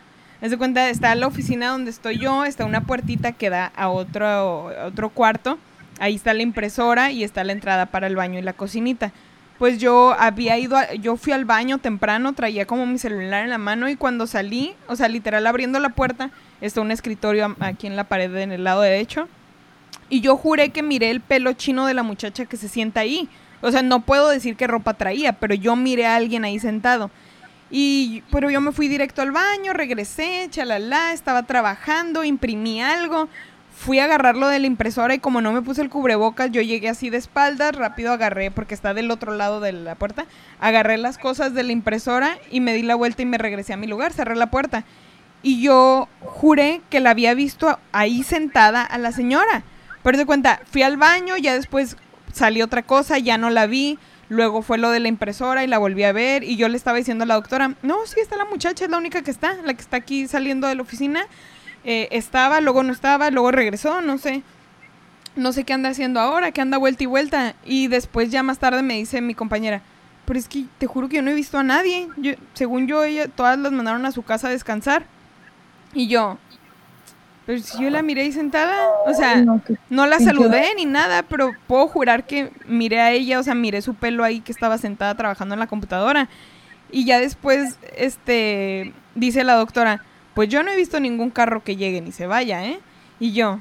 Haz 0.42 0.56
cuenta, 0.58 0.90
está 0.90 1.16
la 1.16 1.28
oficina 1.28 1.70
donde 1.70 1.92
estoy 1.92 2.20
yo, 2.20 2.46
está 2.46 2.66
una 2.66 2.82
puertita 2.82 3.32
que 3.32 3.50
da 3.50 3.72
a 3.76 3.88
otro, 3.90 4.66
otro 4.86 5.10
cuarto, 5.10 5.58
ahí 6.00 6.16
está 6.16 6.34
la 6.34 6.42
impresora 6.42 7.12
y 7.12 7.24
está 7.24 7.44
la 7.44 7.54
entrada 7.54 7.86
para 7.88 8.08
el 8.08 8.16
baño 8.16 8.38
y 8.40 8.42
la 8.42 8.54
cocinita. 8.54 9.12
Pues 9.58 9.80
yo 9.80 10.14
había 10.20 10.58
ido, 10.58 10.78
yo 11.00 11.16
fui 11.16 11.32
al 11.32 11.46
baño 11.46 11.78
temprano, 11.78 12.34
traía 12.34 12.66
como 12.66 12.86
mi 12.86 13.00
celular 13.00 13.46
en 13.46 13.50
la 13.50 13.58
mano 13.58 13.88
y 13.88 13.96
cuando 13.96 14.28
salí, 14.28 14.74
o 14.88 14.98
sea, 14.98 15.08
literal 15.08 15.48
abriendo 15.48 15.80
la 15.80 15.90
puerta, 15.90 16.32
está 16.60 16.82
un 16.82 16.92
escritorio 16.92 17.56
aquí 17.62 17.88
en 17.88 17.96
la 17.96 18.04
pared 18.04 18.36
en 18.36 18.52
el 18.52 18.66
lado 18.66 18.82
derecho. 18.82 19.30
Y 20.10 20.22
yo 20.22 20.38
juré 20.38 20.70
que 20.70 20.84
miré 20.84 21.10
el 21.10 21.22
pelo 21.22 21.54
chino 21.54 21.86
de 21.86 21.94
la 21.94 22.04
muchacha 22.04 22.46
que 22.46 22.58
se 22.58 22.70
sienta 22.70 23.02
ahí. 23.02 23.28
O 23.62 23.72
sea, 23.72 23.82
no 23.82 24.02
puedo 24.02 24.30
decir 24.30 24.56
qué 24.56 24.68
ropa 24.68 24.94
traía, 24.94 25.34
pero 25.34 25.56
yo 25.56 25.76
miré 25.76 26.06
a 26.06 26.16
alguien 26.16 26.46
ahí 26.46 26.60
sentado. 26.60 27.10
Y, 27.72 28.24
pero 28.32 28.50
yo 28.52 28.62
me 28.62 28.72
fui 28.72 28.88
directo 28.88 29.22
al 29.22 29.32
baño, 29.32 29.74
regresé, 29.74 30.48
chalala, 30.52 31.14
estaba 31.14 31.44
trabajando, 31.44 32.24
imprimí 32.24 32.82
algo, 32.82 33.28
fui 33.76 34.00
a 34.00 34.06
agarrarlo 34.06 34.48
de 34.48 34.60
la 34.60 34.68
impresora 34.68 35.16
y 35.16 35.20
como 35.20 35.42
no 35.42 35.52
me 35.52 35.62
puse 35.62 35.82
el 35.82 35.90
cubrebocas, 35.90 36.52
yo 36.52 36.62
llegué 36.62 36.90
así 36.90 37.10
de 37.10 37.18
espaldas, 37.18 37.76
rápido 37.76 38.14
agarré, 38.14 38.52
porque 38.52 38.74
está 38.74 38.94
del 38.94 39.12
otro 39.12 39.34
lado 39.34 39.60
de 39.60 39.74
la 39.74 39.96
puerta, 39.96 40.26
agarré 40.60 40.98
las 40.98 41.18
cosas 41.18 41.54
de 41.54 41.64
la 41.64 41.72
impresora 41.72 42.38
y 42.52 42.62
me 42.62 42.74
di 42.74 42.84
la 42.84 42.96
vuelta 42.96 43.24
y 43.24 43.26
me 43.26 43.38
regresé 43.38 43.74
a 43.74 43.78
mi 43.78 43.88
lugar, 43.88 44.14
cerré 44.14 44.36
la 44.36 44.52
puerta. 44.52 44.86
Y 45.42 45.62
yo 45.62 46.08
juré 46.22 46.82
que 46.90 47.00
la 47.00 47.12
había 47.12 47.34
visto 47.34 47.78
ahí 47.92 48.24
sentada 48.24 48.84
a 48.84 48.98
la 48.98 49.12
señora. 49.12 49.64
Pero 50.06 50.20
de 50.20 50.28
cuenta, 50.28 50.62
fui 50.70 50.84
al 50.84 50.98
baño, 50.98 51.36
ya 51.36 51.56
después 51.56 51.98
salió 52.32 52.66
otra 52.66 52.84
cosa, 52.84 53.18
ya 53.18 53.40
no 53.40 53.50
la 53.50 53.66
vi. 53.66 53.98
Luego 54.30 54.62
fue 54.62 54.78
lo 54.78 54.92
de 54.92 55.00
la 55.00 55.08
impresora 55.08 55.64
y 55.64 55.68
la 55.68 55.80
volví 55.80 56.04
a 56.04 56.12
ver. 56.12 56.44
Y 56.44 56.58
yo 56.58 56.70
le 56.70 56.78
estaba 56.78 57.00
diciendo 57.00 57.24
a 57.24 57.26
la 57.26 57.34
doctora, 57.34 57.74
no, 57.82 58.06
sí 58.06 58.20
está 58.20 58.38
la 58.38 58.46
muchacha, 58.46 58.86
es 58.86 58.92
la 58.92 59.00
única 59.00 59.24
que 59.24 59.32
está, 59.32 59.56
la 59.64 59.74
que 59.74 59.82
está 59.82 59.98
aquí 59.98 60.28
saliendo 60.28 60.68
de 60.68 60.76
la 60.76 60.84
oficina. 60.84 61.26
Eh, 61.86 62.08
estaba, 62.12 62.62
luego 62.62 62.84
no 62.84 62.94
estaba, 62.94 63.32
luego 63.32 63.50
regresó, 63.50 64.02
no 64.02 64.20
sé. 64.20 64.44
No 65.36 65.52
sé 65.54 65.64
qué 65.64 65.74
anda 65.74 65.90
haciendo 65.90 66.20
ahora, 66.20 66.52
que 66.52 66.62
anda 66.62 66.78
vuelta 66.78 67.02
y 67.02 67.08
vuelta. 67.08 67.56
Y 67.66 67.88
después 67.88 68.30
ya 68.30 68.44
más 68.44 68.60
tarde 68.60 68.84
me 68.84 68.94
dice 68.94 69.22
mi 69.22 69.34
compañera, 69.34 69.82
pero 70.26 70.38
es 70.38 70.48
que 70.48 70.66
te 70.78 70.86
juro 70.86 71.10
que 71.10 71.16
yo 71.16 71.24
no 71.24 71.32
he 71.32 71.34
visto 71.34 71.58
a 71.58 71.64
nadie. 71.64 72.10
Según 72.54 72.86
yo, 72.86 73.04
ella, 73.04 73.28
todas 73.28 73.58
las 73.58 73.72
mandaron 73.72 74.06
a 74.06 74.12
su 74.12 74.22
casa 74.22 74.50
a 74.50 74.52
descansar. 74.52 75.08
Y 75.96 76.10
yo, 76.10 76.38
pero 77.46 77.60
si 77.60 77.84
yo 77.84 77.90
la 77.92 78.02
miré 78.02 78.22
ahí 78.22 78.32
sentada, 78.32 78.76
o 79.06 79.14
sea, 79.14 79.46
no, 79.90 80.08
la 80.08 80.20
saludé 80.20 80.74
ni 80.76 80.86
nada, 80.86 81.24
pero 81.24 81.52
puedo 81.68 81.88
jurar 81.88 82.26
que 82.26 82.52
miré 82.68 83.00
a 83.00 83.12
ella, 83.12 83.40
o 83.40 83.44
sea, 83.44 83.54
miré 83.54 83.82
su 83.84 83.94
pelo 83.94 84.24
ahí 84.24 84.42
que 84.42 84.52
estaba 84.52 84.80
sentada 84.80 85.14
trabajando 85.16 85.54
en 85.54 85.60
la 85.60 85.68
computadora. 85.68 86.28
Y 86.92 87.06
ya 87.06 87.20
después, 87.20 87.78
este, 87.96 88.94
dice 89.14 89.44
la 89.44 89.56
doctora, 89.56 90.02
pues 90.34 90.50
yo 90.50 90.64
no 90.64 90.72
he 90.72 90.76
visto 90.76 91.00
ningún 91.00 91.30
carro 91.30 91.64
que 91.64 91.76
llegue 91.76 92.02
ni 92.02 92.12
se 92.12 92.26
vaya, 92.26 92.66
¿eh? 92.66 92.80
Y 93.20 93.34
yo. 93.34 93.60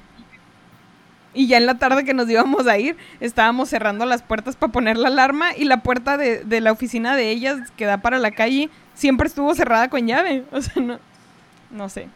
Y 1.35 1.47
ya 1.47 1.59
en 1.59 1.67
la 1.67 1.79
tarde 1.79 2.05
que 2.05 2.15
nos 2.15 2.31
íbamos 2.31 2.67
a 2.67 2.79
ir, 2.79 2.97
estábamos 3.21 3.69
cerrando 3.69 4.07
las 4.07 4.23
puertas 4.23 4.57
para 4.57 4.73
poner 4.73 4.97
la 4.97 5.09
alarma 5.09 5.55
y 5.55 5.65
la 5.65 5.83
puerta 5.83 6.17
de, 6.17 6.45
de 6.45 6.61
la 6.61 6.73
oficina 6.73 7.17
de 7.17 7.31
ellas 7.31 7.71
que 7.77 7.85
da 7.85 7.99
para 7.99 8.19
la 8.19 8.31
calle 8.31 8.71
siempre 8.95 9.27
estuvo 9.27 9.55
cerrada 9.55 9.91
con 9.91 10.07
llave. 10.07 10.45
O 10.53 10.63
sea, 10.63 10.83
no, 10.83 10.99
no 11.71 11.89
sé, 11.89 12.09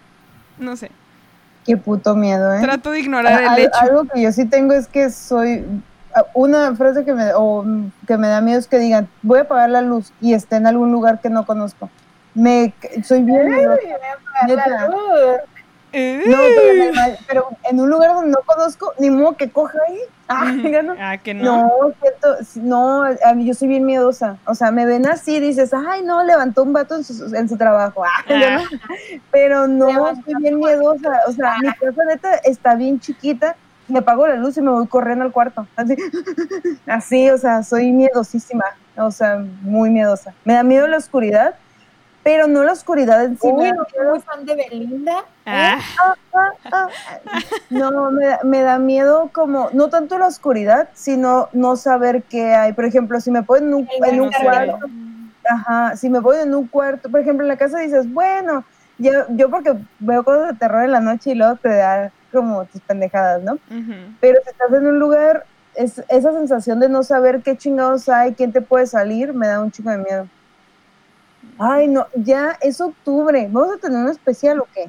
no 0.59 0.77
sé. 0.77 0.91
Qué 1.69 1.77
puto 1.77 2.17
miedo, 2.17 2.55
¿eh? 2.55 2.61
Trato 2.63 2.91
de 2.93 3.01
ignorar 3.01 3.45
Al- 3.45 3.59
el 3.59 3.67
hecho. 3.67 3.79
Algo 3.79 4.05
que 4.05 4.23
yo 4.23 4.33
sí 4.33 4.47
tengo 4.47 4.73
es 4.73 4.89
que 4.89 5.11
soy 5.11 5.65
una 6.33 6.75
frase 6.75 7.05
que 7.05 7.13
me 7.13 7.35
o, 7.35 7.63
mm, 7.63 7.91
que 8.07 8.17
me 8.17 8.27
da 8.29 8.41
miedo 8.41 8.59
es 8.59 8.67
que 8.67 8.79
digan 8.79 9.07
voy 9.23 9.41
a 9.41 9.43
apagar 9.43 9.69
la 9.69 9.83
luz 9.83 10.13
y 10.23 10.33
esté 10.33 10.57
en 10.57 10.67
algún 10.67 10.91
lugar 10.93 11.21
que 11.21 11.29
no 11.29 11.45
conozco. 11.45 11.91
Me 12.35 12.73
soy 13.05 13.23
bien 13.23 13.51
miedosa. 13.51 13.81
Neta. 14.47 14.87
Eh. 14.87 15.37
No, 15.93 16.37
pero, 16.57 16.75
me 16.79 16.93
mal- 16.93 17.19
pero 17.27 17.49
en 17.71 17.81
un 17.81 17.89
lugar 17.89 18.15
donde 18.15 18.31
no 18.31 18.39
conozco, 18.45 18.93
ni 18.99 19.11
modo 19.11 19.37
que 19.37 19.51
coja 19.51 19.79
ahí. 19.89 19.99
Ah, 20.29 20.53
ya 20.71 20.83
no. 20.83 20.95
Ah, 20.99 21.17
que 21.17 21.33
no. 21.35 21.45
No, 21.45 21.71
cierto, 22.01 22.37
no, 22.57 23.05
yo 23.39 23.55
soy 23.55 23.69
bien 23.69 23.87
miedosa. 23.87 24.37
O 24.45 24.55
sea, 24.55 24.71
me 24.71 24.85
ven 24.85 25.07
así 25.07 25.37
y 25.37 25.41
dices, 25.41 25.73
ay, 25.73 26.03
no, 26.03 26.23
levantó 26.23 26.63
un 26.63 26.73
vato 26.73 26.97
en 26.97 27.05
su, 27.05 27.35
en 27.35 27.49
su 27.49 27.57
trabajo. 27.57 28.05
Ah, 28.05 28.25
no. 28.29 28.79
Pero 29.31 29.67
no, 29.67 29.89
soy 30.25 30.35
bien 30.41 30.59
miedosa. 30.59 31.21
O 31.27 31.33
sea, 31.33 31.57
mi 31.61 31.73
casa 31.73 32.05
neta 32.05 32.35
está 32.45 32.75
bien 32.75 33.01
chiquita. 33.01 33.57
Me 33.89 34.01
apago 34.01 34.27
la 34.27 34.35
luz 34.35 34.59
y 34.59 34.61
me 34.61 34.71
voy 34.71 34.87
corriendo 34.87 35.25
al 35.25 35.33
cuarto. 35.33 35.67
Así, 35.75 35.97
así, 36.87 37.31
o 37.31 37.39
sea, 37.39 37.63
soy 37.63 37.91
miedosísima. 37.93 38.65
O 38.99 39.11
sea, 39.11 39.39
muy 39.63 39.89
miedosa. 39.91 40.35
Me 40.45 40.53
da 40.55 40.63
miedo 40.63 40.87
la 40.89 40.99
oscuridad, 40.99 41.55
pero 42.29 42.47
no 42.47 42.63
la 42.63 42.73
oscuridad 42.73 43.25
en 43.25 43.39
sí. 43.39 43.49
Uy, 43.51 43.73
no 43.73 43.85
soy 43.91 44.21
fan 44.21 44.45
de 44.45 44.55
Belinda. 44.55 45.25
Ah, 45.47 45.79
ah, 46.35 46.51
ah. 46.73 46.91
No, 47.71 48.11
me, 48.11 48.27
da- 48.27 48.41
me 48.45 48.61
da 48.61 48.79
miedo 48.79 49.31
como, 49.33 49.71
no 49.73 49.89
tanto 49.89 50.19
la 50.19 50.27
oscuridad, 50.27 50.91
sino 50.93 51.49
no 51.55 51.77
saber 51.77 52.25
qué 52.25 52.55
hay. 52.55 52.75
Por 52.75 52.85
ejemplo, 52.85 53.19
si 53.23 53.31
me 53.31 53.43
ponen 53.45 53.69
en 53.69 53.75
un, 53.77 53.89
en 54.05 54.31
cuarto, 54.43 54.79
ajá, 55.49 55.97
si 55.97 56.11
me 56.11 56.21
ponen 56.21 56.49
en 56.49 56.55
un 56.55 56.69
cuarto, 56.69 57.11
por 57.11 57.21
ejemplo, 57.21 57.45
en 57.45 57.49
la 57.49 57.57
casa 57.57 57.79
dices, 57.79 58.13
bueno, 58.13 58.63
yo, 58.99 59.11
yo 59.31 59.49
porque 59.49 59.75
veo 59.99 60.23
cosas 60.23 60.49
de 60.49 60.59
terror 60.59 60.85
en 60.85 60.93
la 60.93 61.01
noche 61.01 61.31
y 61.31 61.35
luego 61.35 61.57
te 61.57 61.71
da 61.71 62.13
como 62.31 62.67
tus 62.67 62.83
pendejadas, 62.83 63.43
¿no? 63.43 63.59
Pero 64.21 64.39
si 64.45 64.51
estás 64.51 64.71
en 64.75 64.87
un 64.87 64.99
lugar, 64.99 65.47
es, 65.77 66.03
esa 66.11 66.33
sensación 66.33 66.79
de 66.79 66.91
no 66.91 67.03
saber 67.03 67.41
qué 67.43 67.57
chingados 67.57 68.07
hay, 68.11 68.35
quién 68.35 68.53
te 68.53 68.61
puede 68.61 68.87
salir, 68.87 69.33
me 69.33 69.47
da 69.47 69.61
un 69.63 69.71
chico 69.71 69.89
de 69.89 69.97
miedo. 69.99 70.27
Ay, 71.59 71.89
no, 71.89 72.07
ya 72.15 72.57
es 72.61 72.81
octubre. 72.81 73.49
¿Vamos 73.51 73.77
a 73.77 73.81
tener 73.81 73.99
un 73.99 74.11
especial 74.11 74.61
o 74.61 74.69
qué? 74.75 74.89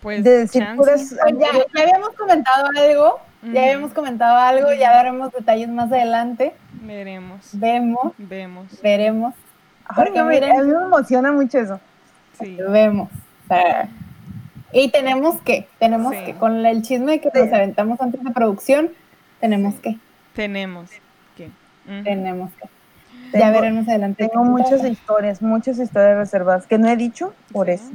Pues, 0.00 0.22
De 0.24 0.30
decir 0.38 0.66
puras. 0.76 1.14
Pues 1.20 1.34
ya, 1.38 1.48
ya 1.74 1.82
habíamos 1.82 2.10
comentado 2.10 2.66
algo, 2.76 3.20
ya 3.52 3.62
habíamos 3.64 3.92
comentado 3.92 4.36
algo, 4.36 4.72
ya 4.72 4.92
veremos 4.96 5.32
detalles 5.32 5.68
más 5.68 5.90
adelante. 5.92 6.54
Veremos. 6.82 7.48
Vemos, 7.52 8.12
Vemos. 8.16 8.80
veremos, 8.82 9.34
Ay, 9.84 9.96
porque 9.96 10.18
no, 10.18 10.24
me- 10.26 10.34
miren- 10.40 10.58
a 10.58 10.62
mí 10.62 10.72
me 10.72 10.84
emociona 10.84 11.32
mucho 11.32 11.58
eso. 11.58 11.80
Sí. 12.38 12.56
vemos. 12.70 13.10
O 13.44 13.48
sea, 13.48 13.88
y 14.72 14.90
tenemos 14.90 15.40
que, 15.42 15.68
tenemos 15.78 16.14
Sí. 16.14 16.24
que, 16.24 16.34
con 16.36 16.64
el 16.64 16.80
chisme 16.82 17.20
que 17.20 17.30
Sí. 17.30 17.38
nos 17.38 17.52
aventamos 17.52 18.00
antes 18.00 18.22
de 18.24 18.30
producción, 18.30 18.90
tenemos 19.40 19.74
que, 19.80 19.98
Tenemos 20.34 20.88
que. 21.36 21.50
Tenemos 22.04 22.50
que. 22.54 22.68
Tengo- 23.32 23.44
ya 23.44 23.50
veremos 23.50 23.88
adelante. 23.88 24.28
Tengo 24.28 24.44
muchas 24.44 24.84
historias, 24.84 25.40
muchas 25.42 25.78
historias 25.78 26.16
reservadas 26.16 26.66
que 26.66 26.78
no 26.78 26.88
he 26.88 26.96
dicho 26.96 27.34
por 27.52 27.66
Sí. 27.66 27.72
eso. 27.72 27.90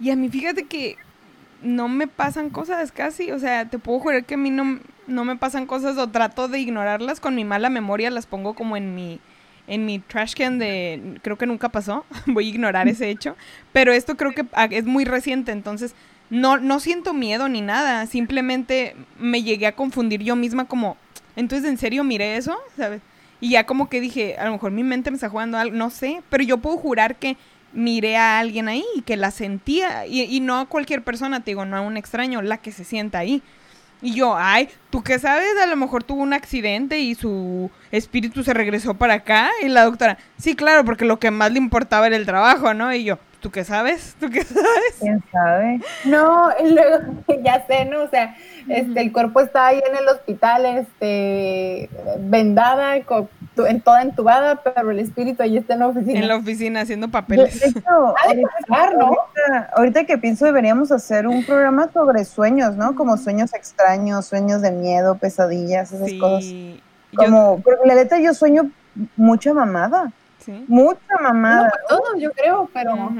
Y 0.00 0.10
a 0.10 0.16
mí 0.16 0.28
fíjate 0.28 0.64
que 0.64 0.96
no 1.62 1.88
me 1.88 2.06
pasan 2.06 2.50
cosas 2.50 2.92
casi, 2.92 3.30
o 3.30 3.38
sea, 3.38 3.64
te 3.68 3.78
puedo 3.78 3.98
jurar 4.00 4.24
que 4.24 4.34
a 4.34 4.36
mí 4.36 4.50
no, 4.50 4.78
no 5.06 5.24
me 5.24 5.36
pasan 5.36 5.66
cosas 5.66 5.96
o 5.98 6.08
trato 6.08 6.48
de 6.48 6.58
ignorarlas 6.60 7.20
con 7.20 7.34
mi 7.34 7.44
mala 7.44 7.70
memoria, 7.70 8.10
las 8.10 8.26
pongo 8.26 8.54
como 8.54 8.76
en 8.76 8.94
mi 8.94 9.20
en 9.66 9.86
mi 9.86 9.98
trash 9.98 10.34
can 10.34 10.58
de 10.58 11.18
creo 11.22 11.38
que 11.38 11.46
nunca 11.46 11.70
pasó, 11.70 12.04
voy 12.26 12.46
a 12.46 12.50
ignorar 12.50 12.86
ese 12.86 13.08
hecho, 13.08 13.34
pero 13.72 13.92
esto 13.94 14.14
creo 14.16 14.32
que 14.32 14.44
es 14.76 14.84
muy 14.84 15.06
reciente, 15.06 15.52
entonces 15.52 15.94
no 16.28 16.58
no 16.58 16.80
siento 16.80 17.14
miedo 17.14 17.48
ni 17.48 17.62
nada, 17.62 18.04
simplemente 18.04 18.94
me 19.18 19.42
llegué 19.42 19.66
a 19.66 19.72
confundir 19.74 20.22
yo 20.22 20.36
misma 20.36 20.66
como 20.66 20.98
entonces 21.34 21.66
en 21.70 21.78
serio 21.78 22.04
miré 22.04 22.36
eso, 22.36 22.58
¿sabes? 22.76 23.00
Y 23.44 23.50
ya 23.50 23.66
como 23.66 23.90
que 23.90 24.00
dije, 24.00 24.36
a 24.38 24.46
lo 24.46 24.52
mejor 24.52 24.70
mi 24.70 24.82
mente 24.82 25.10
me 25.10 25.16
está 25.16 25.28
jugando 25.28 25.58
algo, 25.58 25.76
no 25.76 25.90
sé, 25.90 26.22
pero 26.30 26.42
yo 26.42 26.56
puedo 26.56 26.78
jurar 26.78 27.16
que 27.16 27.36
miré 27.74 28.16
a 28.16 28.38
alguien 28.38 28.68
ahí 28.68 28.82
y 28.96 29.02
que 29.02 29.18
la 29.18 29.30
sentía, 29.30 30.06
y, 30.06 30.22
y 30.22 30.40
no 30.40 30.60
a 30.60 30.64
cualquier 30.64 31.04
persona, 31.04 31.40
te 31.40 31.50
digo, 31.50 31.66
no 31.66 31.76
a 31.76 31.82
un 31.82 31.98
extraño, 31.98 32.40
la 32.40 32.56
que 32.56 32.72
se 32.72 32.84
sienta 32.84 33.18
ahí. 33.18 33.42
Y 34.00 34.14
yo, 34.14 34.34
ay, 34.34 34.70
¿tú 34.88 35.02
qué 35.02 35.18
sabes? 35.18 35.58
A 35.62 35.66
lo 35.66 35.76
mejor 35.76 36.04
tuvo 36.04 36.22
un 36.22 36.32
accidente 36.32 37.00
y 37.00 37.14
su 37.14 37.70
espíritu 37.90 38.42
se 38.42 38.54
regresó 38.54 38.94
para 38.94 39.12
acá. 39.12 39.50
Y 39.62 39.68
la 39.68 39.84
doctora, 39.84 40.16
sí, 40.38 40.56
claro, 40.56 40.86
porque 40.86 41.04
lo 41.04 41.18
que 41.18 41.30
más 41.30 41.52
le 41.52 41.58
importaba 41.58 42.06
era 42.06 42.16
el 42.16 42.24
trabajo, 42.24 42.72
¿no? 42.72 42.94
Y 42.94 43.04
yo, 43.04 43.18
¿tú 43.44 43.50
qué 43.50 43.62
sabes? 43.62 44.16
¿Tú 44.18 44.30
qué 44.30 44.42
sabes? 44.42 44.96
¿Quién 45.00 45.22
sabe? 45.30 45.78
No, 46.06 46.48
y 46.64 46.70
luego, 46.72 46.96
ya 47.44 47.62
sé, 47.66 47.84
¿no? 47.84 48.04
O 48.04 48.08
sea, 48.08 48.34
este, 48.70 49.02
el 49.02 49.12
cuerpo 49.12 49.40
está 49.40 49.66
ahí 49.66 49.82
en 49.86 49.94
el 49.96 50.08
hospital, 50.08 50.64
este, 50.64 51.90
vendada, 52.20 53.02
con- 53.04 53.28
en 53.68 53.82
toda 53.82 54.00
entubada, 54.00 54.62
pero 54.64 54.90
el 54.90 54.98
espíritu 54.98 55.42
ahí 55.42 55.58
está 55.58 55.74
en 55.74 55.80
la 55.80 55.88
oficina. 55.88 56.18
En 56.18 56.26
la 56.26 56.36
oficina 56.36 56.80
haciendo 56.80 57.08
papeles. 57.10 57.60
de 57.60 57.66
hecho, 57.68 57.80
Ha 58.24 58.32
de 58.34 58.40
ahorita, 58.42 58.48
pasar, 58.66 58.96
¿no? 58.96 59.04
ahorita- 59.08 59.70
ahorita 59.76 60.04
que 60.06 60.16
pienso 60.16 60.46
deberíamos 60.46 60.90
hacer 60.90 61.26
un 61.28 61.44
programa 61.44 61.90
sobre 61.92 62.24
sueños, 62.24 62.76
¿no? 62.76 62.94
Como 62.96 63.18
sueños 63.18 63.52
extraños, 63.52 64.24
sueños 64.24 64.62
de 64.62 64.72
miedo, 64.72 65.18
pesadillas, 65.18 65.92
esas 65.92 66.12
cosas. 66.14 66.44
Sí. 66.44 66.80
Yo- 67.12 67.18
Como, 67.18 67.60
porque 67.60 67.86
la 67.86 67.94
neta 67.94 68.18
yo 68.18 68.32
sueño 68.32 68.70
mucha 69.16 69.52
mamada, 69.52 70.10
sí. 70.44 70.64
mucha 70.68 71.00
No, 71.16 71.22
mamada. 71.22 71.72
todos, 71.88 72.18
yo 72.18 72.30
creo, 72.32 72.68
pero. 72.72 73.10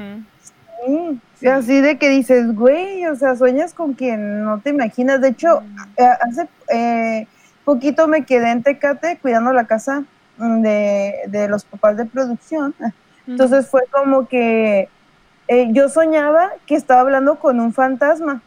Sí, 0.86 1.20
Sí. 1.36 1.46
Así 1.48 1.80
de 1.80 1.98
que 1.98 2.08
dices, 2.10 2.54
güey, 2.54 3.06
o 3.06 3.16
sea, 3.16 3.36
sueñas 3.36 3.74
con 3.74 3.94
quien 3.94 4.44
no 4.44 4.60
te 4.60 4.70
imaginas. 4.70 5.20
De 5.20 5.28
hecho, 5.28 5.62
eh, 5.96 6.06
hace 6.20 6.48
eh, 6.68 7.26
poquito 7.64 8.06
me 8.06 8.24
quedé 8.24 8.50
en 8.50 8.62
Tecate 8.62 9.18
cuidando 9.20 9.52
la 9.52 9.66
casa 9.66 10.04
mm, 10.38 10.60
de, 10.62 11.14
de 11.28 11.48
los 11.48 11.64
papás 11.64 11.96
de 11.96 12.06
producción. 12.06 12.74
Entonces 13.26 13.66
fue 13.68 13.82
como 13.90 14.28
que 14.28 14.88
eh, 15.48 15.68
yo 15.70 15.88
soñaba 15.88 16.52
que 16.66 16.74
estaba 16.74 17.00
hablando 17.00 17.38
con 17.38 17.60
un 17.60 17.72
fantasma 17.72 18.42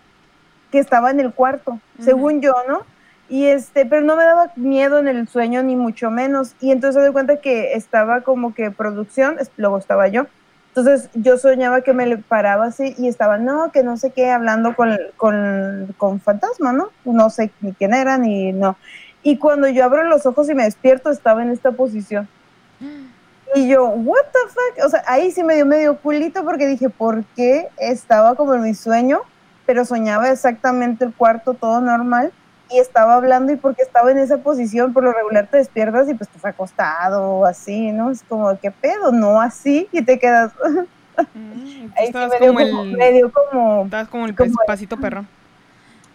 que 0.72 0.80
estaba 0.80 1.12
en 1.12 1.20
el 1.20 1.34
cuarto, 1.34 1.80
según 2.00 2.42
yo, 2.42 2.54
¿no? 2.68 2.82
Y 3.30 3.46
este, 3.46 3.86
pero 3.86 4.02
no 4.04 4.16
me 4.16 4.24
daba 4.24 4.52
miedo 4.56 5.00
en 5.00 5.08
el 5.08 5.28
sueño 5.28 5.64
ni 5.64 5.76
mucho 5.76 6.10
menos. 6.10 6.56
Y 6.62 6.72
entonces 6.72 7.02
me 7.02 7.08
di 7.08 7.14
cuenta 7.14 7.38
que 7.38 7.74
estaba 7.74 8.22
como 8.22 8.54
que 8.54 8.72
producción, 8.72 9.38
luego 9.58 9.78
estaba 9.78 10.08
yo. 10.08 10.28
Entonces 10.70 11.10
yo 11.16 11.38
soñaba 11.38 11.82
que 11.82 11.94
me 11.94 12.18
paraba 12.18 12.66
así 12.66 12.94
y 12.98 13.08
estaba, 13.08 13.38
no, 13.38 13.72
que 13.72 13.82
no 13.82 13.98
sé 13.98 14.12
qué, 14.12 14.30
hablando 14.30 14.76
con, 14.76 14.96
con, 15.18 15.94
con 15.98 16.20
fantasma, 16.22 16.72
¿no? 16.72 16.92
No 17.04 17.30
sé 17.32 17.52
ni 17.62 17.74
quién 17.74 17.96
era 17.96 18.18
ni 18.18 18.54
no. 18.54 18.78
Y 19.24 19.38
cuando 19.40 19.68
yo 19.68 19.84
abro 19.84 20.04
los 20.04 20.26
ojos 20.26 20.50
y 20.50 20.54
me 20.54 20.64
despierto, 20.64 21.10
estaba 21.10 21.42
en 21.42 21.50
esta 21.50 21.72
posición. 21.72 22.30
Y 23.56 23.68
yo, 23.68 23.88
what 23.88 24.26
the 24.32 24.40
fuck? 24.50 24.86
O 24.86 24.90
sea, 24.90 25.04
ahí 25.08 25.32
sí 25.32 25.44
me 25.44 25.56
dio 25.56 25.66
medio 25.66 25.98
culito 25.98 26.44
porque 26.44 26.68
dije, 26.68 26.90
¿por 26.90 27.24
qué 27.36 27.70
estaba 27.78 28.36
como 28.36 28.54
en 28.54 28.62
mi 28.62 28.74
sueño? 28.76 29.22
Pero 29.66 29.84
soñaba 29.84 30.30
exactamente 30.30 31.06
el 31.06 31.14
cuarto, 31.14 31.56
todo 31.56 31.82
normal, 31.82 32.32
y 32.70 32.80
estaba 32.80 33.16
hablando 33.16 33.52
y 33.54 33.56
porque 33.56 33.82
estaba 33.82 34.12
en 34.12 34.18
esa 34.18 34.38
posición, 34.40 34.94
por 34.94 35.04
lo 35.04 35.14
regular 35.14 35.48
te 35.48 35.58
despiertas 35.58 36.08
y 36.10 36.14
pues 36.14 36.30
estás 36.30 36.46
acostado 36.54 37.24
o 37.24 37.46
así, 37.46 37.92
¿no? 37.92 38.12
Es 38.12 38.24
como, 38.24 38.58
¿qué 38.60 38.72
pedo? 38.72 39.12
No 39.12 39.40
así, 39.42 39.88
y 39.92 40.02
te 40.04 40.18
quedas, 40.20 40.52
Mm, 41.34 41.88
ahí 41.98 42.08
sí 42.08 42.14
me 42.14 42.40
dio 42.40 42.54
como 42.54 42.60
como, 42.70 42.82
el, 42.84 42.98
me 42.98 43.12
dio 43.12 43.32
como, 43.32 43.86
estabas 43.86 44.08
como 44.08 44.26
el 44.28 44.36
como 44.36 44.50
el- 44.52 44.66
pasito 44.68 44.98
perro. 44.98 45.26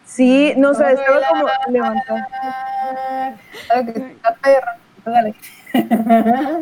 sí, 0.06 0.54
no, 0.56 0.70
o 0.70 0.74
sea, 0.74 0.92
estaba 0.92 1.18
como. 1.28 1.46
Ah, 1.82 3.34
está 3.68 4.34
perro. 4.40 4.70
Dale. 5.04 5.34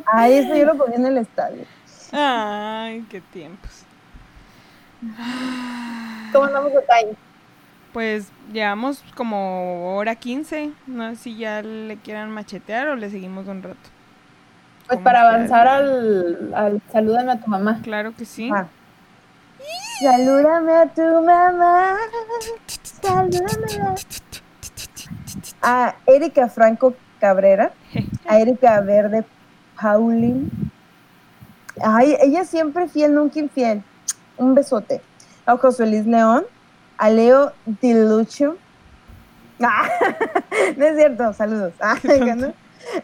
Ay, 0.07 0.35
eso 0.39 0.57
yo 0.57 0.65
lo 0.65 0.77
ponía 0.77 0.97
en 0.97 1.07
el 1.07 1.19
estadio. 1.19 1.65
Ay, 2.13 3.05
qué 3.11 3.21
tiempos. 3.21 3.85
¿Cómo 6.33 6.45
andamos 6.47 6.73
de 6.73 6.81
time? 6.83 7.13
Pues 7.93 8.29
llevamos 8.53 9.03
como 9.15 9.97
hora 9.97 10.15
15. 10.15 10.73
No 10.87 11.11
sé 11.11 11.17
si 11.17 11.37
ya 11.37 11.63
le 11.63 11.97
quieran 11.97 12.31
machetear 12.31 12.89
o 12.89 12.97
le 12.97 13.11
seguimos 13.11 13.49
un 13.49 13.63
rato. 13.63 13.79
Pues 14.87 14.97
¿Cómo 14.97 15.05
para 15.05 15.29
avanzar 15.29 15.69
al 15.69 16.83
salúdame 16.93 17.33
a 17.33 17.41
tu 17.41 17.51
mamá. 17.51 17.81
Claro 17.83 18.15
que 18.15 18.25
sí. 18.25 18.51
Ah. 18.53 18.67
Salúdame 20.03 20.73
a 20.73 20.87
tu 20.87 21.03
mamá. 21.03 21.97
Salúdame 23.03 23.95
a 25.63 25.95
Erika 26.07 26.49
Franco 26.49 26.95
Cabrera, 27.19 27.73
a 28.27 28.39
Erika 28.41 28.81
Verde 28.81 29.25
Paulin. 29.81 30.51
Ay, 31.83 32.17
ella 32.21 32.45
siempre 32.45 32.89
fiel, 32.89 33.15
nunca 33.15 33.39
infiel. 33.39 33.83
Un 34.37 34.55
besote. 34.55 35.01
A 35.47 35.57
José 35.57 35.87
Luis 35.87 36.07
León, 36.07 36.45
a 37.01 37.11
Leo 37.11 37.53
Dilucho. 37.81 38.57
Ah, 39.63 39.89
no 40.77 40.85
es 40.87 40.97
cierto, 40.97 41.33
saludos. 41.33 41.73
Ah, 41.81 41.97
¿no? 42.37 42.53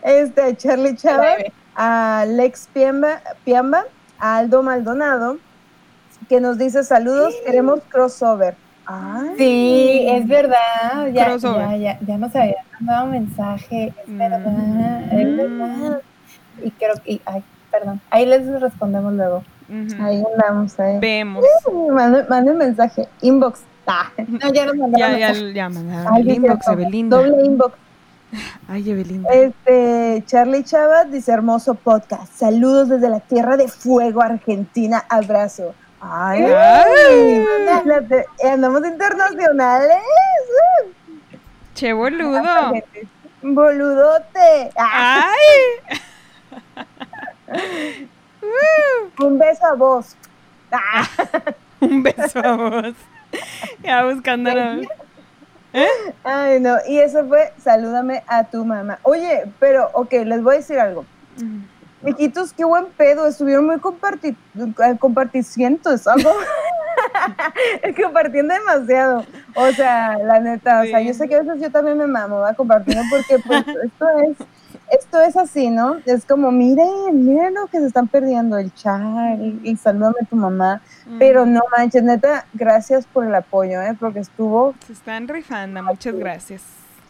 Este, 0.02 0.40
a 0.42 0.56
Charlie 0.56 0.96
Chávez 0.96 1.52
a 1.74 2.24
Lex 2.26 2.68
Piamba, 2.72 3.20
Piamba, 3.44 3.84
a 4.18 4.38
Aldo 4.38 4.62
Maldonado, 4.62 5.36
que 6.28 6.40
nos 6.40 6.56
dice 6.56 6.82
saludos, 6.84 7.34
queremos 7.44 7.80
crossover. 7.90 8.54
Ay, 8.86 9.34
Sí, 9.36 10.06
es 10.08 10.26
verdad. 10.26 11.08
Ya, 11.12 11.26
Crossover. 11.26 11.68
ya, 11.72 11.76
ya, 11.76 11.98
ya 12.06 12.16
nos 12.18 12.34
habían 12.34 12.54
mandado 12.80 13.06
mensaje. 13.08 13.92
Es 14.02 14.08
Mm. 14.08 14.18
verdad, 14.18 15.12
es 15.12 15.36
verdad. 15.36 16.00
Y 16.64 16.70
creo 16.70 16.94
que, 17.04 17.20
ay, 17.26 17.44
perdón. 17.70 18.00
Ahí 18.10 18.24
les 18.24 18.46
respondemos 18.60 19.12
luego. 19.12 19.42
Ahí 20.00 20.22
andamos, 20.32 20.78
ahí. 20.80 20.98
Vemos. 21.00 21.44
Mande, 21.92 22.24
mande 22.24 22.54
mensaje, 22.54 23.06
inbox. 23.20 23.60
Ah, 23.86 24.10
No, 24.28 24.52
ya 24.52 24.66
nos 24.66 24.76
mandaron 24.76 25.18
Ya, 25.18 25.32
ya, 25.32 25.52
ya 25.52 25.68
mandaron 25.68 26.14
ay, 26.14 26.22
el 26.22 26.30
inbox. 26.30 26.68
Evelinda. 26.68 27.16
Doble 27.16 27.44
inbox. 27.46 27.74
Ay, 28.68 28.90
Evelinda. 28.90 29.30
Este, 29.32 30.24
Charlie 30.26 30.64
Chávez 30.64 31.12
dice 31.12 31.32
hermoso 31.32 31.74
podcast. 31.74 32.32
Saludos 32.32 32.88
desde 32.88 33.08
la 33.08 33.20
Tierra 33.20 33.56
de 33.56 33.68
Fuego, 33.68 34.20
Argentina. 34.22 35.04
Abrazo. 35.08 35.74
Ay, 36.00 36.44
Ay. 36.44 37.46
andamos 38.44 38.86
internacionales. 38.86 39.96
Che 41.74 41.92
boludo. 41.92 42.42
Boludote. 43.42 44.70
Ay. 44.76 45.96
un 49.20 49.38
beso 49.38 49.66
a 49.66 49.74
vos. 49.74 50.16
Un 51.80 52.02
beso 52.02 52.38
a 52.40 52.56
vos. 52.56 52.94
Ya 53.82 54.04
buscando 54.04 54.52
la... 54.52 54.80
Ay, 56.24 56.60
no. 56.60 56.76
Y 56.88 56.98
eso 56.98 57.26
fue, 57.26 57.52
salúdame 57.58 58.22
a 58.26 58.44
tu 58.44 58.64
mamá. 58.64 58.98
Oye, 59.02 59.44
pero, 59.60 59.90
ok, 59.92 60.12
les 60.24 60.42
voy 60.42 60.54
a 60.54 60.58
decir 60.58 60.78
algo. 60.78 61.04
Mijitos, 62.02 62.52
qué 62.52 62.64
buen 62.64 62.86
pedo. 62.96 63.26
Estuvieron 63.26 63.66
muy 63.66 63.78
comparti 63.78 64.28
eh, 64.28 64.96
comparticientos. 64.98 66.06
Algo. 66.06 66.30
es 67.82 67.96
compartiendo 68.02 68.54
demasiado. 68.54 69.24
O 69.54 69.70
sea, 69.72 70.18
la 70.18 70.40
neta, 70.40 70.82
o 70.82 70.84
sea, 70.84 71.00
yo 71.00 71.12
sé 71.14 71.28
que 71.28 71.36
a 71.36 71.42
veces 71.42 71.60
yo 71.60 71.70
también 71.70 71.98
me 71.98 72.06
mamo, 72.06 72.38
va 72.38 72.54
compartiendo 72.54 73.02
porque 73.10 73.42
pues 73.46 73.64
esto 73.84 74.06
es, 74.30 74.36
esto 74.90 75.20
es 75.20 75.36
así, 75.36 75.70
¿no? 75.70 75.96
Es 76.04 76.24
como, 76.24 76.50
miren, 76.52 77.24
miren 77.24 77.54
lo 77.54 77.66
que 77.66 77.78
se 77.78 77.86
están 77.86 78.08
perdiendo, 78.08 78.58
el 78.58 78.72
chat, 78.74 79.38
y, 79.62 79.76
salúdame 79.76 80.16
a 80.22 80.24
tu 80.26 80.36
mamá. 80.36 80.80
Pero 81.18 81.46
no 81.46 81.60
manches, 81.76 82.02
neta, 82.02 82.46
gracias 82.54 83.06
por 83.06 83.26
el 83.26 83.34
apoyo, 83.34 83.80
¿eh? 83.82 83.96
Porque 83.98 84.20
estuvo 84.20 84.74
Se 84.86 84.92
están 84.92 85.28
rifando, 85.28 85.82
muchas 85.82 86.14
gracias. 86.14 86.62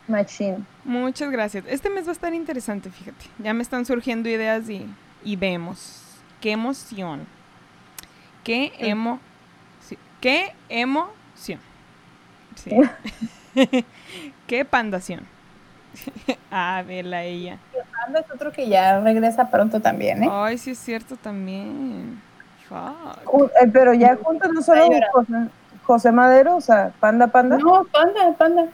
machine. 0.09 0.65
Muchas 0.85 1.31
gracias. 1.31 1.65
Este 1.69 1.91
mes 1.91 2.07
va 2.07 2.11
a 2.11 2.13
estar 2.13 2.35
interesante, 2.35 2.91
fíjate. 2.91 3.27
Ya 3.39 3.55
me 3.55 3.63
están 3.63 3.85
surgiendo 3.85 4.29
ideas 4.29 4.69
y, 4.69 4.87
y 5.25 5.37
vemos. 5.37 6.03
Qué 6.41 6.53
emoción. 6.53 7.27
Qué 8.45 8.73
emo... 8.79 9.19
sí, 9.81 9.99
Qué 10.21 10.55
emoción. 10.69 11.61
Sí. 12.55 12.71
Qué 14.47 14.65
pandación. 14.65 15.27
ah, 16.51 16.83
vela 16.87 17.23
ella. 17.23 17.59
Fernando 17.73 18.21
es 18.21 18.31
otro 18.35 18.53
que 18.53 18.69
ya 18.69 19.01
regresa 19.01 19.51
pronto 19.51 19.81
también, 19.81 20.25
¿eh? 20.25 20.29
Ay, 20.31 20.59
sí 20.59 20.71
es 20.73 20.79
cierto 20.79 21.17
también. 21.17 22.21
Fuck. 22.69 23.51
Eh, 23.63 23.71
pero 23.73 23.95
ya 23.95 24.17
juntos 24.17 24.53
no 24.53 24.63
solo 24.63 24.87
José, 25.13 25.33
José 25.85 26.13
Madero, 26.13 26.57
o 26.57 26.61
sea, 26.61 26.93
Panda 27.01 27.29
Panda. 27.29 27.59
No, 27.59 27.85
panda, 27.85 28.33
panda. 28.37 28.67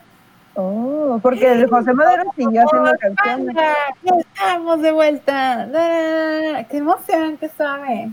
Oh, 0.54 1.18
porque 1.22 1.50
el 1.50 1.68
José 1.68 1.94
Madero 1.94 2.24
siguió 2.36 2.62
haciendo 2.64 2.90
Oh, 2.90 2.98
canciones. 2.98 3.54
panda, 3.54 3.74
estamos 4.18 4.82
de 4.82 4.92
vuelta. 4.92 5.68
¡Qué 6.68 6.76
emoción, 6.76 7.38
qué 7.38 7.48
sabe! 7.48 8.10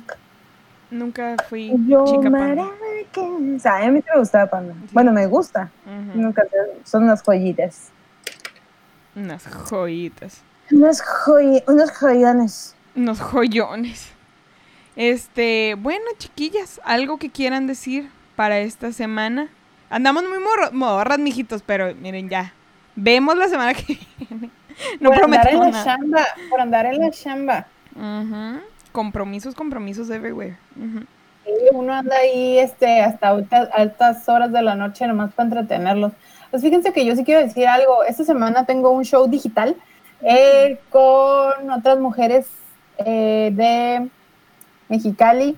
Nunca 0.92 1.36
fui 1.48 1.72
Yo 1.88 2.06
chica 2.06 2.32
panda. 2.32 2.64
O 2.66 3.60
sea, 3.60 3.78
a 3.78 3.92
mí 3.92 4.00
sí 4.02 4.08
me 4.14 4.20
gustaba 4.20 4.48
Panda. 4.48 4.74
Bueno, 4.92 5.12
me 5.12 5.28
gusta. 5.28 5.70
Nunca 6.14 6.44
son 6.84 7.04
unas 7.04 7.22
joyitas. 7.24 7.92
Unas 9.16 9.46
joyitas. 9.70 10.42
Unas 10.72 11.02
joy 11.02 11.64
unos 11.68 11.92
joyones. 11.92 12.76
Unos 12.96 13.20
joyones. 13.20 14.10
Este, 14.96 15.76
bueno, 15.76 16.04
chiquillas, 16.18 16.82
algo 16.84 17.18
que 17.18 17.30
quieran 17.30 17.68
decir 17.68 18.10
para 18.36 18.60
esta 18.60 18.92
semana. 18.92 19.50
Andamos 19.90 20.24
muy 20.24 20.38
morro- 20.40 20.72
morras, 20.72 21.20
mijitos, 21.20 21.62
pero 21.66 21.96
miren 21.96 22.30
ya. 22.30 22.54
Vemos 22.96 23.36
la 23.38 23.48
semana 23.48 23.74
que 23.74 23.98
viene. 24.30 24.50
No 25.02 25.10
por 25.12 25.26
andar 25.26 25.48
en 25.50 25.60
prometemos 25.60 25.66
la 25.66 25.72
nada. 25.72 25.84
chamba, 25.86 26.26
por 26.50 26.62
andar 26.62 26.86
en 26.86 27.00
la 27.02 27.12
chamba. 27.12 27.68
Ujú. 27.96 28.62
Compromisos, 28.94 29.54
compromisos 29.54 30.10
everywhere. 30.10 30.56
Ujú. 30.78 31.00
Sí, 31.44 31.52
uno 31.74 31.94
anda 31.94 32.16
ahí 32.16 32.60
este, 32.60 33.02
hasta 33.02 33.28
altas, 33.28 33.68
altas 33.74 34.30
horas 34.30 34.54
de 34.54 34.62
la 34.62 34.76
noche 34.76 35.06
nomás 35.06 35.34
para 35.34 35.50
entretenerlos. 35.50 36.14
Pues 36.52 36.64
fíjense 36.64 36.94
que 36.94 37.06
yo 37.06 37.16
sí 37.16 37.24
quiero 37.24 37.42
decir 37.42 37.68
algo. 37.68 38.04
Esta 38.04 38.24
semana 38.24 38.66
tengo 38.66 38.92
un 38.92 39.06
show 39.06 39.28
digital 39.28 39.76
eh, 40.22 40.80
con 40.90 41.70
otras 41.70 42.00
mujeres 42.00 42.48
eh, 42.98 43.52
de 43.54 44.10
Mexicali, 44.88 45.58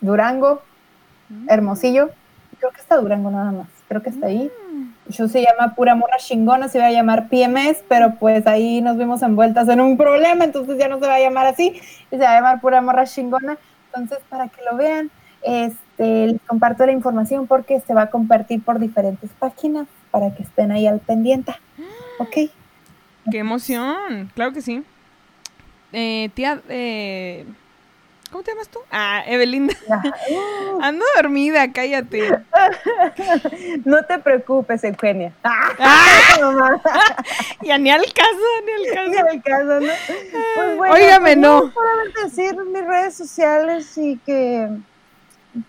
Durango, 0.00 0.62
Hermosillo. 1.48 2.10
Creo 2.58 2.70
que 2.70 2.80
está 2.80 2.96
Durango 2.96 3.30
nada 3.30 3.50
más. 3.50 3.68
Creo 3.88 4.02
que 4.02 4.10
está 4.10 4.26
ahí. 4.26 4.50
El 5.08 5.12
show 5.14 5.28
se 5.28 5.42
llama 5.42 5.74
Pura 5.74 5.94
Morra 5.94 6.18
Chingona, 6.18 6.68
se 6.68 6.78
va 6.78 6.86
a 6.86 6.92
llamar 6.92 7.28
PMS, 7.28 7.82
pero 7.88 8.14
pues 8.20 8.46
ahí 8.46 8.80
nos 8.80 8.96
vimos 8.96 9.22
envueltas 9.22 9.68
en 9.68 9.80
un 9.80 9.96
problema, 9.96 10.44
entonces 10.44 10.78
ya 10.78 10.86
no 10.88 10.98
se 10.98 11.06
va 11.06 11.14
a 11.14 11.20
llamar 11.20 11.46
así, 11.46 11.80
y 12.10 12.16
se 12.16 12.18
va 12.18 12.32
a 12.32 12.34
llamar 12.34 12.60
Pura 12.60 12.82
Morra 12.82 13.06
Chingona. 13.06 13.56
Entonces, 13.86 14.18
para 14.28 14.48
que 14.48 14.60
lo 14.70 14.76
vean, 14.76 15.10
este, 15.42 16.26
les 16.26 16.40
comparto 16.42 16.84
la 16.84 16.92
información 16.92 17.46
porque 17.46 17.80
se 17.80 17.94
va 17.94 18.02
a 18.02 18.10
compartir 18.10 18.62
por 18.62 18.78
diferentes 18.78 19.30
páginas 19.38 19.86
para 20.10 20.34
que 20.34 20.42
estén 20.42 20.72
ahí 20.72 20.86
al 20.86 21.00
pendiente. 21.00 21.54
Ok. 22.20 22.50
Qué 23.30 23.38
emoción. 23.38 24.32
Claro 24.34 24.52
que 24.52 24.60
sí. 24.60 24.82
Eh, 25.92 26.30
tía, 26.34 26.60
eh, 26.68 27.44
¿cómo 28.32 28.42
te 28.42 28.50
llamas 28.50 28.68
tú? 28.68 28.80
Ah, 28.90 29.22
Evelinda. 29.24 29.74
Ando 30.82 31.04
dormida, 31.14 31.72
cállate. 31.72 32.28
No 33.84 34.04
te 34.04 34.18
preocupes, 34.18 34.82
Eugenia. 34.82 35.32
Ah, 35.44 37.14
ya 37.62 37.78
ni 37.78 37.90
al 37.90 38.04
caso, 38.12 38.38
ni 38.66 38.72
al 38.98 39.10
ni 39.10 39.16
caso. 39.16 39.28
al 39.30 39.42
caso, 39.42 39.80
¿no? 39.80 39.92
Pues 40.56 40.76
bueno, 40.76 40.94
Óigame, 40.94 41.20
pues 41.20 41.36
no. 41.38 41.72
Solamente 41.72 42.24
decir 42.24 42.56
mis 42.64 42.84
redes 42.84 43.14
sociales 43.14 43.96
y 43.96 44.16
que 44.26 44.68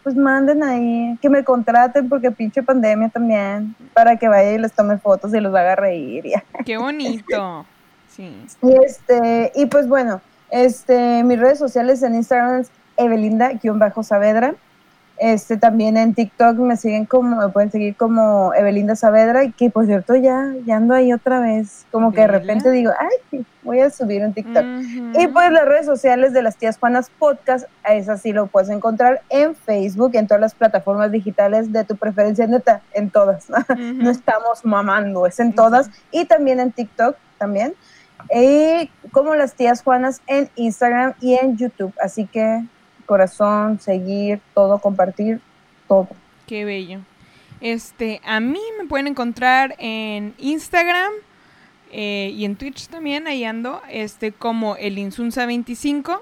pues 0.04 0.16
manden 0.16 0.64
ahí, 0.64 1.18
que 1.22 1.30
me 1.30 1.44
contraten 1.44 2.10
porque 2.10 2.32
pinche 2.32 2.62
pandemia 2.64 3.10
también, 3.10 3.76
para 3.94 4.18
que 4.18 4.28
vaya 4.28 4.54
y 4.54 4.58
les 4.58 4.74
tome 4.74 4.98
fotos 4.98 5.34
y 5.34 5.40
los 5.40 5.54
haga 5.56 5.76
reír. 5.76 6.26
ya. 6.26 6.44
Qué 6.66 6.78
bonito. 6.78 7.66
Sí. 8.10 8.36
Y 8.64 8.74
este, 8.84 9.52
y 9.56 9.68
pues 9.68 9.88
bueno, 9.88 10.20
este, 10.50 11.24
mis 11.24 11.40
redes 11.40 11.58
sociales 11.58 12.04
en 12.04 12.16
Instagram 12.16 12.62
es 12.62 12.72
Evelinda-Saavedra. 12.98 14.56
Este, 15.20 15.58
también 15.58 15.98
en 15.98 16.14
TikTok 16.14 16.58
me 16.60 16.78
siguen 16.78 17.06
como, 17.06 17.36
me 17.36 17.50
pueden 17.50 17.72
seguir 17.72 17.96
como 17.96 18.54
Evelinda 18.54 18.96
Saavedra, 18.96 19.44
y 19.44 19.52
que 19.52 19.70
por 19.70 19.86
cierto 19.86 20.16
ya, 20.16 20.54
ya 20.66 20.78
ando 20.78 20.94
ahí 20.94 21.12
otra 21.12 21.42
vez. 21.42 21.86
Como 21.92 22.14
que 22.14 22.22
de 22.22 22.28
repente 22.28 22.72
digo, 22.72 22.92
ay, 22.98 23.44
voy 23.64 23.82
a 23.82 23.90
subir 23.90 24.24
un 24.24 24.34
TikTok. 24.34 24.64
Y 25.20 25.28
pues 25.28 25.52
las 25.52 25.66
redes 25.66 25.86
sociales 25.86 26.32
de 26.32 26.42
las 26.42 26.56
tías 26.56 26.78
Juanas 26.78 27.12
Podcast, 27.20 27.68
a 27.84 27.96
esas 27.96 28.22
sí 28.22 28.32
lo 28.32 28.48
puedes 28.48 28.70
encontrar 28.70 29.22
en 29.30 29.56
Facebook, 29.56 30.12
en 30.14 30.28
todas 30.28 30.40
las 30.40 30.56
plataformas 30.56 31.12
digitales 31.12 31.74
de 31.74 31.84
tu 31.84 31.98
preferencia, 31.98 32.48
neta, 32.48 32.82
en 32.94 33.10
todas. 33.10 33.48
No 33.78 34.10
estamos 34.10 34.64
mamando, 34.64 35.28
es 35.28 35.40
en 35.42 35.54
todas. 35.54 35.90
Y 36.12 36.26
también 36.26 36.62
en 36.62 36.72
TikTok, 36.72 37.18
también. 37.38 37.74
Y 38.34 38.90
como 39.12 39.36
las 39.36 39.54
tías 39.54 39.84
Juanas 39.84 40.22
en 40.28 40.50
Instagram 40.56 41.14
y 41.20 41.36
en 41.36 41.58
YouTube. 41.58 41.94
Así 42.02 42.26
que 42.26 42.64
corazón, 43.10 43.80
seguir, 43.80 44.40
todo, 44.54 44.78
compartir, 44.78 45.42
todo. 45.88 46.08
Qué 46.46 46.64
bello. 46.64 47.00
Este, 47.60 48.22
a 48.24 48.40
mí 48.40 48.62
me 48.78 48.86
pueden 48.86 49.08
encontrar 49.08 49.76
en 49.80 50.36
Instagram 50.38 51.12
eh, 51.92 52.32
y 52.36 52.46
en 52.46 52.56
Twitch 52.56 52.88
también, 52.88 53.26
ahí 53.26 53.44
ando, 53.44 53.82
este, 53.90 54.32
como 54.32 54.76
el 54.76 54.98
Insunza25. 54.98 56.22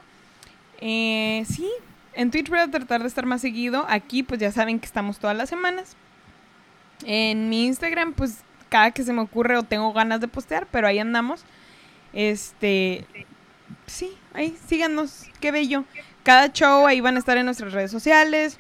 Eh, 0.80 1.44
sí, 1.46 1.70
en 2.14 2.32
Twitch 2.32 2.50
voy 2.50 2.60
a 2.60 2.72
tratar 2.72 3.02
de 3.02 3.10
estar 3.10 3.26
más 3.26 3.42
seguido. 3.42 3.86
Aquí, 3.90 4.24
pues 4.24 4.40
ya 4.40 4.54
saben 4.54 4.80
que 4.80 4.86
estamos 4.86 5.20
todas 5.20 5.36
las 5.36 5.50
semanas. 5.50 5.98
En 7.06 7.50
mi 7.50 7.66
Instagram, 7.66 8.14
pues 8.14 8.40
cada 8.70 8.92
que 8.92 9.04
se 9.04 9.12
me 9.12 9.22
ocurre 9.22 9.58
o 9.58 9.64
tengo 9.64 9.92
ganas 9.92 10.22
de 10.22 10.30
postear, 10.30 10.68
pero 10.72 10.88
ahí 10.88 11.00
andamos. 11.00 11.44
Este, 12.14 13.06
sí, 13.88 14.18
ahí 14.34 14.58
síganos, 14.68 15.26
qué 15.42 15.52
bello. 15.52 15.84
Cada 16.28 16.52
show 16.52 16.86
ahí 16.86 17.00
van 17.00 17.16
a 17.16 17.20
estar 17.20 17.38
en 17.38 17.46
nuestras 17.46 17.72
redes 17.72 17.90
sociales, 17.90 18.60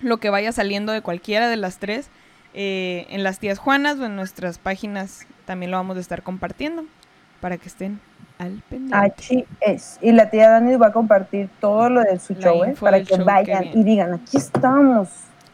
lo 0.00 0.16
que 0.16 0.30
vaya 0.30 0.52
saliendo 0.52 0.90
de 0.90 1.02
cualquiera 1.02 1.46
de 1.50 1.56
las 1.56 1.76
tres, 1.76 2.08
eh, 2.54 3.04
en 3.10 3.22
las 3.22 3.38
tías 3.40 3.58
Juanas 3.58 3.98
o 3.98 4.06
en 4.06 4.16
nuestras 4.16 4.58
páginas 4.58 5.26
también 5.44 5.70
lo 5.70 5.76
vamos 5.76 5.98
a 5.98 6.00
estar 6.00 6.22
compartiendo 6.22 6.86
para 7.42 7.58
que 7.58 7.68
estén 7.68 8.00
al 8.38 8.62
pendiente. 8.70 9.12
Así 9.18 9.44
es. 9.60 9.98
Y 10.00 10.12
la 10.12 10.30
tía 10.30 10.48
Dani 10.48 10.76
va 10.76 10.86
a 10.86 10.92
compartir 10.92 11.50
todo 11.60 11.90
lo 11.90 12.00
de 12.00 12.18
su 12.18 12.32
La 12.32 12.40
show, 12.40 12.64
¿eh? 12.64 12.74
para 12.80 13.00
que 13.00 13.16
show, 13.16 13.22
vayan 13.26 13.66
y 13.66 13.84
digan, 13.84 14.14
aquí 14.14 14.38
estamos 14.38 15.10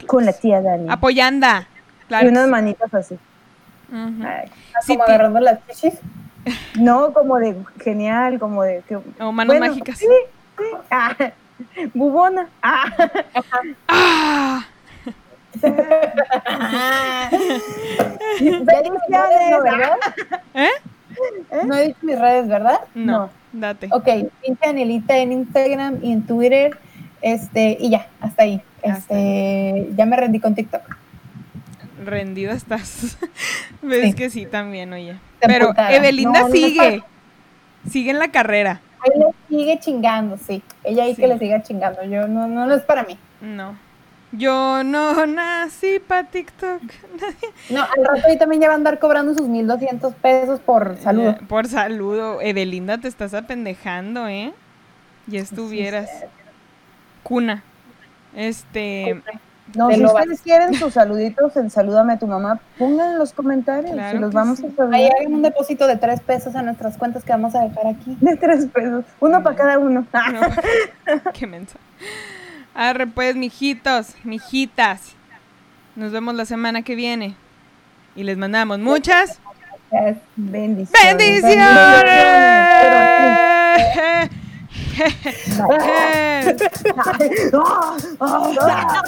con 0.06 0.24
la 0.24 0.35
tía 0.35 0.62
Dani. 0.62 0.86
Apoyanda. 0.89 1.66
Claro. 2.06 2.27
y 2.27 2.28
unas 2.28 2.44
sí. 2.44 2.51
manitas 2.52 2.94
así. 2.94 3.19
Ay. 3.93 4.48
Sí, 4.82 4.93
como 4.93 5.02
agarrando 5.02 5.40
las 5.40 5.59
chichis. 5.66 5.98
No, 6.78 7.12
como 7.12 7.39
de 7.39 7.56
genial, 7.82 8.39
como 8.39 8.62
de... 8.62 8.85
Que, 8.86 8.97
O 8.97 9.32
manos 9.32 9.56
Bueno, 9.56 9.66
mágicas. 9.66 9.98
Sí. 9.98 10.06
Ah, 10.90 11.16
bubona. 11.94 12.48
Ah. 12.62 12.86
¡Ah! 13.89 14.64
Ya 18.40 18.51
dije 18.51 18.90
mis 18.90 19.09
redes, 19.10 19.51
¿no, 19.51 19.62
¿verdad? 19.62 19.97
¿Eh? 20.55 20.68
No 21.64 21.76
he 21.76 21.86
dicho 21.89 21.98
mis 22.02 22.18
redes, 22.18 22.48
¿verdad? 22.48 22.81
No, 22.94 23.12
No. 23.18 23.31
date. 23.52 23.89
Ok, 23.93 24.09
pinche 24.43 24.66
Anelita 24.68 25.16
en 25.18 25.32
Instagram 25.32 25.98
y 26.02 26.12
en 26.12 26.26
Twitter. 26.26 26.76
Este, 27.22 27.76
y 27.81 27.90
ya, 27.90 28.09
hasta 28.20 28.43
ahí. 28.43 28.60
Hasta 28.85 29.14
Este, 29.14 29.89
ya 29.97 30.06
me 30.06 30.16
rendí 30.16 30.40
con 30.40 30.55
TikTok. 30.55 30.82
Rendida 32.05 32.52
estás. 32.52 33.16
Ves 33.82 34.02
Sí. 34.09 34.12
que 34.14 34.28
sí 34.31 34.47
también, 34.47 34.93
oye. 34.93 35.16
Pero. 35.40 35.72
Evelinda 35.90 36.40
No, 36.40 36.48
no 36.48 36.52
sigue. 36.55 37.02
Sigue 37.89 38.10
en 38.10 38.18
la 38.18 38.28
carrera. 38.28 38.81
Ahí 39.05 39.18
le 39.18 39.26
sigue 39.48 39.78
chingando, 39.81 40.36
sí. 40.39 40.62
Ella 40.82 41.05
ahí 41.05 41.14
Sí. 41.14 41.20
que 41.22 41.28
le 41.28 41.39
siga 41.39 41.62
chingando. 41.62 42.02
Yo 42.05 42.26
no, 42.28 42.47
no, 42.48 42.66
no 42.66 42.74
es 42.74 42.82
para 42.82 43.05
mí. 43.05 43.18
No. 43.40 43.76
Yo 44.32 44.82
no 44.82 45.26
nací 45.26 46.01
para 46.01 46.24
TikTok. 46.28 46.82
No, 47.70 47.82
al 47.82 48.05
rato 48.05 48.26
ahí 48.26 48.36
también 48.39 48.60
ya 48.62 48.68
va 48.68 48.74
a 48.74 48.76
andar 48.76 48.98
cobrando 48.98 49.32
sus 49.35 49.47
1200 49.48 50.14
pesos 50.16 50.60
por 50.60 50.97
saludo. 50.98 51.31
Eh, 51.31 51.39
Por 51.48 51.66
saludo. 51.68 52.40
Evelinda, 52.40 52.98
te 52.98 53.09
estás 53.09 53.32
apendejando, 53.35 54.26
¿eh? 54.28 54.52
Ya 55.26 55.40
estuvieras. 55.40 56.10
Cuna. 57.22 57.62
Este. 58.35 59.22
No, 59.74 59.90
si 59.90 60.05
ustedes 60.05 60.40
quieren 60.42 60.74
sus 60.74 60.94
saluditos 60.94 61.56
en 61.56 61.70
Salúdame 61.70 62.14
a 62.14 62.18
tu 62.18 62.26
mamá, 62.26 62.60
pongan 62.78 63.12
en 63.12 63.18
los 63.18 63.32
comentarios 63.32 63.92
Claro 63.92 64.18
y 64.18 64.20
los 64.20 64.32
vamos 64.32 64.59
sí. 64.59 64.66
a 64.66 64.76
saludar. 64.76 64.94
Ahí 64.94 65.06
hagan 65.09 65.34
un 65.34 65.42
depósito 65.42 65.86
de 65.86 65.96
tres 65.96 66.20
pesos 66.20 66.55
a 66.55 66.62
nuestras 66.62 66.96
cuentas 66.96 67.24
que 67.24 67.32
vamos 67.32 67.55
a 67.55 67.60
dejar 67.60 67.86
aquí. 67.88 68.16
De 68.20 68.36
tres 68.36 68.66
pesos, 68.66 69.05
uno 69.20 69.42
para 69.42 69.56
cada 69.56 69.78
uno. 69.78 70.06
No. 70.32 70.40
Qué 71.32 71.46
mensa. 71.46 71.78
Arre 72.74 73.06
pues, 73.06 73.36
mijitos, 73.36 74.14
mijitas. 74.24 75.12
Nos 75.96 76.12
vemos 76.12 76.34
la 76.34 76.44
semana 76.44 76.82
que 76.82 76.94
viene. 76.94 77.36
Y 78.16 78.22
les 78.24 78.36
mandamos 78.36 78.78
muchas 78.78 79.38
Bendiciones. 79.90 80.22
bendiciones. 80.36 81.16
Bendiciones. 81.16 82.05
Ah, 87.54 87.96
ah, 88.20 88.54
ah. 88.60 89.04